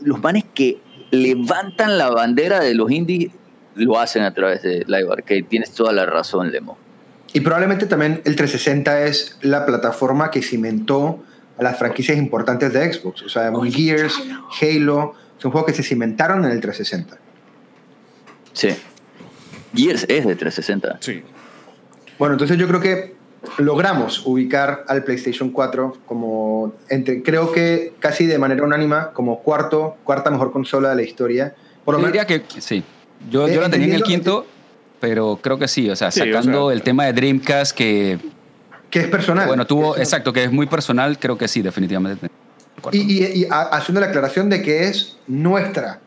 los, 0.00 0.20
manes, 0.22 0.44
que 0.54 0.78
levantan 1.10 1.98
la 1.98 2.08
bandera 2.08 2.60
de 2.60 2.74
los 2.74 2.90
indies 2.90 3.32
lo 3.74 3.98
hacen 3.98 4.22
a 4.22 4.32
través 4.34 4.62
de 4.62 4.84
Live 4.86 5.12
Arcade. 5.12 5.42
Tienes 5.42 5.70
toda 5.72 5.92
la 5.92 6.06
razón, 6.06 6.50
Lemo. 6.50 6.78
Y 7.32 7.40
probablemente 7.40 7.86
también 7.86 8.22
el 8.24 8.36
360 8.36 9.04
es 9.04 9.38
la 9.42 9.64
plataforma 9.64 10.30
que 10.30 10.42
cimentó 10.42 11.22
a 11.58 11.62
las 11.62 11.78
franquicias 11.78 12.16
importantes 12.16 12.72
de 12.72 12.92
Xbox. 12.92 13.22
O 13.22 13.28
sea, 13.28 13.52
Gears, 13.70 14.14
Halo, 14.60 15.14
son 15.38 15.52
juegos 15.52 15.70
que 15.70 15.76
se 15.76 15.82
cimentaron 15.82 16.44
en 16.44 16.50
el 16.50 16.60
360. 16.60 17.29
Sí. 18.52 18.68
Gears 19.74 20.04
es 20.08 20.26
de 20.26 20.36
360. 20.36 20.98
Sí. 21.00 21.22
Bueno, 22.18 22.34
entonces 22.34 22.58
yo 22.58 22.66
creo 22.66 22.80
que 22.80 23.14
logramos 23.58 24.26
ubicar 24.26 24.84
al 24.88 25.04
PlayStation 25.04 25.50
4 25.50 25.98
como, 26.06 26.74
entre, 26.88 27.22
creo 27.22 27.52
que 27.52 27.94
casi 27.98 28.26
de 28.26 28.38
manera 28.38 28.62
unánima, 28.62 29.12
como 29.12 29.40
cuarto, 29.40 29.96
cuarta 30.04 30.30
mejor 30.30 30.52
consola 30.52 30.90
de 30.90 30.96
la 30.96 31.02
historia. 31.02 31.54
Por 31.84 31.94
lo 31.94 32.00
yo 32.00 32.06
diría 32.06 32.26
que 32.26 32.42
sí. 32.58 32.84
Yo, 33.30 33.48
yo 33.48 33.60
la 33.60 33.70
tenía 33.70 33.88
en 33.88 33.94
el 33.94 34.02
quinto, 34.02 34.46
pero 34.98 35.38
creo 35.40 35.58
que 35.58 35.68
sí. 35.68 35.88
O 35.90 35.96
sea, 35.96 36.10
sacando 36.10 36.70
el 36.70 36.82
tema 36.82 37.06
de 37.06 37.12
Dreamcast 37.12 37.76
que... 37.76 38.18
Que 38.90 39.00
es 39.00 39.06
personal. 39.06 39.46
Bueno, 39.46 39.66
tuvo, 39.66 39.96
exacto, 39.96 40.32
que 40.32 40.44
es 40.44 40.50
muy 40.50 40.66
personal, 40.66 41.18
creo 41.18 41.38
que 41.38 41.46
sí, 41.46 41.62
definitivamente. 41.62 42.28
Y, 42.92 42.98
y, 42.98 43.42
y, 43.42 43.46
haciendo 43.50 44.00
la 44.00 44.08
aclaración 44.08 44.48
de 44.48 44.62
que 44.62 44.88
es 44.88 45.16
nuestra 45.26 46.00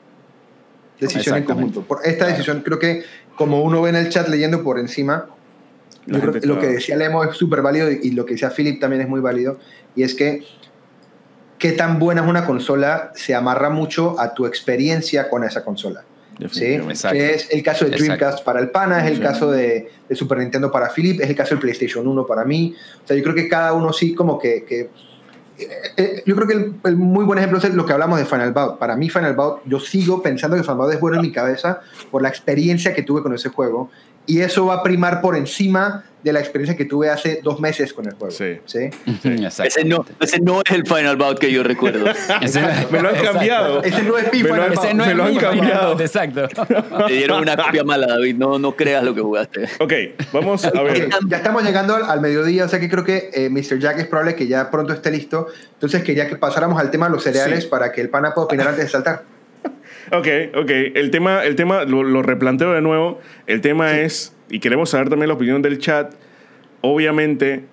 decisión 1.04 1.38
en 1.38 1.44
conjunto. 1.44 1.82
Por 1.84 2.00
esta 2.04 2.28
decisión 2.28 2.62
creo 2.62 2.80
que, 2.80 3.04
como 3.36 3.62
uno 3.62 3.82
ve 3.82 3.90
en 3.90 3.96
el 3.96 4.10
chat 4.10 4.28
leyendo 4.28 4.64
por 4.64 4.80
encima, 4.80 5.28
lo 6.06 6.60
que 6.60 6.68
decía 6.68 6.96
Lemo 6.96 7.24
es 7.24 7.36
súper 7.38 7.62
válido 7.62 7.90
y, 7.92 8.12
lo 8.12 8.26
que 8.26 8.34
decía 8.34 8.50
Philip 8.50 8.80
también 8.80 9.02
es 9.02 9.08
muy 9.08 9.22
válido, 9.22 9.60
y 9.96 10.04
es 10.04 10.16
que 10.16 10.44
qué 11.60 11.72
tan 11.72 12.00
buena 12.00 12.22
es 12.24 12.28
una 12.28 12.46
consola 12.46 13.12
se 13.16 13.34
amarra 13.36 13.70
mucho 13.70 14.20
a 14.20 14.34
tu 14.34 14.46
experiencia 14.46 15.30
con 15.30 15.44
esa 15.44 15.64
consola. 15.64 16.04
¿sí? 16.52 16.80
Que 17.12 17.34
es 17.36 17.48
el 17.52 17.64
caso 17.64 17.86
de 17.86 17.92
Dreamcast 17.92 18.44
para 18.44 18.60
el 18.60 18.70
pana, 18.70 19.06
es 19.06 19.12
el 19.12 19.22
caso 19.22 19.52
de, 19.52 19.90
de, 20.10 20.16
Super 20.16 20.40
Nintendo 20.40 20.72
para 20.72 20.90
Philip, 20.90 21.22
es 21.22 21.30
el 21.30 21.36
caso 21.36 21.52
del 21.52 21.60
PlayStation 21.60 22.08
1 22.08 22.26
para 22.26 22.44
mí. 22.44 22.76
O 23.04 23.08
sea, 23.08 23.16
yo 23.16 23.24
creo 23.24 23.36
que 23.36 23.48
cada 23.48 23.74
uno 23.74 23.94
sí 23.94 24.14
como 24.14 24.40
que, 24.40 24.66
que 24.66 24.90
eh, 25.58 25.70
eh, 25.98 26.24
yo 26.26 26.36
creo 26.36 26.48
que 26.48 26.88
el, 26.90 26.96
muy 26.96 27.26
buen 27.26 27.38
ejemplo 27.38 27.60
es 27.60 27.74
lo 27.74 27.86
que 27.86 27.94
hablamos 27.94 28.20
de 28.20 28.26
Final 28.26 28.54
Bout. 28.54 28.78
Para 28.78 28.96
mí, 28.96 29.10
Final 29.10 29.36
Bout, 29.36 29.62
yo 29.66 29.80
sigo 29.80 30.22
pensando 30.22 30.58
que 30.58 30.64
Final 30.64 30.78
Bout 30.78 30.94
es 30.94 31.00
bueno 31.00 31.18
en 31.18 31.22
mi 31.22 31.32
cabeza 31.32 31.82
por 32.12 32.22
la 32.22 32.30
experiencia 32.30 32.94
que 32.94 33.04
tuve 33.04 33.22
con 33.22 33.34
ese 33.34 33.50
juego. 33.50 33.90
Y 34.26 34.40
eso 34.40 34.66
va 34.66 34.76
a 34.76 34.84
primar 34.84 35.22
por 35.22 35.36
encima 35.36 36.06
de 36.24 36.34
la 36.34 36.40
experiencia 36.40 36.76
que 36.76 36.86
tuve 36.86 37.10
hace 37.10 37.42
dos 37.44 37.60
meses 37.60 37.94
con 37.94 38.06
el 38.08 38.14
juego. 38.14 38.32
Sí. 38.32 38.60
¿sí? 38.66 38.90
Ese, 39.64 39.84
no, 39.86 40.06
ese 40.20 40.40
no 40.40 40.62
es 40.66 40.72
el 40.72 40.86
Final 40.86 41.18
Bout 41.18 41.40
que 41.40 41.52
yo 41.52 41.64
recuerdo. 41.64 42.06
me 42.92 43.02
lo 43.02 43.10
han 43.10 43.16
cambiado. 43.16 43.84
Ese 43.84 44.04
no 44.04 44.18
es 44.18 44.32
mi 44.32 44.42
Final 44.42 44.72
Bout. 44.72 44.94
No 44.94 45.06
me 45.06 45.14
lo 45.14 45.24
han 45.26 45.36
cambiado. 45.36 46.00
Exacto. 46.00 46.48
Te 47.08 47.14
dieron 47.14 47.42
una 47.42 47.58
copia 47.58 47.84
mala, 47.84 48.08
David. 48.08 48.36
No, 48.36 48.60
no 48.60 48.76
creas 48.76 49.04
lo 49.04 49.14
que 49.14 49.22
jugaste. 49.22 49.68
Ok, 49.80 49.94
vamos 50.32 50.66
a 50.66 50.72
ver. 50.82 51.10
Ya 51.28 51.38
estamos 51.38 51.64
llegando 51.64 51.96
al, 51.96 52.22
mediodía, 52.22 52.66
o 52.66 52.70
sea 52.70 52.80
que 52.80 52.90
creo 52.90 53.04
que 53.04 53.30
eh, 53.34 53.50
Mr. 53.50 53.80
Jack 53.80 54.00
es 54.00 54.08
probable 54.08 54.36
que 54.36 54.48
ya 54.48 54.72
pronto 54.72 54.94
esté 54.94 55.12
listo. 55.12 55.48
Entonces 55.74 56.04
quería 56.04 56.28
que 56.28 56.38
pasáramos 56.38 56.80
al 56.80 56.92
tema 56.92 57.08
de 57.08 57.14
los 57.14 57.24
cereales 57.24 57.66
para 57.66 57.92
que 57.92 58.02
el 58.02 58.10
pana 58.10 58.34
pueda 58.34 58.46
opinar 58.46 58.68
antes 58.70 58.86
de 58.86 58.90
saltar. 58.90 59.24
Ok, 60.12 60.28
ok. 60.56 60.70
El 60.96 61.12
tema, 61.12 61.44
el 61.44 61.56
tema 61.56 61.86
lo, 61.86 62.22
replanteo 62.22 62.74
de 62.74 62.82
nuevo. 62.82 63.20
El 63.48 63.62
tema 63.62 64.00
es 64.00 64.34
y 64.54 64.60
queremos 64.60 64.92
saber 64.92 65.10
también 65.10 65.30
la 65.30 65.34
opinión 65.34 65.64
del 65.64 65.80
chat. 65.80 66.14
Obviamente, 66.82 67.66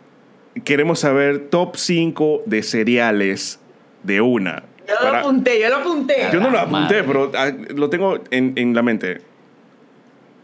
queremos 0.64 1.01
saber 1.01 1.51
top 1.51 1.76
5 1.76 2.45
de 2.47 2.62
cereales 2.62 3.61
de 4.03 4.22
una. 4.22 4.62
Yo 4.89 4.95
lo 5.12 5.18
apunté, 5.18 5.61
yo 5.61 5.68
lo 5.68 5.76
apunté. 5.76 6.28
Yo 6.33 6.41
no 6.41 6.49
lo 6.49 6.59
apunté, 6.59 7.05
pero 7.05 7.31
ah, 7.37 7.53
lo 7.74 7.91
tengo 7.91 8.18
en, 8.31 8.55
en, 8.57 8.74
la 8.74 8.81
mente. 8.81 9.20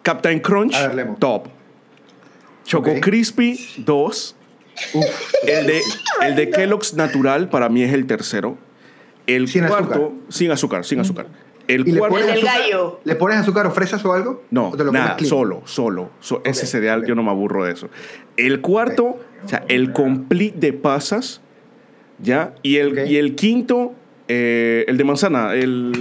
Captain 0.02 0.38
Crunch, 0.40 0.76
top. 1.18 1.48
Choco 2.64 2.92
Crispy, 3.00 3.58
2. 3.78 4.36
El 5.46 5.66
de, 5.66 5.80
el 6.20 6.36
de 6.36 6.50
Kellogg's 6.50 6.92
Natural 6.92 7.48
para 7.48 7.70
mí 7.70 7.82
es 7.82 7.94
el 7.94 8.06
tercero. 8.06 8.58
El 9.26 9.50
cuarto, 9.66 10.12
sin 10.28 10.50
azúcar, 10.50 10.84
sin 10.84 11.00
azúcar. 11.00 11.28
El 11.68 11.84
cuarto, 11.96 12.16
le, 12.18 12.24
pones 12.24 12.44
gallo. 12.44 13.00
¿Le 13.04 13.16
pones 13.16 13.38
azúcar 13.38 13.66
o 13.66 13.70
fresas 13.70 14.04
o 14.04 14.12
algo? 14.12 14.42
No, 14.50 14.72
nada, 14.92 15.16
solo, 15.24 15.62
solo. 15.64 16.10
ese 16.44 16.66
cereal 16.66 17.04
yo 17.06 17.14
no 17.14 17.22
me 17.22 17.30
aburro 17.30 17.64
de 17.64 17.72
eso. 17.72 17.88
El 18.36 18.60
cuarto, 18.60 19.18
o 19.44 19.48
sea, 19.48 19.64
el 19.68 19.92
complete 19.92 20.58
de 20.58 20.72
pasas, 20.72 21.40
¿ya? 22.18 22.54
Y 22.62 22.76
el, 22.76 23.08
y 23.08 23.16
el 23.16 23.34
quinto, 23.34 23.94
eh, 24.28 24.84
el 24.88 24.96
de 24.96 25.04
manzana, 25.04 25.54
el... 25.54 25.92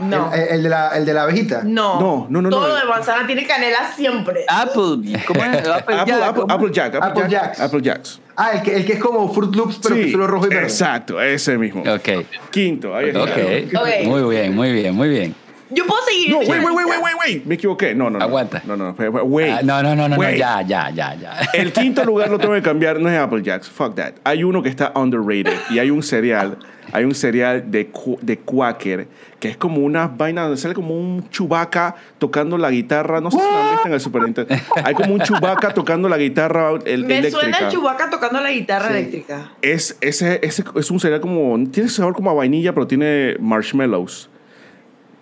No. 0.00 0.32
El, 0.32 0.62
de 0.62 0.68
la, 0.68 0.88
el 0.96 1.04
de 1.04 1.14
la 1.14 1.22
abejita. 1.22 1.62
No. 1.64 2.00
No, 2.00 2.26
no, 2.28 2.42
no. 2.42 2.50
Todo 2.50 2.74
de 2.74 2.84
manzana 2.84 3.26
tiene 3.26 3.46
canela 3.46 3.92
siempre. 3.94 4.44
Apple. 4.48 5.18
¿Cómo 5.26 5.44
es? 5.44 5.68
Apple, 5.68 5.96
Apple, 5.96 6.16
Jack. 6.26 6.46
Apple, 6.48 6.70
Jack. 6.72 6.94
Apple, 6.94 7.28
Jacks. 7.28 7.60
Apple 7.60 7.82
Jacks. 7.82 8.20
Ah, 8.36 8.52
el 8.54 8.62
que, 8.62 8.74
el 8.74 8.86
que 8.86 8.94
es 8.94 8.98
como 8.98 9.32
Fruit 9.32 9.54
Loops, 9.54 9.80
pero 9.82 9.96
que 9.96 10.10
solo 10.10 10.26
rojo 10.26 10.46
y 10.46 10.48
verde. 10.48 10.62
Exacto, 10.64 11.20
ese 11.20 11.58
mismo. 11.58 11.82
Ok. 11.82 12.26
Quinto, 12.50 12.96
ahí 12.96 13.08
está. 13.08 13.22
Okay. 13.24 13.70
ok. 13.74 14.06
Muy 14.06 14.34
bien, 14.34 14.54
muy 14.54 14.72
bien, 14.72 14.94
muy 14.94 15.08
bien. 15.08 15.34
Yo 15.70 15.86
puedo 15.86 16.02
seguir. 16.04 16.30
No, 16.30 16.38
wait, 16.38 16.48
wait, 16.48 16.74
wait, 16.74 16.86
wait, 16.86 17.14
wait, 17.18 17.44
Me 17.44 17.54
equivoqué. 17.54 17.94
No, 17.94 18.10
no, 18.10 18.18
no. 18.18 18.24
Aguanta. 18.24 18.62
No, 18.66 18.76
no, 18.76 18.92
wait. 19.24 19.52
Ah, 19.52 19.60
no, 19.62 19.82
no, 19.82 19.94
no, 19.94 20.08
no, 20.08 20.16
no, 20.16 20.30
ya, 20.30 20.62
ya, 20.62 20.90
ya, 20.90 21.14
ya. 21.14 21.38
El 21.54 21.72
quinto 21.74 22.04
lugar 22.04 22.30
lo 22.30 22.38
tengo 22.38 22.54
que 22.54 22.62
cambiar, 22.62 22.98
no 23.00 23.08
es 23.08 23.18
Apple 23.18 23.42
Jacks. 23.42 23.68
Fuck 23.68 23.94
that. 23.94 24.14
Hay 24.24 24.44
uno 24.44 24.62
que 24.62 24.68
está 24.68 24.92
underrated 24.94 25.56
y 25.70 25.78
hay 25.78 25.90
un 25.90 26.02
cereal, 26.02 26.58
hay 26.92 27.04
un 27.04 27.14
cereal 27.14 27.70
de, 27.70 27.90
de 28.22 28.38
Quaker 28.38 29.08
que 29.40 29.48
es 29.48 29.56
como 29.56 29.80
una 29.80 30.06
vaina 30.06 30.42
donde 30.42 30.58
sale 30.58 30.74
como 30.74 30.94
un 30.94 31.28
chubaca 31.30 31.96
tocando 32.18 32.58
la 32.58 32.70
guitarra. 32.70 33.20
No 33.20 33.30
sé 33.30 33.38
si 33.38 33.42
lo 33.42 33.58
han 33.58 33.70
visto 33.70 33.88
en 33.88 33.94
el 33.94 34.00
Super 34.00 34.22
Nintendo. 34.22 34.54
Hay 34.84 34.94
como 34.94 35.14
un 35.14 35.20
chubaca 35.20 35.72
tocando 35.72 36.08
la 36.08 36.18
guitarra 36.18 36.72
el, 36.84 37.06
Me 37.06 37.18
eléctrica. 37.18 37.40
suena 37.40 37.58
el 37.58 37.68
chubaca 37.68 38.10
tocando 38.10 38.40
la 38.40 38.50
guitarra 38.50 38.90
eléctrica. 38.90 39.52
Es, 39.62 39.96
ese, 40.02 40.40
ese 40.42 40.62
es 40.76 40.90
un 40.90 41.00
cereal 41.00 41.20
como. 41.20 41.58
Tiene 41.70 41.88
sabor 41.88 42.14
como 42.14 42.30
a 42.30 42.34
vainilla, 42.34 42.74
pero 42.74 42.86
tiene 42.86 43.36
marshmallows. 43.40 44.29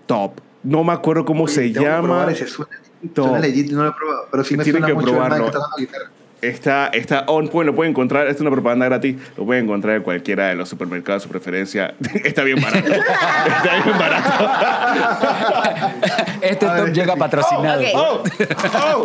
Top. 0.09 0.41
No 0.65 0.83
me 0.83 0.93
acuerdo 0.93 1.25
cómo 1.25 1.47
se 1.47 1.71
llama. 1.71 2.27
Ese. 2.33 2.49
Suena, 2.49 2.73
suena 3.15 3.39
legit, 3.39 3.71
no 3.71 3.85
lo 3.85 3.91
he 3.91 3.93
probado. 3.93 4.29
Pero 4.33 4.43
sí 4.45 4.57
me 4.57 4.65
Tienen 4.65 4.83
suena 4.83 4.87
que 4.89 4.95
mucho 5.01 5.13
probarlo. 5.13 5.53
que 5.77 5.83
guitarra. 5.83 6.11
Está, 6.41 6.87
está 6.89 7.25
on 7.27 7.49
point, 7.49 7.67
lo 7.67 7.75
pueden 7.75 7.91
encontrar. 7.91 8.23
Esta 8.29 8.37
es 8.37 8.41
una 8.41 8.51
propaganda 8.53 8.87
gratis. 8.87 9.17
Lo 9.37 9.45
pueden 9.45 9.65
encontrar 9.65 9.97
en 9.97 10.03
cualquiera 10.03 10.49
de 10.49 10.55
los 10.55 10.69
supermercados 10.69 11.23
de 11.23 11.27
su 11.27 11.31
preferencia. 11.31 11.95
está 12.25 12.45
bien 12.45 12.61
barato. 12.63 12.93
está 12.93 13.83
bien 13.85 13.99
barato. 13.99 14.49
este 16.43 16.67
top 16.67 16.89
llega 16.93 17.17
patrocinado. 17.17 17.83
Oh, 17.95 18.23
oh, 18.23 19.05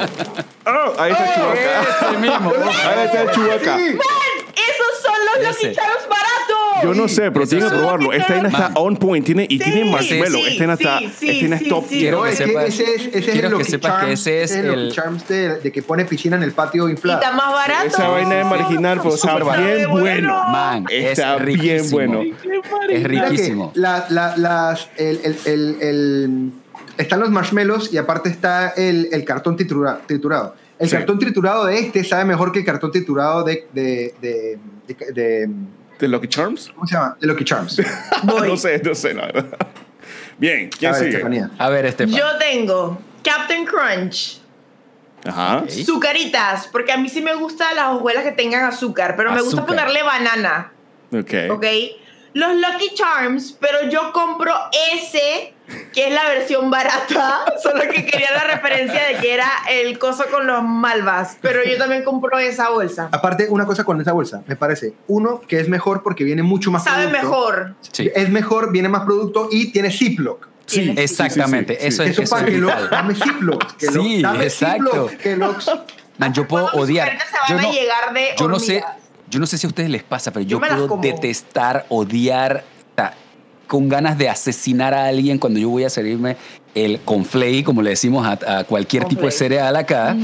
oh, 0.68 0.94
ahí 1.00 1.12
está 1.12 1.26
el 1.26 1.34
Chubaca. 1.34 1.82
Ese 1.82 2.18
mismo. 2.20 2.54
Ahí 2.88 3.06
está 3.06 3.22
el 3.24 3.32
Chubaca. 3.32 3.78
esos 3.80 4.94
son 5.02 5.16
los 5.26 5.44
los 5.44 5.56
Lucky 5.56 5.76
Charms 5.76 6.08
baratos! 6.08 6.53
Yo 6.84 6.94
no 6.94 7.08
sé, 7.08 7.32
pero 7.32 7.48
tienen 7.48 7.70
que 7.70 7.76
probarlo. 7.76 8.14
Esta 8.14 8.34
vaina 8.34 8.50
está 8.50 8.72
on 8.76 8.98
point 8.98 9.26
tiene, 9.26 9.46
y 9.50 9.58
Sí, 9.58 9.64
tiene 9.64 9.92
marshmallow. 9.92 10.42
sí, 10.42 10.48
esta 10.48 10.60
vaina 10.60 10.74
está, 10.74 11.00
esta 11.00 11.26
vaina 11.26 11.56
es 11.56 11.68
top. 11.68 11.88
Quiero 11.88 12.24
que 12.24 12.32
sepas- 12.36 12.66
ese 12.68 12.84
es, 12.84 13.06
ese 13.08 13.18
es 13.32 13.44
el 13.44 13.58
que 13.58 13.64
sepas 13.64 14.08
ese 14.10 14.44
es 14.44 14.52
el 14.52 14.92
Charms 14.92 15.28
de, 15.28 15.56
de 15.60 15.72
que 15.72 15.82
pone 15.82 16.06
piscina 16.06 16.36
en 16.36 16.44
el 16.44 16.52
patio 16.52 16.88
Y 16.88 16.92
inflado. 16.92 17.22
está 17.22 17.34
más 17.36 17.54
barato. 17.54 17.88
Esa 17.88 18.08
vaina 18.08 18.40
es 18.42 18.46
marginal, 18.46 19.00
pero 19.02 19.16
está 19.16 19.38
bien 19.58 19.90
bueno. 19.90 20.44
Man, 20.50 20.86
Está 20.90 21.38
es 21.38 21.46
bien 21.62 21.90
bueno. 21.92 22.22
Es 22.22 23.08
Mira 23.08 23.26
que 23.26 23.30
riquísimo. 23.30 23.72
la- 23.76 24.06
la- 24.10 24.36
las, 24.38 24.90
el, 24.98 25.20
el- 25.24 25.38
el- 25.46 25.78
el- 25.82 26.52
están 26.98 27.20
los 27.20 27.30
marshmallows 27.32 27.92
y 27.94 27.98
aparte 27.98 28.30
está 28.30 28.70
el, 28.70 29.10
el 29.12 29.24
cartón 29.26 29.56
tritura- 29.56 30.00
triturado. 30.06 30.56
El 30.80 30.90
Sí. 30.90 30.96
cartón 30.96 31.18
triturado 31.20 31.66
de 31.66 31.80
este 31.80 32.04
sabe 32.04 32.26
mejor 32.26 32.52
que 32.52 32.60
el 32.60 32.66
cartón 32.66 32.92
triturado 32.92 33.44
de, 33.44 33.68
de, 33.74 34.14
de, 34.22 34.60
de- 35.14 35.50
de- 35.99 36.07
¿De 36.07 36.07
Lucky 36.07 36.28
Charms? 36.28 36.72
¿cómo 36.74 36.86
se 36.88 36.95
llama? 36.95 37.18
De 37.20 37.28
Lucky 37.28 37.44
Charms. 37.44 37.82
Voy. 38.24 38.48
no 38.49 38.57
sé, 38.57 38.82
no 38.84 38.94
sé, 38.95 39.14
la 39.14 39.28
verdad. 39.28 39.57
Bien, 40.38 40.70
A 40.74 40.78
¿quién 40.78 40.91
ver, 40.91 40.99
sigue? 40.99 41.11
Estefanía. 41.11 41.49
A 41.57 41.70
ver, 41.70 41.86
Estefan. 41.86 42.15
Yo 42.15 42.26
tengo 42.40 42.99
Captain 43.24 43.65
Crunch. 43.65 44.40
Ajá. 45.26 45.64
Sí. 45.70 45.86
Sucaritas, 45.86 46.68
porque 46.68 46.91
a 46.91 46.98
mí 46.98 47.07
sí 47.07 47.22
me 47.22 47.34
gustan 47.36 47.76
las 47.76 47.88
hojuelas 47.95 48.24
que 48.24 48.32
tengan 48.34 48.65
azúcar, 48.65 49.15
pero 49.15 49.32
me 49.32 49.41
gusta 49.41 49.65
ponerle 49.65 50.03
banana, 50.03 50.72
Ok. 51.14 51.34
¿ok? 51.52 51.65
Los 52.34 52.56
Lucky 52.56 52.94
Charms, 52.95 53.56
pero 53.61 53.88
yo 53.90 54.11
compro 54.11 54.53
ese, 54.94 55.53
que 55.94 56.07
es 56.07 56.14
la 56.14 56.26
versión 56.27 56.69
barata, 56.69 57.45
solo 57.64 57.81
que 57.84 58.06
quería 58.06 58.31
la 58.31 58.44
referencia 58.44 59.02
de 59.07 59.15
que 59.22 59.34
era 59.34 59.49
el 59.69 59.98
coso 59.99 60.26
con 60.31 60.45
los 60.48 60.64
malvas, 60.64 61.38
pero 61.41 61.64
yo 61.64 61.77
también 61.77 62.03
compro 62.03 62.38
esa 62.40 62.69
bolsa. 62.69 63.10
Aparte, 63.11 63.48
una 63.49 63.65
cosa 63.65 63.84
con 63.84 63.99
esa 64.02 64.11
bolsa, 64.11 64.44
me 64.48 64.56
parece. 64.56 64.94
Uno, 65.07 65.41
que 65.48 65.60
es 65.60 65.69
mejor 65.69 66.03
porque 66.03 66.23
viene 66.23 66.44
mucho 66.44 66.72
más 66.72 66.84
Sabe 66.84 67.07
producto. 67.07 67.27
mejor. 67.27 67.76
Sí. 67.91 68.11
Es 68.14 68.30
mejor, 68.30 68.72
viene 68.72 68.90
más 68.90 69.03
producto 69.03 69.48
y 69.52 69.72
tiene 69.72 69.91
Ziploc. 69.91 70.48
Sí, 70.65 70.81
Tiene- 70.84 71.02
Exactamente, 71.03 71.73
sí, 71.76 71.81
sí, 71.81 71.88
eso 71.88 72.03
sí. 72.03 72.10
es, 72.11 72.19
Eso 72.19 72.35
para 72.35 72.48
es 72.48 72.53
que 72.53 72.57
lo 72.60 72.68
vital. 72.68 72.90
dame 72.90 73.15
Ziploc. 73.15 73.65
Sí, 73.80 74.22
dame 74.22 74.44
exacto. 74.45 75.10
Ziploc, 75.10 75.18
Kellogg's. 75.22 75.72
Man, 76.18 76.34
yo 76.34 76.48
puedo 76.48 76.68
odiar. 76.73 77.10
se 77.19 77.26
Yo 77.49 77.56
van 77.56 77.65
a 77.65 77.68
no, 77.68 77.73
llegar 77.73 78.14
de 78.14 78.27
yo 78.38 78.48
no 78.48 78.60
sé, 78.60 78.84
yo 79.30 79.40
no 79.40 79.45
sé 79.48 79.57
si 79.57 79.65
a 79.65 79.69
ustedes 79.69 79.90
les 79.90 80.03
pasa, 80.03 80.31
pero 80.31 80.45
yo, 80.45 80.61
Yo 80.61 80.88
puedo 80.88 80.98
detestar, 81.02 81.85
odiar, 81.90 82.64
con 83.68 83.90
ganas 83.90 84.18
de 84.18 84.30
asesinar 84.30 84.94
a 84.94 85.07
alguien 85.07 85.38
cuando 85.38 85.60
yo 85.60 85.69
voy 85.69 85.84
a 85.84 85.90
servirme 85.90 86.38
el 86.76 86.99
conflay, 87.02 87.64
como 87.64 87.81
le 87.81 87.91
decimos 87.91 88.26
a, 88.26 88.60
a 88.60 88.64
cualquier 88.64 89.06
tipo 89.06 89.26
de 89.26 89.31
cereal 89.31 89.76
acá. 89.76 90.15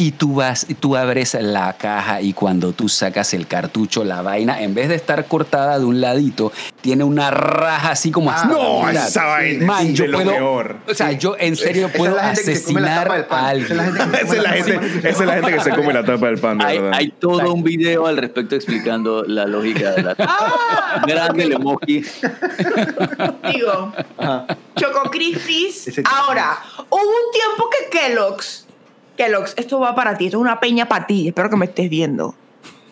Y 0.00 0.12
tú 0.12 0.36
vas, 0.36 0.64
y 0.68 0.74
tú 0.74 0.96
abres 0.96 1.34
la 1.40 1.72
caja 1.72 2.20
y 2.20 2.32
cuando 2.32 2.72
tú 2.72 2.88
sacas 2.88 3.34
el 3.34 3.48
cartucho, 3.48 4.04
la 4.04 4.22
vaina, 4.22 4.62
en 4.62 4.72
vez 4.72 4.88
de 4.88 4.94
estar 4.94 5.24
cortada 5.26 5.76
de 5.80 5.84
un 5.84 6.00
ladito, 6.00 6.52
tiene 6.80 7.02
una 7.02 7.32
raja 7.32 7.90
así 7.90 8.12
como 8.12 8.30
Ah, 8.30 8.44
No, 8.48 8.88
esa 8.88 9.24
vaina 9.24 9.66
Man, 9.66 9.86
es 9.88 9.94
yo 9.94 10.04
de 10.04 10.10
lo 10.12 10.18
peor. 10.20 10.76
o 10.88 10.94
sea, 10.94 11.10
yo 11.10 11.34
en 11.36 11.56
serio 11.56 11.88
es 11.88 11.96
puedo 11.96 12.16
asesinar 12.16 13.08
tapa 13.08 13.40
a 13.40 13.48
alguien. 13.48 13.80
Esa 13.80 14.36
es 14.36 14.42
la 14.42 14.50
gente, 14.50 14.98
esa 15.08 15.08
es 15.08 15.26
la 15.26 15.32
gente 15.34 15.52
que 15.54 15.60
se 15.62 15.70
come 15.70 15.92
la 15.92 16.04
tapa 16.04 16.26
del 16.26 16.38
pan, 16.38 16.58
de 16.58 16.64
Hay, 16.64 16.78
verdad. 16.78 16.96
hay 16.96 17.08
todo 17.10 17.52
un 17.52 17.64
video 17.64 18.06
al 18.06 18.18
respecto 18.18 18.54
explicando 18.54 19.24
la 19.24 19.46
lógica 19.46 19.90
de 19.90 20.02
la 20.04 20.14
Ah, 20.20 21.02
grande 21.08 21.42
el 21.42 21.54
emoji. 21.54 22.04
digo, 23.52 23.92
Ajá. 24.16 24.46
Choco 24.76 25.10
Crispies. 25.10 25.90
Ahora, 26.04 26.56
hubo 26.88 27.00
un 27.00 27.32
tiempo 27.32 27.68
que 27.68 27.98
Kellogg's, 27.98 28.66
Kellogg's, 29.18 29.52
esto 29.56 29.80
va 29.80 29.94
para 29.94 30.16
ti, 30.16 30.26
esto 30.26 30.38
es 30.38 30.40
una 30.40 30.60
peña 30.60 30.88
para 30.88 31.06
ti, 31.06 31.28
espero 31.28 31.50
que 31.50 31.56
me 31.56 31.66
estés 31.66 31.90
viendo. 31.90 32.34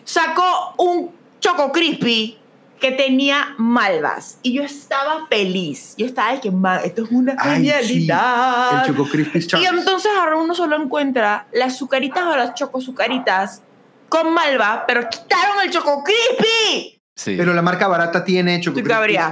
Sacó 0.03 0.75
un 0.77 1.11
Choco 1.39 1.71
Crispy 1.71 2.37
que 2.79 2.91
tenía 2.91 3.55
malvas 3.57 4.37
y 4.43 4.53
yo 4.53 4.63
estaba 4.63 5.25
feliz. 5.27 5.95
Yo 5.97 6.05
estaba 6.05 6.33
de 6.33 6.41
que, 6.41 6.51
"Man, 6.51 6.81
esto 6.83 7.03
es 7.03 7.11
una 7.11 7.35
Ay, 7.39 7.63
sí, 7.63 7.71
genialidad. 7.71 8.85
El 8.85 8.93
Choco 8.93 9.09
Crispy 9.09 9.39
y 9.59 9.65
entonces 9.65 10.11
ahora 10.19 10.35
uno 10.37 10.53
solo 10.53 10.75
encuentra 10.75 11.47
las 11.53 11.73
azucaritas 11.73 12.23
o 12.25 12.35
las 12.35 12.53
chocosucaritas 12.53 13.63
con 14.09 14.33
malva, 14.33 14.83
pero 14.87 15.09
quitaron 15.09 15.63
el 15.63 15.71
Choco 15.71 16.03
Crispy. 16.03 16.96
Sí. 17.17 17.33
Pero 17.35 17.55
la 17.55 17.63
marca 17.63 17.87
barata 17.87 18.23
tiene 18.23 18.61
Choco. 18.61 18.79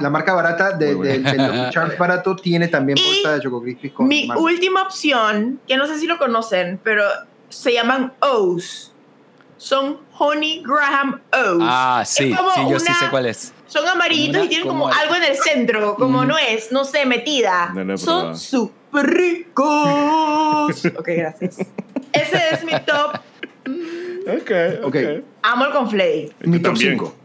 La 0.02 0.10
marca 0.10 0.34
barata 0.34 0.72
de, 0.72 0.95
de- 0.95 1.70
Charms 1.70 1.95
barato 1.99 2.36
tiene 2.36 2.68
también 2.68 2.98
Y 2.98 3.06
bolsa 3.06 3.34
de 3.36 3.41
Choco 3.41 3.64
con 3.94 4.07
Mi 4.07 4.26
marca. 4.26 4.41
última 4.41 4.82
opción, 4.82 5.60
que 5.68 5.78
no 5.78 5.86
sé 5.86 5.99
si 5.99 6.07
lo 6.07 6.18
conocen, 6.18 6.80
pero 6.84 7.03
se 7.49 7.74
llaman 7.74 8.12
O's. 8.22 8.91
Son 9.57 9.99
Honey 10.18 10.64
Graham 10.66 11.22
O's. 11.32 11.60
ah, 11.62 11.99
Es 12.02 12.10
sí, 12.10 12.34
sí, 12.34 12.62
yo 12.72 12.80
sí 12.80 12.91
sé 12.91 13.06
cuál 13.12 13.28
es. 13.28 13.53
Son 13.68 13.88
amarillitos 13.88 14.38
una- 14.38 14.45
y 14.45 14.49
tienen 14.49 14.68
como 14.68 14.86
como, 14.86 14.94
al- 14.94 15.02
algo 15.03 15.16
en 15.18 15.24
el 15.24 15.36
centro, 15.38 15.95
como 15.95 16.24
Mm. 16.24 16.28
nuez, 16.28 16.72
no 16.72 16.86
sé, 16.86 17.06
metida. 17.06 17.68
No 17.74 17.82
he 17.82 17.86
probado. 17.86 17.98
Son 17.99 18.38
súper 18.38 19.06
ricos. 19.12 20.86
ok, 20.98 21.07
gracias. 21.18 21.57
Ese 22.12 22.41
es 22.52 22.64
mi 22.66 22.72
top. 22.86 23.20
Ok, 24.28 24.52
ok. 24.84 24.86
Ok. 24.86 24.95
Amo 25.44 25.66
el 25.66 25.72
conflay. 25.72 26.34
Mi 26.41 26.57
top 26.60 26.74
también. 26.74 26.94
5. 26.94 27.16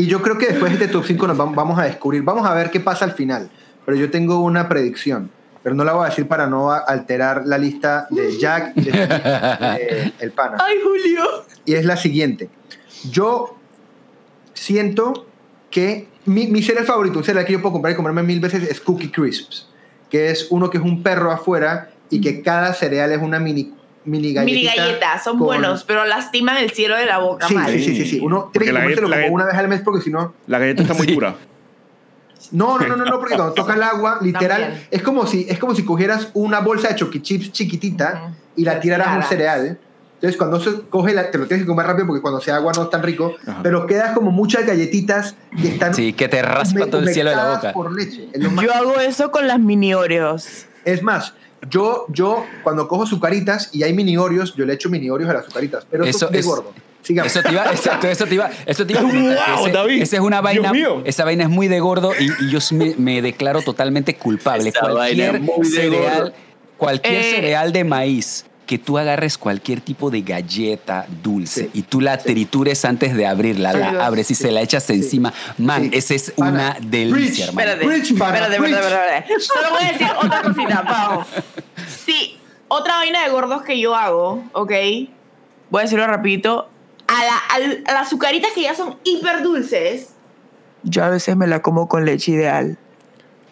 Y 0.00 0.06
yo 0.06 0.22
creo 0.22 0.38
que 0.38 0.46
después 0.46 0.70
de 0.72 0.78
este 0.84 0.88
top 0.92 1.04
5 1.06 1.26
nos 1.26 1.36
vam- 1.36 1.54
vamos 1.54 1.78
a 1.78 1.84
descubrir, 1.84 2.22
vamos 2.22 2.46
a 2.46 2.54
ver 2.54 2.70
qué 2.70 2.80
pasa 2.80 3.04
al 3.04 3.12
final. 3.12 3.50
Pero 3.84 3.96
yo 3.98 4.10
tengo 4.10 4.40
una 4.40 4.68
predicción, 4.68 5.30
pero 5.62 5.74
no 5.74 5.84
la 5.84 5.92
voy 5.92 6.06
a 6.06 6.08
decir 6.10 6.26
para 6.26 6.46
no 6.46 6.70
alterar 6.70 7.42
la 7.46 7.58
lista 7.58 8.06
de 8.10 8.38
Jack, 8.38 8.74
de, 8.74 8.90
de 8.92 10.12
el 10.20 10.30
pana. 10.32 10.56
Ay, 10.60 10.76
Julio. 10.82 11.24
Y 11.64 11.74
es 11.74 11.84
la 11.84 11.96
siguiente. 11.96 12.48
Yo 13.10 13.56
siento 14.54 15.26
que 15.70 16.08
mi, 16.24 16.46
mi 16.46 16.62
cereal 16.62 16.84
favorito, 16.84 17.18
un 17.18 17.24
cereal 17.24 17.44
que 17.44 17.52
yo 17.52 17.60
puedo 17.62 17.72
comprar 17.74 17.92
y 17.92 17.96
comerme 17.96 18.22
mil 18.22 18.40
veces 18.40 18.62
es 18.70 18.80
Cookie 18.80 19.10
Crisps, 19.10 19.68
que 20.08 20.30
es 20.30 20.46
uno 20.50 20.70
que 20.70 20.78
es 20.78 20.84
un 20.84 21.02
perro 21.02 21.30
afuera 21.30 21.90
y 22.10 22.20
que 22.20 22.42
cada 22.42 22.72
cereal 22.74 23.12
es 23.12 23.20
una 23.22 23.38
mini, 23.38 23.74
mini 24.04 24.32
galletita. 24.32 24.44
Mini 24.44 24.76
galletas, 24.76 25.22
son 25.24 25.38
con- 25.38 25.46
buenos, 25.46 25.84
pero 25.84 26.04
lastiman 26.04 26.56
el 26.56 26.70
cielo 26.70 26.96
de 26.96 27.06
la 27.06 27.18
boca 27.18 27.46
Sí, 27.48 27.54
mal. 27.54 27.70
sí, 27.70 27.82
sí, 27.84 27.96
sí, 27.96 28.04
sí. 28.06 28.20
Uno 28.22 28.50
Porque 28.52 28.60
tiene 28.70 28.78
que 28.78 28.82
comérselo 28.82 29.06
como 29.08 29.16
galleta- 29.16 29.32
una 29.34 29.44
vez 29.46 29.54
al 29.54 29.68
mes 29.68 29.80
porque 29.84 30.00
si 30.02 30.10
no... 30.10 30.34
La 30.46 30.58
galleta 30.58 30.82
está 30.82 30.94
muy 30.94 31.06
dura. 31.06 31.34
No, 32.52 32.78
no, 32.78 32.86
no, 32.88 32.96
no, 32.96 33.04
no, 33.04 33.18
porque 33.18 33.36
cuando 33.36 33.54
toca 33.54 33.74
el 33.74 33.82
agua, 33.82 34.18
literal, 34.22 34.62
También. 34.62 34.86
es 34.90 35.02
como 35.02 35.26
si 35.26 35.46
es 35.48 35.58
como 35.58 35.74
si 35.74 35.84
cogieras 35.84 36.28
una 36.34 36.60
bolsa 36.60 36.88
de 36.88 36.94
Chucky 36.96 37.20
Chips 37.20 37.52
chiquitita 37.52 38.22
Ujú. 38.24 38.34
y 38.56 38.64
la 38.64 38.80
tiraras 38.80 39.08
a 39.08 39.16
un 39.16 39.22
cereal. 39.22 39.78
Entonces, 40.14 40.36
cuando 40.36 40.60
se 40.60 40.82
coge, 40.90 41.14
la, 41.14 41.30
te 41.30 41.38
lo 41.38 41.46
tienes 41.46 41.64
que 41.64 41.66
comer 41.68 41.86
rápido 41.86 42.06
porque 42.06 42.20
cuando 42.20 42.40
sea 42.40 42.56
agua 42.56 42.72
no 42.76 42.82
es 42.84 42.90
tan 42.90 43.02
rico, 43.02 43.36
Ajá. 43.46 43.60
pero 43.62 43.86
quedas 43.86 44.12
como 44.12 44.30
muchas 44.30 44.66
galletitas 44.66 45.34
que 45.60 45.68
están 45.68 45.94
Sí, 45.94 46.12
que 46.12 46.28
te 46.28 46.42
raspa 46.42 46.86
todo 46.86 47.00
el 47.00 47.08
cielo 47.08 47.30
de 47.30 47.36
la 47.36 47.54
boca. 47.54 47.72
por 47.72 47.90
leche. 47.94 48.28
Yo 48.34 48.74
hago 48.74 48.98
eso 49.00 49.30
con 49.30 49.46
las 49.46 49.58
mini 49.58 49.94
Oreos. 49.94 50.66
es 50.84 51.02
más, 51.02 51.32
yo, 51.68 52.06
yo 52.08 52.44
cuando 52.62 52.88
cojo 52.88 53.06
sucaritas 53.06 53.70
y 53.72 53.82
hay 53.82 53.92
mini 53.92 54.16
Oreos, 54.16 54.54
yo 54.56 54.64
le 54.64 54.74
echo 54.74 54.88
mini 54.88 55.10
Oreos 55.10 55.30
a 55.30 55.34
las 55.34 55.44
sucaritas, 55.44 55.86
pero 55.90 56.04
eso, 56.04 56.26
Eso 56.26 56.26
es 56.26 56.32
de 56.32 56.42
gordo. 56.42 56.72
Sigamos. 57.02 57.32
Eso 57.34 57.42
te 57.42 57.52
iba, 57.52 57.64
exacto, 57.72 58.06
eso 58.08 58.26
te 58.26 58.34
iba, 58.34 58.50
eso 58.66 58.86
te 58.86 58.92
iba 58.92 59.02
Wow, 59.02 59.10
ese- 59.66 59.72
David. 59.72 60.02
Esa 60.02 60.16
es 60.16 60.22
una 60.22 60.40
vaina, 60.40 60.72
esa 61.04 61.24
vaina 61.24 61.44
es 61.44 61.48
muy 61.50 61.66
de 61.68 61.80
gordo 61.80 62.12
y, 62.18 62.30
y 62.44 62.50
yo 62.50 62.58
me, 62.72 62.94
me 62.96 63.22
declaro 63.22 63.62
totalmente 63.62 64.16
culpable. 64.16 64.68
Esa 64.68 64.80
cualquier 64.80 65.32
vaina 65.32 65.38
es 65.38 65.40
muy 65.58 65.68
de 65.68 65.74
cereal, 65.76 66.18
gordo. 66.22 66.32
cualquier 66.76 67.14
Eh. 67.14 67.30
cereal 67.34 67.72
de 67.72 67.84
maíz 67.84 68.44
que 68.70 68.78
tú 68.78 68.98
agarres 68.98 69.36
cualquier 69.36 69.80
tipo 69.80 70.10
de 70.12 70.22
galleta 70.22 71.04
dulce 71.24 71.62
Sí. 71.64 71.70
y 71.74 71.82
tú 71.82 72.00
la 72.00 72.18
tritures 72.18 72.84
antes 72.84 73.16
de 73.16 73.26
abrirla, 73.26 73.72
la 73.72 74.06
abres 74.06 74.30
y 74.30 74.36
se 74.36 74.52
la 74.52 74.60
echas 74.60 74.88
encima, 74.90 75.32
man, 75.58 75.90
Sí. 75.90 75.98
esa 75.98 76.14
es 76.14 76.32
una 76.36 76.76
delicia, 76.80 77.46
rich, 77.46 77.48
hermano. 77.48 77.70
Espérate, 77.72 77.84
espérate, 77.98 78.12
espérate, 78.12 78.58
preach. 78.60 78.76
espérate, 78.76 79.16
espérate. 79.18 79.40
Solo 79.40 79.70
voy 79.70 79.82
a 79.82 79.92
decir 79.92 80.06
otra 80.22 80.42
cosita, 80.42 80.84
Pau. 80.86 81.24
Sí, 82.06 82.38
otra 82.68 82.94
vaina 82.98 83.24
de 83.24 83.30
gordos 83.30 83.62
que 83.62 83.80
yo 83.80 83.96
hago, 83.96 84.44
¿ok? 84.52 84.70
Voy 85.70 85.80
a 85.80 85.82
decirlo 85.82 86.06
rapidito. 86.06 86.68
A, 87.08 87.24
la, 87.24 87.36
a 87.88 87.92
las 87.94 88.06
azucaritas 88.06 88.52
que 88.54 88.62
ya 88.62 88.76
son 88.76 88.98
hiper 89.02 89.42
dulces, 89.42 90.10
yo 90.84 91.02
a 91.02 91.08
veces 91.08 91.36
me 91.36 91.48
la 91.48 91.60
como 91.60 91.88
con 91.88 92.04
leche 92.04 92.30
ideal. 92.30 92.78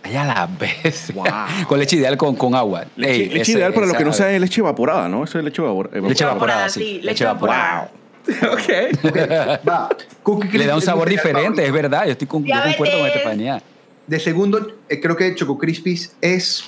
Allá 0.08 0.24
la 0.24 0.46
vez. 0.46 1.12
Wow. 1.14 1.24
con 1.68 1.78
leche 1.78 1.96
ideal 1.96 2.16
con, 2.16 2.34
con 2.36 2.54
agua. 2.54 2.84
Leche, 2.96 3.12
Ey, 3.14 3.28
leche 3.28 3.42
ese- 3.42 3.52
ideal 3.52 3.72
para 3.72 3.86
los 3.86 3.90
esa- 3.94 3.98
que 3.98 4.04
no 4.04 4.12
saben 4.12 4.34
es 4.36 4.40
leche 4.40 4.60
evaporada, 4.60 5.08
¿no? 5.08 5.24
Eso 5.24 5.38
es 5.38 5.44
leche 5.44 5.60
evapor- 5.62 5.88
evaporada. 5.92 6.08
Leche 6.08 6.24
evaporada, 6.24 6.68
sí. 6.68 6.80
Leche 6.80 7.02
leche 7.04 7.24
evaporada. 7.24 7.90
ok. 8.52 9.04
Ok, 9.04 9.18
va. 9.68 9.88
Cookie 10.22 10.58
Le 10.58 10.66
da 10.66 10.74
un 10.74 10.82
sabor 10.82 11.08
diferente, 11.08 11.64
es 11.64 11.72
verdad. 11.72 12.04
Yo 12.06 12.12
estoy 12.12 12.26
con, 12.26 12.44
yo 12.44 12.54
concuerdo 12.62 12.98
con. 12.98 13.06
Estefanía. 13.06 13.62
De 14.06 14.18
segundo, 14.20 14.66
eh, 14.88 15.00
creo 15.00 15.16
que 15.16 15.34
Choco 15.34 15.58
Crispies 15.58 16.14
es 16.20 16.64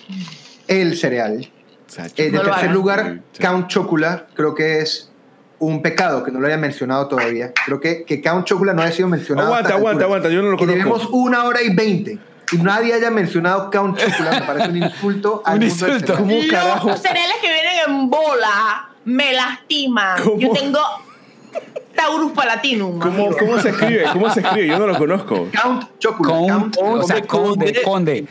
el 0.68 0.96
cereal. 0.96 1.50
Eh, 2.16 2.22
de 2.24 2.30
No 2.30 2.42
lo 2.44 2.50
tercer 2.50 2.70
lugar, 2.70 3.20
Sí. 3.32 3.42
Count 3.42 3.66
Chocula, 3.68 4.26
creo 4.34 4.54
que 4.54 4.78
es 4.80 5.10
un 5.58 5.82
pecado 5.82 6.22
que 6.22 6.30
no 6.30 6.38
lo 6.40 6.46
haya 6.46 6.56
mencionado 6.56 7.08
todavía. 7.08 7.52
Creo 7.66 7.80
que, 7.80 8.04
que 8.04 8.20
Count 8.22 8.46
Chocula 8.46 8.72
no 8.74 8.82
haya 8.82 8.92
sido 8.92 9.08
mencionado. 9.08 9.48
Aguanta, 9.48 9.70
aguanta, 9.74 9.90
altura. 10.04 10.06
aguanta, 10.06 10.28
yo 10.30 10.42
no 10.42 10.50
lo 10.50 10.56
conozco. 10.56 10.78
Tenemos 10.78 11.08
una 11.10 11.44
hora 11.44 11.62
y 11.62 11.74
veinte 11.74 12.18
y 12.52 12.56
nadie 12.58 12.94
haya 12.94 13.10
mencionado 13.10 13.70
Count 13.70 13.98
Chocula, 13.98 14.30
me 14.32 14.42
parece 14.42 14.68
un 14.68 14.76
insulto 14.76 15.42
al 15.46 15.58
Un 15.58 15.66
mundo 15.68 15.86
del 15.86 15.94
insulto. 15.96 16.16
cereal. 16.16 16.18
¿Cómo 16.40 16.50
carajo? 16.50 16.88
Los 16.88 17.00
cereales 17.00 17.36
que 17.40 17.46
vienen 17.52 17.72
en 17.86 18.10
bola 18.10 18.88
me 19.04 19.32
lastiman. 19.32 20.22
¿Cómo? 20.22 20.38
Yo 20.38 20.52
tengo 20.52 20.78
Taurus 21.94 22.32
Palatinum. 22.32 22.98
¿Cómo, 22.98 23.30
¿Cómo 23.36 23.58
se 23.60 23.70
escribe? 23.70 24.04
¿Cómo 24.12 24.30
se 24.30 24.40
escribe? 24.40 24.66
Yo 24.68 24.78
no 24.78 24.86
lo 24.86 24.96
conozco. 24.98 25.48
Count 25.60 25.84
Chocula. 25.98 26.30
Count, 26.30 26.76
Count, 26.76 27.02
o 27.02 27.06
sea, 27.06 27.20
Conde, 27.22 27.82
conde, 27.82 27.82
conde. 27.82 28.26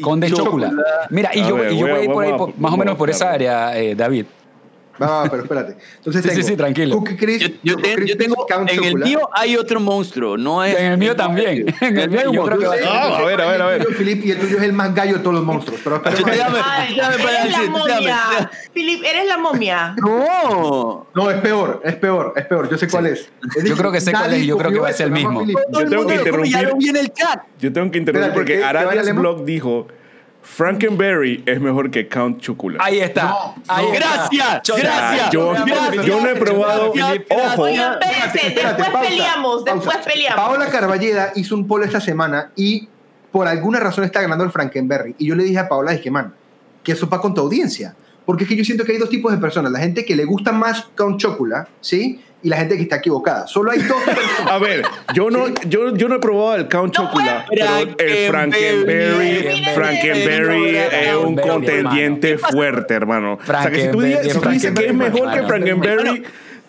Conde 0.00 0.30
Chocula. 0.32 0.72
Mira, 1.10 1.30
y 1.34 1.44
yo, 1.46 1.54
ver, 1.56 1.72
y 1.72 1.78
yo 1.78 1.86
voy 1.86 1.90
a- 1.90 1.94
voy 1.94 2.00
a 2.00 2.04
ir 2.04 2.10
por 2.12 2.24
ahí, 2.24 2.32
por- 2.36 2.58
más 2.58 2.72
o 2.72 2.76
menos 2.76 2.96
por 2.96 3.10
esa 3.10 3.30
área, 3.30 3.78
eh, 3.78 3.94
David. 3.94 4.26
Va, 5.02 5.06
va, 5.22 5.24
pero 5.30 5.42
espérate. 5.42 5.76
Entonces 5.96 6.22
Sí, 6.22 6.28
sí, 6.28 6.34
tengo 6.36 6.48
sí, 6.48 6.56
tranquilo. 6.56 6.96
Cookie 6.98 7.16
Crisp, 7.16 7.42
Yo, 7.42 7.48
yo 7.62 7.74
Choco 7.74 7.82
te- 7.82 8.06
yo 8.06 8.16
tengo. 8.16 8.46
Count 8.46 8.70
En 8.70 8.78
el 8.78 8.84
Chocula. 8.84 9.06
mío 9.06 9.28
hay 9.32 9.56
otro 9.56 9.80
monstruo, 9.80 10.36
no 10.36 10.62
es. 10.62 10.78
En 10.78 10.92
el 10.92 10.98
mío 10.98 11.16
también. 11.16 11.66
En 11.80 11.98
el 11.98 12.10
mío 12.10 12.20
hay 12.20 12.26
un 12.28 12.34
yo 12.34 12.44
creo 12.44 12.58
que 12.60 12.66
monstruo. 12.66 12.90
va 12.92 12.98
a 13.02 13.18
a 13.18 13.22
ver, 13.24 13.40
a 13.40 13.46
ver, 13.50 13.62
a 13.62 13.74
el 13.74 13.78
ver. 13.80 13.94
Philip, 13.96 14.24
y 14.24 14.30
el 14.30 14.38
tuyo 14.38 14.56
es 14.58 14.62
el 14.62 14.72
más 14.72 14.94
gallo 14.94 15.14
de 15.14 15.18
todos 15.20 15.34
los 15.34 15.44
monstruos. 15.44 15.80
Pero 15.82 15.96
Ay, 16.04 16.22
para 16.22 16.34
eres 16.34 16.38
la 17.56 17.70
momia. 17.70 17.96
déjame- 18.00 18.48
Philip, 18.72 19.04
eres 19.04 19.26
la 19.26 19.38
momia. 19.38 19.94
No. 20.00 21.06
No, 21.14 21.30
es 21.30 21.40
peor, 21.40 21.80
es 21.84 21.96
peor, 21.96 22.32
es 22.36 22.46
peor. 22.46 22.70
Yo 22.70 22.78
sé 22.78 22.88
cuál 22.88 23.06
es. 23.06 23.28
Es 23.56 23.64
Yo 23.64 23.76
creo 23.76 23.90
que 23.92 24.00
sé 24.00 24.12
cuál 24.12 24.32
es 24.34 24.42
y 24.42 24.46
yo 24.46 24.56
creo 24.58 24.70
que 24.72 24.78
va 24.78 24.88
a 24.88 24.92
ser 24.92 25.06
el 25.06 25.12
mismo. 25.12 25.44
Yo 25.44 25.88
tengo 25.88 26.06
que 26.06 26.14
interrumpir. 26.14 26.96
el. 26.96 27.12
Yo 27.60 27.72
tengo 27.72 27.90
que 27.90 27.98
interrumpir 27.98 28.32
porque 28.32 28.52
¿qué? 28.54 28.58
¿Qué 28.60 28.64
Aradias 28.64 28.94
vale, 28.94 29.04
Lemo? 29.04 29.20
Blog 29.20 29.44
dijo 29.44 29.88
Frankenberry 30.44 31.42
es 31.46 31.60
mejor 31.60 31.90
que 31.90 32.06
Count 32.08 32.40
Chocula. 32.40 32.78
Ahí 32.82 33.00
está. 33.00 33.24
No, 33.24 33.54
ahí 33.66 33.86
no. 33.86 33.92
Gracias, 33.92 34.62
gracias. 34.66 35.30
yo, 35.32 35.50
Gracias. 35.50 36.06
yo 36.06 36.20
no 36.20 36.28
he 36.28 36.36
probado. 36.36 36.92
Ojo, 36.92 37.62
Oigan, 37.62 37.98
espérense, 38.00 38.46
Espérate, 38.48 38.82
después 38.82 38.88
pausa, 38.92 39.08
peleamos, 39.08 39.62
pausa. 39.64 39.74
después 39.74 39.98
peleamos. 40.06 40.44
Paola 40.44 40.66
Carballeda 40.68 41.32
hizo 41.34 41.54
un 41.54 41.66
polo 41.66 41.84
esta 41.84 42.00
semana 42.00 42.52
y 42.54 42.88
por 43.32 43.48
alguna 43.48 43.80
razón 43.80 44.04
está 44.04 44.20
ganando 44.20 44.44
el 44.44 44.50
Frankenberry. 44.50 45.16
Y 45.18 45.26
yo 45.26 45.34
le 45.34 45.44
dije 45.44 45.58
a 45.58 45.68
Paola, 45.68 45.92
dije, 45.92 46.10
man, 46.10 46.34
que 46.82 46.92
eso 46.92 47.08
va 47.08 47.20
con 47.20 47.34
tu 47.34 47.40
audiencia. 47.40 47.96
Porque 48.24 48.44
es 48.44 48.48
que 48.48 48.56
yo 48.56 48.64
siento 48.64 48.84
que 48.84 48.92
hay 48.92 48.98
dos 48.98 49.10
tipos 49.10 49.32
de 49.32 49.38
personas. 49.38 49.72
La 49.72 49.80
gente 49.80 50.04
que 50.04 50.14
le 50.14 50.24
gusta 50.24 50.52
más 50.52 50.86
Count 50.94 51.18
Chocula, 51.20 51.68
¿sí? 51.80 52.22
Y 52.44 52.50
la 52.50 52.58
gente 52.58 52.76
que 52.76 52.82
está 52.82 52.96
equivocada. 52.96 53.46
Solo 53.46 53.70
hay 53.70 53.80
dos 53.80 54.02
personas. 54.02 54.50
a 54.52 54.58
ver, 54.58 54.82
yo 55.14 55.30
no, 55.30 55.46
yo, 55.66 55.96
yo 55.96 56.08
no 56.10 56.16
he 56.16 56.18
probado 56.18 56.54
el 56.56 56.68
Count 56.68 56.94
No 56.94 57.04
Chocula, 57.06 57.46
puede- 57.46 57.94
pero 57.96 58.10
el 58.10 58.30
Frankenberry, 58.30 59.64
Frankenberry. 59.74 60.76
Es 60.76 61.14
un 61.16 61.36
contendiente 61.36 62.36
fuerte, 62.36 62.92
hermano. 62.92 63.38
O 63.42 63.46
sea, 63.46 63.70
que 63.70 63.82
si 63.86 63.90
tú 63.90 64.02
dices, 64.02 64.32
si 64.34 64.38
tú 64.38 64.48
dices 64.50 64.72
que 64.72 64.86
es 64.86 64.94
mejor 64.94 65.32
que. 65.32 65.42
Frankenberry, 65.44 66.22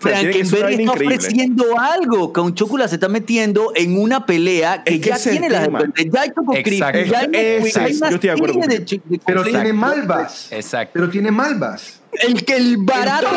Frankenberry 0.09 0.73
está 0.73 0.81
increíble. 0.83 1.15
ofreciendo 1.15 1.79
algo. 1.79 2.33
Count 2.33 2.55
Chocula 2.55 2.87
se 2.87 2.95
está 2.95 3.09
metiendo 3.09 3.71
en 3.75 3.99
una 3.99 4.25
pelea 4.25 4.83
que 4.83 4.95
Es 4.95 5.01
que 5.01 5.09
ya 5.09 5.15
es 5.15 5.23
tiene 5.23 5.49
las 5.49 5.65
tema. 5.65 5.83
Ya 6.11 6.21
hay 6.21 6.29
Choco 6.29 6.53
ya 6.53 6.59
hay 6.59 7.09
ya 7.09 7.19
hay 7.19 7.95
una 7.95 8.09
Yo 8.09 8.15
estoy 8.15 8.19
de 8.19 8.31
acuerdo 8.31 8.59
de 8.59 8.79
de 8.79 9.01
Pero 9.25 9.43
tiene 9.43 9.73
malvas. 9.73 10.47
Exacto. 10.51 10.91
Pero 10.93 11.09
tiene 11.09 11.31
malvas. 11.31 12.01
El 12.21 12.45
que 12.45 12.55
el 12.55 12.77
barato 12.77 13.27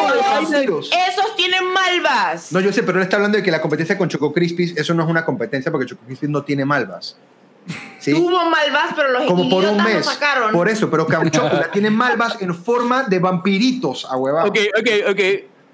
de. 0.50 0.64
Esos 0.64 1.36
tienen 1.36 1.72
malvas. 1.72 2.52
No, 2.52 2.60
yo 2.60 2.72
sé, 2.72 2.82
pero 2.82 2.98
él 2.98 3.04
está 3.04 3.16
hablando 3.16 3.38
de 3.38 3.42
que 3.42 3.50
la 3.50 3.60
competencia 3.60 3.98
con 3.98 4.08
Choco 4.08 4.32
Crispies, 4.32 4.76
eso 4.76 4.94
no 4.94 5.02
es 5.02 5.08
una 5.08 5.24
competencia 5.24 5.72
porque 5.72 5.86
Choco 5.86 6.02
Crispies 6.06 6.30
no 6.30 6.42
tiene 6.42 6.64
malvas. 6.64 7.16
¿Sí? 7.98 8.12
Tuvo 8.12 8.48
malvas, 8.48 8.94
pero 8.96 9.10
los 9.10 9.24
Como 9.24 9.48
por 9.50 9.64
un 9.64 9.82
mes. 9.82 10.06
sacaron. 10.06 10.52
Por 10.52 10.68
eso, 10.68 10.90
pero 10.90 11.06
Count 11.06 11.30
Chocula 11.30 11.70
tiene 11.72 11.90
malvas 11.90 12.40
en 12.40 12.54
forma 12.54 13.04
de 13.04 13.18
vampiritos, 13.18 14.06
a 14.06 14.16
Ok, 14.16 14.58
ok, 14.78 14.88
ok. 15.10 15.20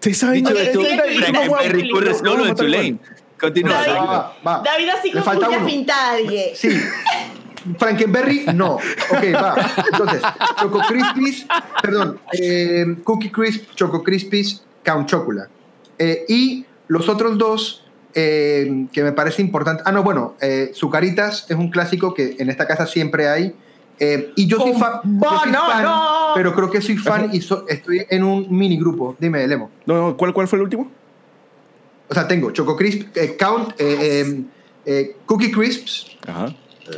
Sí, 0.05 0.13
sí, 0.13 0.27
Frankenberry 0.27 1.81
sí, 1.81 1.91
corre 1.91 2.15
solo 2.15 2.47
en 2.47 2.57
su 2.57 2.65
lane. 2.65 2.99
Continúa. 3.41 3.73
David, 3.73 3.87
David. 3.95 4.09
va, 4.09 4.37
va. 4.47 4.63
David 4.63 4.89
así 4.91 5.11
con 5.13 5.23
falta 5.23 5.49
uñas 5.49 5.61
uno. 5.61 5.69
pintadas. 5.69 6.21
Sí. 6.55 6.81
Frankenberry, 7.79 8.45
no. 8.55 8.75
Ok, 8.75 9.25
va. 9.35 9.55
Entonces, 9.91 10.23
Choco 10.61 10.81
Crispies, 10.87 11.47
perdón, 11.81 12.21
eh, 12.33 12.97
Cookie 13.03 13.31
Crisp, 13.31 13.75
Choco 13.75 14.03
Crispies, 14.03 14.63
Count 14.85 15.09
Chocula. 15.09 15.49
Eh, 15.99 16.27
y 16.29 16.67
los 16.89 17.09
otros 17.09 17.39
dos 17.39 17.87
eh, 18.15 18.87
que 18.93 19.03
me 19.03 19.13
parece 19.13 19.41
importante. 19.41 19.83
Ah, 19.87 19.93
no, 19.93 20.03
bueno, 20.03 20.37
eh, 20.43 20.73
Zucaritas 20.75 21.47
es 21.49 21.57
un 21.57 21.71
clásico 21.71 22.13
que 22.13 22.37
en 22.39 22.51
esta 22.51 22.67
casa 22.67 22.87
siempre 22.87 23.29
hay. 23.29 23.55
Eh, 23.99 24.33
y 24.37 24.47
yo 24.47 24.59
soy, 24.59 24.73
Con 24.73 24.81
fa- 24.81 25.01
yo 25.05 25.39
soy 25.43 25.53
fan, 25.53 25.87
pero 26.35 26.55
creo 26.55 26.71
que 26.71 26.81
soy 26.81 26.97
fan 26.97 27.31
y 27.33 27.41
so- 27.41 27.65
estoy 27.69 28.05
en 28.11 28.25
un 28.25 28.47
mini 28.51 28.77
grupo. 28.79 29.15
Dime, 29.19 29.47
Lemo. 29.47 29.71
No, 29.87 29.95
no, 30.11 30.17
¿cuál, 30.17 30.33
¿Cuál 30.33 30.49
fue 30.49 30.59
el 30.59 30.63
último? 30.65 30.91
O 32.09 32.15
sea, 32.15 32.27
tengo 32.29 32.51
Choco 32.51 32.77
Crisp, 32.77 33.17
eh, 33.17 33.37
Count, 33.39 33.71
eh, 33.79 33.97
eh, 34.01 34.43
eh, 34.85 35.17
Cookie 35.27 35.51
Crisps, 35.51 36.17
Ajá. 36.27 36.55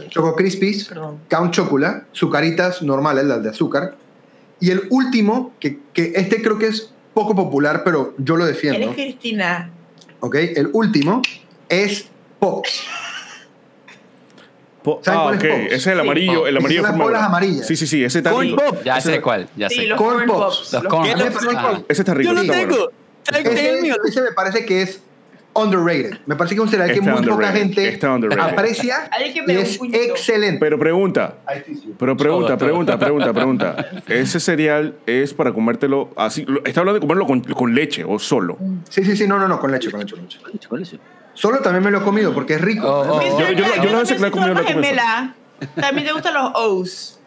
Choco 0.09 0.35
Crispies, 0.35 0.89
Perdón. 0.89 1.19
Count 1.29 1.53
Chocula, 1.53 2.07
Zucaritas 2.13 2.83
normales, 2.83 3.25
las 3.27 3.43
de 3.43 3.51
azúcar. 3.51 3.97
Y 4.59 4.71
el 4.71 4.83
último, 4.91 5.53
que, 5.61 5.79
que 5.93 6.13
este 6.17 6.43
creo 6.43 6.59
que 6.59 6.67
es 6.69 6.91
poco 7.15 7.37
popular, 7.37 7.83
pero 7.85 8.15
yo 8.19 8.37
lo 8.37 8.45
defiendo. 8.47 8.79
Eres 8.81 8.95
Cristina. 8.95 9.71
¿Ok? 10.21 10.35
El 10.35 10.71
último 10.73 11.23
es 11.69 12.09
Pops. 12.41 12.83
Po- 14.87 15.01
¿Saben 15.03 15.19
ah, 15.21 15.23
cuál 15.25 15.37
ok. 15.37 15.45
es 15.45 15.51
Pops? 15.51 15.65
Ese 15.67 15.75
es 15.75 15.87
el 15.89 15.95
Sí. 15.95 16.01
amarillo. 16.01 16.47
El 16.47 16.57
amarillo 16.59 16.83
Son 16.83 16.91
las 16.93 16.99
bolas 17.01 17.23
amarillas. 17.25 17.67
Sí, 17.67 17.75
sí, 17.77 17.87
sí. 17.89 18.05
Ese 18.05 18.19
está 18.19 18.31
Corn 18.31 18.47
rico. 18.47 18.63
Pop. 18.65 18.79
Ya 18.85 19.01
sé 19.01 19.21
cuál, 19.21 19.49
ya 19.57 19.69
Sí, 19.69 19.75
sé. 19.75 19.87
los 19.89 19.99
Corn 20.01 20.27
Pops. 20.29 20.57
pops. 20.59 20.73
Los 20.75 20.85
corn 20.85 21.05
¿Qué? 21.09 21.25
pops. 21.25 21.85
Ese 21.89 22.03
está 22.03 22.15
rico. 22.15 22.33
Yo 22.33 22.41
lo 22.41 22.53
tengo. 22.53 22.77
bueno. 22.77 22.91
Tengo 23.25 23.51
el 23.51 23.59
Ese, 23.59 23.83
mío. 23.83 23.97
ese 24.07 24.23
me 24.23 24.31
parece 24.31 24.65
que 24.65 24.83
es 24.83 25.03
underrated. 25.55 26.19
Me 26.27 26.37
parece 26.37 26.55
que 26.55 26.61
es 26.61 26.65
un 26.65 26.71
cereal 26.71 26.93
que 26.93 27.01
muy 27.01 27.27
poca 27.27 27.49
gente 27.51 27.99
aprecia 28.39 29.11
y 29.49 29.51
es 29.51 29.81
excelente. 29.93 30.59
Pero 30.61 30.79
pregunta. 30.79 31.35
Pero 31.99 32.17
pregunta, 32.17 32.57
pregunta, 32.57 32.97
pregunta, 32.97 33.33
pregunta. 33.33 33.87
¿Ese 34.07 34.39
cereal 34.39 34.95
es 35.07 35.35
para 35.35 35.53
comértelo 35.53 36.11
así? 36.17 36.47
¿Está 36.65 36.81
hablando 36.81 37.01
de 37.01 37.01
comerlo 37.01 37.27
con, 37.27 37.41
con 37.41 37.75
leche 37.75 38.05
o 38.07 38.21
solo? 38.21 38.57
Sí, 38.89 39.03
sí, 39.05 39.17
sí, 39.17 39.27
no, 39.27 39.39
no, 39.41 39.49
no, 39.49 39.59
con 39.59 39.73
leche, 39.73 39.91
con 39.91 39.99
leche, 39.99 40.15
con 40.15 40.53
leche. 40.53 40.69
¿Cuál 40.69 40.83
es 40.83 40.89
ese? 40.89 41.01
Solo 41.37 41.59
también 41.61 41.85
me 41.85 41.91
lo 41.93 41.99
he 41.99 42.03
comido 42.03 42.35
porque 42.35 42.55
es 42.55 42.61
rico. 42.61 42.87
Oh, 42.89 43.01
oh, 43.03 43.17
oh. 43.19 43.39
Yo- 43.41 43.53
yo- 43.53 43.65
Jack, 43.65 43.83
yo 43.85 43.93
no 43.93 44.05
sé 44.05 44.15
que 44.17 44.21
la 44.23 44.29
he 44.29 44.31
comido, 44.33 44.57
gemela. 44.65 45.35
También 45.77 46.07
te 46.07 46.13
gustan 46.13 46.35
los 46.35 46.51
O's. 46.55 47.21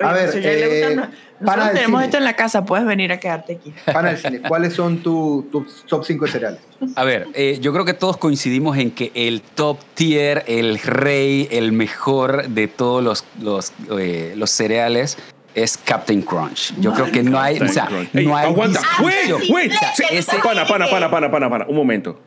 A 0.00 0.12
ver, 0.12 0.30
Si 0.32 0.38
eh, 0.42 0.88
gustan- 0.88 1.10
para 1.44 1.56
nosotros 1.56 1.68
el 1.68 1.74
tenemos 1.74 1.98
cine. 2.00 2.04
esto 2.06 2.16
en 2.18 2.24
la 2.24 2.36
casa, 2.36 2.64
puedes 2.64 2.86
venir 2.86 3.12
a 3.12 3.18
quedarte 3.20 3.54
aquí. 3.54 3.72
Pana 3.92 4.08
del 4.10 4.18
cine, 4.18 4.40
¿cuáles 4.40 4.74
son 4.74 4.98
tu- 5.02 5.46
tus 5.52 5.84
top 5.86 6.04
5 6.04 6.24
de 6.26 6.30
cereales? 6.32 6.60
A 6.94 7.04
ver, 7.04 7.28
eh, 7.34 7.58
yo 7.60 7.72
creo 7.72 7.84
que 7.84 7.94
todos 7.94 8.16
coincidimos 8.18 8.76
en 8.78 8.90
que 8.90 9.10
el 9.14 9.42
top 9.42 9.78
tier, 9.94 10.44
el 10.46 10.78
rey, 10.78 11.48
el 11.50 11.72
mejor 11.72 12.48
de 12.48 12.68
todos 12.68 13.02
los, 13.02 13.24
los, 13.40 13.72
eh, 13.98 14.34
los 14.36 14.50
cereales 14.50 15.16
es 15.54 15.76
Captain 15.78 16.20
Crunch. 16.22 16.74
Yo 16.78 16.92
creo 16.92 17.10
que 17.10 17.22
no 17.22 17.40
hay, 17.40 17.56
o 17.58 17.66
sea, 17.68 17.82
Captain 17.84 18.06
Crunch. 18.06 18.14
Ey, 18.16 18.26
no 18.26 18.36
hay 18.36 18.46
aguanta. 18.48 18.80
Wait, 19.02 19.50
wait. 19.50 19.72
O 19.72 19.78
sea, 19.78 19.92
Ese- 19.92 20.18
ese- 20.18 20.38
Pana, 20.38 20.66
pana, 20.66 20.88
pana, 20.90 21.10
pana, 21.10 21.30
pana, 21.30 21.48
pana. 21.50 21.66
Un 21.68 21.76
momento. 21.76 22.20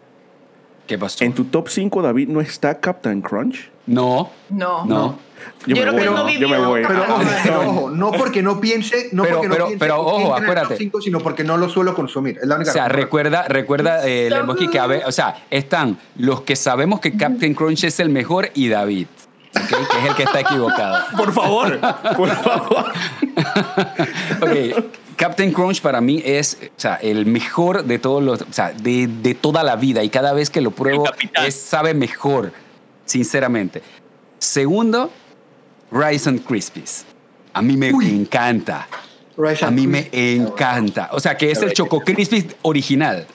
¿Qué 0.89 0.97
pasó? 0.97 1.23
¿En 1.23 1.33
tu 1.33 1.43
top 1.45 1.67
5, 1.69 2.01
David, 2.01 2.29
no 2.29 2.41
está 2.41 2.79
Captain 2.79 3.21
Crunch? 3.21 3.69
No, 3.85 4.31
No. 4.49 4.83
no. 4.85 5.19
Yo 5.67 5.75
me 5.75 5.81
creo 5.81 5.93
voy, 5.93 6.01
que 6.01 6.09
no 6.09 6.29
yo 6.29 6.49
me 6.49 6.57
voy. 6.57 6.81
Pero 6.85 7.03
ojo, 7.03 7.21
pero 7.43 7.61
ojo, 7.61 7.89
no 7.91 8.11
porque 8.11 8.41
no 8.41 8.59
piense, 8.59 9.09
no 9.11 9.21
Pero- 9.21 9.35
porque 9.35 9.47
no 9.49 9.53
pero- 9.53 9.65
piense 9.67 9.79
pero 9.85 10.01
ojo, 10.01 10.35
acuérdate. 10.35 10.77
5, 10.77 10.99
sino 10.99 11.19
porque 11.19 11.43
no 11.43 11.57
lo 11.57 11.69
suelo 11.69 11.93
consumir. 11.93 12.39
Es 12.41 12.47
la 12.47 12.55
única 12.55 12.71
O 12.71 12.73
sea, 12.73 12.85
razón. 12.87 13.01
recuerda, 13.03 13.43
recuerda, 13.47 14.01
eh, 14.07 14.29
So 14.31 14.71
que 14.71 14.79
a 14.79 14.87
ver, 14.87 15.03
o 15.05 15.11
sea, 15.11 15.45
están 15.51 15.99
los 16.17 16.41
que 16.41 16.55
sabemos 16.55 16.99
que 17.01 17.15
Captain 17.15 17.53
Crunch 17.53 17.83
es 17.83 17.99
el 17.99 18.09
mejor 18.09 18.49
y 18.55 18.67
David, 18.69 19.05
¿ok? 19.55 19.87
que 19.89 19.99
es 19.99 20.05
el 20.05 20.15
que 20.15 20.23
está 20.23 20.39
equivocado. 20.39 21.05
Por 21.17 21.33
favor, 21.33 21.79
por 22.15 22.29
favor. 22.29 22.85
Ok, 24.41 24.83
Captain 25.15 25.51
Crunch 25.51 25.81
para 25.81 25.99
mí 26.01 26.21
es 26.23 26.57
o 26.61 26.79
sea, 26.79 26.95
el 26.95 27.25
mejor 27.25 27.83
de 27.83 27.99
todos 27.99 28.23
los, 28.23 28.41
o 28.41 28.51
sea, 28.51 28.71
de, 28.71 29.07
de 29.07 29.35
toda 29.35 29.63
la 29.63 29.75
vida 29.75 30.03
y 30.03 30.09
cada 30.09 30.33
vez 30.33 30.49
que 30.49 30.61
lo 30.61 30.71
pruebo 30.71 31.05
es, 31.45 31.55
sabe 31.55 31.93
mejor, 31.93 32.53
sinceramente. 33.05 33.81
Segundo, 34.37 35.11
Rice 35.91 36.29
and 36.29 36.43
Krispies. 36.45 37.05
A 37.53 37.61
mí 37.61 37.75
me 37.75 37.89
encanta. 37.89 38.87
Rice 39.37 39.65
A 39.65 39.71
mí 39.71 39.87
me 39.87 40.09
encanta. 40.11 41.09
O 41.11 41.19
sea, 41.19 41.35
que 41.35 41.51
es 41.51 41.61
el 41.61 41.73
Choco 41.73 42.01
Crispies 42.01 42.55
original. 42.61 43.25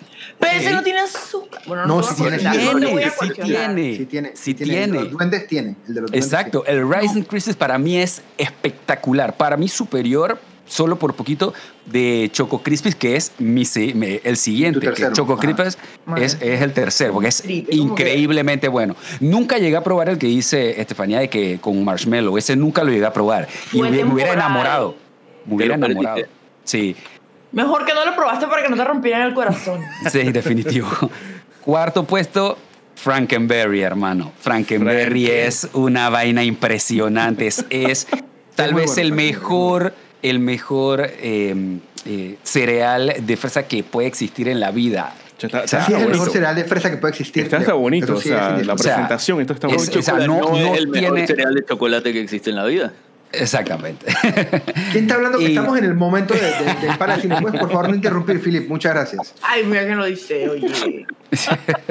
Pero 0.49 0.61
ese 0.61 0.73
no 0.73 0.83
tiene 0.83 1.01
azúcar. 1.01 1.63
Bueno, 1.67 1.87
No, 1.87 2.03
sí 2.03 2.15
tiene, 2.23 2.37
no 2.43 2.53
tiene, 2.53 3.11
sí 3.11 3.31
tiene. 3.43 3.97
Sí 3.97 4.05
tiene, 4.07 4.33
Sí 4.35 4.51
El 4.53 4.57
de 4.59 4.65
tiene. 4.65 5.01
los 5.01 5.11
duendes 5.11 5.47
tiene. 5.47 5.77
El 5.89 5.95
de 5.95 6.01
los 6.03 6.11
duendes 6.11 6.25
Exacto, 6.33 6.63
tiene. 6.63 6.81
el 6.81 6.89
Rice 6.93 7.15
and 7.15 7.27
Krispies 7.27 7.57
para 7.57 7.79
mí 7.79 7.97
es 7.99 8.23
espectacular. 8.39 9.37
Para 9.37 9.57
mí 9.57 9.69
superior, 9.69 10.39
solo 10.67 10.99
por 10.99 11.15
poquito, 11.15 11.53
de 11.87 12.31
Choco 12.33 12.63
Crispies, 12.63 12.95
que 12.95 13.17
es 13.17 13.33
mi, 13.39 13.65
si- 13.65 13.93
me- 13.95 14.21
el 14.25 14.37
siguiente. 14.37 14.81
Que. 14.93 15.13
Choco 15.13 15.35
Ajá. 15.35 15.43
Crispies 15.43 15.79
Vale. 16.07 16.25
es, 16.25 16.39
es 16.41 16.63
el 16.63 16.73
tercero, 16.73 17.13
porque 17.13 17.29
es 17.29 17.43
Triple. 17.43 17.77
¿Cómo 17.79 17.91
increíblemente 17.93 18.69
bueno. 18.69 18.97
Nunca 19.21 19.59
llegué 19.59 19.77
a 19.77 19.83
probar 19.85 20.09
el 20.09 20.19
que 20.19 20.27
dice 20.27 20.81
Estefanía 20.81 21.19
de 21.21 21.29
que 21.29 21.59
con 21.61 21.85
marshmallow. 21.85 22.37
Ese 22.39 22.57
nunca 22.57 22.83
lo 22.85 22.91
llegué 22.91 23.05
a 23.07 23.13
probar. 23.13 23.49
Y 23.73 23.83
me, 23.83 23.91
me 23.91 24.05
hubiera 24.05 24.33
enamorado. 24.33 24.97
Me 25.47 25.55
hubiera 25.57 25.75
enamorado. 25.75 26.23
Sí, 26.65 26.97
Mejor 27.55 27.85
que 27.85 27.95
no 27.95 28.05
lo 28.05 28.15
probaste 28.15 28.47
para 28.47 28.63
que 28.63 28.69
no 28.69 28.77
te 28.77 28.85
rompieran 28.85 29.23
el 29.23 29.35
corazón. 29.35 29.81
sí, 30.11 30.33
definitivo. 30.33 30.89
Cuarto 31.61 32.05
puesto, 32.05 32.59
Frankenberry, 32.97 33.83
hermano. 33.83 34.33
Frankenberry 34.41 35.27
Franken. 35.27 35.47
es 35.47 35.69
una 35.73 36.11
vaina 36.11 36.43
impresionante. 36.43 37.47
Es, 37.47 37.65
es 37.71 38.07
tal 38.57 38.75
vez 38.75 38.87
bueno, 38.87 39.03
el 39.03 39.13
mejor, 39.13 39.95
el 40.23 40.39
mejor 40.41 41.03
eh, 41.03 41.79
eh, 42.07 42.39
cereal 42.43 43.15
de 43.21 43.37
fresa 43.37 43.69
que 43.69 43.85
puede 43.85 44.09
existir 44.09 44.49
en 44.49 44.59
la 44.59 44.73
vida. 44.73 45.15
Está, 45.41 45.67
sí, 45.67 45.93
es 45.93 46.01
el 46.01 46.09
mejor 46.09 46.31
cereal 46.31 46.57
de 46.57 46.65
fresa 46.65 46.91
que 46.91 46.97
puede 46.97 47.13
existir. 47.13 47.45
Está, 47.45 47.59
está 47.59 47.75
bonito, 47.75 48.15
o 48.15 48.21
sea, 48.21 48.57
la 48.59 48.75
presentación, 48.77 49.41
esto 49.41 49.53
está 49.53 49.67
bonito. 49.69 49.99
o 49.99 50.03
sea, 50.03 50.15
no, 50.27 50.41
no, 50.41 50.57
es 50.57 50.79
el 50.79 50.89
mejor 50.89 51.27
cereal 51.27 51.55
de 51.55 51.65
chocolate 51.65 52.13
que 52.13 52.21
existe 52.21 52.51
en 52.51 52.57
la 52.57 52.65
vida. 52.65 52.93
Exactamente. 53.39 54.07
¿Quién 54.93 55.05
está 55.05 55.15
hablando? 55.15 55.39
Que 55.39 55.47
estamos 55.47 55.79
en 55.79 55.85
el 55.85 55.95
momento 55.95 56.35
de, 56.35 56.41
de, 56.41 56.87
del 56.87 56.99
Palacine. 56.99 57.41
¿Puedes, 57.41 57.61
por 57.61 57.71
favor, 57.71 57.89
no 57.89 57.95
interrumpir, 57.95 58.41
Philip? 58.41 58.69
Muchas 58.69 58.95
gracias. 58.95 59.35
Ay, 59.43 59.65
mira 59.65 59.87
que 59.87 59.95
lo 59.95 60.05
dice, 60.05 60.49
oye. 60.49 61.07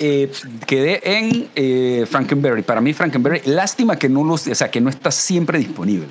eh, 0.00 0.30
quedé 0.66 1.18
en 1.18 1.48
eh, 1.54 2.06
Frankenberry. 2.08 2.62
Para 2.62 2.80
mí, 2.80 2.92
Frankenberry, 2.92 3.42
lástima 3.46 3.96
que 3.96 4.08
no, 4.08 4.24
lo, 4.24 4.34
o 4.34 4.38
sea, 4.38 4.70
que 4.70 4.80
no 4.80 4.90
está 4.90 5.10
siempre 5.10 5.58
disponible. 5.58 6.08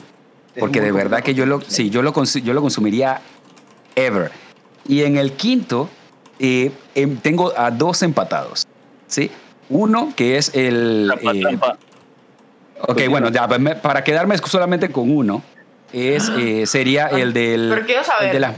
Porque 0.59 0.81
de 0.81 0.91
verdad 0.91 1.23
que 1.23 1.33
yo 1.33 1.45
lo, 1.45 1.61
sí, 1.61 1.89
yo 1.89 2.01
lo, 2.01 2.13
yo 2.23 2.53
lo 2.53 2.61
consumiría 2.61 3.21
ever. 3.95 4.31
Y 4.87 5.03
en 5.03 5.17
el 5.17 5.33
quinto, 5.33 5.89
eh, 6.39 6.71
em, 6.95 7.17
tengo 7.17 7.53
a 7.57 7.71
dos 7.71 8.03
empatados. 8.03 8.67
¿sí? 9.07 9.29
Uno 9.69 10.13
que 10.15 10.37
es 10.37 10.51
el... 10.55 11.13
Eh, 11.21 11.59
ok, 12.87 13.01
bueno, 13.09 13.29
ya, 13.29 13.47
pues 13.47 13.59
para 13.75 14.03
quedarme 14.03 14.37
solamente 14.37 14.89
con 14.89 15.09
uno, 15.15 15.43
es, 15.91 16.29
eh, 16.37 16.65
sería 16.65 17.07
el 17.07 17.33
del... 17.33 17.69
Pero 17.69 17.85
quiero 17.85 18.03
saber. 18.03 18.33
De 18.33 18.39
la, 18.39 18.55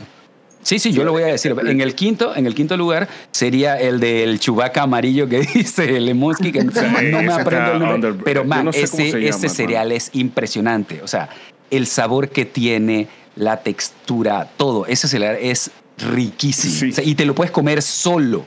Sí, 0.64 0.80
sí, 0.80 0.94
yo 0.94 1.04
lo 1.04 1.12
voy 1.12 1.24
a 1.24 1.28
decir. 1.28 1.54
En 1.66 1.82
el 1.82 1.94
quinto, 1.94 2.36
en 2.36 2.46
el 2.48 2.56
quinto 2.56 2.78
lugar 2.78 3.08
sería 3.32 3.80
el 3.80 4.00
del 4.00 4.40
chubaca 4.40 4.84
amarillo 4.84 5.28
que 5.28 5.42
dice 5.54 6.00
Lemunsky, 6.00 6.52
que 6.52 6.64
no, 6.64 7.22
me 7.22 7.34
aprendo 7.34 7.74
el 7.74 7.80
nombre. 7.80 8.14
Pero 8.24 8.46
man, 8.46 8.70
ese, 8.74 9.28
ese 9.28 9.50
cereal 9.50 9.92
es 9.92 10.10
impresionante. 10.14 11.02
O 11.04 11.08
sea, 11.08 11.30
el 11.70 11.86
sabor 11.86 12.30
que 12.30 12.46
tiene, 12.46 13.08
la 13.36 13.58
textura, 13.58 14.50
todo. 14.58 14.86
Ese 14.88 15.08
cereal 15.08 15.38
es 15.40 15.72
riquísimo. 15.98 16.94
y 17.04 17.16
te 17.16 17.26
lo 17.26 17.36
puedes 17.36 17.52
comer 17.52 17.82
solo. 17.82 18.46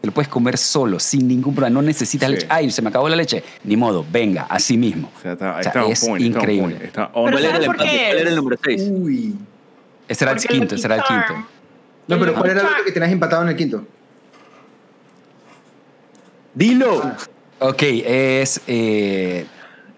Te 0.00 0.06
lo 0.06 0.12
puedes 0.12 0.28
comer 0.28 0.56
solo, 0.56 1.00
sin 1.00 1.26
ningún 1.26 1.54
problema. 1.54 1.74
No 1.74 1.82
necesitas 1.82 2.30
leche. 2.30 2.46
Ay, 2.48 2.70
se 2.70 2.82
me 2.82 2.88
acabó 2.88 3.08
la 3.08 3.16
leche. 3.16 3.42
Ni 3.64 3.76
modo, 3.76 4.06
venga, 4.10 4.46
así 4.48 4.76
mismo. 4.76 5.10
O 5.18 5.20
sea, 5.20 5.32
está, 5.32 5.86
es 5.86 6.06
increíble. 6.06 6.90
¿Cuál 7.12 7.44
era 7.44 7.56
el, 7.56 8.36
número 8.36 8.58
6? 8.62 8.82
Uy. 8.90 9.34
Ese 10.06 10.24
era 10.24 10.32
el 10.32 10.38
quinto, 10.38 10.76
ese 10.76 10.86
era 10.86 10.96
el 10.96 11.02
quinto. 11.02 11.34
No, 12.06 12.18
pero 12.18 12.34
¿cuál 12.34 12.50
era 12.50 12.62
lo 12.62 12.84
que 12.84 12.92
tenías 12.92 13.10
empatado 13.10 13.42
en 13.42 13.48
el 13.48 13.56
quinto? 13.56 13.84
Dilo. 16.54 17.02
Ah. 17.04 17.16
Ok, 17.60 17.82
es. 17.82 18.60
Eh, 18.66 19.46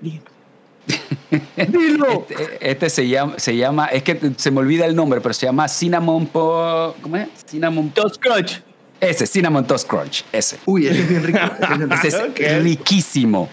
Dilo. 1.68 2.27
Este, 2.28 2.70
este, 2.70 2.90
se, 2.90 3.09
llama, 3.09 3.35
se 3.36 3.56
llama, 3.56 3.86
es 3.86 4.02
que 4.02 4.32
se 4.36 4.51
me 4.51 4.60
olvida 4.60 4.86
el 4.86 4.97
nombre, 4.97 5.20
pero 5.20 5.35
se 5.35 5.47
llama 5.47 5.68
Cinnamon 5.68 6.27
po, 6.27 6.94
¿Cómo 7.01 7.16
es? 7.16 7.28
Cinnamon 7.47 7.90
Toast 7.90 8.16
Crunch. 8.20 8.62
Ese, 9.01 9.27
Cinnamon 9.27 9.66
Toast 9.66 9.89
Crunch, 9.89 10.24
ese. 10.32 10.59
Uy, 10.66 10.86
ese 10.86 11.01
es 11.01 11.09
bien 11.09 11.22
rico. 11.24 11.39
ese 12.05 12.09
es 12.36 12.62
riquísimo. 12.62 13.48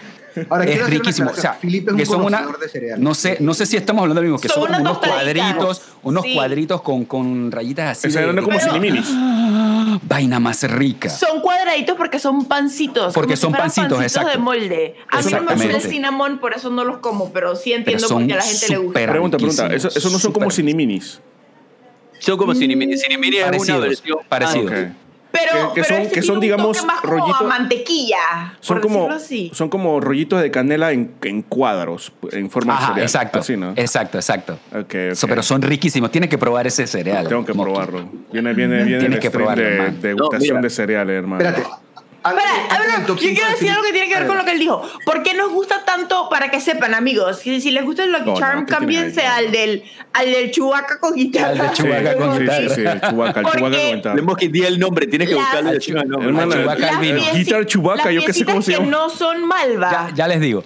Ahora, 0.48 0.64
es 0.64 0.88
riquísimo. 0.88 1.30
O 1.30 1.34
sea, 1.34 1.54
Felipe 1.54 1.90
es 1.90 1.92
un 1.92 1.98
que 1.98 2.06
son 2.06 2.22
una, 2.22 2.46
de 2.46 2.68
cereal. 2.68 3.02
No 3.02 3.14
sé, 3.14 3.38
no 3.40 3.54
sé 3.54 3.66
si 3.66 3.76
estamos 3.76 4.02
hablando 4.02 4.20
de 4.20 4.28
lo 4.28 4.32
mismo, 4.34 4.40
que 4.40 4.48
son, 4.48 4.72
unos 4.72 4.98
cuadritos, 4.98 5.82
unos 6.02 6.24
cuadritos 6.34 6.82
con, 6.82 7.04
con 7.04 7.50
rayitas 7.50 8.04
así. 8.04 8.16
de, 8.16 8.42
como 8.42 8.60
ciniminis. 8.60 9.08
Vaina 10.02 10.38
más 10.38 10.62
rica. 10.64 11.08
Son 11.08 11.40
cuadraditos 11.40 11.96
porque 11.96 12.18
son 12.18 12.44
pancitos. 12.44 13.14
Porque 13.14 13.36
son 13.36 13.52
pancitos, 13.52 13.98
pancitos 13.98 14.02
exacto. 14.02 14.30
de 14.30 14.38
molde. 14.38 14.96
A 15.10 15.22
mí 15.22 15.32
no 15.32 15.42
me 15.42 15.54
gusta 15.54 15.76
el 15.76 15.82
cinnamon, 15.82 16.38
por 16.38 16.54
eso 16.54 16.70
no 16.70 16.84
los 16.84 16.98
como, 16.98 17.32
pero 17.32 17.56
sí 17.56 17.72
entiendo 17.72 18.08
por 18.08 18.26
qué 18.26 18.34
a 18.34 18.36
la 18.36 18.42
gente 18.42 18.68
le 18.68 18.76
gusta. 18.78 19.06
Pregunta, 19.06 19.36
pregunta. 19.38 19.66
¿Esos 19.74 19.96
eso 19.96 20.10
no 20.10 20.18
son 20.18 20.32
como 20.32 20.50
ciniminis? 20.50 21.20
Son 22.18 22.36
como 22.36 22.54
ciniminis. 22.54 23.02
Ciniminis 23.02 23.40
es 23.40 23.68
una 23.68 23.78
versión. 23.78 24.18
Parecido. 24.28 24.70
Pero, 25.30 25.74
que, 25.74 25.84
son, 25.84 26.08
que 26.08 26.22
son 26.22 26.40
digamos, 26.40 26.84
rollitos. 27.02 27.46
mantequilla. 27.46 28.54
Son 28.60 28.80
como, 28.80 29.08
son 29.52 29.68
como 29.68 30.00
rollitos 30.00 30.40
de 30.40 30.50
canela 30.50 30.92
en, 30.92 31.12
en 31.22 31.42
cuadros, 31.42 32.12
en 32.32 32.50
forma 32.50 32.74
de 32.74 32.86
cereal. 32.86 33.02
Exacto. 33.02 33.38
Así, 33.40 33.56
¿no? 33.56 33.72
Exacto, 33.76 34.18
exacto. 34.18 34.58
pero 35.26 35.42
son 35.42 35.62
riquísimos. 35.62 36.10
Tienes 36.10 36.30
que 36.30 36.38
probar 36.38 36.66
ese 36.66 36.86
cereal. 36.86 37.28
Tengo 37.28 37.44
que 37.44 37.52
probarlo. 37.52 38.08
Viene, 38.32 38.54
viene, 38.54 38.84
viene 38.84 39.00
Tienes 39.00 39.20
que 39.20 39.30
probarlo, 39.30 39.62
de, 39.62 39.90
degustación 39.90 40.56
no, 40.56 40.62
de 40.62 40.70
cereales, 40.70 41.16
hermano. 41.16 41.44
Espérate. 41.44 41.87
Espera, 42.30 43.06
yo 43.06 43.16
quiero 43.16 43.50
decir 43.50 43.70
algo 43.70 43.82
que 43.82 43.92
tiene 43.92 44.08
que 44.08 44.14
ver 44.14 44.26
con 44.26 44.38
lo 44.38 44.44
que 44.44 44.52
él 44.52 44.58
dijo. 44.58 44.82
¿Por 45.04 45.22
qué 45.22 45.34
nos 45.34 45.50
gusta 45.50 45.84
tanto? 45.84 46.28
Para 46.28 46.50
que 46.50 46.60
sepan, 46.60 46.94
amigos, 46.94 47.38
si, 47.38 47.60
si 47.60 47.70
les 47.70 47.84
gusta 47.84 48.04
el 48.04 48.12
Lucky 48.12 48.34
Charm, 48.38 48.66
cámbiense 48.66 49.26
al 49.26 49.50
del, 49.50 49.84
al 50.12 50.30
del 50.30 50.50
Chubaca 50.50 50.98
con 51.00 51.14
guitarra. 51.14 51.48
Al 51.50 51.58
del 51.58 51.72
Chubaca 51.72 52.16
con 52.16 52.38
guitarra. 52.38 52.68
Sí, 52.68 52.74
sí, 52.74 52.80
el 52.86 53.00
Chubaca, 53.00 53.40
el 53.40 53.46
Chubaca 53.46 53.60
con 53.60 53.72
guitarra. 53.72 54.14
Tenemos 54.14 54.36
que 54.36 54.48
di 54.48 54.62
el 54.62 54.78
nombre, 54.78 55.06
tienes 55.06 55.28
que 55.28 55.34
buscarle 55.34 55.70
el 55.70 55.80
Chubaca 55.80 56.98
vino. 57.00 57.20
Guitar 57.34 57.66
Chubaca, 57.66 58.10
yo 58.10 58.24
qué 58.24 58.32
sé 58.32 58.44
cómo 58.44 58.62
se 58.62 58.72
llama. 58.72 58.84
que 58.84 58.90
no 58.90 59.10
son 59.10 59.44
malva. 59.46 59.90
Ya, 59.90 60.14
ya 60.14 60.28
les 60.28 60.40
digo 60.40 60.64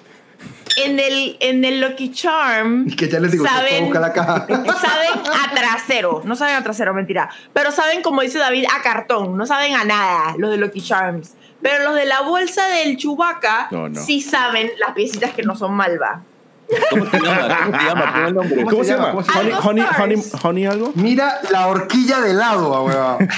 en 0.77 0.99
el, 0.99 1.37
en 1.41 1.65
el 1.65 1.81
Lucky 1.81 2.13
Charm. 2.13 2.87
Que 2.97 3.09
ya 3.09 3.21
les 3.21 3.33
digo, 3.33 3.45
saben, 3.45 3.93
la 3.93 4.13
caja. 4.15 4.47
saben 4.47 5.21
a 5.33 5.55
trasero. 5.55 6.23
No 6.25 6.37
saben 6.37 6.57
a 6.57 6.63
trasero, 6.63 6.95
mentira. 6.95 7.31
Pero 7.53 7.71
saben, 7.71 8.03
como 8.03 8.23
dice 8.23 8.39
David, 8.39 8.67
a 8.73 8.83
cartón. 8.83 9.37
No 9.37 9.47
saben 9.47 9.75
a 9.75 9.85
nada, 9.85 10.35
los 10.39 10.51
de 10.51 10.57
Lucky 10.59 10.81
Charms. 10.81 11.35
Pero 11.63 11.85
los 11.85 11.95
de 11.95 12.05
la 12.05 12.23
bolsa 12.23 12.67
del 12.67 12.97
Chubaca 12.97 13.71
sí 14.05 14.21
saben 14.21 14.71
las 14.79 14.93
piecitas 14.93 15.33
que 15.33 15.43
no 15.43 15.55
son 15.57 15.75
malva. 15.75 16.23
¿Cómo 16.91 17.07
se 17.07 17.21
llama? 17.21 17.59
¿Cómo 17.65 17.79
se 17.79 17.85
llama? 17.87 18.33
¿Cómo, 18.35 18.71
¿Cómo 18.71 18.85
se 18.85 18.93
llama? 18.93 19.15
Honey, 19.39 19.53
honey, 19.63 19.85
honey, 19.99 20.23
honey, 20.43 20.67
algo? 20.67 20.93
Mira 20.95 21.41
la 21.51 21.67
horquilla 21.69 22.21
de 22.21 22.35
lado, 22.35 22.85
weón. 22.85 23.29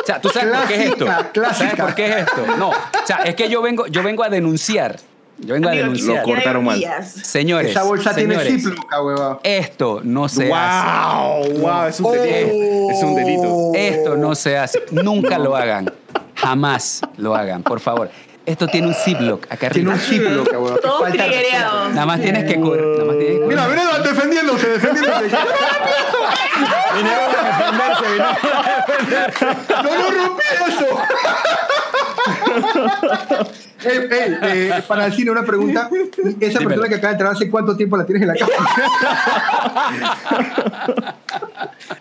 O 0.00 0.06
sea, 0.06 0.20
¿tú 0.20 0.28
sabes 0.30 0.56
por 0.56 0.68
qué 0.68 0.74
es 0.74 0.90
esto? 0.90 1.06
¿Sabes 1.54 1.74
por 1.74 1.94
qué 1.94 2.06
es 2.08 2.16
esto? 2.16 2.46
No, 2.56 2.70
o 2.70 2.74
sea, 3.04 3.18
es 3.18 3.34
que 3.34 3.48
yo 3.48 3.60
vengo, 3.62 3.86
yo 3.88 4.02
vengo 4.02 4.22
a 4.22 4.28
denunciar. 4.28 4.98
Yo 5.38 5.54
vengo 5.54 5.68
a 5.68 5.72
denunciar. 5.72 6.18
Lo 6.18 6.22
cortaron 6.22 6.64
mal. 6.64 6.82
Señores. 7.04 7.70
Esa 7.70 7.84
bolsa 7.84 8.12
señores, 8.12 8.46
tiene 8.46 8.60
Ziploc, 8.60 8.86
weón. 9.04 9.38
Esto 9.42 10.00
no 10.02 10.28
se 10.28 10.48
wow, 10.48 10.56
hace. 10.56 11.52
¡Wow! 11.52 11.60
¡Wow! 11.60 11.86
Es 11.86 12.00
un 12.00 12.12
delito. 12.12 12.90
Es 12.90 13.02
un 13.02 13.14
delito. 13.14 13.72
Esto 13.74 14.16
no 14.16 14.34
se 14.34 14.56
hace. 14.58 14.84
Nunca 14.90 15.38
lo 15.38 15.54
hagan. 15.54 15.92
Jamás 16.40 17.00
lo 17.16 17.34
hagan, 17.34 17.62
por 17.62 17.80
favor. 17.80 18.10
Esto 18.46 18.66
tiene 18.66 18.86
un 18.86 18.94
Ziploc 18.94 19.44
acá 19.50 19.66
arriba. 19.66 19.72
Tiene 19.72 19.90
un 19.90 19.98
Ziploc, 19.98 20.50
cabrón. 20.50 20.78
Todo 20.80 21.04
triguereado. 21.04 21.90
Nada 21.90 22.06
más 22.06 22.20
tienes 22.20 22.44
que 22.44 22.58
correr. 22.58 22.82
Nada 22.82 23.04
más 23.04 23.18
tienes 23.18 23.40
que 23.40 23.46
Mira, 23.46 23.68
mira, 23.68 23.98
defendiéndose, 23.98 24.68
defendiéndose. 24.68 25.24
Vinieron 26.94 27.24
a 27.28 27.44
defenderse, 27.44 28.04
vinieron 28.04 28.36
a 28.64 28.84
defenderse. 28.86 29.46
¡No 29.82 29.94
lo 29.94 30.10
rompí 30.10 30.44
eso! 30.66 30.86
Eh, 33.84 34.82
para 34.88 35.06
el 35.06 35.12
cine, 35.12 35.30
una 35.30 35.44
pregunta. 35.44 35.88
Esa 36.40 36.58
Dímelo. 36.58 36.68
persona 36.68 36.88
que 36.88 36.94
acaba 36.96 37.08
de 37.08 37.12
entrar, 37.12 37.32
¿hace 37.32 37.48
cuánto 37.48 37.76
tiempo 37.76 37.96
la 37.96 38.04
tienes 38.04 38.22
en 38.22 38.28
la 38.28 38.34
cama? 38.34 38.52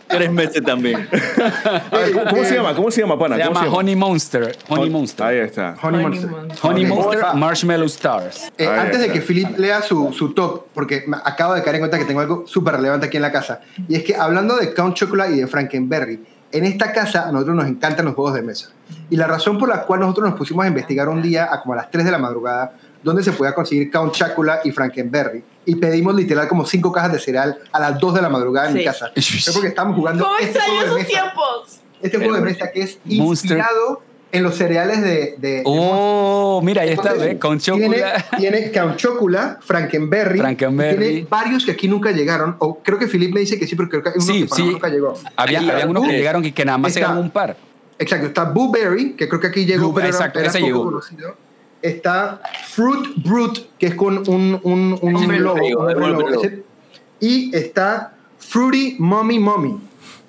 Tres 0.07 0.31
meses 0.31 0.63
también. 0.63 1.07
Ver, 1.91 2.11
¿cómo, 2.29 2.43
se 2.43 2.55
llama? 2.55 2.75
¿Cómo 2.75 2.91
se 2.91 3.01
llama, 3.01 3.19
pana? 3.19 3.35
Se 3.35 3.43
llama, 3.43 3.59
se 3.59 3.65
llama 3.65 3.77
Honey 3.77 3.95
Monster. 3.95 4.57
Honey 4.67 4.89
Monster. 4.89 5.25
Ahí 5.25 5.37
está. 5.37 5.75
Honey, 5.81 6.01
Monster. 6.01 6.29
Honey 6.61 6.85
Monster, 6.85 7.25
Marshmallow 7.35 7.85
Stars. 7.85 8.51
Eh, 8.57 8.67
antes 8.67 8.99
de 8.99 9.11
que 9.11 9.21
Philip 9.21 9.57
lea 9.57 9.81
su, 9.81 10.11
su 10.13 10.33
top, 10.33 10.67
porque 10.73 11.03
me 11.07 11.17
acabo 11.17 11.53
de 11.53 11.61
caer 11.61 11.75
en 11.75 11.81
cuenta 11.81 11.99
que 11.99 12.05
tengo 12.05 12.21
algo 12.21 12.43
súper 12.47 12.75
relevante 12.75 13.07
aquí 13.07 13.17
en 13.17 13.23
la 13.23 13.31
casa. 13.31 13.61
Y 13.87 13.95
es 13.95 14.03
que 14.03 14.15
hablando 14.15 14.55
de 14.55 14.73
Count 14.73 14.95
Chocolate 14.95 15.33
y 15.33 15.41
de 15.41 15.47
Frankenberry, 15.47 16.19
en 16.51 16.65
esta 16.65 16.91
casa 16.91 17.27
a 17.27 17.31
nosotros 17.31 17.55
nos 17.55 17.67
encantan 17.67 18.05
los 18.05 18.15
juegos 18.15 18.33
de 18.33 18.41
mesa. 18.41 18.69
Y 19.09 19.15
la 19.15 19.27
razón 19.27 19.57
por 19.57 19.69
la 19.69 19.83
cual 19.83 20.01
nosotros 20.01 20.29
nos 20.29 20.37
pusimos 20.37 20.65
a 20.65 20.67
investigar 20.67 21.09
un 21.09 21.21
día 21.21 21.49
a 21.51 21.61
como 21.61 21.73
a 21.73 21.77
las 21.77 21.91
3 21.91 22.05
de 22.05 22.11
la 22.11 22.17
madrugada 22.17 22.73
donde 23.03 23.23
se 23.23 23.31
podía 23.31 23.53
conseguir 23.53 23.91
Count 23.91 24.13
Chocula 24.13 24.61
y 24.63 24.71
Frankenberry. 24.71 25.43
Y 25.65 25.75
pedimos 25.75 26.15
literal 26.15 26.47
como 26.47 26.65
5 26.65 26.91
cajas 26.91 27.13
de 27.13 27.19
cereal 27.19 27.57
a 27.71 27.79
las 27.79 27.99
2 27.99 28.15
de 28.15 28.21
la 28.21 28.29
madrugada 28.29 28.69
en 28.69 28.75
mi 28.75 28.83
casa. 28.83 29.11
Es 29.15 29.49
porque 29.53 29.69
estamos 29.69 29.95
jugando 29.95 30.23
¿Cómo 30.23 30.37
este 30.39 30.59
juego 30.59 30.95
de 30.95 31.03
mesa. 31.03 31.07
tiempos? 31.07 31.79
Este 32.01 32.17
juego 32.17 32.33
de 32.35 32.41
mesa 32.41 32.71
que 32.71 32.81
es 32.81 32.99
inspirado 33.05 34.01
en 34.31 34.43
los 34.43 34.55
cereales 34.55 35.01
de... 35.01 35.35
de 35.37 35.61
oh, 35.65 36.61
mira, 36.63 36.81
ahí 36.81 36.89
está, 36.89 37.13
Chocula. 37.57 37.77
Tiene, 37.77 38.01
tiene 38.37 38.71
Count 38.71 38.97
Chocula, 38.97 39.59
Frankenberry. 39.61 40.39
Frankenberry. 40.39 40.97
Tiene 40.97 41.27
varios 41.29 41.65
que 41.65 41.71
aquí 41.71 41.87
nunca 41.87 42.11
llegaron. 42.11 42.55
O 42.59 42.79
creo 42.79 42.99
que 42.99 43.07
Philip 43.07 43.33
me 43.33 43.39
dice 43.39 43.57
que 43.57 43.65
sí, 43.65 43.75
pero 43.75 43.89
creo 43.89 44.03
que 44.03 44.09
hay 44.09 44.15
uno 44.15 44.25
sí, 44.25 44.41
que 44.43 44.55
sí. 44.55 44.65
nunca 44.65 44.89
llegó. 44.89 45.13
Había, 45.35 45.59
había 45.59 45.87
unos 45.87 46.05
que 46.05 46.11
llegaron 46.11 46.43
y 46.45 46.51
que 46.51 46.65
nada 46.65 46.77
más 46.77 46.93
se 46.93 46.99
ganó 46.99 47.21
un 47.21 47.29
par. 47.29 47.55
Exacto, 47.99 48.27
está 48.27 48.43
Blueberry, 48.45 49.13
que 49.13 49.27
creo 49.27 49.41
que 49.41 49.47
aquí 49.47 49.65
llegó, 49.65 49.87
Blue, 49.87 49.95
pero 49.95 50.07
exacto, 50.07 50.39
era, 50.39 50.49
ese 50.49 50.59
poco 50.59 50.67
llegó. 50.67 50.83
conocido. 50.85 51.35
Está 51.81 52.41
Fruit 52.67 53.07
Brute, 53.23 53.61
que 53.79 53.87
es 53.87 53.95
con 53.95 54.17
un, 54.29 54.59
un, 54.63 54.99
un, 55.01 55.43
logo, 55.43 55.59
Y 57.19 57.55
está 57.55 58.13
Fruity 58.37 58.97
Mommy 58.99 59.39
Mommy. 59.39 59.86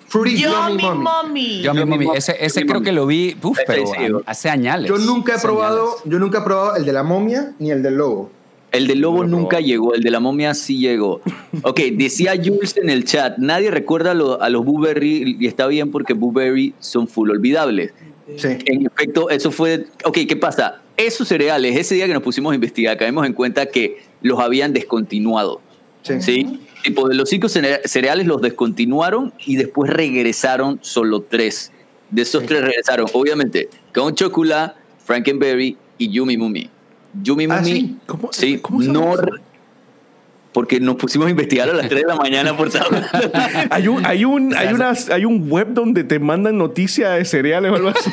Fruity 0.09 0.39
Yummy 0.43 0.55
Yummy 0.55 0.83
Mommy. 0.83 1.03
mommy. 1.05 1.63
Yo, 1.63 1.75
mi 1.75 1.85
Mommy. 1.85 2.07
ese, 2.17 2.37
ese 2.41 2.63
creo 2.63 2.75
Mommy. 2.77 2.85
que 2.87 2.93
lo 2.93 3.07
vi, 3.07 3.37
uf, 3.43 3.59
pero 3.67 4.23
hace 4.27 4.49
años. 4.51 4.85
Yo 4.87 4.99
nunca 4.99 5.37
he 5.37 5.39
probado, 5.39 5.97
yo 6.05 6.19
nunca 6.19 6.39
he 6.39 6.43
probado 6.43 6.77
el 6.77 6.85
de 6.85 6.93
la 6.93 7.03
momia 7.03 7.53
ni 7.59 7.71
el 7.71 7.83
del 7.83 7.95
lobo. 7.97 8.31
El 8.73 8.87
del 8.87 9.01
lobo 9.01 9.23
No 9.25 9.37
nunca 9.39 9.57
probó. 9.59 9.67
llegó, 9.67 9.95
el 9.95 10.03
de 10.03 10.11
la 10.11 10.21
momia 10.21 10.55
sí 10.55 10.79
llegó. 10.79 11.21
Ok, 11.63 11.81
decía 11.93 12.33
Jules 12.37 12.77
en 12.77 12.91
el 12.91 13.05
chat, 13.05 13.39
nadie 13.39 13.71
recuerda 13.71 14.11
a, 14.11 14.15
lo- 14.15 14.41
a 14.43 14.49
los 14.51 14.65
Blueberry 14.65 15.37
y 15.41 15.47
está 15.47 15.67
bien 15.67 15.91
porque 15.91 16.13
Blueberry 16.15 16.75
son 16.79 17.09
full 17.09 17.31
olvidables. 17.31 17.93
Sí. 18.37 18.59
En 18.67 18.85
efecto, 18.87 19.31
eso 19.31 19.51
fue. 19.51 19.87
Ok, 20.05 20.19
¿qué 20.29 20.37
pasa? 20.37 20.83
Esos 20.99 21.29
cereales, 21.29 21.77
ese 21.77 21.95
día 21.95 22.07
que 22.07 22.13
nos 22.13 22.23
pusimos 22.23 22.53
a 22.53 22.55
investigar, 22.55 22.97
caímos 22.99 23.27
en 23.27 23.33
cuenta 23.33 23.67
que 23.67 24.03
los 24.21 24.39
habían 24.39 24.73
descontinuado. 24.75 25.61
Sí. 26.03 26.21
¿Sí? 26.21 26.61
Tipo, 26.83 27.09
de 27.09 27.15
los 27.15 27.29
cinco 27.29 27.49
cere- 27.49 27.81
cereales 27.85 28.27
los 28.27 28.41
descontinuaron 28.41 29.33
y 29.45 29.57
después 29.57 29.91
regresaron 29.91 30.79
solo 30.83 31.23
tres. 31.23 31.73
De 32.11 32.23
esos 32.23 32.47
tres 32.47 32.63
regresaron, 32.63 33.07
obviamente, 33.13 33.69
Count 33.93 34.17
Chocula, 34.17 34.77
Frankenberry 35.05 35.77
y 35.99 36.09
Yumi 36.11 36.37
Mumi. 36.37 36.71
Yumi 37.23 37.45
Ah, 37.51 37.57
Mumi, 37.59 37.71
¿sí? 37.71 37.97
¿Cómo- 38.07 38.33
sí, 38.33 38.59
cómo 38.59 38.81
no. 38.83 39.15
Porque 40.59 40.81
nos 40.81 40.97
pusimos 40.97 41.29
a 41.29 41.31
investigar 41.31 41.71
a 41.71 41.73
las 41.73 41.89
3 41.89 42.03
de 42.03 42.09
la 42.09 42.17
mañana 42.17 42.57
por 42.57 42.69
saber. 42.69 43.05
Hay 43.71 43.87
un, 43.87 44.05
hay, 44.05 44.25
un, 44.25 44.53
hay, 44.57 44.75
unas, 44.75 45.09
hay 45.09 45.25
un 45.25 45.49
web 45.49 45.69
donde 45.71 46.03
te 46.03 46.19
mandan 46.19 46.59
noticias 46.59 47.17
de 47.17 47.25
cereales 47.25 47.71
o 47.71 47.77
algo 47.77 47.91
así. 47.91 48.11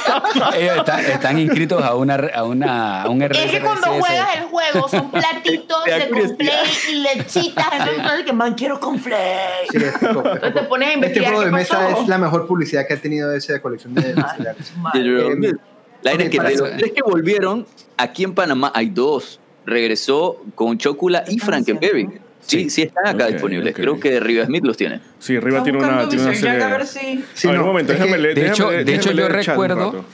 Ellos 0.58 0.78
están, 0.78 1.00
están 1.00 1.38
inscritos 1.38 1.84
a, 1.84 1.94
una, 1.94 2.14
a, 2.14 2.44
una, 2.44 3.02
a 3.02 3.10
un 3.10 3.20
RSS. 3.20 3.44
Es 3.44 3.50
que 3.50 3.60
cuando 3.60 3.88
juegas 3.88 4.28
el 4.38 4.44
juego 4.44 4.88
son 4.88 5.10
platitos 5.10 5.84
de 5.84 6.08
conflay 6.08 6.50
y 6.92 6.94
lechitas. 6.94 7.66
Entonces, 7.72 8.24
que 8.24 8.32
man, 8.32 8.54
quiero 8.54 8.80
conflay. 8.80 9.68
Sí, 9.70 9.76
Entonces 9.76 10.54
te 10.54 10.62
pones 10.62 10.88
a 10.88 10.92
Este 10.92 10.94
investigar 10.94 11.32
juego 11.34 11.44
de 11.44 11.52
mesa 11.52 11.90
es 11.90 12.08
la 12.08 12.16
mejor 12.16 12.46
publicidad 12.46 12.86
que 12.88 12.94
ha 12.94 13.00
tenido 13.02 13.30
esa 13.34 13.60
colección 13.60 13.92
de 13.92 14.00
cereales. 14.00 14.72
Eh, 14.94 15.52
la 16.00 16.10
vaina 16.10 16.24
es 16.24 16.30
que 16.30 16.40
de 16.40 16.56
los 16.56 16.70
tres 16.70 16.92
que 16.92 17.02
volvieron, 17.02 17.66
aquí 17.98 18.24
en 18.24 18.34
Panamá 18.34 18.72
hay 18.74 18.88
dos. 18.88 19.41
Regresó 19.66 20.42
con 20.54 20.78
Chocula 20.78 21.24
y 21.28 21.38
Frankenberry. 21.38 22.08
Sí, 22.44 22.70
sí 22.70 22.82
están 22.82 23.06
acá 23.06 23.28
disponibles. 23.28 23.74
Creo 23.74 24.00
que 24.00 24.18
Riva 24.18 24.44
Smith 24.46 24.64
los 24.64 24.76
tiene. 24.76 25.00
Sí, 25.20 25.36
arriba 25.36 25.62
tiene 25.62 25.78
una, 25.78 26.08
tiene 26.08 26.24
una 26.24 26.34
serie. 26.34 26.62
A 26.62 26.68
ver 26.68 26.86
si. 26.86 27.24
Sí, 27.34 27.46
a 27.48 27.50
ver, 27.52 27.60
no, 27.60 27.64
un 27.66 27.68
momento, 27.70 27.92
déjame 27.92 28.18
leer. 28.18 28.34
de 28.34 28.48
hecho- 28.48 28.70
de 28.70 28.80
hecho, 28.94 29.10
déjame 29.10 29.22
yo 29.22 29.28
recuerdo-. 29.28 30.04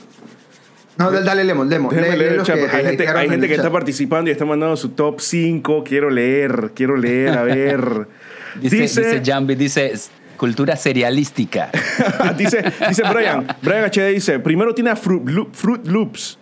No, 0.97 1.11
dale, 1.11 1.43
Lemon, 1.45 1.69
Lemon. 1.69 1.95
Déjame 1.95 2.11
Lee- 2.11 2.17
leer 2.19 2.31
lee 2.33 2.37
el 2.39 2.43
chat, 2.45 2.59
porque 2.59 2.75
hay 2.75 2.85
gente, 2.85 3.07
hay 3.07 3.39
que 3.39 3.53
está 3.55 3.71
participando 3.71 4.29
y 4.29 4.33
está 4.33 4.45
mandando 4.45 4.75
su 4.75 4.89
top 4.89 5.21
5. 5.21 5.83
Quiero 5.85 6.09
leer, 6.09 6.71
quiero 6.75 6.97
leer, 6.97 7.37
a 7.37 7.43
ver. 7.43 8.07
Dice, 8.59 8.77
dice 8.77 9.21
Jambi, 9.23 9.55
dice 9.55 9.93
cultura 10.35 10.75
cerealística. 10.75 11.69
dice, 12.37 12.63
dice 12.89 13.03
Brian, 13.13 13.45
Brian 13.61 13.85
HD 13.85 14.11
dice, 14.13 14.39
primero 14.39 14.73
tiene 14.73 14.89
a 14.89 14.95
Fruit, 14.95 15.23
Loop- 15.23 15.53
Fruit 15.53 15.85
Loops, 15.87 16.37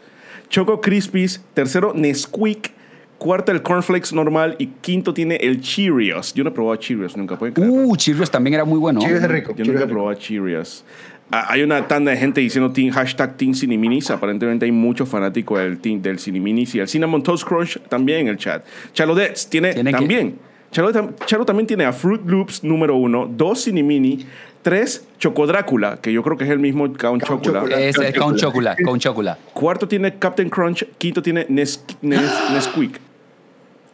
Choco 0.50 0.80
Crispies, 0.82 1.42
tercero 1.54 1.92
Nesquik, 1.94 2.72
cuarto 3.18 3.52
el 3.52 3.62
Cornflakes 3.62 4.14
normal 4.14 4.56
y 4.60 4.68
quinto 4.68 5.14
tiene 5.14 5.36
el 5.38 5.62
Cheerios. 5.62 6.34
Yo 6.34 6.44
no 6.44 6.50
he 6.52 6.54
probado 6.54 6.76
Cheerios 6.78 7.16
nunca, 7.18 7.38
¿pueden 7.38 7.54
creer? 7.54 7.70
Uh, 7.72 7.96
Cheerios 7.96 8.30
también 8.32 8.54
era 8.56 8.66
muy 8.66 8.78
bueno. 8.80 9.00
Cheerios 9.00 9.24
es 9.24 9.30
rico. 9.30 9.52
Yo 9.52 9.58
Cheerios 9.64 9.76
nunca 9.76 9.86
he 9.86 9.94
probado 9.94 10.14
Cheerios. 10.20 10.84
Ah, 11.30 11.48
hay 11.50 11.62
una 11.62 11.86
tanda 11.88 12.12
de 12.12 12.18
gente 12.18 12.40
diciendo 12.40 12.72
team, 12.72 12.90
hashtag 12.92 13.36
Team 13.36 13.54
Cineminis. 13.54 14.10
Aparentemente 14.12 14.66
hay 14.66 14.72
muchos 14.72 15.10
fanáticos 15.10 15.60
del, 15.60 15.78
team, 15.80 16.02
del 16.02 16.20
Cineminis 16.20 16.74
y 16.76 16.80
el 16.80 16.88
Cinnamon 16.88 17.22
Toast 17.22 17.46
Crunch 17.46 17.80
también 17.90 18.20
en 18.22 18.28
el 18.30 18.38
chat. 18.38 18.64
Chalodets 18.94 19.50
tiene, 19.50 19.74
Tiene 19.74 19.92
que- 19.92 19.98
también. 19.98 20.36
Chalo, 20.72 20.92
tam- 20.92 21.14
Chalo 21.26 21.46
también 21.46 21.66
tiene 21.66 21.86
a 21.86 21.94
Fruit 21.94 22.22
Loops 22.26 22.62
número 22.64 22.96
uno, 22.98 23.26
dos 23.26 23.64
Cinemini, 23.64 24.26
tres 24.62 25.08
Chocodrácula, 25.18 25.96
que 26.02 26.12
yo 26.12 26.22
creo 26.24 26.36
que 26.38 26.44
es 26.44 26.50
el 26.50 26.60
mismo 26.60 26.84
Count 26.94 27.24
Count 27.24 27.24
Chocula. 27.24 27.60
Chocula. 27.62 27.80
Es, 27.80 27.98
con 28.18 28.36
chocolate, 28.36 28.84
con 28.84 29.00
chocolate. 29.00 29.42
Cuarto 29.54 29.88
tiene 29.88 30.16
Captain 30.20 30.50
Crunch, 30.50 30.86
quinto 30.98 31.22
tiene 31.22 31.46
Nes, 31.48 31.84
Nes- 32.02 32.52
Nesquik. 32.54 33.00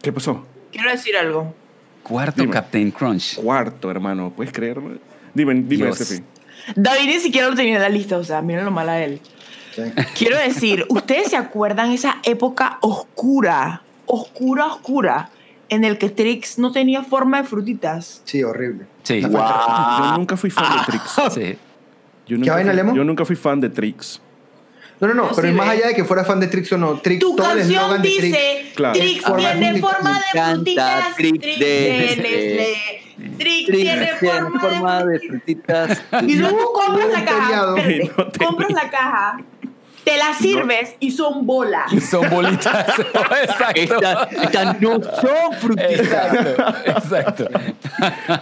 ¿Qué 0.04 0.12
pasó? 0.12 0.44
Quiero 0.70 0.90
decir 0.90 1.16
algo. 1.16 1.54
Cuarto 2.02 2.40
Dime. 2.42 2.52
Captain 2.52 2.90
Crunch. 2.90 3.36
Cuarto, 3.36 3.90
hermano. 3.90 4.32
¿Puedes 4.36 4.52
creerme? 4.52 4.98
Dime, 5.32 5.54
dime, 5.54 5.86
Dios. 5.86 6.22
David 6.76 7.06
ni 7.06 7.18
siquiera 7.20 7.48
lo 7.48 7.54
tenía 7.56 7.76
en 7.76 7.82
la 7.82 7.88
lista, 7.88 8.16
o 8.18 8.24
sea, 8.24 8.40
miren 8.42 8.64
lo 8.64 8.70
mal 8.70 8.88
a 8.88 9.02
él. 9.02 9.20
Quiero 10.16 10.38
decir, 10.38 10.84
¿ustedes 10.88 11.28
se 11.30 11.36
acuerdan 11.36 11.90
esa 11.90 12.18
época 12.22 12.78
oscura, 12.80 13.82
oscura, 14.06 14.66
oscura, 14.66 15.30
en 15.68 15.82
el 15.84 15.98
que 15.98 16.10
Trix 16.10 16.58
no 16.58 16.70
tenía 16.70 17.02
forma 17.02 17.38
de 17.42 17.48
frutitas? 17.48 18.22
Sí, 18.24 18.42
horrible. 18.44 18.86
Sí. 19.02 19.20
Wow. 19.22 19.32
falta- 19.32 19.98
Yo 20.10 20.16
nunca 20.18 20.36
fui 20.36 20.50
fan 20.50 20.76
de 20.78 20.84
Trix. 20.86 21.34
Sí. 21.34 21.58
Yo 22.26 22.36
nunca 22.38 22.54
vaina, 22.54 22.70
fui- 22.70 22.76
Lemo? 22.76 22.94
Yo 22.94 23.04
nunca 23.04 23.24
fui 23.24 23.36
fan 23.36 23.60
de 23.60 23.70
Trix. 23.70 24.20
No, 25.00 25.08
no, 25.08 25.14
no, 25.14 25.30
pero 25.34 25.48
sí 25.48 25.54
más 25.54 25.68
allá 25.68 25.88
de 25.88 25.94
que 25.94 26.04
fuera 26.04 26.24
fan 26.24 26.40
de 26.40 26.46
Trix 26.46 26.72
o 26.72 26.78
no, 26.78 26.98
Trix, 27.00 27.20
Tu 27.20 27.34
todo 27.36 27.50
el 27.52 27.58
canción 27.58 27.78
eslogan 27.82 28.02
de 28.02 28.08
dice, 28.08 28.20
Trix. 28.62 28.76
Claro. 28.76 28.92
Tiene 28.94 29.20
forma 29.20 29.54
de 29.54 29.80
frutitas, 30.44 31.14
Trix 31.16 31.40
de 31.42 31.56
de 31.58 32.16
Nestlé. 32.16 32.76
Nestlé, 33.18 33.36
Trix 33.38 33.70
tiene 33.70 34.06
forma 34.60 35.04
de 35.04 35.18
frutitas. 35.20 36.02
Y 36.26 36.36
luego 36.36 36.72
compras 36.72 37.08
la 37.08 37.24
caja, 37.24 37.90
Y 37.90 38.08
compras 38.38 38.70
la 38.72 38.90
caja, 38.90 39.36
te 40.04 40.16
la 40.16 40.32
sirves 40.34 40.94
y 41.00 41.10
son 41.10 41.44
bolas. 41.46 41.90
Son 42.08 42.28
bolitas. 42.30 42.86
Exacto. 42.98 43.80
Estas 43.80 44.32
estas 44.32 44.80
no 44.80 45.00
son 45.02 45.52
frutitas. 45.60 46.34
Exacto. 46.34 47.44
Exacto. 47.46 47.48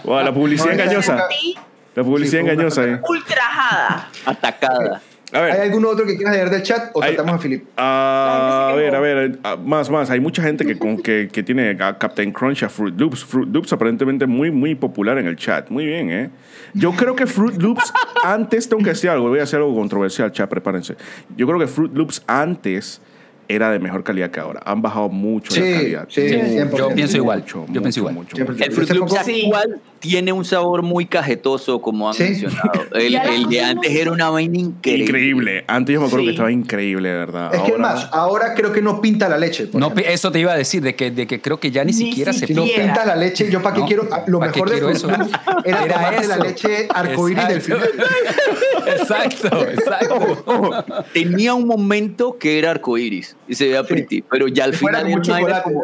Wow, 0.03 0.23
la 0.23 0.33
publicidad 0.33 0.73
engañosa. 0.73 1.27
Y 1.41 1.55
La 1.95 2.03
publicidad 2.03 2.41
Sí, 2.41 2.45
fue 2.45 2.53
una 2.53 2.53
engañosa. 2.53 2.83
eh. 2.85 2.99
ultrajada. 3.07 4.09
Atacada. 4.25 5.01
A 5.33 5.41
ver. 5.41 5.51
¿Hay 5.53 5.61
algún 5.69 5.83
otro 5.85 6.05
que 6.05 6.15
quieras 6.15 6.35
leer 6.35 6.49
del 6.49 6.61
chat 6.63 6.91
o 6.93 7.01
Hay- 7.01 7.09
saltamos 7.15 7.33
a 7.35 7.39
Filip? 7.39 7.63
Ah, 7.77 8.69
a 8.71 8.75
ver, 8.75 8.87
a 8.87 8.91
quejó. 8.91 9.01
ver, 9.01 9.39
ah, 9.43 9.55
más, 9.55 9.89
más. 9.89 10.09
Hay 10.09 10.19
mucha 10.19 10.41
gente 10.43 10.65
que, 10.65 10.77
con- 10.77 10.97
que, 11.01 11.29
que 11.31 11.41
tiene 11.43 11.71
a 11.79 11.97
Captain 11.97 12.31
Crunch, 12.31 12.63
a 12.63 12.69
Fruit 12.69 12.97
Loops. 12.99 13.25
Fruit 13.25 13.49
Loops 13.53 13.73
aparentemente 13.73 14.25
muy, 14.27 14.51
muy 14.51 14.75
popular 14.75 15.17
en 15.17 15.27
el 15.27 15.35
chat. 15.35 15.69
Muy 15.69 15.85
bien, 15.85 16.11
¿eh? 16.11 16.29
Yo 16.73 16.91
creo 16.91 17.15
que 17.15 17.25
Fruit 17.27 17.55
Loops 17.61 17.91
antes, 18.23 18.69
tengo 18.69 18.83
que 18.83 18.89
decir 18.91 19.09
algo, 19.09 19.29
voy 19.29 19.39
a 19.39 19.43
hacer 19.43 19.59
algo 19.59 19.75
controversial, 19.75 20.31
chat, 20.31 20.49
prepárense. 20.49 20.95
Yo 21.35 21.45
creo 21.47 21.59
que 21.59 21.67
Fruit 21.67 21.93
Loops 21.93 22.23
antes 22.27 23.01
era 23.49 23.69
de 23.71 23.77
mejor 23.79 24.03
calidad 24.03 24.31
que 24.31 24.39
ahora. 24.39 24.61
Han 24.65 24.81
bajado 24.81 25.09
mucho 25.09 25.51
Sí, 25.51 25.59
la 25.61 25.77
calidad. 25.77 26.05
sí, 26.09 26.29
Sí, 26.29 26.35
100%. 26.35 26.77
yo 26.77 26.89
pienso 26.95 27.17
igual. 27.17 27.39
Mucho, 27.39 27.65
Yo 27.69 27.81
pienso 27.81 27.99
igual. 27.99 28.13
mucho, 28.15 28.35
Siempre. 28.35 28.55
mucho. 28.55 28.65
El 28.65 28.71
Fruit 28.71 28.89
Loops 28.91 29.13
actual 29.17 29.81
tiene 30.03 30.33
un 30.33 30.43
sabor 30.43 30.81
muy 30.81 31.05
cajetoso, 31.05 31.81
como 31.81 32.09
han 32.09 32.13
Sí. 32.13 32.23
mencionado. 32.23 32.71
El, 32.93 33.47
de 33.47 33.61
antes 33.61 33.89
era 33.95 34.11
una 34.11 34.29
vaina 34.29 34.57
increíble. 34.59 35.05
Increíble. 35.05 35.63
Antes 35.65 35.93
yo 35.93 36.01
me 36.01 36.07
acuerdo 36.07 36.23
Sí. 36.23 36.25
que 36.25 36.31
estaba 36.31 36.51
increíble, 36.51 37.07
de 37.07 37.15
verdad. 37.15 37.55
Es 37.55 37.61
que 37.61 37.71
Ahora- 37.71 37.77
más, 37.81 38.09
ahora 38.11 38.53
creo 38.53 38.73
que 38.73 38.81
no 38.81 38.99
pinta 38.99 39.29
la 39.29 39.37
leche. 39.37 39.67
por 39.67 39.79
No, 39.79 39.87
ejemplo. 39.87 40.05
eso 40.11 40.29
te 40.29 40.39
iba 40.39 40.51
a 40.51 40.57
decir, 40.57 40.81
de 40.83 40.93
que, 40.95 41.09
de 41.09 41.25
que 41.25 41.39
creo 41.39 41.57
que 41.57 41.71
ya 41.71 41.85
ni, 41.85 41.93
Ni 41.93 42.09
siquiera 42.09 42.33
se 42.33 42.47
Si 42.47 42.53
no 42.53 42.65
pinta 42.65 43.05
la 43.05 43.15
leche, 43.15 43.49
yo 43.49 43.61
para 43.61 43.75
qué 43.75 43.79
No, 43.81 43.87
quiero. 43.87 44.03
Lo 44.27 44.39
¿pa' 44.39 44.51
qué 44.51 44.61
mejor 44.61 44.69
de 44.87 44.91
eso? 44.91 45.07
Loops 45.07 45.31
era, 45.63 45.83
Era 45.85 45.93
tomarte 45.95 46.27
la 46.27 46.37
leche 46.37 46.87
arcoíris 46.93 47.47
del 47.47 47.61
final. 47.61 47.89
Exacto, 48.85 49.65
exacto. 49.69 50.85
Tenía 51.13 51.53
un 51.53 51.65
momento 51.65 52.37
que 52.37 52.59
era 52.59 52.71
arcoíris 52.71 53.35
y 53.47 53.55
se 53.55 53.65
veía 53.65 53.83
pretty, 53.83 54.21
pero 54.29 54.47
ya 54.49 54.65
al 54.65 54.71
Que 54.71 54.77
final 54.77 55.21
como 55.21 55.47
era 55.47 55.63
como. 55.63 55.83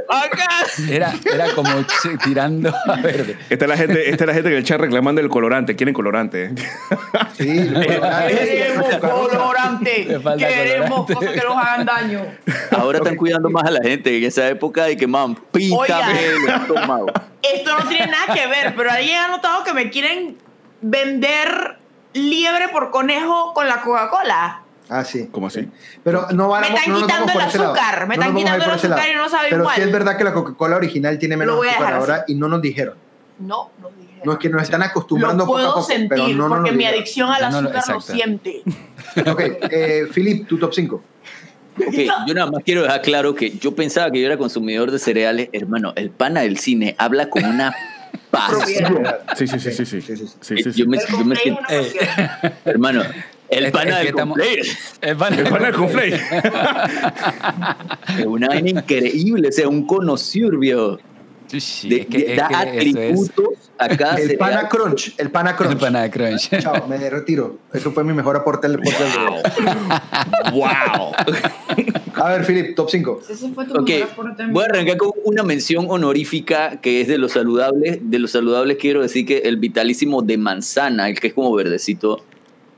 Era, 0.90 1.14
era 1.34 1.54
como 1.56 1.70
tirando 2.24 2.74
a 2.86 2.96
verde. 3.02 3.38
Esta 3.50 3.66
es 3.66 3.70
la 3.70 3.78
gente, 3.78 4.09
esta 4.10 4.24
es 4.24 4.28
la 4.28 4.34
gente 4.34 4.50
que 4.50 4.58
el 4.58 4.64
chat 4.64 4.80
reclamando 4.80 5.22
el 5.22 5.30
colorante. 5.30 5.76
Quieren 5.76 5.94
colorante. 5.94 6.46
¿eh? 6.46 6.56
Sí, 7.38 7.64
lo 7.70 7.80
Queremos 7.80 8.96
colorante. 8.98 10.08
Queremos 10.38 11.06
cosas 11.12 11.32
que 11.32 11.42
nos 11.42 11.58
hagan 11.58 11.86
daño. 11.86 12.22
Ahora 12.72 12.98
están 13.00 13.16
cuidando 13.16 13.50
más 13.50 13.64
a 13.66 13.72
la 13.72 13.82
gente 13.82 14.18
en 14.18 14.24
esa 14.24 14.48
época 14.48 14.86
de 14.86 14.98
que, 14.98 15.08
man, 15.08 15.36
píntame 15.52 15.80
Oiga. 15.82 16.12
el 16.20 16.62
estómago. 16.62 17.08
Esto 17.42 17.80
no 17.80 17.88
tiene 17.88 18.08
nada 18.08 18.34
que 18.34 18.48
ver, 18.48 18.74
pero 18.76 18.92
alguien 18.92 19.18
ha 19.18 19.28
notado 19.30 19.64
que 19.64 19.74
me 19.74 19.90
quieren 19.90 20.38
vender 20.82 21.78
liebre 22.14 22.70
por 22.70 22.92
conejo 22.92 23.54
con 23.54 23.68
la 23.68 23.82
Coca-Cola. 23.82 24.64
Ah, 24.90 25.04
sí. 25.06 25.30
¿Cómo 25.32 25.48
así? 25.48 25.70
Pero 26.04 26.28
no 26.34 26.48
van 26.50 26.62
Me 26.62 26.70
están 26.70 26.96
quitando 26.96 27.32
el 27.32 27.42
azúcar, 27.42 28.08
me 28.08 28.16
están 28.16 28.36
quitando 28.36 28.66
el 28.66 28.72
azúcar 28.72 29.08
y 29.12 29.16
no 29.16 29.30
sabe 29.30 29.48
Pero 29.52 29.62
igual. 29.62 29.76
sí 29.76 29.82
es 29.84 29.92
verdad 29.92 30.18
que 30.18 30.24
la 30.24 30.34
Coca-Cola 30.34 30.78
original 30.78 31.20
tiene 31.20 31.36
Lo 31.36 31.40
menos 31.40 31.56
voy 31.58 31.68
a 31.68 31.72
azúcar 31.74 31.94
ahora 31.94 32.16
así. 32.16 32.34
y 32.34 32.36
no 32.36 32.48
nos 32.50 32.62
dijeron. 32.62 32.96
No, 33.40 33.72
no 33.82 33.90
dije. 34.00 34.22
No 34.24 34.34
es 34.34 34.38
que 34.40 34.50
nos 34.50 34.64
están 34.64 34.84
acostumbrando 34.84 35.44
lo 35.44 35.48
poco 35.48 35.58
a 35.58 35.62
puedo 35.62 35.74
poco, 35.76 35.86
sentir 35.88 36.10
pero 36.10 36.28
no 36.30 36.48
porque 36.50 36.72
mi 36.72 36.78
dijeron. 36.80 36.96
adicción 37.00 37.30
al 37.32 37.42
no 37.52 37.58
azúcar 37.60 37.84
lo 37.96 38.02
siente. 38.02 38.62
Ok, 39.32 39.42
eh, 39.72 40.08
Philip, 40.14 40.48
tu 40.48 40.58
top 40.58 40.74
5. 40.74 41.04
Ok, 41.88 41.94
yo 42.28 42.34
nada 42.34 42.52
más 42.52 42.62
quiero 42.66 42.84
dejar 42.84 43.02
claro 43.02 43.34
que 43.34 43.52
yo 43.52 43.74
pensaba 43.74 44.12
que 44.12 44.20
yo 44.20 44.28
era 44.28 44.38
consumidor 44.38 44.92
de 44.92 45.00
cereales. 45.00 45.50
Hermano, 45.54 45.94
el 45.96 46.10
pana 46.12 46.42
del 46.42 46.58
cine 46.60 46.96
habla 46.98 47.30
con 47.30 47.46
una 47.46 47.74
pasión. 48.30 49.04
Sí, 49.38 49.48
sí, 49.48 49.60
sí, 49.60 49.72
sí, 49.72 49.86
sí. 49.86 50.02
Sí, 50.02 50.16
sí, 50.18 50.28
sí. 50.28 50.38
Sí, 50.42 50.58
sí, 50.64 50.74
sí. 50.74 50.80
Yo 50.82 50.86
me, 50.88 50.98
yo 50.98 51.06
siento, 51.06 51.30
pasión. 51.30 51.58
hermano, 52.66 53.02
el 53.50 53.72
pana 53.72 54.00
del 54.00 54.14
cumpleaños. 54.14 54.78
El 55.02 55.16
pan- 55.16 55.34
El 55.40 55.48
pan 55.48 55.62
del 55.64 55.74
conflay. 55.74 56.14
Es 58.20 58.26
una 58.26 58.48
vaina 58.50 58.70
increíble, 58.70 59.48
o 59.48 59.52
sea, 59.52 59.68
un 59.70 59.86
conocido, 59.88 60.50
viejo. 60.60 61.00
Sí, 61.58 61.90
De- 61.90 62.02
es 62.02 62.06
que- 62.08 62.18
de- 62.20 62.32
es 62.34 62.38
da 62.38 62.48
que 62.48 62.54
eso 62.54 62.62
es 62.62 62.96
atributos 62.96 63.48
a 63.78 63.88
cada 63.98 64.16
El 64.16 64.22
cereal. 64.30 64.38
Pana 64.38 64.70
Crunch, 64.70 65.14
el 65.18 65.32
Pana 65.32 65.50
el 65.52 65.56
Crunch. 65.56 65.80
pana 65.80 66.02
de 66.04 66.10
crunch. 66.12 66.50
Chao, 66.60 66.88
me 66.88 66.98
retiro. 67.10 67.58
Eso 67.74 67.92
fue 67.92 68.04
mi 68.04 68.14
mejor 68.14 68.36
aporte 68.38 68.68
al 68.68 68.78
podcast. 68.80 69.18
¡Wow! 70.54 71.12
A 72.16 72.30
ver, 72.30 72.46
Philip, 72.46 72.76
top 72.76 72.90
5. 72.90 73.22
Ese 73.30 73.50
fue 73.52 73.66
tu 73.66 73.80
Ok, 73.80 73.88
mejor 73.90 74.10
aporte. 74.12 74.46
voy 74.48 74.64
a 74.64 74.66
arrancar 74.68 74.98
con 74.98 75.12
una 75.24 75.44
mención 75.44 75.86
honorífica 75.90 76.80
que 76.82 77.02
es 77.02 77.08
de 77.08 77.18
los 77.18 77.32
saludables. 77.32 78.00
De 78.04 78.20
los 78.20 78.32
saludables 78.32 78.78
quiero 78.80 79.02
decir 79.02 79.26
que 79.26 79.40
el 79.40 79.58
vitalísimo 79.58 80.22
de 80.22 80.38
manzana, 80.38 81.10
el 81.10 81.20
que 81.20 81.28
es 81.28 81.34
como 81.34 81.54
verdecito. 81.56 82.24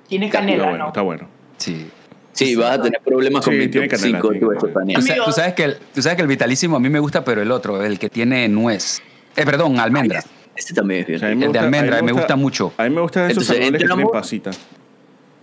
Tiene 0.07 0.27
Está 0.27 0.39
canela, 0.39 0.63
bueno, 0.65 0.77
¿no? 0.79 0.87
está 0.87 1.01
bueno. 1.01 1.27
Sí. 1.57 1.87
Sí, 2.33 2.55
vas 2.55 2.79
a 2.79 2.81
tener 2.81 3.01
problemas 3.01 3.43
con 3.43 3.53
Sí, 3.53 3.59
mi 3.59 3.67
tiene 3.67 3.87
top 3.87 3.97
canela, 3.99 4.17
5 4.19 4.29
tiene 4.31 4.39
de 4.39 4.55
canela. 4.55 4.67
Estefanía. 4.99 5.25
Tú, 5.25 5.31
sabes 5.31 5.53
que 5.53 5.63
el, 5.65 5.77
tú 5.93 6.01
sabes 6.01 6.15
que 6.15 6.21
el 6.21 6.27
vitalísimo 6.27 6.77
a 6.77 6.79
mí 6.79 6.89
me 6.89 6.99
gusta, 6.99 7.23
pero 7.25 7.41
el 7.41 7.51
otro, 7.51 7.83
el 7.83 7.99
que 7.99 8.09
tiene 8.09 8.47
nuez. 8.47 9.01
Eh, 9.35 9.45
perdón, 9.45 9.79
almendra. 9.79 10.23
Este 10.55 10.73
también 10.73 11.01
es 11.01 11.07
bien. 11.07 11.17
O 11.17 11.19
sea, 11.19 11.29
El 11.31 11.39
de 11.39 11.45
gusta- 11.47 11.59
almendra, 11.61 11.97
a 11.97 12.01
mí 12.01 12.05
me 12.05 12.11
gusta 12.13 12.35
mucho. 12.35 12.73
A 12.77 12.83
mí 12.83 12.89
me 12.89 13.01
gustan 13.01 13.23
esos 13.29 13.43
Entonces, 13.43 13.47
saludables 13.55 13.81
que 13.81 13.87
tienen 13.87 13.99
entramos- 14.05 14.11
pasita. 14.21 14.51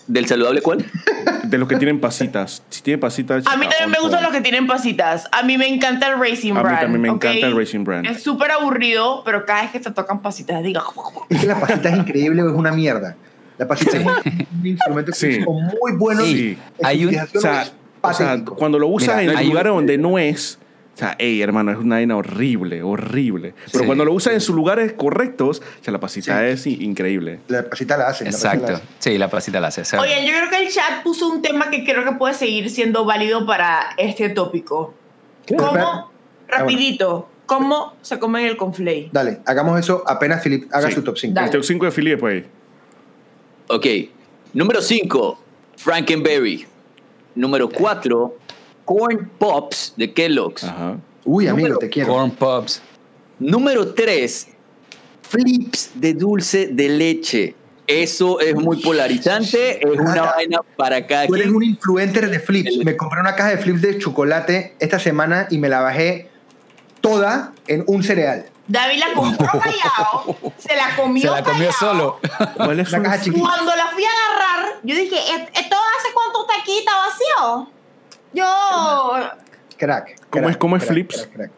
¿Del 0.06 0.24
saludable 0.26 0.62
cuál? 0.62 0.86
De 1.44 1.58
los 1.58 1.68
que 1.68 1.76
tienen 1.76 2.00
pasitas. 2.00 2.62
Si 2.70 2.80
tiene 2.80 2.96
pasitas. 2.96 3.46
A 3.46 3.56
mí 3.58 3.66
también 3.68 3.90
me 3.90 3.98
gustan 4.00 4.22
los 4.22 4.32
que 4.32 4.40
tienen 4.40 4.66
pasitas. 4.66 5.28
A 5.32 5.42
mí 5.42 5.58
me 5.58 5.68
encanta 5.68 6.08
el 6.08 6.18
Racing 6.18 6.52
A 6.52 6.54
mí 6.54 6.60
Brand. 6.62 6.80
también 6.80 7.02
me 7.02 7.08
encanta 7.08 7.46
el 7.46 7.54
Racing 7.54 7.84
Brand. 7.84 8.06
Es 8.06 8.22
súper 8.22 8.50
aburrido, 8.50 9.22
pero 9.24 9.44
cada 9.44 9.62
vez 9.62 9.70
que 9.72 9.80
te 9.80 9.90
tocan 9.90 10.22
pasitas, 10.22 10.62
diga. 10.62 10.82
Es 11.28 11.40
que 11.42 11.46
la 11.46 11.60
pasita 11.60 11.90
es 11.90 11.98
increíble 11.98 12.42
o 12.42 12.48
es 12.48 12.54
una 12.54 12.72
mierda. 12.72 13.16
La 13.58 13.66
pasita 13.66 13.96
es 13.96 14.06
un 14.06 14.66
instrumento 14.66 15.12
que 15.12 15.18
Sí. 15.18 15.40
muy 15.46 15.92
bueno. 15.96 16.22
Sí. 16.24 16.56
Hay 16.82 17.04
un- 17.04 17.14
O 17.18 17.40
sea, 17.40 17.66
o 18.00 18.12
sea, 18.12 18.44
cuando 18.44 18.78
lo 18.78 18.86
usas 18.88 19.18
Mira, 19.18 19.32
en 19.32 19.38
hay 19.38 19.46
lugares 19.48 19.70
un- 19.70 19.78
donde 19.78 19.98
no 19.98 20.18
es. 20.18 20.58
O 20.94 20.98
sea, 20.98 21.14
hey, 21.20 21.40
hermano, 21.42 21.70
es 21.70 21.78
una 21.78 21.94
vaina 21.96 22.16
horrible, 22.16 22.82
horrible. 22.82 23.54
Pero 23.70 23.80
Sí. 23.80 23.86
cuando 23.86 24.04
lo 24.04 24.12
usas 24.12 24.32
en 24.34 24.40
sus 24.40 24.56
lugares 24.56 24.94
correctos, 24.94 25.60
o 25.80 25.84
sea, 25.84 25.92
la 25.92 26.00
pasita 26.00 26.40
Sí. 26.56 26.72
es 26.74 26.80
increíble. 26.80 27.38
La 27.46 27.62
pasita 27.70 27.96
la 27.96 28.08
hace. 28.08 28.24
la 28.24 28.30
pasita 28.32 28.48
la 28.48 28.54
Exacto. 28.54 28.74
hace. 28.74 28.82
Sí, 28.98 29.18
la 29.18 29.30
pasita 29.30 29.60
la 29.60 29.68
hace. 29.68 29.84
¿sabes? 29.84 30.10
Oigan, 30.10 30.24
yo 30.26 30.32
creo 30.36 30.50
que 30.50 30.66
el 30.66 30.72
chat 30.72 31.02
puso 31.04 31.28
un 31.28 31.40
tema 31.40 31.70
que 31.70 31.84
creo 31.84 32.04
que 32.04 32.12
puede 32.12 32.34
seguir 32.34 32.68
siendo 32.70 33.04
válido 33.04 33.46
para 33.46 33.90
este 33.96 34.28
tópico. 34.30 34.92
Espera. 35.46 35.68
¿Cómo? 35.68 36.10
Rapidito. 36.48 37.28
¿Cómo 37.46 37.94
se 38.02 38.18
comen 38.18 38.44
el 38.46 38.56
conflay? 38.56 39.08
Dale, 39.12 39.38
hagamos 39.46 39.78
eso 39.80 40.02
apenas 40.06 40.42
Philip 40.42 40.68
haga 40.72 40.88
Sí. 40.88 40.94
su 40.96 41.02
top 41.04 41.16
5. 41.16 41.34
Dale. 41.34 41.46
El 41.46 41.52
top 41.52 41.62
5 41.64 41.84
de 41.86 41.92
Philly 41.92 42.10
después. 42.10 42.44
Ok. 43.68 43.86
Número 44.54 44.80
5, 44.82 45.38
Frankenberry. 45.76 46.66
Número 47.34 47.68
4, 47.68 48.36
Corn 48.84 49.30
Pops 49.38 49.94
de 49.96 50.12
Kellogg's. 50.12 50.64
Ajá. 50.64 50.96
Uy, 51.24 51.46
amigo, 51.46 51.76
te 51.78 51.88
quiero. 51.88 52.12
Corn 52.12 52.30
Pops. 52.30 52.82
Número 53.38 53.92
3, 53.94 54.48
Flips 55.22 55.90
de 55.94 56.14
dulce 56.14 56.68
de 56.68 56.88
leche. 56.88 57.54
Eso 57.86 58.40
es 58.40 58.54
muy 58.54 58.82
polarizante, 58.82 59.78
es 59.86 59.98
una 59.98 60.14
Nada. 60.14 60.32
vaina 60.36 60.58
para 60.76 61.06
cada 61.06 61.26
Tú 61.26 61.34
eres 61.36 61.46
quien. 61.46 61.56
un 61.56 61.64
influencer 61.64 62.28
de 62.28 62.38
flips. 62.40 62.76
Me 62.84 62.96
compré 62.96 63.20
una 63.20 63.34
caja 63.34 63.50
de 63.50 63.58
flips 63.58 63.80
de 63.80 63.98
chocolate 63.98 64.74
esta 64.78 64.98
semana 64.98 65.46
y 65.50 65.56
me 65.58 65.68
la 65.70 65.80
bajé 65.80 66.28
toda 67.00 67.52
en 67.66 67.84
un 67.86 68.02
cereal. 68.02 68.46
David 68.68 68.98
la 69.00 69.14
compró 69.14 69.46
callado, 69.60 70.36
se 70.58 70.76
la 70.76 70.94
comió 70.94 71.22
Se 71.22 71.28
la 71.40 71.42
comió 71.42 71.70
callado. 71.70 71.78
solo. 71.78 72.20
¿Cuál 72.56 72.80
es 72.80 72.92
un- 72.92 73.02
caja 73.02 73.20
chiquita. 73.20 73.40
Cuando 73.48 73.74
la 73.74 73.86
fui 73.88 74.04
a 74.04 74.08
agarrar, 74.08 74.74
yo 74.82 74.94
dije, 74.94 75.16
"¿E- 75.16 75.48
¿esto 75.54 75.76
hace 75.98 76.08
cuánto 76.14 76.46
está 76.46 76.60
aquí? 76.60 76.78
¿Está 76.78 76.92
vacío? 76.98 77.70
Yo... 78.34 78.44
Crack. 79.78 80.16
¿Cómo 80.30 80.42
crack, 80.42 80.50
es- 80.50 80.56
cómo 80.58 80.76
es 80.76 80.82
crack, 80.82 80.92
flips? 80.92 81.16
crack, 81.16 81.32
crack. 81.34 81.50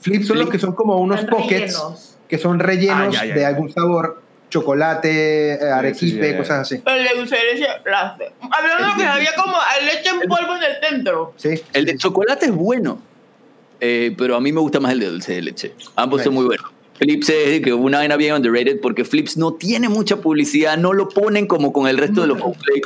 Flips 0.00 0.26
son 0.26 0.38
los 0.38 0.50
que 0.50 0.58
son 0.58 0.74
como 0.74 0.96
unos 0.98 1.20
Están 1.20 1.34
pockets 1.38 1.72
rellenos. 1.78 2.16
que 2.28 2.38
son 2.38 2.58
rellenos 2.58 3.08
Ah, 3.16 3.22
ya, 3.22 3.24
ya, 3.24 3.34
de 3.34 3.40
ya. 3.40 3.48
algún 3.48 3.72
sabor. 3.72 4.22
Chocolate, 4.50 5.54
eh, 5.54 5.70
arequipe, 5.72 6.06
sí, 6.12 6.18
ya, 6.20 6.30
ya. 6.32 6.36
cosas 6.38 6.60
así. 6.60 6.80
El 6.86 7.02
de 7.04 7.14
dulce 7.16 7.34
de 7.36 7.54
leche, 7.54 7.66
la 7.86 8.00
hace. 8.02 8.32
Hablando 8.50 8.86
de 8.86 8.94
que 9.02 9.08
había 9.08 9.34
como 9.34 9.56
leche 9.82 10.10
en 10.10 10.28
polvo 10.28 10.54
en 10.56 10.62
el 10.62 10.76
centro. 10.80 11.32
Sí. 11.36 11.60
El 11.72 11.84
de 11.86 11.96
chocolate 11.96 12.46
es 12.46 12.52
bueno, 12.54 13.00
eh, 13.80 14.14
pero 14.16 14.36
a 14.36 14.40
mí 14.40 14.52
me 14.52 14.60
gusta 14.60 14.80
más 14.80 14.92
el 14.92 15.00
de 15.00 15.06
dulce 15.10 15.32
de 15.34 15.42
leche. 15.42 15.74
Ambos 15.96 16.22
son 16.22 16.34
muy 16.34 16.44
buenos. 16.44 16.66
Flips 16.96 17.28
es 17.28 17.60
que 17.60 17.74
una 17.74 17.98
vaina 17.98 18.16
bien 18.16 18.34
underrated 18.34 18.80
porque 18.80 19.04
Flips 19.04 19.36
no 19.36 19.54
tiene 19.54 19.88
mucha 19.88 20.16
publicidad, 20.18 20.78
no 20.78 20.92
lo 20.92 21.08
ponen 21.08 21.46
como 21.48 21.72
con 21.72 21.88
el 21.88 21.98
resto 21.98 22.20
de 22.20 22.28
los 22.28 22.38
Coldplay. 22.40 22.80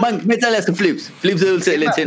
Man, 0.00 0.20
métale 0.26 0.58
a 0.58 0.62
su 0.62 0.74
Flips, 0.74 1.10
Flips 1.20 1.40
de 1.40 1.50
dulce 1.50 1.70
de 1.72 1.78
leche. 1.78 2.04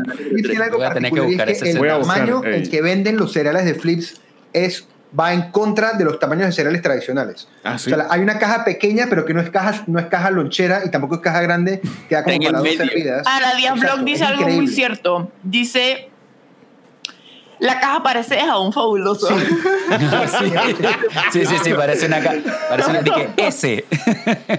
Voy 0.71 0.83
a 0.83 0.93
tener 0.93 1.11
que 1.11 1.21
buscar 1.21 1.49
es 1.49 1.61
que 1.63 1.69
ese 1.69 1.79
el 1.79 1.97
buscar, 1.97 2.01
tamaño 2.01 2.43
en 2.45 2.69
que 2.69 2.81
venden 2.81 3.17
los 3.17 3.33
cereales 3.33 3.65
de 3.65 3.73
Flips 3.73 4.21
es 4.53 4.87
va 5.19 5.33
en 5.33 5.49
contra 5.49 5.93
de 5.93 6.05
los 6.05 6.19
tamaños 6.19 6.45
de 6.45 6.51
cereales 6.51 6.83
tradicionales. 6.83 7.47
Ah, 7.63 7.79
sí. 7.79 7.91
O 7.91 7.95
sea, 7.95 8.05
la- 8.05 8.13
hay 8.13 8.21
una 8.21 8.37
caja 8.37 8.63
pequeña, 8.63 9.07
pero 9.09 9.25
que 9.25 9.33
no 9.33 9.41
es 9.41 9.49
caja, 9.49 9.83
no 9.87 9.97
es 9.97 10.05
caja 10.05 10.29
lonchera 10.29 10.83
y 10.85 10.91
tampoco 10.91 11.15
es 11.15 11.21
caja 11.21 11.41
grande, 11.41 11.81
que 12.07 12.13
da 12.15 12.23
como 12.23 12.37
para 12.37 12.59
dos 12.59 12.63
medio. 12.63 12.77
servidas. 12.77 13.25
Ahora, 13.25 13.73
Blog 13.75 14.05
dice 14.05 14.23
algo 14.23 14.47
muy 14.47 14.67
cierto. 14.67 15.31
Dice, 15.41 16.08
la 17.59 17.79
caja 17.79 18.01
parece 18.03 18.35
de 18.35 18.41
jabón 18.41 18.71
fabuloso. 18.73 19.27
Sí, 21.31 21.45
sí, 21.45 21.55
sí, 21.63 21.73
parece 21.73 22.05
una. 22.07 22.19
ca- 22.21 22.35
Parece 22.69 22.89
una. 22.91 23.03
que 23.03 23.29
ese. 23.37 23.85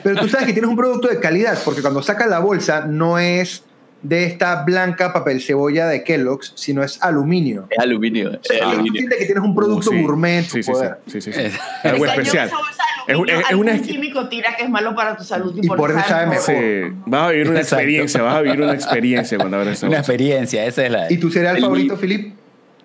Pero 0.02 0.20
tú 0.20 0.28
sabes 0.28 0.46
que 0.46 0.52
tienes 0.52 0.68
un 0.70 0.76
producto 0.76 1.08
de 1.08 1.20
calidad, 1.20 1.58
porque 1.64 1.80
cuando 1.82 2.02
sacas 2.02 2.28
la 2.28 2.38
bolsa 2.40 2.84
no 2.86 3.18
es 3.18 3.64
de 4.02 4.24
esta 4.24 4.64
blanca 4.64 5.12
papel 5.12 5.40
cebolla 5.42 5.86
de 5.86 6.02
Kellogg's, 6.04 6.52
sino 6.56 6.82
es 6.82 7.02
aluminio. 7.02 7.66
Es 7.70 7.78
aluminio, 7.78 8.30
es 8.32 8.40
Y 8.50 8.58
tú 8.58 8.64
aluminio. 8.68 9.08
que 9.10 9.24
tienes 9.26 9.44
un 9.44 9.54
producto 9.54 9.90
Uh, 9.90 9.92
sí. 9.92 10.02
gourmet 10.02 10.42
Sí, 10.44 10.62
sí, 10.62 11.20
sí. 11.20 11.30
Eh. 11.34 11.52
Es 11.84 11.92
algo 11.92 12.04
O 12.04 12.06
especial. 12.06 12.46
esa 12.48 12.56
bolsa 12.56 12.82
de 13.06 13.12
Es 13.12 13.38
es- 13.40 13.50
es 13.50 13.56
una- 13.56 13.78
químico 13.78 14.28
tira 14.28 14.54
que 14.56 14.64
es 14.64 14.70
malo 14.70 14.94
para 14.94 15.16
tu 15.16 15.24
salud 15.24 15.54
y, 15.60 15.66
Y 15.66 15.68
por 15.68 15.90
eso 15.90 16.00
sabe 16.08 16.26
mejor. 16.26 16.44
Sí, 16.44 16.96
vas 17.06 17.22
a 17.22 17.30
vivir 17.30 17.50
una 17.50 17.60
Exacto. 17.60 17.76
experiencia, 17.82 18.22
vas 18.22 18.34
a 18.36 18.40
vivir 18.40 18.62
una 18.62 18.72
experiencia 18.74 19.38
cuando 19.38 19.56
abres 19.58 19.74
esa 19.78 19.86
Una 19.86 19.98
bolsa. 19.98 20.12
experiencia, 20.12 20.64
esa 20.66 20.84
es 20.86 20.90
la. 20.90 21.12
¿Y 21.12 21.18
tu 21.18 21.30
cereal 21.30 21.56
El- 21.56 21.62
favorito, 21.62 21.96
Philip? 21.96 22.34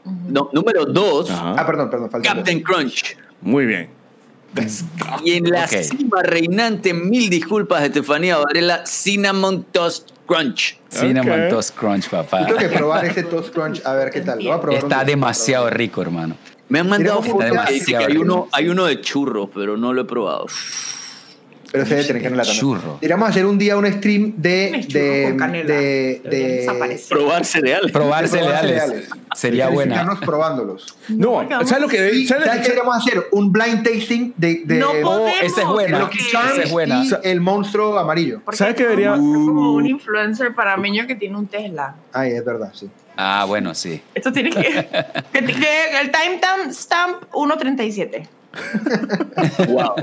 No, 0.06 0.50
número 0.54 0.86
2, 0.86 1.30
Ajá. 1.32 1.56
Ah, 1.58 1.66
perdón, 1.66 1.90
perdón, 1.90 2.10
falta. 2.12 2.34
Captain 2.34 2.62
Crunch. 2.62 3.18
Muy 3.42 3.66
bien. 3.66 3.90
Y 5.24 5.34
en 5.34 5.50
la 5.50 5.68
cima 5.68 6.22
reinante, 6.24 6.94
mil 6.94 7.30
disculpas, 7.30 7.84
Estefanía 7.84 8.38
Varela, 8.38 8.86
Cinnamon 8.86 9.64
Toast 9.64 10.12
Crunch. 10.26 10.80
Cinnamon. 10.90 11.50
Toast 11.50 11.78
Crunch, 11.78 12.10
papá. 12.10 12.42
Yo 12.42 12.56
tengo 12.56 12.60
que 12.60 12.70
probar 12.70 13.06
ese 13.06 13.24
Toast 13.24 13.54
Crunch 13.54 13.82
a 13.86 13.94
ver 13.94 14.12
qué 14.12 14.22
tal. 14.22 14.40
Lo 14.40 14.52
voy 14.52 14.58
a 14.58 14.62
probar 14.62 14.84
Está 14.84 15.04
demasiado 15.04 15.70
rico, 15.70 16.02
hermano. 16.02 16.38
Me 16.70 16.80
han 16.80 16.90
mandado 16.90 17.22
fotos 17.22 17.52
que 17.86 17.96
hay 17.96 18.18
uno, 18.18 18.48
hay 18.52 18.70
uno 18.70 18.86
de 18.86 19.02
churros, 19.02 19.50
pero 19.54 19.78
no 19.78 19.94
lo 19.94 20.02
he 20.02 20.06
probado. 20.06 20.48
Pero 21.76 21.86
se 21.88 21.96
debe 21.96 22.08
tener 22.08 22.24
canela 22.24 22.44
también. 22.44 22.60
Churro. 22.62 22.94
Deberíamos 23.02 23.30
hacer 23.30 23.46
un 23.46 23.58
día 23.58 23.78
un 23.78 23.86
stream 23.92 24.34
de. 24.38 24.86
De, 24.88 25.34
de, 25.64 26.22
de-. 26.30 27.00
Probar 27.10 27.46
cereales. 27.46 27.92
Probar 27.92 28.28
cereales. 28.28 28.62
cereales. 28.84 29.10
Sería 29.36 29.68
de 29.68 29.74
buena. 29.74 29.96
verificarnos 29.96 30.26
probándolos. 30.26 30.98
No, 31.10 31.32
vamos 31.34 31.68
¿sabes 31.70 31.82
lo 31.84 31.88
que 31.90 32.14
Y, 32.14 32.26
¿sabes 32.28 32.46
¿Sabes 32.46 32.60
qué 32.62 32.68
que- 32.68 32.74
deberíamos 32.74 32.98
hacer? 32.98 33.26
Un 33.32 33.52
blind 33.52 33.84
tasting 33.84 34.34
de. 34.38 34.62
de 34.66 34.76
No 34.80 34.90
Oh, 34.92 35.02
podemos. 35.02 35.32
esa 35.44 35.62
es 35.62 35.68
buena. 35.68 36.00
Lucky 36.00 36.18
porque- 36.20 36.32
Charms 36.32 36.52
Esa 36.54 36.64
es 36.64 36.72
buena. 36.72 37.04
y 37.04 37.10
el 37.30 37.42
monstruo 37.42 37.98
amarillo. 38.00 38.42
porque 38.44 38.58
¿Sabes 38.58 38.76
qué 38.76 38.84
debería- 38.84 39.12
ser 39.12 39.20
como 39.20 39.74
un 39.74 39.86
influencer 39.86 40.54
parameño 40.56 41.06
que 41.08 41.16
tiene 41.16 41.38
un 41.38 41.48
Tesla. 41.48 41.96
Ay, 42.14 42.32
es 42.32 42.46
verdad, 42.46 42.72
sí. 42.74 42.90
Ah, 43.18 43.46
bueno, 43.48 43.74
sí. 43.74 44.02
Esto 44.14 44.32
tiene 44.34 44.50
que. 44.50 44.62
que, 44.62 45.46
que 45.46 46.00
el 46.02 46.12
time 46.12 46.72
stamp 46.74 47.24
1.37. 47.34 48.28
Wow, 49.68 49.96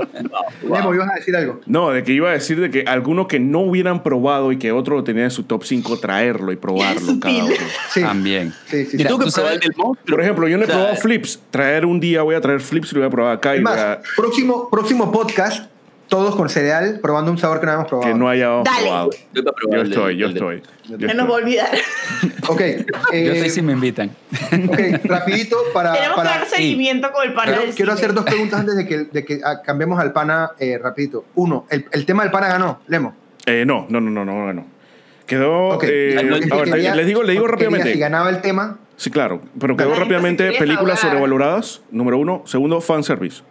wow, 0.67 0.93
ibas 0.93 1.09
a 1.09 1.15
decir 1.15 1.35
algo. 1.35 1.59
No, 1.65 1.89
de 1.91 2.03
que 2.03 2.13
iba 2.13 2.29
a 2.29 2.33
decir 2.33 2.59
de 2.59 2.69
que 2.69 2.83
algunos 2.87 3.27
que 3.27 3.39
no 3.39 3.59
hubieran 3.61 4.03
probado 4.03 4.51
y 4.51 4.57
que 4.57 4.71
otro 4.71 4.95
lo 4.95 5.03
tenía 5.03 5.23
en 5.25 5.31
su 5.31 5.43
top 5.43 5.63
5, 5.63 5.99
traerlo 5.99 6.51
y 6.51 6.55
probarlo 6.55 7.19
cada 7.19 7.45
uno. 7.45 7.53
Sí. 7.93 8.01
También. 8.01 8.53
Sí, 8.67 8.85
sí, 8.85 8.97
Mira, 8.97 9.09
Tengo 9.09 9.19
que 9.19 9.25
tú 9.25 9.31
probar 9.31 9.51
sabes- 9.53 9.63
el 9.65 9.69
del 9.71 9.77
monstruo. 9.77 10.15
Por 10.15 10.21
ejemplo, 10.23 10.47
yo 10.47 10.57
no 10.57 10.63
he 10.63 10.65
O 10.65 10.67
sea, 10.69 10.75
probado 10.77 10.95
flips. 10.97 11.39
Traer 11.51 11.85
un 11.85 11.99
día 11.99 12.21
voy 12.23 12.35
a 12.35 12.41
traer 12.41 12.59
flips 12.59 12.91
y 12.91 12.95
lo 12.95 13.01
voy 13.01 13.07
a 13.07 13.11
probar 13.11 13.37
acá 13.37 13.55
y 13.55 13.57
Es 13.59 13.63
voy 13.63 13.71
más, 13.73 13.79
a- 13.79 14.01
próximo, 14.15 14.69
próximo 14.69 15.11
podcast, 15.11 15.69
todos 16.13 16.35
con 16.35 16.47
cereal, 16.47 16.99
probando 17.01 17.31
un 17.31 17.39
sabor 17.39 17.59
que 17.59 17.65
no 17.65 17.71
habíamos 17.71 17.89
probado. 17.89 18.13
que 18.13 18.19
no 18.19 18.29
haya 18.29 18.47
Dale. 18.63 18.81
probado. 18.83 19.09
Yo 19.33 19.81
estoy, 19.81 20.17
yo 20.17 20.27
estoy. 20.27 20.61
yo 20.87 21.13
nos 21.15 21.25
va 21.27 21.31
a 21.31 21.37
olvidar. 21.37 21.69
Ok, 22.49 22.59
Yo 22.59 22.65
eh, 23.13 23.31
estoy 23.35 23.49
si 23.49 23.61
me 23.61 23.71
invitan. 23.73 24.09
ok, 24.69 24.79
rapidito 25.05 25.57
para... 25.73 25.93
Tenemos 25.93 26.17
para- 26.17 26.33
que 26.33 26.39
dar 26.39 26.47
seguimiento 26.47 27.09
con 27.11 27.25
el 27.25 27.33
pana 27.33 27.45
Quiero, 27.53 27.61
del 27.65 27.73
quiero 27.75 27.91
cine. 27.93 28.03
hacer 28.05 28.13
dos 28.13 28.25
preguntas 28.25 28.59
antes 28.59 28.75
de 28.75 28.85
que, 28.85 28.97
de 29.05 29.23
que 29.25 29.39
ah, 29.45 29.61
cambiemos 29.63 29.97
al 29.99 30.11
pana 30.11 30.51
eh, 30.59 30.77
rapidito. 30.77 31.23
Uno, 31.35 31.65
el, 31.69 31.85
el 31.91 32.05
tema 32.05 32.23
del 32.23 32.31
pana 32.31 32.47
ganó, 32.49 32.81
Lemo. 32.87 33.15
Eh, 33.45 33.63
no, 33.65 33.85
no, 33.89 34.01
no, 34.01 34.11
no, 34.11 34.25
no, 34.25 34.53
no. 34.53 34.65
Quedó. 35.25 35.79
Eh, 35.83 36.17
a 36.51 36.55
ver, 36.55 36.69
quería- 36.69 36.95
les 36.95 37.07
digo, 37.07 37.23
les 37.23 37.31
digo 37.35 37.45
quería, 37.45 37.47
rápidamente. 37.47 37.93
Si 37.93 37.99
ganaba 37.99 38.29
el 38.29 38.41
tema, 38.41 38.77
Sí, 38.97 39.09
claro. 39.09 39.41
Pero 39.59 39.75
quedó 39.75 39.95
rápidamente 39.95 40.51
películas 40.59 40.99
sobrevaloradas. 40.99 41.81
Número 41.91 42.17
uno. 42.19 42.43
Segundo, 42.45 42.79
fanservice. 42.81 43.41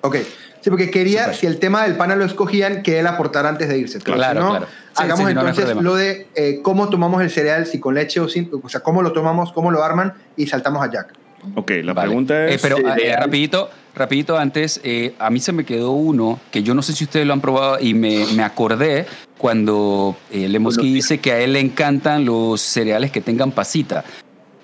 ok. 0.00 0.16
Sí, 0.64 0.70
porque 0.70 0.90
quería, 0.90 1.34
si 1.34 1.46
el 1.46 1.58
tema 1.58 1.82
del 1.82 1.94
pana 1.94 2.16
lo 2.16 2.24
escogían, 2.24 2.82
que 2.82 2.98
él 2.98 3.06
aportara 3.06 3.50
antes 3.50 3.68
de 3.68 3.76
irse. 3.76 3.98
Claro, 3.98 4.40
no, 4.40 4.48
claro. 4.48 4.66
Sí, 4.66 5.02
hagamos 5.02 5.18
sí, 5.18 5.26
sí, 5.28 5.34
no, 5.34 5.42
no 5.42 5.46
hay 5.48 5.54
entonces 5.54 5.76
lo 5.82 5.94
de 5.94 6.26
eh, 6.34 6.60
cómo 6.62 6.88
tomamos 6.88 7.20
el 7.20 7.28
cereal, 7.28 7.66
si 7.66 7.78
con 7.80 7.94
leche 7.94 8.18
o 8.18 8.28
sin, 8.28 8.50
o 8.62 8.66
sea, 8.70 8.80
cómo 8.80 9.02
lo 9.02 9.12
tomamos, 9.12 9.52
cómo 9.52 9.70
lo 9.70 9.84
arman 9.84 10.14
y 10.38 10.46
saltamos 10.46 10.82
a 10.82 10.90
Jack. 10.90 11.12
Ok, 11.54 11.70
la 11.82 11.92
Vale. 11.92 12.08
pregunta 12.08 12.46
Eh, 12.46 12.54
es. 12.54 12.62
pero 12.62 12.78
eh, 12.78 13.14
rapidito, 13.14 13.68
rapidito 13.94 14.38
antes, 14.38 14.80
eh, 14.84 15.14
a 15.18 15.28
mí 15.28 15.38
se 15.38 15.52
me 15.52 15.66
quedó 15.66 15.90
uno 15.90 16.40
que 16.50 16.62
yo 16.62 16.72
no 16.72 16.80
sé 16.80 16.94
si 16.94 17.04
ustedes 17.04 17.26
lo 17.26 17.34
han 17.34 17.42
probado 17.42 17.76
y 17.78 17.92
me, 17.92 18.24
me 18.34 18.42
acordé 18.42 19.04
cuando 19.36 20.16
eh, 20.32 20.48
Lemoski 20.48 20.94
dice 20.94 21.18
que 21.18 21.32
a 21.32 21.40
él 21.40 21.52
le 21.52 21.60
encantan 21.60 22.24
los 22.24 22.62
cereales 22.62 23.10
que 23.10 23.20
tengan 23.20 23.52
pasita. 23.52 24.02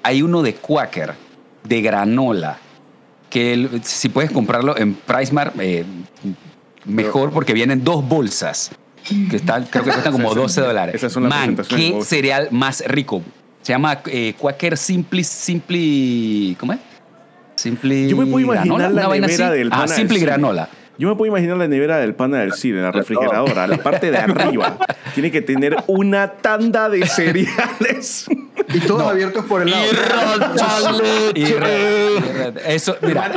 Hay 0.02 0.22
uno 0.22 0.40
de 0.40 0.54
Quaker, 0.54 1.12
de 1.64 1.82
granola, 1.82 2.56
que 3.30 3.52
el- 3.54 3.82
si 3.84 4.08
puedes 4.10 4.30
comprarlo 4.30 4.76
en 4.76 4.94
PriceMart, 4.94 5.54
eh, 5.60 5.84
mejor 6.84 7.30
porque 7.30 7.52
vienen 7.54 7.84
dos 7.84 8.06
bolsas. 8.06 8.70
que 9.30 9.36
está, 9.36 9.64
creo 9.64 9.82
que 9.84 9.90
cuestan 9.92 10.12
como 10.12 10.34
12 10.34 10.60
dólares. 10.60 10.94
Esas 10.94 11.10
son 11.12 11.22
las 11.22 11.30
Man, 11.30 11.56
qué 11.68 11.98
cereal 12.04 12.48
más 12.50 12.84
rico. 12.86 13.22
Se 13.62 13.72
llama 13.72 14.00
eh, 14.06 14.34
Quaker 14.38 14.76
Simply, 14.76 15.24
Simply, 15.24 16.56
¿cómo 16.60 16.74
es? 16.74 16.78
Simply 17.56 18.08
Yo 18.08 18.16
me 18.16 18.26
puedo 18.26 18.40
imaginar 18.44 18.78
granola, 18.78 19.00
la 19.02 19.08
una 19.08 19.26
nevera 19.26 19.48
así. 19.48 19.58
del 19.58 19.68
Ah, 19.72 19.80
del 19.80 19.88
Simply 19.88 20.16
cine. 20.18 20.26
granola. 20.26 20.68
Yo 20.98 21.08
me 21.08 21.14
puedo 21.16 21.30
imaginar 21.30 21.56
la 21.56 21.66
nevera 21.66 21.96
del 21.98 22.14
pana 22.14 22.40
del 22.40 22.52
cine, 22.52 22.82
la 22.82 22.92
refrigeradora, 22.92 23.66
la 23.66 23.78
parte 23.78 24.10
de 24.10 24.18
arriba. 24.18 24.76
Tiene 25.14 25.30
que 25.30 25.40
tener 25.40 25.76
una 25.86 26.32
tanda 26.32 26.88
de 26.90 27.06
cereales. 27.06 28.26
Y 28.72 28.80
todos 28.80 29.02
abiertos 29.02 29.44
por 29.46 29.62
el 29.62 29.70
lado. 29.70 29.84
Y 31.34 31.44
eso, 32.66 32.96
mira, 33.02 33.32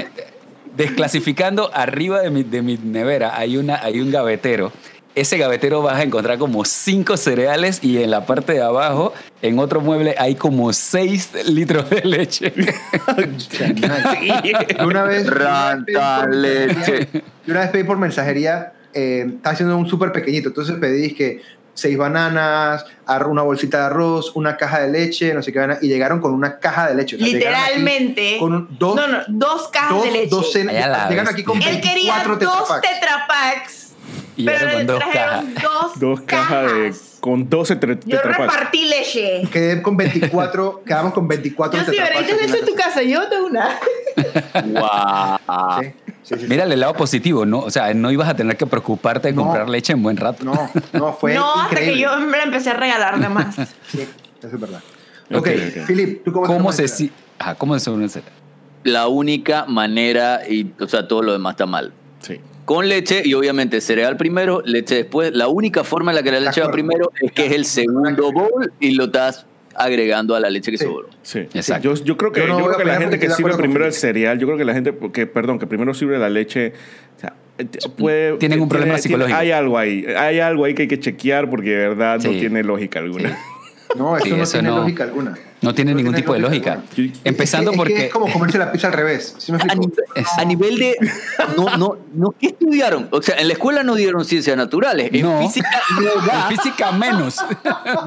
desclasificando 0.75 1.71
arriba 1.73 2.21
de 2.21 2.29
mi, 2.29 2.43
de 2.43 2.61
mi 2.61 2.77
nevera 2.77 3.37
hay, 3.37 3.57
una, 3.57 3.83
hay 3.83 3.99
un 3.99 4.11
gavetero. 4.11 4.71
Ese 5.15 5.37
gavetero 5.37 5.83
vas 5.83 5.99
a 5.99 6.03
encontrar 6.03 6.39
como 6.39 6.65
cinco 6.65 7.17
cereales 7.17 7.83
y 7.83 8.01
en 8.01 8.09
la 8.09 8.25
parte 8.25 8.53
de 8.53 8.63
abajo, 8.63 9.13
en 9.43 9.59
otro 9.59 9.79
mueble, 9.79 10.15
hay 10.17 10.33
como 10.33 10.73
seis 10.73 11.29
litros 11.45 11.87
de 11.91 12.01
leche. 12.01 12.51
Una 14.83 15.03
vez. 15.03 15.29
Ranta 15.29 16.27
leche. 16.27 17.09
Yo 17.45 17.51
una 17.51 17.59
vez 17.59 17.69
pedí 17.69 17.83
por 17.83 17.99
mensajería, 17.99 18.73
eh, 18.95 19.25
estaba 19.35 19.53
haciendo 19.53 19.77
un 19.77 19.87
súper 19.87 20.11
pequeñito, 20.11 20.47
entonces 20.47 20.77
pedí 20.77 21.13
que 21.13 21.43
seis 21.75 21.97
bananas, 21.97 22.85
arro- 23.07 23.29
una 23.31 23.41
bolsita 23.41 23.79
de 23.79 23.83
arroz, 23.85 24.31
una 24.35 24.57
caja 24.57 24.79
de 24.81 24.91
leche, 24.91 25.33
no 25.33 25.41
sé 25.41 25.51
qué 25.51 25.59
y 25.81 25.87
llegaron 25.87 26.19
con 26.19 26.33
una 26.33 26.59
caja 26.59 26.87
de 26.89 26.95
leche. 26.95 27.15
o 27.15 27.19
sea, 27.19 27.27
Literalmente. 27.27 28.37
Con 28.39 28.67
dos, 28.77 28.95
no, 28.95 29.07
no, 29.07 29.17
dos 29.27 29.67
cajas 29.69 29.89
dos, 29.89 30.03
de 30.03 30.11
leche. 30.11 30.27
dos 30.29 30.53
llegaron 30.53 31.27
aquí 31.27 31.43
con 31.43 31.61
Él 31.61 31.81
quería 31.81 32.15
24 32.23 32.35
dos 32.37 32.81
tetrapacks. 32.81 32.99
tetrapacks. 32.99 33.83
Y 34.35 34.45
pero 34.45 34.71
con 34.73 34.87
dos 34.87 34.97
trajeron 34.99 35.53
cajas. 35.53 35.63
dos, 35.71 35.99
Dos 35.99 36.21
cajas 36.21 36.65
de. 36.73 36.93
con 37.19 37.49
12 37.49 37.79
tre- 37.79 37.99
Yo 38.05 38.17
tetrapacks. 38.17 38.51
repartí 38.53 38.85
leche. 38.85 39.41
Quedé 39.51 39.81
con 39.83 39.95
24, 39.95 40.83
quedamos 40.87 41.13
con 41.13 41.27
24 41.27 41.79
Yo 41.79 41.85
sí, 41.85 41.91
tetrapacks 41.91 42.19
aquí 42.33 42.41
leche 42.41 42.59
en 42.59 42.65
tu 42.65 42.73
casa. 42.75 43.03
Yo 43.03 43.27
tengo 43.29 43.45
una. 43.47 43.79
Wow. 44.65 45.79
Sí, 45.81 46.02
sí, 46.23 46.35
sí. 46.39 46.45
Mira 46.47 46.63
el 46.63 46.79
lado 46.79 46.93
positivo, 46.93 47.45
¿no? 47.45 47.59
O 47.59 47.69
sea, 47.71 47.93
no 47.93 48.11
ibas 48.11 48.27
a 48.29 48.35
tener 48.35 48.57
que 48.57 48.65
preocuparte 48.65 49.27
de 49.29 49.33
No. 49.33 49.43
comprar 49.43 49.69
leche 49.69 49.93
en 49.93 50.01
buen 50.03 50.17
rato. 50.17 50.43
No, 50.43 50.69
no, 50.93 51.13
fue 51.13 51.33
no, 51.35 51.53
hasta 51.53 51.75
que 51.75 51.97
yo 51.97 52.17
me 52.19 52.37
la 52.37 52.43
empecé 52.43 52.71
a 52.71 52.73
regalar 52.73 53.19
de 53.19 53.29
más. 53.29 53.55
Sí, 53.87 53.99
eso 54.01 54.55
es 54.55 54.59
verdad. 54.59 54.81
Ok, 55.31 55.37
Ok, 55.37 55.47
ok. 55.47 55.85
Philip, 55.87 56.23
¿tú 56.23 56.31
cómo, 56.33 56.45
¿Cómo 56.47 56.71
se... 56.73 56.87
si- 56.87 57.11
Ajá, 57.39 57.55
¿cómo 57.55 57.77
se 57.79 57.85
cereal? 58.09 58.31
La 58.83 59.07
única 59.07 59.65
manera, 59.65 60.41
y, 60.49 60.71
o 60.79 60.87
sea, 60.87 61.07
todo 61.07 61.21
lo 61.21 61.31
demás 61.33 61.53
está 61.53 61.65
mal. 61.65 61.93
Sí. 62.19 62.39
Con 62.65 62.87
leche 62.89 63.21
y 63.25 63.33
obviamente 63.33 63.79
cereal 63.81 64.17
primero, 64.17 64.61
leche 64.65 64.95
después. 64.95 65.33
La 65.33 65.47
única 65.47 65.83
forma 65.83 66.11
en 66.11 66.15
la 66.15 66.23
que 66.23 66.31
la 66.31 66.39
leche 66.39 66.61
va 66.61 66.71
primero 66.71 67.11
es 67.21 67.31
que 67.31 67.45
es 67.47 67.51
el 67.53 67.65
segundo 67.65 68.31
bowl 68.31 68.71
y 68.79 68.91
lo 68.91 69.05
estás 69.05 69.45
agregando 69.75 70.35
a 70.35 70.39
la 70.39 70.49
leche 70.49 70.71
que 70.71 70.77
Sí. 70.77 70.85
sobró. 70.85 71.09
Sí, 71.21 71.39
Exacto. 71.53 71.93
Yo, 71.95 72.03
yo 72.03 72.17
creo 72.17 72.31
que, 72.31 72.41
Yo 72.41 72.47
no 72.47 72.53
yo 72.59 72.65
voy 72.65 72.73
creo 72.75 72.77
que 72.79 72.85
la 72.85 72.97
gente 72.99 73.19
que 73.19 73.29
sirve 73.29 73.55
primero 73.57 73.85
el 73.85 73.93
cereal, 73.93 74.37
yo 74.39 74.47
creo 74.47 74.57
que 74.57 74.65
la 74.65 74.73
gente 74.73 74.93
que, 75.11 75.27
perdón, 75.27 75.59
que 75.59 75.67
primero 75.67 75.93
sirve 75.93 76.17
la 76.19 76.29
leche, 76.29 76.73
o 77.17 77.19
sea, 77.19 77.33
puede, 77.97 78.37
Tienen 78.37 78.61
un 78.61 78.69
problema 78.69 78.97
psicológico. 78.97 79.37
hay 79.37 79.51
algo 79.51 79.77
ahí, 79.77 80.05
hay 80.17 80.39
algo 80.39 80.65
ahí 80.65 80.73
que 80.73 80.83
hay 80.83 80.87
que 80.87 80.99
chequear 80.99 81.49
porque 81.49 81.69
de 81.71 81.87
verdad 81.89 82.19
no 82.23 82.29
tiene 82.31 82.63
lógica 82.63 82.99
alguna. 82.99 83.37
No, 83.95 84.17
eso 84.17 84.25
Sí, 84.25 84.31
no 84.31 84.43
eso 84.43 84.53
tiene 84.53 84.69
no- 84.69 84.77
lógica 84.77 85.03
alguna. 85.03 85.37
No 85.63 85.73
tiene 85.73 85.93
ningún 85.95 86.13
tipo 86.13 86.33
de 86.33 86.39
lógica. 86.39 86.81
Empezando 87.23 87.71
es 87.71 87.75
que, 87.75 87.77
porque... 87.77 87.93
Es, 87.93 87.99
que 88.01 88.05
es 88.07 88.11
como 88.11 88.31
comerse 88.31 88.57
la 88.57 88.71
pizza 88.71 88.87
al 88.87 88.93
revés. 88.93 89.35
¿Sí 89.37 89.51
me 89.51 89.57
A 89.61 89.75
nivel, 89.75 89.93
Es- 90.15 90.27
a 90.37 90.45
nivel 90.45 90.77
de. 90.77 90.95
No, 91.57 91.77
no, 91.77 91.97
no, 92.13 92.35
¿qué 92.39 92.47
estudiaron? 92.47 93.07
O 93.11 93.21
sea, 93.21 93.35
en 93.37 93.47
la 93.47 93.53
escuela 93.53 93.83
no 93.83 93.95
dieron 93.95 94.23
ciencias 94.25 94.55
naturales. 94.57 95.09
En 95.13 95.21
No. 95.23 95.41
física 95.41 95.69
no 96.01 96.25
da. 96.25 96.47
En 96.49 96.57
física 96.57 96.91
menos. 96.91 97.37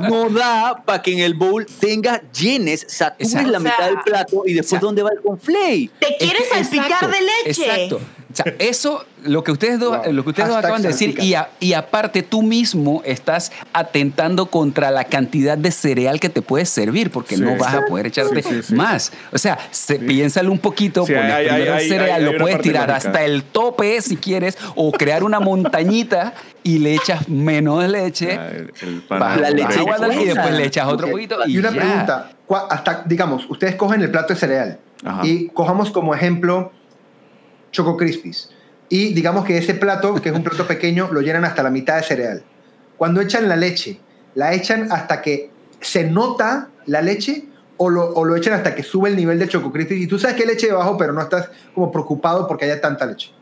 no 0.09 0.29
da 0.31 0.83
para 0.85 1.03
que 1.03 1.13
en 1.13 1.21
el 1.21 1.35
bowl 1.35 1.67
tengas 1.81 2.21
llenes, 2.33 2.85
satures 2.89 3.33
Exacto. 3.35 3.51
la 3.51 3.59
O 3.59 3.61
sea, 3.63 3.71
mitad 3.73 3.87
del 3.87 3.99
plato 4.05 4.43
y 4.47 4.55
después 4.55 4.81
¿dónde 4.81 5.03
va 5.03 5.11
el 5.17 5.21
conflay? 5.23 5.91
Te 5.99 6.09
Es 6.13 6.17
quieres 6.19 6.43
que- 6.43 6.49
salpicar 6.65 6.87
exacto, 6.91 7.09
de 7.09 7.21
leche. 7.21 7.65
Exacto. 7.65 8.01
O 8.39 8.43
sea, 8.43 8.55
eso, 8.59 9.05
lo 9.25 9.43
que 9.43 9.51
ustedes 9.53 9.79
dos, 9.81 9.97
Wow. 10.05 10.13
lo 10.13 10.23
que 10.25 10.29
ustedes 10.31 10.49
dos 10.51 10.59
acaban 10.59 10.83
de 10.83 10.89
decir, 10.89 11.19
y, 11.23 11.33
a- 11.33 11.49
y 11.59 11.73
aparte 11.73 12.23
tú 12.23 12.43
mismo 12.43 13.01
estás 13.07 13.51
atentando 13.73 14.47
contra 14.47 14.91
la 14.91 15.05
cantidad 15.05 15.57
de 15.57 15.71
cereal 15.71 16.21
que 16.21 16.29
te 16.29 16.43
puedes 16.43 16.69
servir, 16.69 17.11
porque 17.11 17.37
Sí. 17.37 17.43
no 17.43 17.57
vas 17.57 17.73
a 17.75 17.87
poder 17.87 18.07
echarte 18.09 18.43
Sí, 18.43 18.49
sí, 18.57 18.63
sí. 18.63 18.75
más. 18.75 19.11
O 19.33 19.39
sea, 19.39 19.59
se, 19.71 19.99
piénsalo 19.99 20.53
un 20.53 20.59
poquito, 20.59 21.07
Sí, 21.07 21.15
pones 21.15 21.33
hay- 21.33 21.47
primero 21.49 21.75
hay- 21.75 21.83
el 21.85 21.89
cereal, 21.89 22.11
hay- 22.21 22.27
hay 22.27 22.33
lo 22.33 22.39
puedes 22.39 22.61
tirar 22.61 22.89
lógica. 22.91 23.09
hasta 23.09 23.25
el 23.25 23.43
tope 23.43 24.03
si 24.03 24.17
quieres, 24.19 24.59
o 24.75 24.93
crear 24.93 25.25
una 25.25 25.41
montañita 25.41 26.35
y 26.63 26.79
le 26.81 26.95
echas 26.95 27.29
menos 27.29 27.89
leche. 27.89 28.37
Ah, 28.39 28.49
el- 28.51 28.73
el 28.83 29.03
pan- 29.03 29.21
bajas- 29.21 29.41
La 29.41 29.51
leche 29.51 29.81
y 30.21 30.25
después 30.27 30.53
le 30.53 30.67
echas 30.67 30.87
otro 30.89 31.11
poquito 31.11 31.39
y, 31.47 31.53
Y 31.55 31.59
una 31.59 31.71
ya. 31.71 31.77
pregunta, 31.81 32.31
¿cuá- 32.47 32.67
hasta, 32.69 33.03
digamos, 33.07 33.49
ustedes 33.49 33.77
cogen 33.77 34.03
el 34.03 34.11
plato 34.11 34.35
de 34.35 34.39
cereal 34.41 34.79
Ajá. 35.05 35.27
y 35.27 35.49
cojamos 35.49 35.91
como 35.91 36.15
ejemplo 36.15 36.73
Choco 37.71 37.97
Crispies. 37.97 38.51
Y 38.89 39.15
digamos 39.15 39.45
que 39.45 39.59
ese 39.59 39.75
plato, 39.75 40.15
que 40.15 40.29
es 40.29 40.35
un 40.35 40.45
plato 40.45 40.67
pequeño, 40.67 41.09
lo 41.11 41.21
llenan 41.21 41.45
hasta 41.45 41.63
la 41.63 41.71
mitad 41.71 41.97
de 41.97 42.03
cereal. 42.03 42.45
Cuando 42.97 43.21
echan 43.21 43.49
la 43.49 43.57
leche, 43.57 44.01
¿la 44.35 44.55
echan 44.55 44.91
hasta 44.93 45.23
que 45.23 45.51
se 45.81 46.05
nota 46.05 46.71
la 46.87 47.03
leche 47.03 47.45
o 47.77 47.91
lo, 47.91 48.15
o 48.15 48.25
lo 48.25 48.37
echan 48.37 48.55
hasta 48.55 48.75
que 48.75 48.83
sube 48.83 49.09
el 49.09 49.17
nivel 49.17 49.39
de 49.39 49.49
Choco 49.49 49.73
Crispies? 49.73 50.01
Y 50.03 50.07
tú 50.07 50.19
sabes 50.19 50.37
que 50.37 50.43
hay 50.43 50.49
leche 50.49 50.69
debajo, 50.69 50.97
pero 50.97 51.13
no 51.13 51.21
estás 51.21 51.51
como 51.75 51.91
preocupado 51.91 52.47
porque 52.47 52.65
haya 52.67 52.81
tanta 52.81 53.07
leche. 53.07 53.33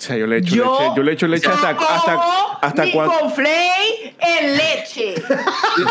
O 0.00 0.02
sea, 0.02 0.16
yo 0.16 0.26
le 0.26 0.38
echo 0.38 0.54
Yo 0.54 0.64
leche, 0.78 0.92
yo 0.96 1.02
le 1.02 1.12
echo 1.12 1.28
leche 1.28 1.48
hasta, 1.50 1.70
hasta, 1.70 2.20
hasta 2.62 2.82
mi 2.84 2.92
cuando... 2.92 3.18
conflay 3.20 4.14
en 4.18 4.56
leche. 4.56 5.14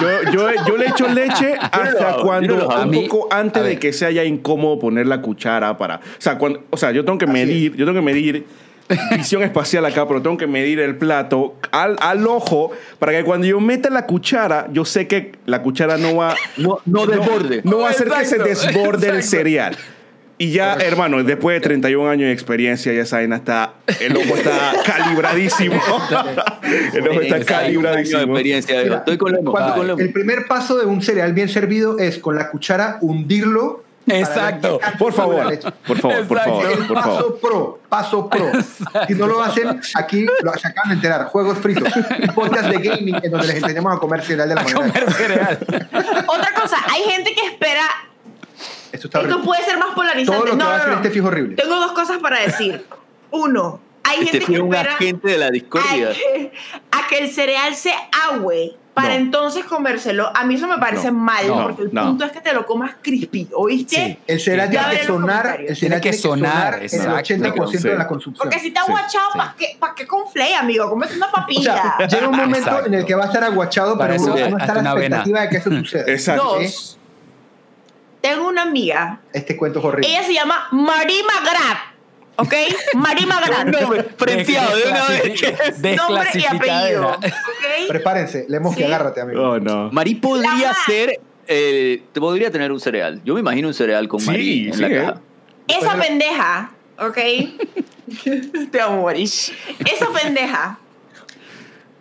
Yo, 0.02 0.32
yo, 0.32 0.50
yo 0.68 0.78
le 0.78 0.88
echo 0.88 1.08
leche 1.08 1.54
hasta 1.60 2.16
cuando 2.16 2.68
un 2.68 2.90
mí- 2.90 3.08
poco 3.08 3.28
antes 3.32 3.64
de 3.64 3.78
que 3.78 3.94
sea 3.94 4.10
ya 4.10 4.24
incómodo 4.24 4.80
poner 4.80 5.06
la 5.06 5.22
cuchara 5.22 5.78
para, 5.78 5.98
o 5.98 6.02
sea, 6.18 6.40
cuando, 6.40 6.64
o 6.72 6.78
sea, 6.78 6.90
yo 6.92 7.06
tengo 7.06 7.20
que 7.20 7.28
medir, 7.28 7.76
yo 7.76 7.86
tengo 7.86 8.00
que 8.00 8.06
medir 8.06 8.46
visión 9.16 9.44
espacial 9.44 9.86
acá, 9.86 10.08
pero 10.08 10.20
tengo 10.24 10.38
que 10.38 10.48
medir 10.48 10.80
el 10.80 10.98
plato 10.98 11.56
al, 11.72 11.96
al 12.02 12.26
ojo 12.26 12.72
para 12.98 13.12
que 13.12 13.24
cuando 13.24 13.46
yo 13.46 13.60
meta 13.60 13.92
la 13.92 14.08
cuchara, 14.08 14.68
yo 14.72 14.86
sé 14.86 15.08
que 15.08 15.34
la 15.46 15.62
cuchara 15.62 15.98
no 15.98 16.16
va 16.16 16.36
No, 16.58 16.80
no 16.86 17.06
desborde. 17.06 17.62
no 17.64 17.78
va 17.82 17.90
a 17.90 17.92
hacer 17.92 18.10
que 18.10 18.26
se 18.26 18.38
Exacto, 18.38 18.80
desborde 18.80 19.10
el 19.10 19.16
exacto. 19.18 19.38
cereal. 19.38 19.78
Y 20.42 20.52
ya, 20.54 20.76
hermano, 20.76 21.22
después 21.22 21.58
de 21.58 21.60
31 21.60 22.10
años 22.10 22.28
de 22.28 22.32
experiencia, 22.32 22.94
ya 22.94 23.06
saben, 23.06 23.34
está, 23.34 23.74
el 24.00 24.16
ojo 24.16 24.38
está 24.38 24.72
calibradísimo. 24.86 25.76
el 26.94 27.08
ojo 27.10 27.22
está 27.22 27.44
calibradísimo. 27.44 28.22
Experiencia, 28.22 28.82
Estoy 28.82 29.18
con 29.18 29.34
Lemo. 29.34 29.54
el 30.00 30.14
primer 30.14 30.48
paso 30.48 30.78
de 30.78 30.86
un 30.86 31.02
cereal 31.02 31.34
bien 31.34 31.50
servido 31.50 32.00
es 32.00 32.20
con 32.20 32.36
la 32.38 32.50
cuchara 32.50 33.00
hundirlo. 33.02 33.84
Exacto. 34.08 34.80
Por 34.98 35.12
favor, 35.14 35.60
por 35.86 35.98
favor, 36.00 36.26
por 36.28 36.40
favor, 36.40 36.72
El 36.72 36.88
por 36.88 36.96
paso 36.96 37.16
favor. 37.18 37.40
pro, 37.40 37.80
paso 37.90 38.30
pro. 38.30 38.52
Si 39.08 39.14
no 39.16 39.28
lo 39.28 39.44
hacen, 39.44 39.80
aquí 39.96 40.26
lo, 40.42 40.54
se 40.54 40.68
acaban 40.70 40.90
de 40.92 40.96
enterar. 40.96 41.26
Juegos 41.26 41.58
fritos. 41.60 41.94
Un 41.96 42.34
podcast 42.34 42.70
de 42.70 42.78
gaming 42.80 43.16
en 43.22 43.30
donde 43.30 43.46
les 43.48 43.58
enseñamos 43.58 43.94
a 43.94 44.00
comer 44.00 44.24
cereal 44.24 44.48
de 44.50 44.56
la 44.56 44.62
A 44.62 44.64
manera. 44.64 44.80
comer 44.80 45.12
cereal. 45.14 45.60
Otra 46.28 46.54
cosa, 46.60 46.78
hay 46.90 47.04
gente 47.12 47.36
que 47.36 47.46
espera. 47.46 47.84
Esto 48.92 49.08
está 49.08 49.22
Esto 49.22 49.42
puede 49.42 49.64
ser 49.64 49.78
más 49.78 49.94
polarizante. 49.96 50.32
Todo 50.40 50.46
lo 50.46 50.52
que 50.52 50.58
no, 50.58 50.66
va 50.66 50.72
a 50.72 50.78
no, 50.78 50.82
hacer 50.84 50.90
no. 50.92 50.96
este 50.98 51.10
fijo 51.12 51.28
horrible. 51.28 51.56
Tengo 51.56 51.76
dos 51.76 51.92
cosas 51.94 52.18
para 52.20 52.40
decir. 52.42 52.86
Uno, 53.32 53.80
hay 54.04 54.20
Este 54.20 54.32
gente 54.32 54.46
fue 54.46 54.56
que 54.56 54.62
un 54.62 54.74
espera 54.74 54.94
agente 54.96 55.28
de 55.30 55.38
la 55.38 55.46
a 55.48 55.52
discordia. 55.52 56.10
que, 56.12 56.52
a 56.92 57.08
que 57.08 57.18
el 57.20 57.30
cereal 57.32 57.76
se 57.76 57.94
agüe 58.32 58.76
para 58.96 59.10
No. 59.10 59.16
entonces 59.16 59.64
comérselo. 59.66 60.32
A 60.36 60.44
mí 60.46 60.56
eso 60.56 60.68
me 60.68 60.78
parece 60.80 61.08
No, 61.12 61.20
mal, 61.20 61.48
no, 61.48 61.64
porque 61.64 61.84
el 61.84 61.94
no. 61.94 62.08
punto 62.08 62.26
es 62.26 62.32
que 62.32 62.42
te 62.42 62.52
lo 62.54 62.66
comas 62.66 62.96
crispy, 63.02 63.48
¿oíste? 63.54 63.96
Sí. 63.96 64.20
El 64.28 64.40
cereal 64.42 64.70
Ya 64.72 64.86
tiene 64.90 65.00
que 65.02 65.08
sonar, 65.08 65.46
el 65.62 65.76
cereal 65.76 66.02
Tiene 66.02 66.02
que 66.02 66.14
sonar, 66.14 66.74
el 66.82 66.90
80% 66.90 67.82
de 67.92 67.96
la 67.96 68.04
Sí. 68.04 68.08
consumpción. 68.10 68.44
Porque 68.50 68.60
si 68.60 68.68
está 68.70 68.82
Sí, 68.84 68.92
aguachado, 68.92 69.32
sí. 69.32 69.38
¿para 69.38 69.56
qué, 69.58 69.78
pa' 69.80 69.96
qué 69.96 70.08
conflay, 70.08 70.54
amigo? 70.54 70.90
Cómete 70.90 71.16
una 71.16 71.28
O 71.28 71.32
papilla. 71.32 71.96
sea, 72.00 72.08
llega 72.08 72.28
un 72.28 72.36
momento 72.36 72.58
Exacto. 72.58 72.88
en 72.88 72.94
el 72.96 73.06
que 73.06 73.16
va 73.16 73.24
a 73.24 73.28
estar 73.28 73.44
aguachado, 73.44 73.98
Para 73.98 74.14
pero 74.18 74.24
eso, 74.24 74.34
uno 74.34 74.50
no 74.50 74.58
está 74.58 74.74
hazte 74.74 74.80
a 74.80 74.82
la 74.84 74.90
expectativa 74.92 75.42
de 75.42 75.50
que 75.50 75.58
eso 75.58 75.70
suceda. 75.70 76.04
Exacto. 76.12 76.44
Dos, 76.60 76.99
tengo 78.22 78.48
una 78.48 78.64
amiga. 78.64 79.20
Este 79.34 79.56
cuento 79.58 79.80
es 79.80 79.86
horrible. 79.86 80.10
Ella 80.10 80.24
se 80.24 80.34
llama 80.34 80.68
Marie 80.72 81.24
Magrat. 81.24 81.78
¿Ok? 82.38 82.54
Marie 82.96 83.26
Magrat. 83.28 83.66
Nombre 83.68 84.04
frenteado 84.18 84.76
de 84.78 84.84
una 84.88 85.06
vez. 85.08 85.42
Nombre 85.98 86.30
y 86.36 86.46
apellido. 86.46 86.58
Desclasificadera. 86.58 87.08
¿Ok? 87.12 87.26
Prepárense, 87.90 88.46
leemos 88.48 88.76
que 88.76 88.82
Sí. 88.84 88.88
agárrate, 88.88 89.22
amigo. 89.22 89.42
Oh, 89.52 89.60
no. 89.60 89.90
Marí 89.92 90.16
podría 90.16 90.74
ser. 90.86 91.20
eh, 91.48 92.04
te 92.14 92.20
podría 92.20 92.52
tener 92.52 92.72
un 92.72 92.80
cereal. 92.80 93.22
Yo 93.26 93.34
me 93.34 93.40
imagino 93.40 93.68
un 93.68 93.74
cereal 93.74 94.08
con 94.08 94.20
Sí, 94.20 94.28
Marí 94.28 94.68
en 94.68 94.74
sí, 94.74 94.82
la 94.82 94.88
eh. 94.88 94.96
caja. 95.06 95.22
Esa 95.68 95.96
pendeja, 95.98 96.72
¿ok? 97.00 97.18
Te 98.72 98.82
amo, 98.82 99.04
Marish. 99.04 99.54
Esa 99.86 100.08
pendeja 100.12 100.80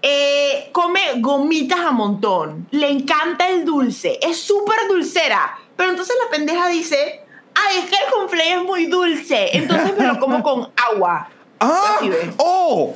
eh, 0.02 0.68
come 0.72 1.00
gomitas 1.18 1.80
a 1.80 1.90
montón. 1.90 2.66
Le 2.70 2.88
encanta 2.90 3.48
el 3.48 3.64
dulce. 3.64 4.18
Es 4.22 4.38
súper 4.40 4.76
dulcera. 4.88 5.58
Pero 5.78 5.90
entonces 5.90 6.14
la 6.22 6.30
pendeja 6.36 6.68
dice: 6.68 7.20
Ay, 7.54 7.78
es 7.78 7.84
que 7.88 7.96
el 8.04 8.12
conflay 8.12 8.48
es 8.50 8.62
muy 8.64 8.84
dulce. 8.86 9.56
Entonces 9.56 9.96
me 9.96 10.06
lo 10.06 10.18
como 10.20 10.42
con 10.42 10.68
agua. 10.92 11.28
¡Ah! 11.60 12.00
¡Oh! 12.36 12.94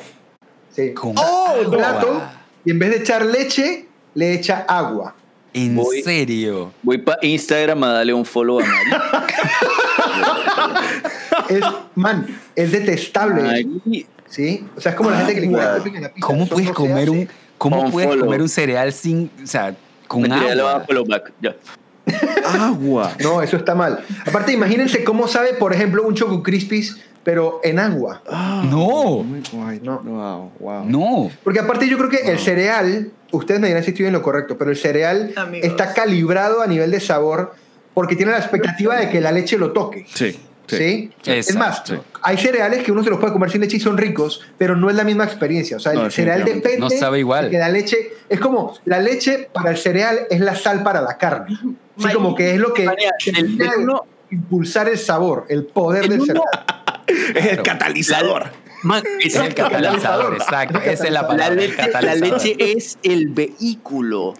Sí. 0.70 0.92
Con 0.92 1.14
Oh, 1.16 1.54
el 1.58 1.66
agua. 1.66 1.78
plato, 1.78 2.22
y 2.64 2.70
en 2.72 2.78
vez 2.78 2.90
de 2.90 2.96
echar 2.98 3.24
leche, 3.24 3.88
le 4.14 4.34
echa 4.34 4.64
agua. 4.68 5.14
¿En 5.54 5.76
Voy- 5.76 6.02
serio? 6.02 6.72
Voy 6.82 6.98
para 6.98 7.18
Instagram 7.24 7.82
a 7.84 7.92
darle 7.94 8.14
un 8.14 8.24
follow 8.24 8.60
a 8.60 8.64
Mari. 8.64 8.90
Es, 11.48 11.64
man, 11.94 12.26
es 12.54 12.72
detestable. 12.72 13.66
¿Sí? 14.28 14.66
O 14.76 14.80
sea, 14.80 14.92
es 14.92 14.96
como 14.96 15.10
la 15.10 15.18
gente 15.18 15.34
que 15.34 15.40
le 15.40 15.46
en 15.46 15.52
la 15.52 15.82
pizza. 15.82 16.10
¿Cómo 16.26 16.46
puedes 16.48 16.70
comer 16.72 17.10
un 17.10 17.28
cómo 17.58 17.90
puedes 17.90 18.08
follow. 18.08 18.24
comer 18.24 18.42
un 18.42 18.48
cereal 18.48 18.92
sin, 18.92 19.30
o 19.42 19.46
sea, 19.46 19.74
con 20.08 20.24
ya 20.24 20.34
a 20.34 20.52
agua? 20.52 20.72
dar 20.72 20.86
follow 20.86 21.04
back. 21.04 21.32
Ya. 21.40 21.54
Agua. 22.44 23.12
No, 23.22 23.42
eso 23.42 23.56
está 23.56 23.74
mal. 23.74 24.04
Aparte, 24.26 24.52
imagínense 24.52 25.04
cómo 25.04 25.28
sabe, 25.28 25.54
por 25.54 25.72
ejemplo, 25.72 26.02
un 26.06 26.14
Choco 26.14 26.42
Crispies, 26.42 26.96
pero 27.22 27.60
en 27.62 27.78
agua. 27.78 28.22
No. 28.64 29.22
Muy 29.22 29.42
guay. 29.52 29.80
No. 29.82 30.00
Wow, 30.00 30.52
wow. 30.58 30.84
No. 30.84 31.30
Porque 31.44 31.60
aparte 31.60 31.88
yo 31.88 31.96
creo 31.98 32.10
que 32.10 32.30
el 32.30 32.38
cereal, 32.38 33.10
ustedes 33.30 33.60
me 33.60 33.68
dirán 33.68 33.84
si 33.84 33.90
estoy 33.90 34.06
en 34.06 34.12
lo 34.12 34.22
correcto, 34.22 34.58
pero 34.58 34.70
el 34.70 34.76
cereal 34.76 35.32
Amigos. 35.36 35.68
está 35.68 35.94
calibrado 35.94 36.62
a 36.62 36.66
nivel 36.66 36.90
de 36.90 37.00
sabor 37.00 37.54
porque 37.94 38.16
tiene 38.16 38.32
la 38.32 38.38
expectativa 38.38 38.96
de 38.96 39.08
que 39.08 39.20
la 39.20 39.32
leche 39.32 39.58
lo 39.58 39.72
toque. 39.72 40.06
Sí. 40.12 40.38
¿Sí? 40.78 41.10
Sí. 41.22 41.30
Es 41.32 41.54
más, 41.56 41.78
Exacto. 41.80 42.04
hay 42.22 42.36
cereales 42.38 42.82
que 42.82 42.92
uno 42.92 43.02
se 43.04 43.10
los 43.10 43.18
puede 43.18 43.32
comer 43.32 43.50
sin 43.50 43.60
leche 43.60 43.76
y 43.76 43.80
son 43.80 43.96
ricos, 43.98 44.40
pero 44.58 44.76
no 44.76 44.90
es 44.90 44.96
la 44.96 45.04
misma 45.04 45.24
experiencia. 45.24 45.76
O 45.76 45.80
sea, 45.80 45.92
No, 45.92 46.04
el 46.06 46.12
cereal 46.12 46.44
depende 46.44 46.78
No 46.78 46.90
sabe 46.90 47.18
igual. 47.20 47.46
de 47.46 47.50
que 47.52 47.58
la 47.58 47.68
leche 47.68 48.12
es 48.28 48.40
como 48.40 48.74
la 48.84 48.98
leche 49.00 49.48
para 49.52 49.70
el 49.70 49.76
cereal 49.76 50.20
es 50.30 50.40
la 50.40 50.54
sal 50.54 50.82
para 50.82 51.00
la 51.00 51.16
carne. 51.18 51.54
Así 51.54 51.76
May- 52.06 52.14
como 52.14 52.34
que 52.34 52.52
es 52.54 52.58
lo 52.58 52.72
que 52.72 52.84
María, 52.84 53.12
el- 53.26 53.60
el 53.60 53.68
uno- 53.78 54.06
impulsar 54.30 54.88
el 54.88 54.98
sabor, 54.98 55.44
el 55.48 55.64
poder 55.66 56.04
el 56.04 56.08
del 56.10 56.20
uno- 56.20 56.26
cereal. 56.26 56.66
Es 57.34 57.46
el 57.46 57.62
catalizador. 57.62 58.44
Man, 58.84 59.02
Es 59.20 59.34
el 59.36 59.54
catalizador, 59.54 60.34
exacto. 60.34 60.78
Esa 60.80 61.04
es 61.06 61.10
la 61.12 61.22
la, 61.22 61.28
palabra. 61.28 61.62
el 61.62 61.70
leche, 61.70 61.90
la 62.00 62.14
leche 62.14 62.56
es 62.58 62.98
el 63.02 63.28
vehículo 63.28 64.34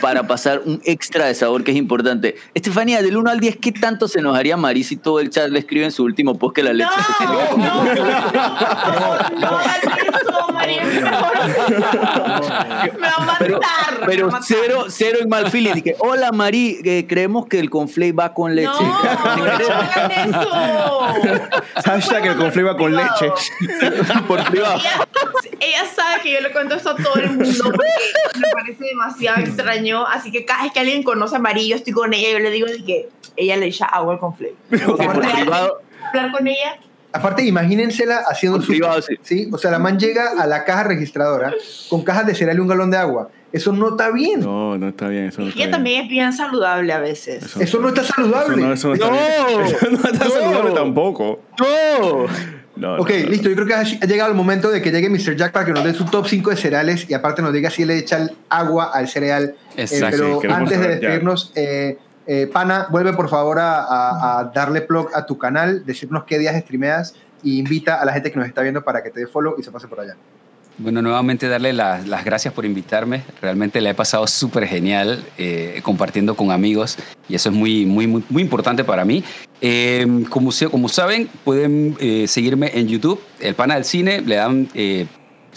para 0.00 0.24
pasar 0.26 0.62
un 0.64 0.80
extra 0.84 1.26
de 1.26 1.34
sabor 1.34 1.64
que 1.64 1.70
es 1.72 1.76
importante. 1.76 2.36
Estefanía, 2.54 3.02
del 3.02 3.16
1 3.16 3.30
al 3.30 3.40
10, 3.40 3.56
¿qué 3.56 3.72
tanto 3.72 4.08
se 4.08 4.20
enojaría 4.20 4.56
Mari 4.56 4.84
si 4.84 4.96
todo 4.96 5.20
el 5.20 5.30
chat 5.30 5.48
le 5.50 5.58
escribe 5.58 5.84
en 5.86 5.92
su 5.92 6.04
último 6.04 6.38
post 6.38 6.54
que 6.56 6.62
la 6.62 6.72
leche 6.72 6.90
se 7.06 7.12
tiene 7.18 7.32
que 7.36 7.42
No, 7.44 7.50
comer? 7.50 7.74
no, 7.74 7.84
no, 7.84 8.04
no, 8.04 8.56
favor. 8.60 9.30
Me 12.98 13.08
va 13.08 13.14
a 13.16 13.24
matar. 13.24 14.00
Pero, 14.06 14.30
cero, 14.42 14.86
cero 14.88 15.18
en 15.22 15.28
mal 15.28 15.50
feeling. 15.50 15.74
Dije, 15.74 15.96
hola 15.98 16.32
Mari, 16.32 16.78
eh, 16.84 17.06
creemos 17.08 17.46
que 17.46 17.58
el 17.58 17.70
conflate 17.70 18.12
va 18.12 18.32
con 18.34 18.54
leche. 18.54 18.68
No, 18.70 19.36
no 19.36 19.44
hagan 19.74 20.10
eso. 20.10 21.60
Hashtag 21.84 22.26
el 22.26 22.36
conflicto 22.36 22.72
va 22.72 22.76
con 22.76 22.94
leche. 22.94 23.32
Por 24.26 24.44
privado. 24.50 24.78
Ella, 24.80 25.06
ella 25.60 25.84
sabe 25.94 26.22
que 26.22 26.32
yo 26.32 26.40
le 26.40 26.52
cuento 26.52 26.74
esto 26.74 26.90
a 26.90 26.96
todo 26.96 27.14
el 27.16 27.30
mundo 27.30 27.64
porque 27.64 27.86
me 28.38 28.48
parece 28.52 28.84
demasiado 28.84 29.40
extraño. 29.40 29.79
Así 30.12 30.30
que 30.32 30.44
cada 30.44 30.62
vez 30.64 30.72
que 30.72 30.80
alguien 30.80 31.02
conoce 31.02 31.36
a 31.36 31.38
María, 31.38 31.66
yo 31.68 31.76
estoy 31.76 31.92
con 31.92 32.12
ella, 32.14 32.30
yo 32.32 32.38
le 32.38 32.50
digo 32.50 32.66
de 32.66 32.84
que 32.84 33.08
ella 33.36 33.56
le 33.56 33.66
echa 33.66 33.86
agua 33.86 34.14
al 34.14 34.18
conflicto. 34.20 34.56
Hablar 35.00 36.32
con 36.32 36.46
ella. 36.46 36.78
Aparte, 37.12 37.44
imagínensela 37.44 38.22
haciendo 38.28 38.60
su. 38.62 38.72
sí. 39.06 39.16
sí. 39.22 39.48
O 39.52 39.58
sea, 39.58 39.70
la 39.70 39.78
man 39.78 39.98
llega 39.98 40.40
a 40.40 40.46
la 40.46 40.64
caja 40.64 40.84
registradora 40.84 41.52
con 41.88 42.02
cajas 42.02 42.26
de 42.26 42.34
cereal 42.34 42.56
y 42.58 42.60
un 42.60 42.68
galón 42.68 42.90
de 42.90 42.96
agua. 42.98 43.28
Eso 43.52 43.72
no 43.72 43.88
está 43.90 44.10
bien. 44.12 44.40
No, 44.40 44.78
no 44.78 44.88
está 44.88 45.08
bien. 45.08 45.24
Eso 45.26 45.40
no 45.40 45.48
está 45.48 45.56
Ella 45.58 45.66
bien. 45.66 45.70
también 45.72 46.02
es 46.04 46.08
bien 46.08 46.32
saludable 46.32 46.92
a 46.92 47.00
veces. 47.00 47.56
Eso 47.56 47.80
no 47.80 47.88
está 47.88 48.04
saludable. 48.04 48.54
Eso 48.54 48.64
no, 48.66 48.72
eso 48.74 48.88
no 48.88 48.94
está 48.94 49.06
No. 49.08 49.12
bien. 49.56 49.60
Eso 49.76 49.86
no 49.90 49.96
está 50.08 50.24
No. 50.24 50.30
saludable 50.30 50.70
tampoco. 50.72 51.40
¡No! 51.58 52.26
No, 52.76 52.94
Ok, 53.02 53.10
no, 53.10 53.18
no. 53.24 53.28
listo. 53.30 53.48
Yo 53.48 53.56
creo 53.56 53.66
que 53.66 53.74
ha, 53.74 53.80
ha 53.80 54.06
llegado 54.06 54.30
el 54.30 54.36
momento 54.36 54.70
de 54.70 54.80
que 54.80 54.92
llegue 54.92 55.10
Mr. 55.10 55.34
Jack 55.36 55.50
para 55.52 55.66
que 55.66 55.72
nos 55.72 55.82
dé 55.82 55.92
su 55.92 56.04
top 56.04 56.28
5 56.28 56.50
de 56.50 56.56
cereales 56.56 57.06
y 57.10 57.14
aparte 57.14 57.42
nos 57.42 57.52
diga 57.52 57.68
si 57.70 57.84
le 57.84 57.98
echa 57.98 58.18
el 58.18 58.30
agua 58.48 58.90
al 58.94 59.08
cereal. 59.08 59.56
Eh, 59.84 59.86
pero 60.10 60.40
sí, 60.40 60.46
antes 60.48 60.80
de 60.80 60.88
despedirnos, 60.88 61.52
eh, 61.54 61.98
eh, 62.26 62.46
Pana, 62.52 62.86
vuelve 62.90 63.12
por 63.12 63.28
favor 63.28 63.58
a, 63.58 63.80
a- 63.82 64.40
a 64.40 64.44
darle 64.54 64.82
plug 64.82 65.08
a 65.14 65.26
tu 65.26 65.38
canal, 65.38 65.84
decirnos 65.86 66.24
qué 66.24 66.38
días 66.38 66.54
streameas 66.62 67.14
y 67.42 67.58
invita 67.58 68.00
a 68.00 68.04
la 68.04 68.12
gente 68.12 68.30
que 68.30 68.38
nos 68.38 68.46
está 68.46 68.62
viendo 68.62 68.82
para 68.82 69.02
que 69.02 69.10
te 69.10 69.20
dé 69.20 69.26
follow 69.26 69.56
y 69.58 69.62
se 69.62 69.70
pase 69.70 69.88
por 69.88 70.00
allá. 70.00 70.14
Bueno, 70.78 71.02
nuevamente 71.02 71.46
darle 71.48 71.74
las, 71.74 72.06
las 72.06 72.24
gracias 72.24 72.54
por 72.54 72.64
invitarme. 72.64 73.22
Realmente 73.42 73.82
la 73.82 73.90
he 73.90 73.94
pasado 73.94 74.26
súper 74.26 74.66
genial 74.66 75.22
eh, 75.36 75.80
compartiendo 75.82 76.34
con 76.36 76.50
amigos 76.52 76.96
y 77.28 77.34
eso 77.34 77.50
es 77.50 77.54
muy, 77.54 77.84
muy, 77.84 78.06
muy, 78.06 78.24
muy 78.30 78.42
importante 78.42 78.82
para 78.82 79.04
mí. 79.04 79.22
Eh, 79.60 80.06
como, 80.30 80.50
como 80.70 80.88
saben, 80.88 81.28
pueden 81.44 81.96
eh, 82.00 82.26
seguirme 82.26 82.70
en 82.78 82.88
YouTube, 82.88 83.20
El 83.40 83.54
Pana 83.54 83.74
del 83.74 83.84
Cine, 83.84 84.22
le 84.22 84.36
dan 84.36 84.68
eh, 84.74 85.06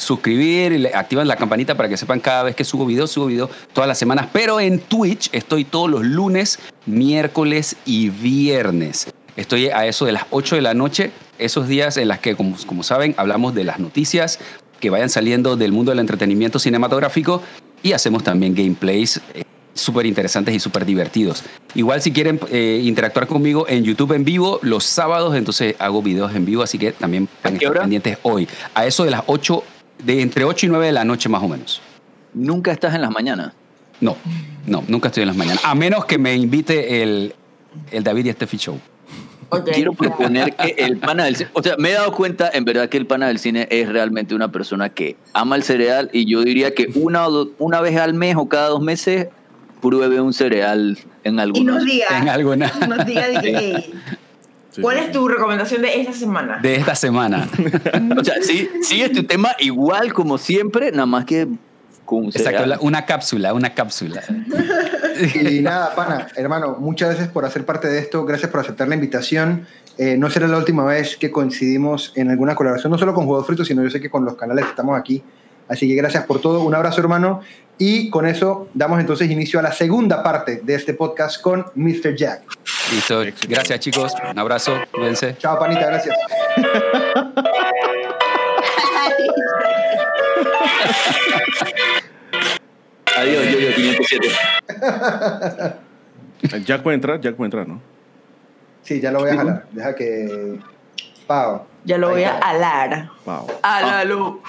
suscribir 0.03 0.73
y 0.73 0.85
activan 0.87 1.27
la 1.27 1.35
campanita 1.35 1.75
para 1.75 1.89
que 1.89 1.97
sepan 1.97 2.19
cada 2.19 2.43
vez 2.43 2.55
que 2.55 2.63
subo 2.63 2.85
videos, 2.85 3.11
subo 3.11 3.27
videos 3.27 3.49
todas 3.73 3.87
las 3.87 3.97
semanas. 3.97 4.27
Pero 4.31 4.59
en 4.59 4.79
Twitch 4.79 5.29
estoy 5.31 5.65
todos 5.65 5.89
los 5.89 6.03
lunes, 6.03 6.59
miércoles 6.85 7.75
y 7.85 8.09
viernes. 8.09 9.07
Estoy 9.35 9.67
a 9.67 9.87
eso 9.87 10.05
de 10.05 10.11
las 10.11 10.25
8 10.29 10.55
de 10.57 10.61
la 10.61 10.73
noche, 10.73 11.11
esos 11.39 11.67
días 11.67 11.97
en 11.97 12.07
las 12.07 12.19
que, 12.19 12.35
como, 12.35 12.55
como 12.67 12.83
saben, 12.83 13.15
hablamos 13.17 13.55
de 13.55 13.63
las 13.63 13.79
noticias 13.79 14.39
que 14.79 14.89
vayan 14.89 15.09
saliendo 15.09 15.55
del 15.55 15.71
mundo 15.71 15.91
del 15.91 15.99
entretenimiento 15.99 16.59
cinematográfico 16.59 17.41
y 17.81 17.93
hacemos 17.93 18.23
también 18.23 18.53
gameplays 18.53 19.21
eh, 19.33 19.43
súper 19.73 20.05
interesantes 20.05 20.53
y 20.53 20.59
súper 20.59 20.85
divertidos. 20.85 21.43
Igual 21.75 22.01
si 22.01 22.11
quieren 22.11 22.39
eh, 22.51 22.81
interactuar 22.83 23.27
conmigo 23.27 23.65
en 23.67 23.83
YouTube 23.83 24.13
en 24.13 24.23
vivo 24.23 24.59
los 24.61 24.83
sábados, 24.83 25.35
entonces 25.35 25.75
hago 25.79 26.01
videos 26.01 26.35
en 26.35 26.45
vivo, 26.45 26.63
así 26.63 26.77
que 26.77 26.91
también 26.91 27.27
pueden 27.41 27.57
estar 27.57 27.79
pendientes 27.79 28.17
hoy. 28.23 28.47
A 28.73 28.85
eso 28.85 29.03
de 29.03 29.11
las 29.11 29.23
8, 29.25 29.63
de 30.03 30.21
entre 30.21 30.43
8 30.45 30.65
y 30.65 30.69
9 30.69 30.85
de 30.87 30.91
la 30.91 31.03
noche 31.05 31.29
más 31.29 31.41
o 31.43 31.47
menos. 31.47 31.81
Nunca 32.33 32.71
estás 32.71 32.93
en 32.95 33.01
las 33.01 33.11
mañanas. 33.11 33.53
No, 34.01 34.17
no, 34.65 34.83
nunca 34.87 35.07
estoy 35.09 35.21
en 35.23 35.27
las 35.27 35.37
mañanas. 35.37 35.63
A 35.63 35.75
menos 35.75 36.05
que 36.05 36.17
me 36.17 36.35
invite 36.35 37.01
el, 37.03 37.33
el 37.91 38.03
David 38.03 38.25
y 38.27 38.31
Steffi 38.31 38.57
Show. 38.57 38.79
Quiero 39.71 39.93
proponer 39.93 40.55
que 40.55 40.75
el 40.79 40.97
pana 40.97 41.25
del 41.25 41.35
cine, 41.35 41.49
o 41.53 41.61
sea, 41.61 41.75
me 41.77 41.91
he 41.91 41.93
dado 41.93 42.11
cuenta 42.11 42.49
en 42.51 42.65
verdad 42.65 42.89
que 42.89 42.97
el 42.97 43.05
pana 43.05 43.27
del 43.27 43.37
cine 43.37 43.67
es 43.69 43.87
realmente 43.87 44.33
una 44.33 44.51
persona 44.51 44.89
que 44.89 45.15
ama 45.33 45.55
el 45.55 45.61
cereal 45.61 46.09
y 46.11 46.25
yo 46.25 46.43
diría 46.43 46.73
que 46.73 46.89
una, 46.95 47.27
o 47.27 47.31
do- 47.31 47.51
una 47.59 47.79
vez 47.79 47.95
al 47.97 48.15
mes 48.15 48.35
o 48.35 48.49
cada 48.49 48.69
dos 48.69 48.81
meses 48.81 49.27
pruebe 49.79 50.19
un 50.21 50.33
cereal 50.33 50.97
en 51.23 51.39
Y 51.53 51.63
nos 51.63 51.85
diga. 51.85 52.07
En 52.17 52.29
algo, 52.29 52.55
na- 52.55 52.71
Nos 52.89 53.05
diga 53.05 53.27
de 53.27 53.41
que, 53.41 53.57
hey, 53.59 53.93
Sí, 54.73 54.81
¿cuál 54.81 54.97
sí, 54.97 55.03
es 55.05 55.11
tu 55.11 55.27
recomendación 55.27 55.81
de 55.81 56.01
esta 56.01 56.13
semana? 56.13 56.59
de 56.61 56.75
esta 56.75 56.95
semana. 56.95 57.47
O 58.19 58.23
sea, 58.23 58.35
sí, 58.41 58.69
sigue 58.81 59.09
tu 59.09 59.23
tema 59.23 59.51
igual 59.59 60.11
como 60.13 60.37
siempre, 60.37 60.91
nada 60.91 61.05
más 61.05 61.25
que 61.25 61.47
con 62.05 62.25
Exacto, 62.25 62.65
la- 62.65 62.79
una 62.81 63.05
cápsula, 63.05 63.53
una 63.53 63.73
cápsula. 63.73 64.21
Y 65.35 65.61
nada, 65.61 65.93
pana, 65.95 66.27
hermano, 66.35 66.75
muchas 66.79 67.09
gracias 67.09 67.29
por 67.29 67.45
hacer 67.45 67.65
parte 67.65 67.87
de 67.87 67.99
esto, 67.99 68.25
gracias 68.25 68.49
por 68.49 68.59
aceptar 68.61 68.87
la 68.87 68.95
invitación. 68.95 69.67
Eh, 69.99 70.17
no 70.17 70.27
será 70.31 70.47
la 70.47 70.57
última 70.57 70.83
vez 70.85 71.17
que 71.17 71.29
coincidimos 71.29 72.11
en 72.15 72.31
alguna 72.31 72.55
colaboración, 72.55 72.91
no 72.91 72.97
solo 72.97 73.13
con 73.13 73.27
Juegos 73.27 73.45
Fritos, 73.45 73.67
sino 73.67 73.83
yo 73.83 73.91
sé 73.91 74.01
que 74.01 74.09
con 74.09 74.25
los 74.25 74.35
canales 74.35 74.65
que 74.65 74.71
estamos 74.71 74.97
aquí. 74.99 75.23
Así 75.69 75.87
que 75.87 75.93
gracias 75.95 76.25
por 76.25 76.41
todo, 76.41 76.61
un 76.63 76.73
abrazo 76.73 76.99
hermano. 76.99 77.41
Y 77.77 78.09
con 78.09 78.25
eso 78.27 78.69
damos 78.73 78.99
entonces 78.99 79.29
inicio 79.29 79.59
a 79.59 79.63
la 79.63 79.71
segunda 79.71 80.21
parte 80.21 80.61
de 80.63 80.75
este 80.75 80.93
podcast 80.93 81.41
con 81.41 81.65
Mr. 81.75 82.15
Jack. 82.15 82.43
Listo. 82.91 83.23
Gracias, 83.47 83.79
chicos. 83.79 84.13
Un 84.29 84.37
abrazo. 84.37 84.75
Cuídense. 84.91 85.35
Chao, 85.37 85.57
panita, 85.57 85.87
gracias. 85.87 86.15
Adiós, 93.17 93.45
yo, 93.51 93.59
yo, 93.59 93.75
507. 93.75 94.27
Jack 96.65 96.81
puede 96.81 96.95
entrar, 96.95 97.21
Jack 97.21 97.35
puede 97.35 97.47
entrar, 97.47 97.67
¿no? 97.67 97.81
Sí, 98.81 98.99
ya 98.99 99.11
lo 99.11 99.19
voy 99.19 99.29
a 99.29 99.35
jalar. 99.35 99.65
Deja 99.71 99.95
que... 99.95 100.59
Pau. 101.25 101.63
Ya 101.85 101.97
lo 101.97 102.09
voy 102.09 102.23
a 102.23 102.33
está. 102.33 102.49
alar. 102.49 103.09
Wow. 103.25 103.47
Alalo. 103.61 104.41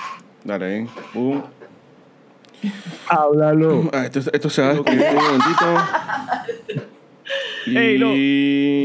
Dale, 0.42 0.78
¿eh? 0.78 0.86
Háblalo. 3.08 3.90
Ah, 3.92 4.04
esto, 4.04 4.20
esto 4.32 4.50
se 4.50 4.62
va 4.62 4.70
a 4.70 4.72
escribir 4.74 5.06
un 5.10 5.14
momentito. 5.14 5.66
No. 7.98 8.12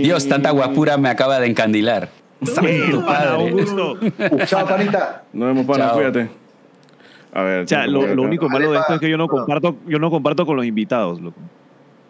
Dios, 0.03 0.27
tanta 0.27 0.51
guapura 0.51 0.97
me 0.97 1.10
acaba 1.10 1.39
de 1.39 1.47
encandilar. 1.47 2.10
Santo 2.43 3.06
padre. 3.06 3.51
gusto. 3.51 3.97
Chao, 4.45 4.65
panita. 4.65 5.23
Nos 5.34 5.47
vemos, 5.49 5.65
pana, 5.65 5.85
Chao. 5.88 5.95
cuídate. 5.95 6.30
A 7.34 7.41
ver. 7.43 7.64
O 7.65 7.68
sea, 7.68 7.85
lo, 7.88 8.07
lo 8.15 8.23
único 8.23 8.47
malo 8.49 8.72
de 8.72 8.80
esto 8.80 8.93
es 8.93 8.99
que 8.99 9.10
yo 9.10 9.18
no 9.18 9.27
comparto, 9.27 9.76
yo 9.88 9.99
no 9.99 10.10
comparto 10.10 10.45
con 10.45 10.56
los 10.56 10.65
invitados, 10.65 11.19
loco. 11.22 11.39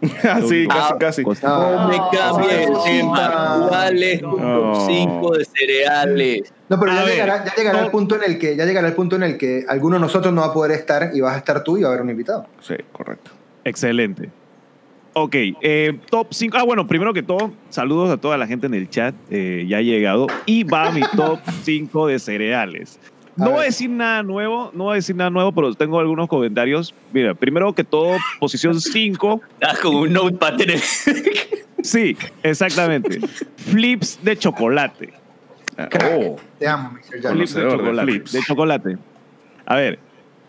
Ah, 0.23 0.39
sí, 0.47 0.65
casi, 0.67 0.93
Ah, 0.93 0.97
casi. 0.99 1.23
No 1.23 1.87
me 1.89 1.97
cambie 2.17 2.63
el 2.63 2.71
no. 2.71 2.83
tema. 2.83 3.65
¿Cuál 3.69 4.03
es 4.03 4.21
tu 4.21 4.37
No. 4.39 4.71
top 4.73 4.87
5 4.87 5.37
de 5.37 5.45
cereales? 5.45 6.53
No, 6.69 6.79
pero 6.79 6.93
ya 6.93 7.05
llegará, 7.05 7.43
ya 7.45 7.53
llegará 7.55 7.79
el 7.81 7.91
punto 7.91 8.15
en 8.15 8.23
el 8.23 8.39
que 8.39 8.55
ya 8.55 8.65
llegará 8.65 8.87
el 8.87 8.93
punto 8.93 9.15
en 9.17 9.23
el 9.23 9.37
que 9.37 9.65
alguno 9.67 9.95
de 9.95 10.01
nosotros 10.01 10.33
no 10.33 10.41
va 10.41 10.47
a 10.47 10.53
poder 10.53 10.71
estar 10.71 11.11
y 11.13 11.19
vas 11.21 11.35
a 11.35 11.37
estar 11.39 11.63
tú 11.63 11.77
y 11.77 11.81
va 11.81 11.89
a 11.89 11.91
haber 11.91 12.03
un 12.03 12.11
invitado. 12.11 12.45
Sí, 12.61 12.75
correcto. 12.91 13.31
Excelente. 13.65 14.29
Ok, 15.13 15.35
eh, 15.61 15.99
top 16.09 16.27
5. 16.31 16.55
Ah, 16.57 16.63
bueno, 16.63 16.87
primero 16.87 17.13
que 17.13 17.23
todo, 17.23 17.51
saludos 17.69 18.09
a 18.11 18.17
toda 18.17 18.37
la 18.37 18.47
gente 18.47 18.67
en 18.67 18.75
el 18.75 18.89
chat. 18.89 19.13
eh, 19.29 19.65
ya 19.67 19.77
ha 19.77 19.81
llegado. 19.81 20.27
Y 20.45 20.63
va 20.63 20.91
mi 20.91 21.01
top 21.15 21.39
5 21.63 22.07
de 22.07 22.19
cereales. 22.19 22.99
No 23.39 23.51
voy 23.51 23.61
a 23.61 23.63
decir 23.63 23.89
nada 23.89 24.23
nuevo, 24.23 24.71
no 24.73 24.85
voy 24.85 24.93
a 24.93 24.95
decir 24.95 25.15
nada 25.15 25.29
nuevo, 25.29 25.51
pero 25.51 25.73
tengo 25.73 25.99
algunos 25.99 26.27
comentarios. 26.27 26.93
Mira, 27.13 27.33
primero 27.33 27.73
que 27.73 27.83
todo, 27.83 28.15
posición 28.39 28.79
5. 28.79 29.41
Ah, 29.61 29.73
con 29.81 29.95
un 29.95 30.13
notepad 30.13 30.59
en 30.61 30.69
el... 30.71 30.79
Sí, 31.83 32.17
exactamente. 32.43 33.19
Flips 33.57 34.19
de 34.23 34.37
chocolate. 34.37 35.13
Oh. 36.13 36.35
Te 36.57 36.67
amo, 36.67 36.91
Mr. 36.91 37.21
Jan. 37.21 37.33
Flips 37.35 37.53
de 37.53 37.61
chocolate. 37.69 38.11
flips. 38.11 38.31
De 38.33 38.41
chocolate. 38.41 38.97
A 39.65 39.75
ver, 39.75 39.99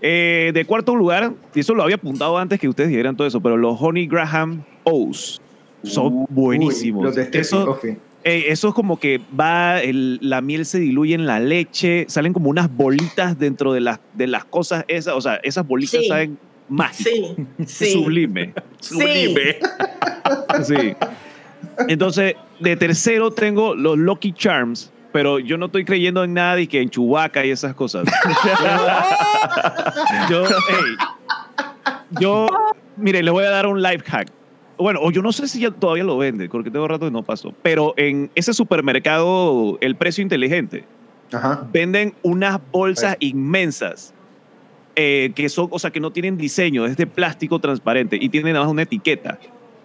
eh, 0.03 0.51
de 0.55 0.65
cuarto 0.65 0.97
lugar, 0.97 1.33
y 1.55 1.61
eso 1.61 1.75
lo 1.75 1.83
había 1.83 1.97
apuntado 1.97 2.37
antes 2.39 2.59
que 2.59 2.69
ustedes 2.69 2.91
dijeran 2.91 3.17
todo 3.17 3.27
eso, 3.27 3.41
pero 3.41 3.57
los 3.57 3.77
Honey 3.81 4.07
Graham 4.07 4.65
O's 4.85 5.41
son 5.85 6.25
buenísimos. 6.31 7.01
Uy, 7.01 7.07
los 7.07 7.15
de 7.17 7.39
Eso- 7.39 7.65
Coffee. 7.67 7.99
Eh, 8.25 8.47
eso 8.49 8.69
es 8.69 8.75
como 8.75 8.99
que 9.01 9.21
va, 9.39 9.81
el- 9.81 10.19
la 10.21 10.41
miel 10.43 10.67
se 10.67 10.79
diluye 10.79 11.15
en 11.15 11.27
la 11.27 11.41
leche, 11.41 12.05
salen 12.09 12.33
como 12.35 12.51
unas 12.51 12.75
bolitas 12.75 13.39
dentro 13.39 13.73
de 13.73 13.81
las, 13.81 14.01
de 14.15 14.27
las 14.27 14.45
cosas 14.45 14.85
esas, 14.89 15.15
o 15.15 15.21
sea, 15.21 15.37
esas 15.43 15.67
bolitas 15.67 16.01
Sí. 16.03 16.09
saben 16.09 16.39
mágico, 16.69 17.35
Sí, 17.59 17.59
sí. 17.67 17.93
sublime. 17.93 18.53
Sublime. 18.81 19.57
Sí. 20.65 20.95
Entonces, 21.89 22.35
de 22.59 22.77
tercero 22.77 23.31
tengo 23.31 23.75
los 23.75 23.97
Lucky 23.97 24.33
Charms, 24.33 24.93
pero 25.13 25.39
yo 25.39 25.57
no 25.57 25.67
estoy 25.67 25.87
creyendo 25.87 26.23
en 26.23 26.35
nada 26.35 26.61
y 26.61 26.67
que 26.67 26.83
en 26.83 26.91
Chewbacca 26.91 27.45
y 27.47 27.51
esas 27.51 27.75
cosas. 27.75 28.05
yo, 30.31 30.45
hey, 30.69 30.77
yo, 32.21 32.49
mire, 32.97 33.23
le 33.23 33.31
voy 33.31 33.45
a 33.45 33.51
dar 33.51 33.67
un 33.67 33.83
life 33.83 34.05
hack. 34.07 34.31
Bueno, 34.81 35.01
o 35.03 35.11
yo 35.11 35.21
no 35.21 35.33
sé 35.33 35.47
si 35.47 35.61
ya 35.61 35.71
todavía 35.71 36.05
lo 36.05 36.17
vende, 36.17 36.49
porque 36.49 36.71
tengo 36.71 36.89
rato 36.89 37.05
que 37.05 37.11
no 37.11 37.23
pasó. 37.23 37.53
Pero 37.63 37.93
en 37.97 38.31
ese 38.35 38.55
supermercado, 38.55 39.77
el 39.81 39.95
precio 39.95 40.23
inteligente, 40.23 40.85
Ajá. 41.33 41.69
venden 41.71 42.15
unas 42.23 42.59
bolsas 42.73 43.17
inmensas 43.21 44.15
eh, 44.97 45.33
que 45.35 45.49
son, 45.49 45.69
o 45.71 45.79
sea, 45.79 45.91
que 45.91 46.01
no 46.01 46.11
tienen 46.11 46.37
diseño, 46.37 46.87
es 46.87 46.97
de 46.97 47.07
plástico 47.07 47.59
transparente 47.59 48.19
y 48.21 48.29
tienen 48.29 48.57
además 48.57 48.73
una 48.73 48.83
etiqueta. 48.83 49.39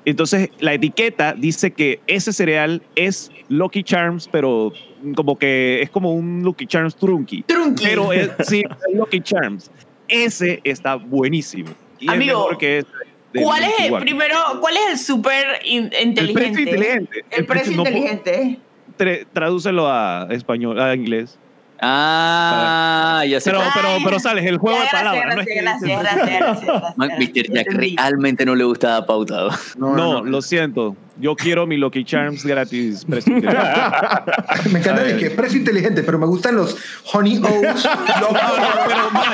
Entonces, 0.05 0.49
la 0.59 0.73
etiqueta 0.73 1.33
dice 1.33 1.71
que 1.71 1.99
ese 2.07 2.31
cereal 2.31 2.81
es 2.95 3.31
Lucky 3.49 3.83
Charms, 3.83 4.29
pero 4.31 4.71
como 5.15 5.37
que 5.37 5.81
es 5.81 5.89
como 5.89 6.13
un 6.13 6.43
Lucky 6.43 6.67
Charms 6.67 6.95
trunky. 6.95 7.43
Trunky. 7.43 7.83
Pero 7.83 8.13
es, 8.13 8.29
sí, 8.47 8.63
es 8.65 8.95
Lucky 8.95 9.19
Charms. 9.21 9.71
Ese 10.07 10.61
está 10.63 10.95
buenísimo. 10.95 11.69
Y 11.99 12.05
es 12.05 12.13
Amigo, 12.13 12.39
mejor 12.39 12.57
que 12.57 12.77
ese 12.79 12.87
de 12.87 13.05
¿Cuál 13.43 13.63
es 13.63 13.79
el 13.79 13.93
primero? 13.97 14.35
¿Cuál 14.61 14.75
es 14.77 14.91
el 14.91 14.97
súper 14.99 15.45
in- 15.65 15.91
inteligente? 16.01 16.21
El 16.21 16.33
precio 16.33 16.59
inteligente. 16.61 17.25
El 17.31 17.45
precio 17.45 17.71
no 17.77 17.83
puedo- 17.83 17.95
inteligente. 17.97 18.59
tra- 18.97 19.27
tradúcelo 19.33 19.87
a 19.89 20.27
español, 20.31 20.79
a 20.79 20.93
inglés. 20.95 21.37
Ah, 21.81 23.23
ya 23.27 23.39
sé. 23.41 23.51
Pero, 23.51 23.63
pero, 23.73 23.87
pero 24.03 24.19
sales, 24.19 24.45
el 24.45 24.57
juego 24.57 24.77
de 24.79 24.85
gracias, 24.85 25.03
palabras. 25.03 25.35
no 25.35 25.41
es 25.41 25.47
gracias, 25.47 25.61
gracias, 25.61 25.99
gracias, 26.01 26.39
gracias, 26.39 26.65
gracias, 26.65 26.97
Man, 26.97 27.09
gracias. 27.09 27.29
Mr. 27.35 27.53
Jack 27.53 27.67
realmente 27.73 28.45
no 28.45 28.55
le 28.55 28.63
gustaba 28.63 29.05
pautado. 29.05 29.49
No, 29.77 30.23
lo 30.23 30.41
siento. 30.41 30.95
Yo 31.17 31.35
quiero 31.35 31.65
mi 31.65 31.77
Lucky 31.77 32.03
Charms 32.03 32.45
gratis. 32.45 33.05
precio 33.05 33.35
inteligente. 33.37 33.71
Me 34.71 34.79
encanta 34.79 35.03
de 35.03 35.17
que 35.17 35.29
precio 35.31 35.57
inteligente, 35.59 36.03
pero 36.03 36.19
me 36.19 36.25
gustan 36.25 36.55
los 36.55 36.75
Honey 37.13 37.37
O's. 37.37 37.87
No, 38.21 38.31
no, 38.31 38.39
pero, 38.87 39.11
man, 39.11 39.33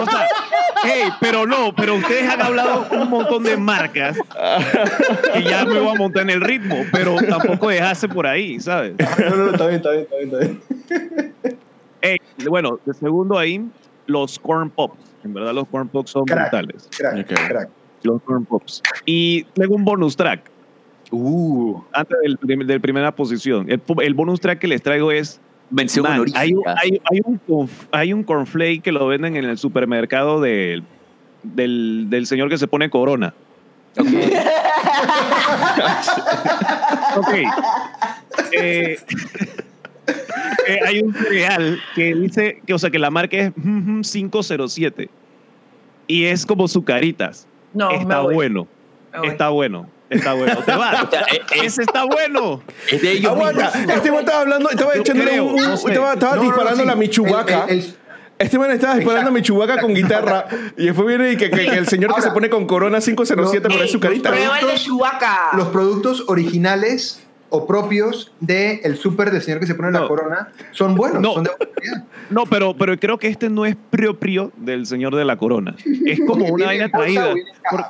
o 0.00 0.04
sea, 0.10 0.28
hey, 0.84 1.08
pero 1.20 1.46
no, 1.46 1.74
pero 1.74 1.94
ustedes 1.96 2.28
han 2.28 2.40
hablado 2.42 2.86
un 2.92 3.10
montón 3.10 3.42
de 3.42 3.56
marcas 3.56 4.16
y 5.36 5.42
ya 5.42 5.64
me 5.64 5.78
voy 5.80 5.94
a 5.94 5.98
montar 5.98 6.22
en 6.22 6.30
el 6.30 6.40
ritmo, 6.40 6.76
pero 6.92 7.16
tampoco 7.16 7.68
dejarse 7.68 8.08
por 8.08 8.26
ahí, 8.26 8.58
¿sabes? 8.60 8.94
no, 8.98 9.30
no, 9.30 9.36
no, 9.36 9.50
está 9.52 9.66
bien, 9.66 9.76
está 9.76 9.90
bien, 9.90 10.06
está 10.06 10.16
bien. 10.38 10.62
Está 10.70 11.08
bien. 11.44 11.58
Hey, 12.00 12.18
bueno, 12.48 12.78
de 12.84 12.94
segundo 12.94 13.38
ahí, 13.38 13.64
los 14.06 14.38
Corn 14.38 14.70
Pops. 14.70 14.98
En 15.24 15.34
verdad, 15.34 15.52
los 15.52 15.66
Corn 15.68 15.88
Pops 15.88 16.10
son 16.10 16.24
Crack. 16.24 16.50
brutales. 16.50 16.88
Crack, 16.96 17.26
crack. 17.26 17.68
Los 18.02 18.22
Corn 18.22 18.44
Pops. 18.44 18.82
Y 19.06 19.44
tengo 19.54 19.74
un 19.74 19.84
bonus 19.84 20.16
track. 20.16 20.50
Uh, 21.10 21.80
Antes 21.92 22.16
del, 22.42 22.66
del 22.66 22.80
primera 22.80 23.14
posición. 23.14 23.66
El, 23.70 23.80
el 24.02 24.14
bonus 24.14 24.40
track 24.40 24.58
que 24.58 24.68
les 24.68 24.82
traigo 24.82 25.10
es 25.10 25.40
mención 25.70 26.04
Man, 26.04 26.24
hay, 26.34 26.52
un- 26.54 26.62
hay, 26.66 27.00
hay 27.10 27.20
un, 27.24 27.70
hay 27.92 28.12
un 28.12 28.22
cornflake 28.22 28.82
que 28.82 28.92
lo 28.92 29.06
venden 29.06 29.36
en 29.36 29.44
el 29.44 29.58
supermercado 29.58 30.40
de- 30.40 30.82
del, 31.42 32.06
del 32.10 32.26
señor 32.26 32.48
que 32.50 32.58
se 32.58 32.66
pone 32.68 32.90
corona. 32.90 33.34
Ok. 37.16 37.28
Eh, 38.52 38.96
eh, 40.68 40.78
hay 40.86 41.00
un 41.00 41.12
cereal 41.12 41.80
que 41.94 42.14
dice, 42.14 42.62
que, 42.64 42.72
o 42.74 42.78
sea, 42.78 42.88
que 42.90 42.98
la 42.98 43.10
marca 43.10 43.36
es 43.36 43.52
507 43.54 45.10
y 46.06 46.24
es 46.24 46.46
como 46.46 46.68
sucaritas. 46.68 47.47
No, 47.74 47.90
me 47.90 47.96
está 47.98 48.20
voy, 48.20 48.34
bueno, 48.34 48.66
me 49.12 49.18
voy. 49.20 49.28
está 49.28 49.48
bueno, 49.50 49.88
está 50.10 50.32
bueno. 50.34 50.56
Te 50.64 50.72
vas. 50.76 51.02
O 51.06 51.10
sea, 51.10 51.20
eh, 51.22 51.40
eh, 51.54 51.60
Ese 51.64 51.82
está 51.82 52.04
bueno. 52.04 52.62
es 52.90 53.02
de 53.02 53.12
ellos 53.12 53.32
Aguanta, 53.32 53.72
este 53.94 54.10
man 54.10 54.20
estaba 54.20 54.40
hablando, 54.40 54.70
estaba 54.70 54.92
un- 54.92 55.56
no 55.56 55.76
sé. 55.76 55.88
estaba, 55.88 56.12
estaba 56.14 56.36
No, 56.36 56.42
no, 56.42 56.42
no, 56.42 56.42
disparando 56.42 56.82
sí. 56.82 56.86
la 56.88 56.94
Michubaca. 56.96 57.64
El- 57.68 57.78
el- 57.78 57.94
Este 58.38 58.56
man 58.58 58.70
estaba 58.70 58.94
disparando 58.94 59.30
a 59.30 59.32
Michubaca 59.32 59.80
con 59.80 59.92
guitarra 59.94 60.46
y 60.76 60.86
después 60.86 61.06
viene 61.08 61.32
y 61.32 61.36
que, 61.36 61.50
que- 61.50 61.66
que 61.66 61.76
el 61.76 61.88
señor 61.88 62.14
que 62.14 62.22
se 62.22 62.30
pone 62.30 62.48
con 62.48 62.66
Corona 62.66 63.00
507 63.00 63.68
no, 63.68 63.74
por 63.74 63.82
ahí 63.82 63.88
su 63.88 63.98
carita. 64.00 64.30
Prueba 64.30 64.60
el 64.60 64.66
de 64.68 64.74
Chewbacca. 64.74 65.50
Los 65.54 65.68
productos 65.68 66.24
originales 66.28 67.20
o 67.50 67.66
propios 67.66 68.32
del 68.40 68.80
el 68.84 68.96
súper 68.96 69.30
del 69.30 69.40
señor 69.42 69.60
que 69.60 69.66
se 69.66 69.74
pone 69.74 69.90
la 69.90 70.00
No. 70.00 70.08
corona 70.08 70.48
son 70.72 70.94
buenos, 70.94 71.20
No. 71.22 71.34
son 71.34 71.44
de 71.44 71.50
buena. 71.58 72.06
No, 72.30 72.44
pero, 72.44 72.76
pero 72.76 72.98
creo 72.98 73.18
que 73.18 73.28
este 73.28 73.48
no 73.48 73.64
es 73.64 73.74
propio 73.90 74.52
del 74.56 74.84
señor 74.84 75.16
de 75.16 75.24
la 75.24 75.36
corona. 75.36 75.74
Es 76.04 76.20
como 76.26 76.44
una 76.46 76.66
vaina 76.66 76.90
traída. 76.90 77.32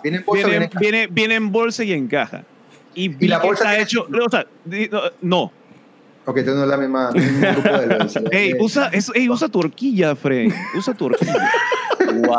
viene 0.02 0.18
en 0.18 0.22
viene 0.22 0.22
bolsa 0.24 0.47
viene, 0.47 0.48
viene 0.48 0.64
en 0.64 0.68
caja. 0.70 0.80
viene- 0.80 1.06
viene 1.10 1.35
en 1.35 1.51
bolsa 1.52 1.85
y 1.85 1.93
en 1.93 2.06
caja. 2.06 2.44
Y, 2.94 3.26
la 3.26 3.39
bolsa 3.39 3.64
está 3.76 3.82
hecho. 3.82 4.06
O 4.26 4.30
sea, 4.30 4.47
no. 5.20 5.52
Ok, 6.29 6.37
es 6.37 6.47
la 6.47 6.77
misma, 6.77 7.11
mismo 7.13 7.41
grupo 7.53 7.79
de 7.79 7.87
los. 7.87 8.17
Ey, 8.33 8.55
usa, 8.61 8.89
es- 8.89 9.11
ey, 9.15 9.31
usa 9.31 9.49
tu 9.49 9.61
horquilla, 9.61 10.15
Fred. 10.15 10.53
Usa 10.77 10.93
tu 10.93 11.07
horquilla. 11.07 11.51
Wow. 12.07 12.37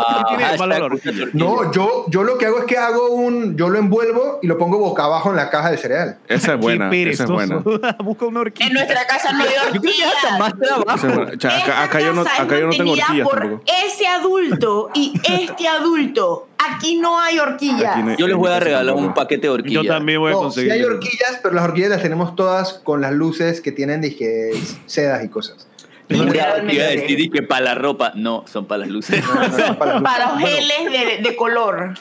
No, 1.33 1.71
yo, 1.71 2.05
yo 2.09 2.23
lo 2.23 2.37
que 2.37 2.45
hago 2.45 2.59
es 2.59 2.65
que 2.65 2.77
hago 2.77 3.09
un. 3.09 3.57
Yo 3.57 3.69
lo 3.69 3.79
envuelvo 3.79 4.37
y 4.43 4.47
lo 4.47 4.57
pongo 4.59 4.77
boca 4.77 5.05
abajo 5.05 5.31
en 5.31 5.37
la 5.37 5.49
caja 5.49 5.71
de 5.71 5.77
cereal. 5.77 6.17
Esa 6.27 6.53
es 6.53 6.59
buena, 6.59 6.89
Qué 6.91 7.09
esa 7.09 7.23
es 7.23 7.29
buena. 7.31 7.57
Busca 8.03 8.25
una 8.27 8.41
horquilla. 8.41 8.67
En 8.67 8.73
nuestra 8.73 9.07
casa 9.07 9.31
no 9.31 9.43
hay 9.43 9.49
Yo 9.73 9.81
creo 9.81 9.81
que 9.81 9.89
es 9.89 10.03
hasta 10.05 10.35
horquillas. 10.35 10.39
más 10.39 10.59
trabajo. 10.59 10.95
Esa 10.97 11.07
es 11.07 11.15
buena. 11.15 11.31
O 11.35 11.39
sea, 11.39 11.83
acá, 11.83 11.99
yo 11.99 12.13
no, 12.13 12.21
acá 12.21 12.59
yo 12.59 12.65
no 12.67 12.71
tengo 12.71 12.91
horquillas 12.91 13.27
por 13.27 13.39
tampoco. 13.39 13.63
ese 13.85 14.07
adulto 14.07 14.89
y 14.93 15.13
este 15.27 15.67
adulto. 15.67 16.48
Aquí 16.61 16.97
no 16.97 17.19
hay 17.19 17.39
horquillas. 17.39 17.97
No 18.03 18.09
hay- 18.11 18.17
Yo 18.17 18.27
les 18.27 18.35
voy 18.35 18.51
a 18.51 18.59
regalar 18.59 18.93
un 18.95 19.13
paquete 19.13 19.43
de 19.47 19.49
horquillas. 19.49 19.83
Yo 19.83 19.89
también 19.89 20.19
voy 20.19 20.31
a 20.31 20.33
No, 20.35 20.41
conseguir. 20.41 20.71
sí 20.71 20.77
hay 20.77 20.83
horquillas, 20.83 21.39
pero 21.41 21.55
las 21.55 21.63
horquillas 21.63 21.89
las 21.89 22.01
tenemos 22.01 22.35
todas 22.35 22.73
con 22.73 23.01
las 23.01 23.13
luces 23.13 23.61
que 23.61 23.71
tienen, 23.71 24.01
dije, 24.01 24.51
sedas 24.85 25.23
y 25.23 25.29
cosas. 25.29 25.67
Iba 26.09 26.25
a 26.43 26.61
decir 26.89 27.29
que 27.31 27.43
para 27.43 27.61
la 27.61 27.75
ropa. 27.75 28.13
No, 28.15 28.43
son 28.47 28.65
para 28.65 28.79
las 28.79 28.89
luces. 28.89 29.23
No, 29.23 29.35
no, 29.47 29.93
no, 29.99 30.03
para 30.03 30.37
geles 30.39 30.91
de, 30.91 31.29
de 31.29 31.35
color. 31.35 31.93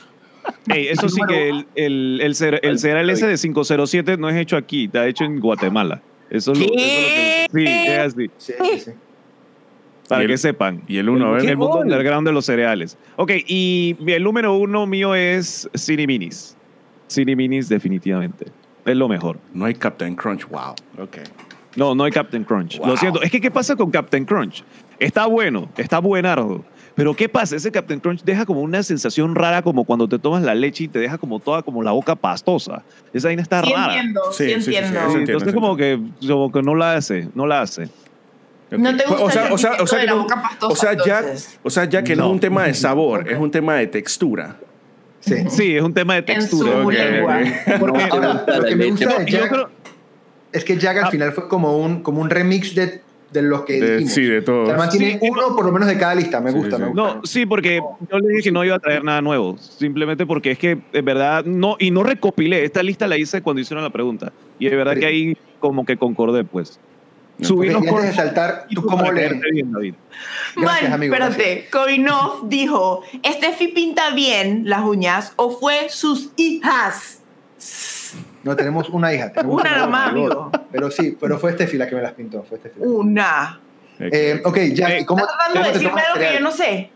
Ey, 0.69 0.89
eso 0.89 1.09
sí 1.11 1.21
que 1.29 1.51
el, 1.51 1.67
el, 1.75 2.21
el, 2.23 2.35
cer- 2.35 2.61
el 2.63 2.79
cereal 2.79 3.11
ese 3.11 3.27
de 3.27 3.37
507 3.37 4.17
no 4.17 4.31
es 4.31 4.37
hecho 4.37 4.57
aquí, 4.57 4.87
está 4.87 5.07
hecho 5.07 5.25
en 5.25 5.41
Guatemala. 5.41 6.01
Eso 6.31 6.53
es 6.53 6.59
lo, 6.59 6.65
eso 6.65 6.75
es 6.75 6.81
lo 6.81 7.09
que. 7.09 7.47
Sí, 7.53 7.65
es 7.67 7.99
así. 7.99 8.31
Sí, 8.39 8.53
sí, 8.59 8.81
sí. 8.81 8.91
Para 10.09 10.23
el- 10.23 10.29
que 10.29 10.39
sepan. 10.39 10.83
y 10.89 10.99
el 10.99 11.09
uno, 11.09 11.27
a 11.27 11.31
ver. 11.33 11.45
El 11.49 11.57
mundo 11.57 11.79
underground 11.81 12.27
de 12.27 12.33
los 12.33 12.47
cereales. 12.47 12.97
Ok, 13.17 13.33
y 13.47 13.97
el 14.07 14.23
número 14.25 14.57
uno 14.57 14.87
mío 14.87 15.15
es 15.15 15.69
Cine 15.75 16.07
Minis. 16.07 16.57
Cine 17.09 17.37
Minis, 17.37 17.69
definitivamente. 17.69 18.47
Es 18.85 18.97
lo 18.97 19.09
mejor. 19.09 19.39
No 19.53 19.65
hay 19.67 19.75
Captain 19.75 20.15
Crunch, 20.15 20.47
wow. 20.49 20.75
Ok. 21.03 21.19
No, 21.77 21.95
no 21.95 22.05
hay 22.05 22.11
Captain 22.11 22.43
Crunch. 22.45 22.79
Wow. 22.79 22.89
Lo 22.89 22.97
siento. 22.97 23.23
Es 23.23 23.31
que, 23.31 23.41
¿qué 23.41 23.51
pasa 23.51 23.77
con 23.77 23.91
Captain 23.91 24.25
Crunch? 24.25 24.65
Está 24.99 25.27
bueno, 25.27 25.69
está 25.77 25.99
buenardo. 26.01 26.65
Pero 26.97 27.15
¿qué 27.15 27.29
pasa? 27.29 27.55
Ese 27.55 27.71
Captain 27.71 28.01
Crunch 28.01 28.25
deja 28.25 28.45
como 28.45 28.61
una 28.63 28.83
sensación 28.83 29.37
rara, 29.37 29.63
como 29.63 29.85
cuando 29.85 30.09
te 30.09 30.19
tomas 30.19 30.43
la 30.43 30.55
leche 30.57 30.85
y 30.85 30.89
te 30.89 30.99
deja 30.99 31.17
como 31.19 31.39
toda 31.39 31.63
como 31.63 31.83
la 31.85 31.93
boca 31.93 32.17
pastosa. 32.17 32.83
Esa 33.13 33.29
vaina 33.29 33.43
está 33.43 33.63
Sí 33.63 33.73
rara. 33.73 33.95
entiendo, 33.95 34.21
Sí, 34.33 34.45
sí, 34.47 34.51
sí, 34.55 34.55
sí, 34.55 34.61
sí, 34.73 34.77
entiendo. 34.77 34.89
sí, 34.89 35.13
Sí, 35.13 35.19
entiendo, 35.19 35.33
entonces 35.33 35.49
sí, 35.51 35.55
como 35.55 35.77
que, 35.77 36.01
como 36.27 36.51
que 36.51 36.63
no 36.63 36.75
la 36.75 36.95
hace, 36.95 37.29
no 37.37 37.47
la 37.47 37.61
hace. 37.61 37.89
No 38.71 38.97
te 38.97 39.05
gusta 39.07 39.25
o 39.25 39.31
sea, 39.31 39.47
el 39.47 39.53
o 39.53 39.59
sea, 39.59 39.73
o 39.81 39.87
sea 39.87 39.99
de 40.01 40.07
la 40.07 40.15
boca 40.15 40.43
pastosa, 40.43 40.73
o 40.73 40.77
sea, 40.77 40.97
ya, 41.07 41.25
o 41.63 41.71
sea, 41.71 41.85
ya 41.87 42.03
que 42.05 42.15
no. 42.17 42.23
No. 42.25 42.29
es 42.29 42.33
un 42.35 42.41
tema 42.41 42.65
de 42.65 42.75
sabor, 42.75 43.31
es 43.31 43.39
un 43.39 43.51
tema 43.51 43.77
de 43.77 43.87
textura. 43.87 44.57
Sí. 45.21 45.35
Sí, 45.49 45.77
es 45.77 45.83
un 45.83 45.95
tema 45.95 46.15
de 46.15 46.19
En 46.21 46.25
textura. 46.27 46.73
su 46.83 46.87
Ok, 46.89 46.93
lengua. 46.93 47.41
Porque- 47.81 48.03
Ahora, 48.11 48.45
lo 48.59 48.65
que 48.65 48.77
me 48.77 48.91
gusta 48.91 49.19
de 49.19 49.31
Jack 49.31 49.49
creo- 49.49 49.71
es 50.53 50.65
que 50.65 50.77
Jack 50.79 50.99
al 50.99 51.05
Ah. 51.05 51.11
final 51.11 51.33
fue 51.33 51.49
como 51.49 51.77
un, 51.79 52.03
como 52.03 52.21
un 52.21 52.31
remix 52.31 52.75
de, 52.75 53.01
de 53.33 53.43
los 53.43 53.63
que 53.63 53.75
De- 53.81 53.91
dijimos. 53.97 54.13
sí, 54.15 54.23
de 54.23 54.43
todo. 54.43 54.63
O 54.63 54.67
sea, 54.67 54.75
además 54.77 54.91
tiene 54.97 55.19
Sí, 55.19 55.29
uno 55.31 55.57
por 55.57 55.65
lo 55.67 55.73
menos 55.73 55.89
de 55.89 55.99
cada 55.99 56.15
lista. 56.15 56.41
Me 56.41 56.51
Sí, 56.53 56.57
gusta, 56.59 56.77
sí. 56.77 56.83
me 56.83 56.89
gusta. 56.91 57.03
No, 57.17 57.21
sí, 57.27 57.47
porque 57.47 57.81
yo 58.11 58.19
le 58.19 58.29
dije 58.29 58.43
que 58.45 58.53
no 58.53 58.65
iba 58.65 58.77
a 58.77 58.79
traer 58.79 59.03
nada 59.05 59.21
nuevo. 59.21 59.59
Simplemente 59.59 60.25
porque 60.25 60.53
es 60.53 60.59
que, 60.59 60.79
de 60.93 61.03
verdad, 61.03 61.45
no, 61.45 61.77
y 61.79 61.91
no 61.91 62.03
recopilé. 62.05 62.65
Esta 62.65 62.83
lista 62.83 63.07
la 63.07 63.17
hice 63.19 63.43
cuando 63.43 63.61
hicieron 63.61 63.83
la 63.83 63.91
pregunta. 63.91 64.33
Y 64.59 64.69
de 64.69 64.77
verdad 64.77 64.95
Sí. 64.95 65.01
que 65.01 65.07
ahí 65.07 65.37
como 65.59 65.85
que 65.85 65.97
concordé, 65.97 66.45
pues. 66.45 66.79
Y 67.39 67.69
antes 67.73 68.03
de 68.03 68.13
saltar, 68.13 68.67
¿tú 68.75 68.83
cómo 68.83 69.11
le...? 69.13 69.21
caerte 69.29 69.51
bien, 69.53 69.73
David. 69.73 69.95
Gracias, 70.57 70.83
Man, 70.83 70.93
amigo, 70.93 71.15
espérate. 71.15 71.69
Kovinov 71.71 72.49
dijo, 72.49 73.03
¿Steffi 73.25 73.69
pinta 73.69 74.11
bien 74.11 74.63
las 74.67 74.83
uñas 74.83 75.33
o 75.37 75.51
fue 75.51 75.89
sus 75.89 76.31
hijas? 76.37 77.21
No, 78.43 78.57
tenemos 78.57 78.89
una 78.89 79.13
hija. 79.15 79.33
tenemos 79.33 79.61
Una 79.61 79.79
nomás, 79.79 80.09
amigo. 80.11 80.51
Pero 80.73 80.91
sí, 80.91 81.17
pero 81.21 81.39
fue 81.39 81.53
Steffi 81.53 81.77
la 81.77 81.87
que 81.89 81.95
me 81.95 82.03
las 82.03 82.13
pintó. 82.15 82.43
Fue 82.43 82.59
Steffi. 82.59 82.81
Una. 82.81 83.61
Eh, 84.01 84.41
ok, 84.45 84.59
ya. 84.75 84.97
Eh, 84.97 85.01
¿y 85.01 85.05
¿Cómo, 85.05 85.21
Está 85.21 85.33
tratando 85.37 85.61
de 85.67 85.73
decirme 85.73 86.01
algo 86.01 86.15
que 86.15 86.21
cereal? 86.21 86.35
yo 86.35 86.41
no 86.45 86.51
sé. 86.53 86.91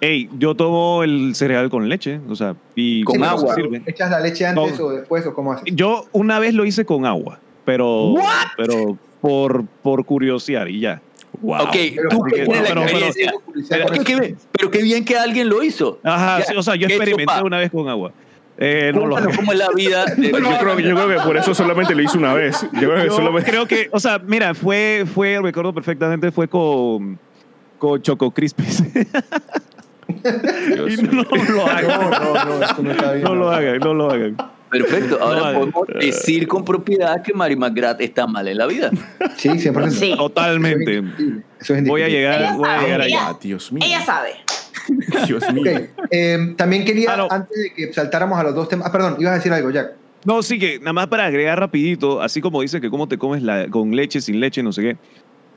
Ey, 0.00 0.28
yo 0.38 0.54
tomo 0.54 1.02
el 1.02 1.34
cereal 1.34 1.70
con 1.70 1.88
leche, 1.88 2.20
o 2.28 2.34
sea, 2.34 2.56
y 2.74 3.04
Con 3.04 3.22
agua. 3.24 3.54
sirve. 3.54 3.82
¿Echas 3.86 4.10
la 4.10 4.20
leche 4.20 4.46
antes 4.46 4.78
No. 4.78 4.86
o 4.86 4.90
después 4.90 5.24
o 5.26 5.34
cómo 5.34 5.52
haces? 5.52 5.64
Yo 5.74 6.06
una 6.12 6.38
vez 6.40 6.52
lo 6.54 6.64
hice 6.64 6.84
con 6.84 7.06
agua, 7.06 7.38
pero, 7.64 8.14
pero 8.56 8.98
por, 9.24 9.64
por 9.82 10.04
curiosidad 10.04 10.66
y 10.66 10.80
ya. 10.80 11.00
Ok, 11.42 11.70
Pero- 11.96 12.08
tú 12.10 12.20
que 12.24 12.34
tienes 12.44 12.48
la 12.60 12.68
pero- 12.68 12.82
pero- 12.84 13.06
experiencia. 13.06 13.32
pero- 13.70 13.86
Pero 13.86 14.04
qué, 14.04 14.34
pero 14.52 14.70
qué 14.70 14.82
bien 14.82 15.02
que 15.02 15.16
alguien 15.16 15.48
lo 15.48 15.62
hizo. 15.62 15.98
Ajá, 16.04 16.40
Ya, 16.40 16.44
sí, 16.44 16.54
o 16.54 16.62
sea, 16.62 16.74
yo 16.74 16.86
¿qué 16.86 16.94
experimenté 16.96 17.32
sopa? 17.32 17.42
una 17.46 17.56
vez 17.56 17.70
con 17.70 17.88
agua. 17.88 18.12
Eh, 18.58 18.92
no 18.94 19.06
lo 19.06 19.16
cómo 19.34 19.52
es 19.52 19.58
la 19.58 19.68
vida. 19.74 20.04
de- 20.16 20.30
Yo 20.30 20.38
creo, 20.60 20.78
yo 20.78 20.94
creo 20.94 21.08
que 21.08 21.16
por 21.24 21.38
eso 21.38 21.54
solamente 21.54 21.94
lo 21.94 22.02
hice 22.02 22.18
una 22.18 22.34
vez. 22.34 22.60
Yo 22.74 22.80
creo 22.90 22.96
que 22.96 23.06
Yo 23.06 23.16
solamente. 23.16 23.50
creo 23.50 23.66
que, 23.66 23.88
o 23.90 23.98
sea, 23.98 24.18
mira, 24.18 24.52
fue, 24.54 25.06
fue, 25.14 25.40
recuerdo 25.42 25.72
perfectamente, 25.72 26.30
fue 26.30 26.46
con, 26.46 27.18
con 27.78 28.02
Choco 28.02 28.30
Crispies. 28.30 28.82
y 30.06 30.96
no 31.02 31.22
lo 31.22 31.66
hagan. 31.66 31.88
No, 31.88 32.10
no, 32.10 32.44
no, 32.58 32.62
eso 32.64 32.82
no 32.82 32.90
está 32.90 33.12
bien. 33.12 33.24
No 33.24 33.34
lo 33.34 33.50
hagan, 33.50 33.78
no 33.78 33.94
lo 33.94 34.10
hagan. 34.10 34.36
Perfecto. 34.82 35.18
Ahora 35.20 35.52
No, 35.52 35.58
podemos 35.72 35.86
decir 36.00 36.46
con 36.48 36.64
propiedad 36.64 37.22
que 37.22 37.32
Mary 37.32 37.56
McGrath 37.56 38.00
está 38.00 38.26
mal 38.26 38.46
en 38.48 38.58
la 38.58 38.66
vida. 38.66 38.90
Sí, 39.36 39.48
100%. 39.48 39.90
Sí. 39.90 40.14
Totalmente. 40.16 41.02
Eso 41.60 41.74
es 41.74 41.84
Voy 41.86 42.02
a 42.02 42.08
llegar, 42.08 42.40
Ella 42.40 42.52
voy 42.54 42.68
a 42.68 42.72
sabe, 42.72 42.84
llegar 42.84 43.00
allá. 43.02 43.18
Ah, 43.28 43.38
Dios 43.40 43.72
mío. 43.72 43.84
Ella 43.86 44.00
sabe. 44.04 44.30
Dios 45.26 45.52
mío. 45.52 45.72
Eh, 46.10 46.54
también 46.56 46.84
quería, 46.84 47.12
Ah, 47.14 47.16
no. 47.16 47.28
antes 47.30 47.56
de 47.56 47.72
que 47.74 47.92
saltáramos 47.92 48.38
a 48.38 48.42
los 48.42 48.54
dos 48.54 48.68
temas. 48.68 48.86
Ah, 48.88 48.92
perdón, 48.92 49.16
ibas 49.18 49.32
a 49.32 49.36
decir 49.36 49.52
algo, 49.52 49.70
Jack. 49.70 49.92
No, 50.24 50.42
sí 50.42 50.58
que 50.58 50.78
nada 50.78 50.92
más 50.94 51.06
para 51.08 51.26
agregar 51.26 51.58
rapidito, 51.60 52.22
así 52.22 52.40
como 52.40 52.62
dice 52.62 52.80
que 52.80 52.88
cómo 52.90 53.06
te 53.08 53.18
comes 53.18 53.42
la, 53.42 53.68
con 53.68 53.94
leche, 53.94 54.20
sin 54.20 54.40
leche, 54.40 54.62
no 54.62 54.72
sé 54.72 54.82
qué. 54.82 54.96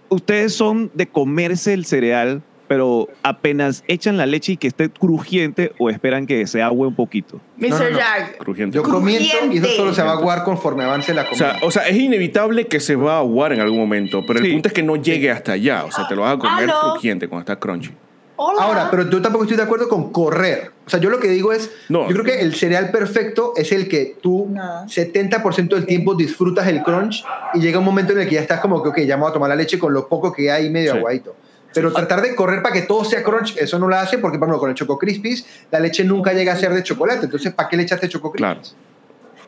Ustedes 0.10 0.54
son 0.54 0.92
de 0.94 1.08
comerse 1.08 1.74
el 1.74 1.86
cereal, 1.86 2.42
pero 2.68 3.08
apenas 3.24 3.84
echan 3.88 4.18
la 4.18 4.26
leche 4.26 4.54
y 4.54 4.58
que 4.58 4.68
esté 4.68 4.90
crujiente 4.90 5.72
o 5.80 5.90
esperan 5.90 6.26
que 6.28 6.46
se 6.48 6.62
agüe 6.62 6.88
un 6.88 6.96
poquito. 6.96 7.40
Mr. 7.58 7.70
No, 7.70 7.78
no, 7.80 7.90
no. 7.90 7.98
Jack. 7.98 8.38
Crujiente. 8.38 8.76
Yo 8.76 8.84
comienzo 8.84 9.38
y 9.52 9.58
eso 9.58 9.68
solo 9.70 9.94
se 9.94 10.02
va 10.04 10.12
a 10.12 10.14
aguar 10.18 10.44
conforme 10.44 10.84
avance 10.84 11.14
la 11.14 11.24
O 11.24 11.30
comida. 11.30 11.54
sea, 11.54 11.60
o 11.68 11.72
sea, 11.72 11.88
es 11.88 11.98
inevitable 11.98 12.68
que 12.68 12.80
se 12.80 12.96
va 12.96 13.16
a 13.16 13.20
aguar 13.20 13.54
en 13.54 13.62
algún 13.62 13.80
momento, 13.80 14.22
pero 14.28 14.40
el 14.40 14.46
Sí. 14.46 14.52
punto 14.52 14.68
es 14.68 14.74
que 14.74 14.84
no 14.84 14.96
llegue 14.98 15.32
hasta 15.32 15.54
allá. 15.54 15.86
O 15.86 15.92
sea, 15.92 16.08
te 16.08 16.16
lo 16.16 16.22
vas 16.24 16.36
a 16.36 16.38
comer 16.40 16.70
Ah, 16.70 16.82
no. 16.84 16.92
crujiente 16.92 17.28
cuando 17.28 17.42
está 17.42 17.60
crunchy. 17.60 17.92
Hola. 18.40 18.62
Ahora, 18.62 18.88
pero 18.92 19.10
yo 19.10 19.20
tampoco 19.20 19.46
estoy 19.46 19.58
de 19.58 19.64
acuerdo 19.64 19.90
con 19.90 20.12
correr. 20.12 20.70
O 20.86 20.90
sea, 20.92 21.00
yo 21.00 21.10
lo 21.10 21.20
que 21.20 21.28
digo 21.28 21.54
es, 21.54 21.72
No. 21.90 22.04
yo 22.08 22.14
creo 22.14 22.24
que 22.24 22.40
el 22.42 22.54
cereal 22.54 22.92
perfecto 22.92 23.54
es 23.58 23.72
el 23.72 23.88
que 23.88 24.16
tú 24.22 24.48
No. 24.52 24.88
70% 24.88 25.76
del 25.76 25.88
tiempo 25.88 26.14
disfrutas 26.14 26.68
el 26.68 26.84
crunch 26.84 27.26
y 27.56 27.62
llega 27.62 27.80
un 27.80 27.86
momento 27.86 28.14
en 28.14 28.20
el 28.20 28.28
que 28.30 28.36
ya 28.36 28.42
estás 28.42 28.60
como 28.60 28.84
que, 28.84 28.90
ok, 28.90 29.00
ya 29.08 29.16
me 29.18 29.24
voy 29.24 29.32
a 29.32 29.34
tomar 29.34 29.50
la 29.50 29.56
leche 29.56 29.80
con 29.80 29.92
lo 29.92 30.08
poco 30.08 30.32
que 30.32 30.52
hay 30.52 30.70
medio 30.70 30.92
Sí. 30.92 30.98
aguadito. 31.00 31.36
Pero 31.78 31.94
tratar 31.94 32.22
de 32.22 32.34
correr 32.36 32.62
para 32.62 32.74
que 32.74 32.82
todo 32.82 33.06
sea 33.06 33.24
crunch, 33.24 33.56
eso 33.58 33.78
no 33.78 33.88
lo 33.88 33.96
hace 33.96 34.18
porque, 34.18 34.40
por 34.40 34.48
ejemplo, 34.48 34.60
con 34.60 34.70
el 34.70 34.76
Choco 34.76 34.98
Crispies, 34.98 35.46
la 35.72 35.80
leche 35.80 36.04
nunca 36.04 36.34
llega 36.34 36.54
a 36.54 36.56
ser 36.56 36.74
de 36.74 36.82
chocolate. 36.84 37.26
Entonces, 37.26 37.54
¿para 37.54 37.70
qué 37.70 37.78
le 37.78 37.84
echaste 37.84 38.10
Choco 38.10 38.32
Claro. 38.32 38.60
Crispies? 38.62 38.78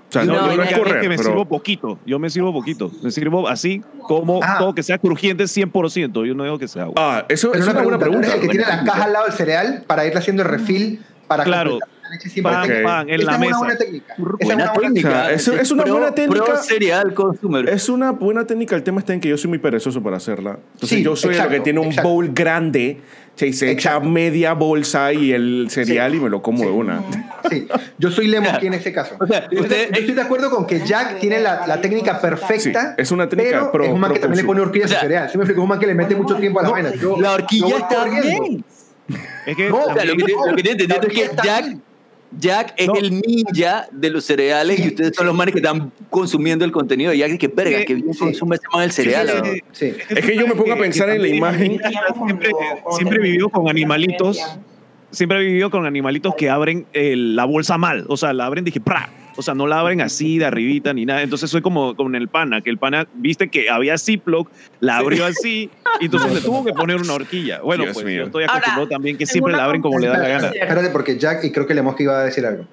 O 0.10 0.12
sea, 0.12 0.24
No, 0.26 0.34
no, 0.34 0.52
yo 0.52 0.58
no 0.58 0.64
es 0.64 0.78
correr, 0.78 1.02
que 1.02 1.10
me 1.10 1.18
pero... 1.18 1.30
sirvo 1.30 1.46
poquito. 1.46 2.00
Yo 2.06 2.18
me 2.20 2.30
sirvo 2.30 2.52
poquito. 2.54 2.92
Me 3.04 3.12
sirvo 3.12 3.48
así 3.48 3.82
como 4.08 4.40
Ah. 4.44 4.58
todo 4.60 4.74
que 4.74 4.82
sea 4.84 4.98
crujiente 4.98 5.44
100%. 5.48 6.26
Yo 6.26 6.34
no 6.34 6.44
digo 6.44 6.58
que 6.58 6.68
sea 6.68 6.84
agua. 6.84 6.96
Ah, 6.98 7.26
eso 7.30 7.54
es 7.54 7.68
una 7.68 7.82
buena 7.84 7.98
¿tú 8.00 8.06
eres 8.06 8.10
pregunta. 8.10 8.34
el 8.36 8.42
que 8.42 8.48
tiene 8.48 8.66
la 8.66 8.84
caja 8.84 9.04
al 9.06 9.14
lado 9.14 9.26
del 9.26 9.34
cereal 9.36 9.84
para 9.88 10.06
irle 10.06 10.20
haciendo 10.20 10.42
el 10.44 10.50
refill 10.50 11.04
para 11.28 11.44
Claro. 11.44 11.72
completar 11.80 11.99
leche 12.10 12.30
siempre. 12.30 12.54
Pan, 12.54 12.64
Ok. 12.72 12.84
pan, 12.84 13.10
en 13.10 13.18
la 13.18 13.22
es 13.24 13.28
una 13.28 13.38
mesa. 13.38 13.58
buena 13.60 13.76
técnica. 13.78 14.14
Es 14.14 14.20
una 14.50 14.72
buena 14.74 14.74
técnica. 14.94 15.26
O 15.28 15.30
es 15.30 15.72
una 15.72 15.84
Pro- 15.84 15.94
buena 15.94 16.16
técnica. 16.16 16.58
Cereal 16.58 17.14
consumer. 17.14 17.70
Es 17.70 17.90
una 17.90 18.12
buena 18.12 18.46
técnica. 18.46 18.76
El 18.76 18.84
tema 18.84 19.00
está 19.00 19.14
en 19.14 19.20
que 19.20 19.30
yo 19.30 19.38
soy 19.38 19.50
muy 19.50 19.60
perezoso 19.60 20.02
para 20.04 20.18
hacerla. 20.18 20.60
Entonces 20.74 20.90
Sí, 20.98 21.04
yo 21.04 21.16
soy 21.16 21.32
exacto, 21.32 21.54
el 21.54 21.60
que 21.60 21.64
tiene 21.64 21.80
un 21.80 21.88
exacto. 21.88 22.10
bowl 22.10 22.30
grande, 22.34 23.02
se, 23.36 23.54
se 23.54 23.72
echa 23.72 23.90
Exacto. 23.92 24.10
media 24.10 24.54
bolsa 24.54 25.14
y 25.14 25.32
el 25.32 25.68
cereal 25.70 26.14
y 26.16 26.20
me 26.20 26.30
lo 26.30 26.42
como 26.42 26.60
de 26.66 26.72
una. 26.72 27.02
Sí, 27.50 27.68
yo 27.98 28.12
soy 28.12 28.28
Lemo 28.28 28.50
aquí 28.54 28.68
en 28.68 28.74
ese 28.74 28.92
caso. 28.92 29.16
O 29.20 29.26
sea, 29.28 29.48
yo, 29.50 29.62
usted- 29.62 29.92
yo 29.94 30.00
estoy 30.02 30.16
de 30.16 30.22
acuerdo 30.22 30.50
con 30.50 30.66
que 30.68 30.86
Jack 30.86 31.20
tiene 31.20 31.40
la, 31.40 31.66
la 31.66 31.80
técnica 31.80 32.20
perfecta. 32.20 32.96
Sí, 32.98 33.02
es 33.02 33.12
una 33.12 33.30
técnica 33.30 33.60
pero 33.60 33.72
pro- 33.72 33.84
es 33.86 33.92
un 33.92 34.00
man 34.00 34.12
que 34.12 34.20
pro 34.20 34.28
también 34.28 34.44
le 34.44 34.48
pone 34.48 34.62
horquilla 34.62 34.86
a 34.86 34.88
su 34.90 34.96
O 34.96 35.00
cereal. 35.00 35.30
¿Sí 35.30 35.38
me 35.38 35.44
explico? 35.44 35.62
Es 35.62 35.64
un 35.64 35.70
man 35.70 35.80
que 35.80 35.88
le 35.88 35.96
mete 35.96 36.16
mucho 36.16 36.36
tiempo 36.36 36.60
a 36.60 36.64
la 36.64 36.70
vaina. 36.70 36.94
Yo- 36.96 37.18
La 37.20 37.32
horquilla 37.34 37.78
está 37.78 38.04
bien. 38.06 38.64
Es 39.46 39.56
que 39.56 39.70
No, 39.70 39.78
O 39.86 39.94
sea, 39.94 40.06
lo 40.06 40.14
que, 40.16 40.34
No, 40.34 40.46
lo 40.52 40.56
que 40.56 40.64
la 40.88 40.96
es 40.96 41.08
que 41.08 41.30
Jack, 41.44 41.66
bien. 41.66 41.82
Jack 42.38 42.74
es 42.78 42.88
No. 42.88 42.96
el 42.96 43.22
ninja 43.22 43.88
de 43.92 44.10
los 44.12 44.24
cereales 44.24 44.80
y 44.80 44.88
ustedes 44.90 45.16
son 45.16 45.26
los 45.26 45.36
manes 45.36 45.54
que 45.54 45.60
están 45.60 45.92
consumiendo 46.10 46.64
el 46.64 46.72
contenido 46.72 47.12
de 47.12 47.18
Jack. 47.18 47.32
Y 47.34 47.38
que 47.40 47.48
verga, 47.48 47.80
Sí, 47.80 47.86
que 47.86 47.96
bien 47.96 48.14
sí. 48.14 48.20
consume 48.20 48.56
ese 48.56 48.66
man 48.72 48.84
el 48.84 48.92
cereal. 48.92 49.28
sí, 49.30 49.36
¿no? 49.38 49.44
sí, 49.46 49.62
sí. 49.72 49.94
Es 50.16 50.26
que 50.26 50.36
yo 50.36 50.48
me 50.48 50.54
pongo 50.56 50.74
a 50.74 50.78
pensar 50.78 51.10
en 51.10 51.22
la 51.22 51.28
imagen. 51.28 51.80
Siempre, 52.26 52.50
siempre 52.98 53.18
he 53.18 53.22
vivido 53.22 53.50
con 53.50 53.68
animalitos. 53.68 54.40
Siempre 55.12 55.40
he 55.40 55.42
vivido 55.44 55.72
con 55.72 55.88
animalitos 55.88 56.36
que 56.36 56.50
abren 56.52 56.86
eh, 56.94 57.16
la 57.16 57.46
bolsa 57.46 57.80
mal. 57.80 58.06
O 58.10 58.16
sea, 58.18 58.32
la 58.34 58.46
abren, 58.46 58.64
dije, 58.64 58.80
¡pra! 58.80 59.10
O 59.40 59.42
sea, 59.42 59.54
no 59.54 59.68
la 59.68 59.80
abren 59.80 60.02
así 60.02 60.38
de 60.38 60.44
arribita 60.44 60.94
ni 60.94 61.06
nada. 61.06 61.22
Entonces 61.22 61.50
soy 61.50 61.62
como 61.62 61.96
con 61.96 62.14
el 62.14 62.28
pana, 62.28 62.60
que 62.60 62.70
el 62.70 62.78
pana, 62.78 63.08
viste 63.14 63.48
que 63.48 63.70
había 63.70 63.98
Ziploc, 63.98 64.52
la 64.82 64.98
abrió 64.98 65.26
así, 65.26 65.70
y 66.02 66.06
entonces 66.06 66.34
le 66.34 66.42
tuvo 66.46 66.66
que 66.66 66.74
poner 66.74 66.98
una 66.98 67.14
horquilla. 67.14 67.62
Bueno, 67.62 67.86
Dios 67.86 67.94
pues 67.94 68.06
mío. 68.06 68.18
yo 68.18 68.26
estoy 68.26 68.44
acostumbrado 68.44 68.82
Ahora, 68.82 68.90
también 68.90 69.18
que 69.18 69.26
siempre 69.26 69.54
la 69.54 69.64
abren 69.64 69.82
como 69.82 69.98
le 69.98 70.08
da 70.08 70.18
la 70.18 70.28
gana. 70.28 70.48
Espérate, 70.50 70.90
porque 70.90 71.18
Jack, 71.18 71.46
y 71.46 71.54
creo 71.54 71.66
que 71.66 71.74
Lemos 71.74 71.96
que 71.96 72.04
iba 72.04 72.20
a 72.20 72.26
decir 72.26 72.46
algo. 72.46 72.66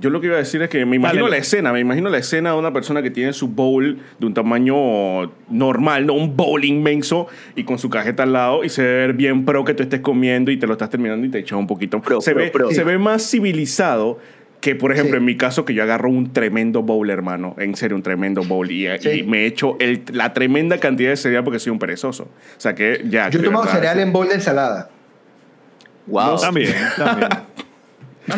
Yo 0.00 0.10
lo 0.10 0.20
que 0.20 0.26
iba 0.28 0.36
a 0.36 0.40
decir 0.40 0.60
es 0.62 0.68
que 0.68 0.84
me 0.86 0.96
imagino 0.96 1.24
Dale. 1.24 1.36
la 1.36 1.40
escena, 1.40 1.72
me 1.72 1.80
imagino 1.80 2.08
la 2.08 2.18
escena 2.18 2.52
de 2.52 2.58
una 2.58 2.72
persona 2.72 3.00
que 3.02 3.10
tiene 3.10 3.32
su 3.32 3.48
bowl 3.48 3.98
de 4.18 4.26
un 4.26 4.34
tamaño 4.34 5.32
normal, 5.50 6.06
no 6.06 6.14
un 6.14 6.36
bowl 6.36 6.64
inmenso 6.64 7.26
y 7.56 7.64
con 7.64 7.78
su 7.78 7.90
cajeta 7.90 8.22
al 8.24 8.32
lado 8.32 8.64
y 8.64 8.68
se 8.68 8.82
ve 8.82 8.92
ver 8.92 9.12
bien 9.14 9.44
pro 9.44 9.64
que 9.64 9.74
tú 9.74 9.82
estés 9.82 10.00
comiendo 10.00 10.52
y 10.52 10.56
te 10.56 10.66
lo 10.68 10.74
estás 10.74 10.90
terminando 10.90 11.26
y 11.26 11.30
te 11.30 11.38
echas 11.38 11.58
un 11.58 11.66
poquito. 11.66 12.00
Pro, 12.00 12.20
se, 12.20 12.32
pro, 12.32 12.42
ve, 12.42 12.50
pro. 12.50 12.70
se 12.70 12.84
ve 12.84 12.96
más 12.98 13.28
civilizado 13.28 14.18
que, 14.60 14.74
por 14.74 14.90
ejemplo, 14.92 15.14
Sí. 15.14 15.18
en 15.18 15.24
mi 15.24 15.36
caso, 15.36 15.64
que 15.64 15.72
yo 15.74 15.82
agarro 15.84 16.08
un 16.10 16.32
tremendo 16.32 16.82
bowl, 16.82 17.08
hermano. 17.10 17.54
En 17.58 17.76
serio, 17.76 17.96
un 17.96 18.02
tremendo 18.02 18.42
bowl. 18.42 18.70
Y, 18.70 18.86
Sí. 18.98 19.08
y 19.10 19.22
me 19.22 19.46
echo 19.46 19.76
el- 19.78 20.02
la 20.12 20.32
tremenda 20.32 20.78
cantidad 20.78 21.10
de 21.10 21.16
cereal 21.16 21.44
porque 21.44 21.58
soy 21.60 21.70
un 21.70 21.78
perezoso. 21.78 22.24
O 22.24 22.60
sea 22.60 22.74
que 22.74 23.04
ya. 23.08 23.28
Yo 23.30 23.38
he 23.40 23.42
tomado 23.42 23.66
cereal 23.66 24.00
en 24.00 24.12
bol 24.12 24.28
de 24.28 24.34
ensalada. 24.34 24.90
Wow. 26.06 26.40
También, 26.40 26.74
también. 26.96 27.28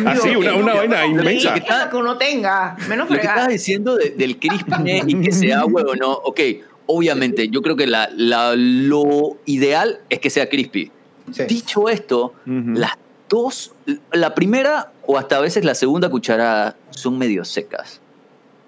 Así, 0.07 0.29
Ah, 0.33 0.37
una, 0.37 0.55
una 0.55 0.73
vaina 0.75 1.05
inmensa. 1.05 1.55
Lo 1.55 1.89
que 1.89 1.95
uno 1.97 2.17
tenga, 2.17 2.77
menos 2.87 3.09
Lo 3.09 3.15
que 3.15 3.21
estabas 3.21 3.43
fregar. 3.45 3.49
diciendo 3.51 3.95
de- 3.97 4.11
del 4.11 4.37
crispiness 4.39 5.03
y 5.07 5.21
que 5.21 5.31
sea 5.33 5.59
agua 5.61 5.81
o 5.85 5.95
no, 5.95 6.11
ok, 6.13 6.39
obviamente, 6.85 7.49
yo 7.49 7.61
creo 7.61 7.75
que 7.75 7.87
la, 7.87 8.09
la- 8.15 8.53
lo 8.55 9.37
ideal 9.45 9.99
es 10.09 10.19
que 10.19 10.29
sea 10.29 10.47
crispy. 10.47 10.91
Sí. 11.31 11.43
Dicho 11.47 11.89
esto, 11.89 12.33
Ujú. 12.45 12.71
las 12.75 12.91
dos, 13.31 13.73
la 14.11 14.35
primera 14.35 14.91
o 15.07 15.17
hasta 15.17 15.37
a 15.37 15.39
veces 15.41 15.63
la 15.65 15.73
segunda 15.73 16.09
cucharada 16.09 16.75
son 16.91 17.17
medio 17.17 17.43
secas. 17.45 17.99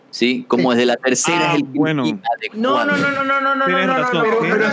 ¿Sí? 0.10 0.46
Como 0.48 0.70
desde 0.72 0.86
la 0.86 0.96
tercera 0.96 1.40
Ah, 1.42 1.54
es 1.54 1.62
el 1.62 1.64
bueno. 1.64 2.04
No, 2.54 2.86
no, 2.86 2.96
no, 2.96 3.10
no, 3.10 3.24
no, 3.24 3.42
no, 3.42 3.56
no, 3.56 3.66
Tienes 3.66 3.88
no, 3.88 3.94
no, 3.94 4.00
razón, 4.00 4.14
no, 4.18 4.24
pero- 4.24 4.40
pero 4.42 4.54
es 4.54 4.60
yo, 4.60 4.66
es 4.68 4.72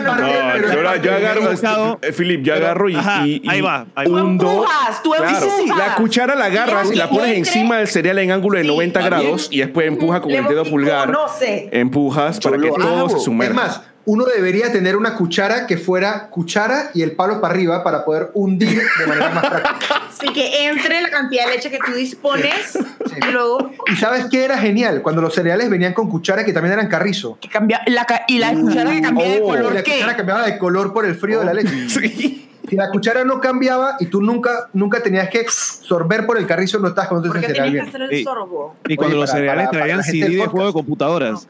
agarro, 1.17 1.43
mercado. 1.43 1.99
eh, 2.03 2.43
yo 2.43 2.55
agarro 2.55 2.89
y, 2.91 2.95
Ajá, 2.97 3.27
y- 3.27 3.41
y 3.43 3.49
ahí 3.49 3.61
va, 3.63 3.87
ahí 3.95 4.07
Tú 4.07 4.13
va. 4.13 4.23
hundo. 4.23 4.47
empujas, 4.51 5.03
tú 5.03 5.11
Claro, 5.13 5.47
empujas. 5.47 5.79
la 5.79 5.95
cuchara 5.95 6.35
la 6.35 6.45
agarras 6.45 6.93
y 6.93 6.95
la 6.95 7.09
pones 7.09 7.39
encima 7.39 7.79
del 7.79 7.89
cereal 7.89 8.19
en 8.19 8.33
ángulo 8.33 8.59
de 8.59 8.65
Sí, 8.65 8.69
90 8.69 9.01
está 9.01 9.17
bien. 9.17 9.23
grados 9.23 9.49
y 9.51 9.61
después 9.61 9.87
empujas 9.89 10.21
con 10.21 10.31
el 10.31 10.45
dedo 10.47 10.65
pulgar. 10.65 11.09
No 11.09 11.27
sé. 11.27 11.71
Empujas 11.73 12.39
para 12.39 12.59
que 12.59 12.69
todo 12.69 13.09
se 13.09 13.17
Es 13.17 13.23
sumerja. 13.25 13.55
más, 13.55 13.81
uno 14.07 14.25
debería 14.25 14.73
tener 14.73 14.97
una 14.97 15.15
cuchara 15.15 15.67
que 15.67 15.77
fuera 15.77 16.29
cuchara 16.31 16.91
y 16.95 17.03
el 17.03 17.13
palo 17.13 17.41
para 17.41 17.55
arriba 17.55 17.85
para 17.85 18.05
poder 18.05 18.31
hundir 18.35 18.81
de 18.99 19.07
manera 19.07 19.29
más 19.31 19.47
práctica. 19.47 20.03
Así 20.09 20.33
que 20.33 20.67
entre 20.69 21.01
la 21.03 21.11
cantidad 21.11 21.47
de 21.47 21.53
leche 21.57 21.71
que 21.71 21.79
tú 21.79 21.93
dispones 21.93 22.77
y 23.17 23.31
luego 23.33 23.71
¿Y 23.93 23.97
sabes 23.97 24.27
qué 24.31 24.45
era 24.45 24.59
genial? 24.59 25.03
Cuando 25.03 25.21
los 25.23 25.35
cereales 25.35 25.69
venían 25.71 25.93
con 25.93 26.09
cuchara 26.11 26.45
que 26.45 26.53
también 26.53 26.73
eran 26.73 26.89
carrizo. 26.89 27.39
que 27.41 27.49
cambia 27.49 27.81
la 27.87 28.07
y 28.27 28.39
la 28.39 28.53
cuchara 28.55 28.91
que 28.91 29.01
cambia 29.03 29.27
de 29.29 29.41
Oh. 29.43 29.45
Y 29.45 29.57
color 29.57 29.75
la 29.75 29.83
qué. 29.83 29.93
cuchara 29.95 30.17
cambiaba 30.17 30.47
de 30.47 30.59
color 30.59 30.93
por 30.93 31.05
el 31.05 31.15
frío 31.15 31.41
de 31.41 31.45
la 31.47 31.55
leche. 31.55 31.89
Sí. 31.89 32.47
Si 32.69 32.77
la 32.77 32.89
cuchara 32.91 33.25
no 33.25 33.41
cambiaba 33.41 33.97
y 33.99 34.07
tú 34.07 34.21
nunca, 34.23 34.69
nunca 34.75 35.03
tenías 35.03 35.29
que 35.29 35.45
sorber 35.49 36.25
por 36.25 36.39
el 36.39 36.47
carrizo, 36.47 36.79
no 36.79 36.95
comiendo 36.95 37.29
Porque 37.29 37.39
ese 37.47 37.47
cereal 37.49 37.67
que 37.67 37.73
bien. 37.73 37.89
hacer 37.89 38.03
el 38.03 38.13
Ey. 38.13 38.23
sorbo. 38.25 38.77
Y 38.87 38.95
cuando 38.97 39.17
Oye, 39.17 39.21
los 39.23 39.31
para- 39.31 39.39
cereales 39.41 39.65
para- 39.67 39.71
para 39.71 39.81
traían 39.83 40.03
gente 40.05 40.27
CD 40.27 40.37
de 40.37 40.47
juego 40.47 40.67
de 40.69 40.73
computadoras. 40.73 41.49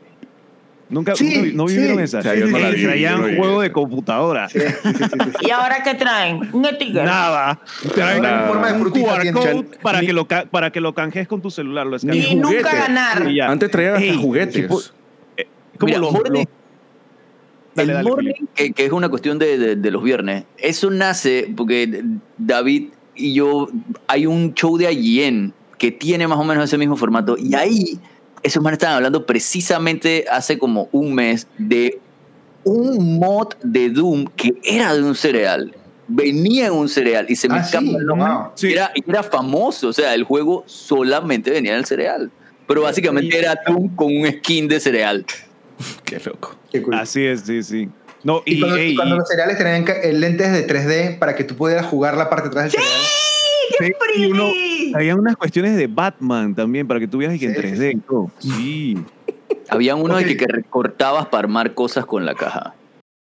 Nunca, 0.91 1.15
Sí, 1.15 1.35
nunca- 1.37 1.51
no 1.55 1.65
vivieron 1.67 1.99
sí. 1.99 2.03
esa. 2.03 2.19
Eh, 2.21 2.43
vi, 2.45 2.51
yo 2.51 2.89
traían 2.89 3.25
vi 3.25 3.37
juego 3.37 3.61
de 3.63 3.71
computadora. 3.73 4.49
Sí, 4.49 4.59
sí, 4.59 4.67
sí, 4.83 4.93
sí, 5.05 5.05
sí. 5.41 5.47
¿Y 5.47 5.51
ahora 5.51 5.83
qué 5.85 5.95
traen? 5.95 6.51
Un 6.53 6.65
sticker. 6.67 7.05
Nada. 7.05 7.61
Traen 7.95 8.25
en 8.25 8.49
forma 8.49 8.67
de 8.69 8.73
un 8.75 8.81
frutita 8.81 9.07
QR 9.15 9.23
tiene. 9.23 9.39
code 9.41 9.79
para 9.81 10.01
Ni- 10.01 10.07
que 10.09 10.13
lo 10.13 10.27
para 10.27 10.71
que 10.73 10.81
lo 10.81 10.93
canjees 10.95 11.29
con 11.29 11.41
tu 11.41 11.51
celular, 11.51 11.87
lo 11.87 11.97
Ni. 12.03 12.19
Y 12.19 12.35
nunca 12.35 12.75
ganar. 12.75 13.31
Y. 13.31 13.41
Antes 13.41 13.71
traían 13.71 13.95
hasta 13.95 14.05
Ey, 14.05 14.17
juguetes. 14.21 14.55
tipo- 14.55 14.81
Como 15.79 15.87
Mira, 15.87 15.99
los, 16.01 16.13
Dale, 16.13 16.47
el 17.77 17.89
dale, 17.99 18.03
morning, 18.11 18.33
que, 18.55 18.73
que 18.73 18.85
es 18.85 18.93
una 18.93 19.09
cuestión 19.09 19.39
de, 19.39 19.57
de- 19.57 19.77
de 19.77 19.91
los 19.93 20.03
viernes, 20.03 20.45
eso 20.59 20.91
nace 20.91 21.51
porque 21.57 22.03
David 22.37 22.89
y 23.15 23.33
yo, 23.35 23.69
hay 24.09 24.27
un 24.27 24.55
show 24.55 24.77
de 24.77 24.93
IGN 24.93 25.53
que 25.79 25.93
tiene 25.93 26.27
más 26.27 26.39
o 26.39 26.45
menos 26.45 26.65
ese 26.65 26.77
mismo 26.77 26.97
formato, 26.97 27.37
y 27.39 27.55
ahí 27.55 27.99
esos 28.43 28.63
manes 28.63 28.77
estaban 28.79 28.97
hablando 28.97 29.27
precisamente 29.27 30.25
hace 30.31 30.59
como 30.59 30.89
un 30.93 31.15
mes 31.15 31.47
de 31.59 31.99
un 32.65 33.19
mod 33.19 33.49
de 33.63 33.89
Doom 33.91 34.27
que 34.37 34.55
era 34.65 34.95
de 34.95 35.03
un 35.03 35.15
cereal. 35.15 35.75
Venía 36.09 36.67
en 36.67 36.73
un 36.73 36.89
cereal 36.89 37.27
y 37.29 37.37
se 37.37 37.49
me 37.49 37.57
Ah, 37.57 37.61
escapa 37.61 37.85
sí, 37.87 37.95
el 37.95 38.05
nombre. 38.07 38.29
wow. 38.33 38.45
Sí. 38.55 38.69
Y 38.69 38.73
Era, 38.73 38.91
y 38.95 39.09
era 39.09 39.23
famoso, 39.23 39.89
o 39.89 39.93
sea, 39.93 40.15
el 40.15 40.25
juego 40.25 40.65
solamente 40.67 41.51
venía 41.51 41.73
en 41.73 41.79
el 41.79 41.85
cereal. 41.85 42.31
Pero 42.67 42.83
básicamente 42.83 43.37
era 43.39 43.59
Doom 43.67 43.95
con 43.97 44.15
un 44.17 44.27
skin 44.31 44.69
de 44.69 44.81
cereal. 44.81 45.25
Qué 46.05 46.21
loco. 46.25 46.57
Qué 46.73 46.83
cool. 46.83 46.95
Así 46.95 47.25
es, 47.25 47.41
sí, 47.43 47.63
sí. 47.63 47.89
No, 48.23 48.43
Y, 48.45 48.57
y, 48.57 48.61
cuando, 48.61 48.77
ey, 48.77 48.95
cuando 48.97 49.15
y- 49.15 49.19
los 49.19 49.29
cereales 49.29 49.57
tenían 49.57 49.85
eh, 50.03 50.13
lentes 50.13 50.53
de 50.53 50.67
3D 50.67 51.19
para 51.19 51.35
que 51.35 51.45
tú 51.45 51.57
pudieras 51.57 51.87
jugar 51.87 52.17
la 52.17 52.29
parte 52.29 52.45
de 52.45 52.49
atrás 52.51 52.65
del 52.65 52.73
cereal. 52.73 53.01
Sí, 53.79 54.93
había 54.95 55.17
unas 55.17 55.37
cuestiones 55.37 55.77
de 55.77 55.87
Batman 55.87 56.55
también 56.55 56.87
para 56.87 57.01
que 57.01 57.09
tú 57.09 57.19
vieras 57.19 57.39
que 57.39 57.47
en 57.47 57.55
Sí, 57.55 57.61
3D 57.61 57.93
y 57.93 57.97
todo. 57.99 58.31
Sí. 58.39 58.99
Había 59.69 59.95
uno 59.95 60.17
de 60.17 60.37
que 60.37 60.47
recortabas 60.47 61.27
para 61.27 61.45
armar 61.45 61.75
cosas 61.75 62.05
con 62.05 62.27
la 62.27 62.35
caja. 62.35 62.75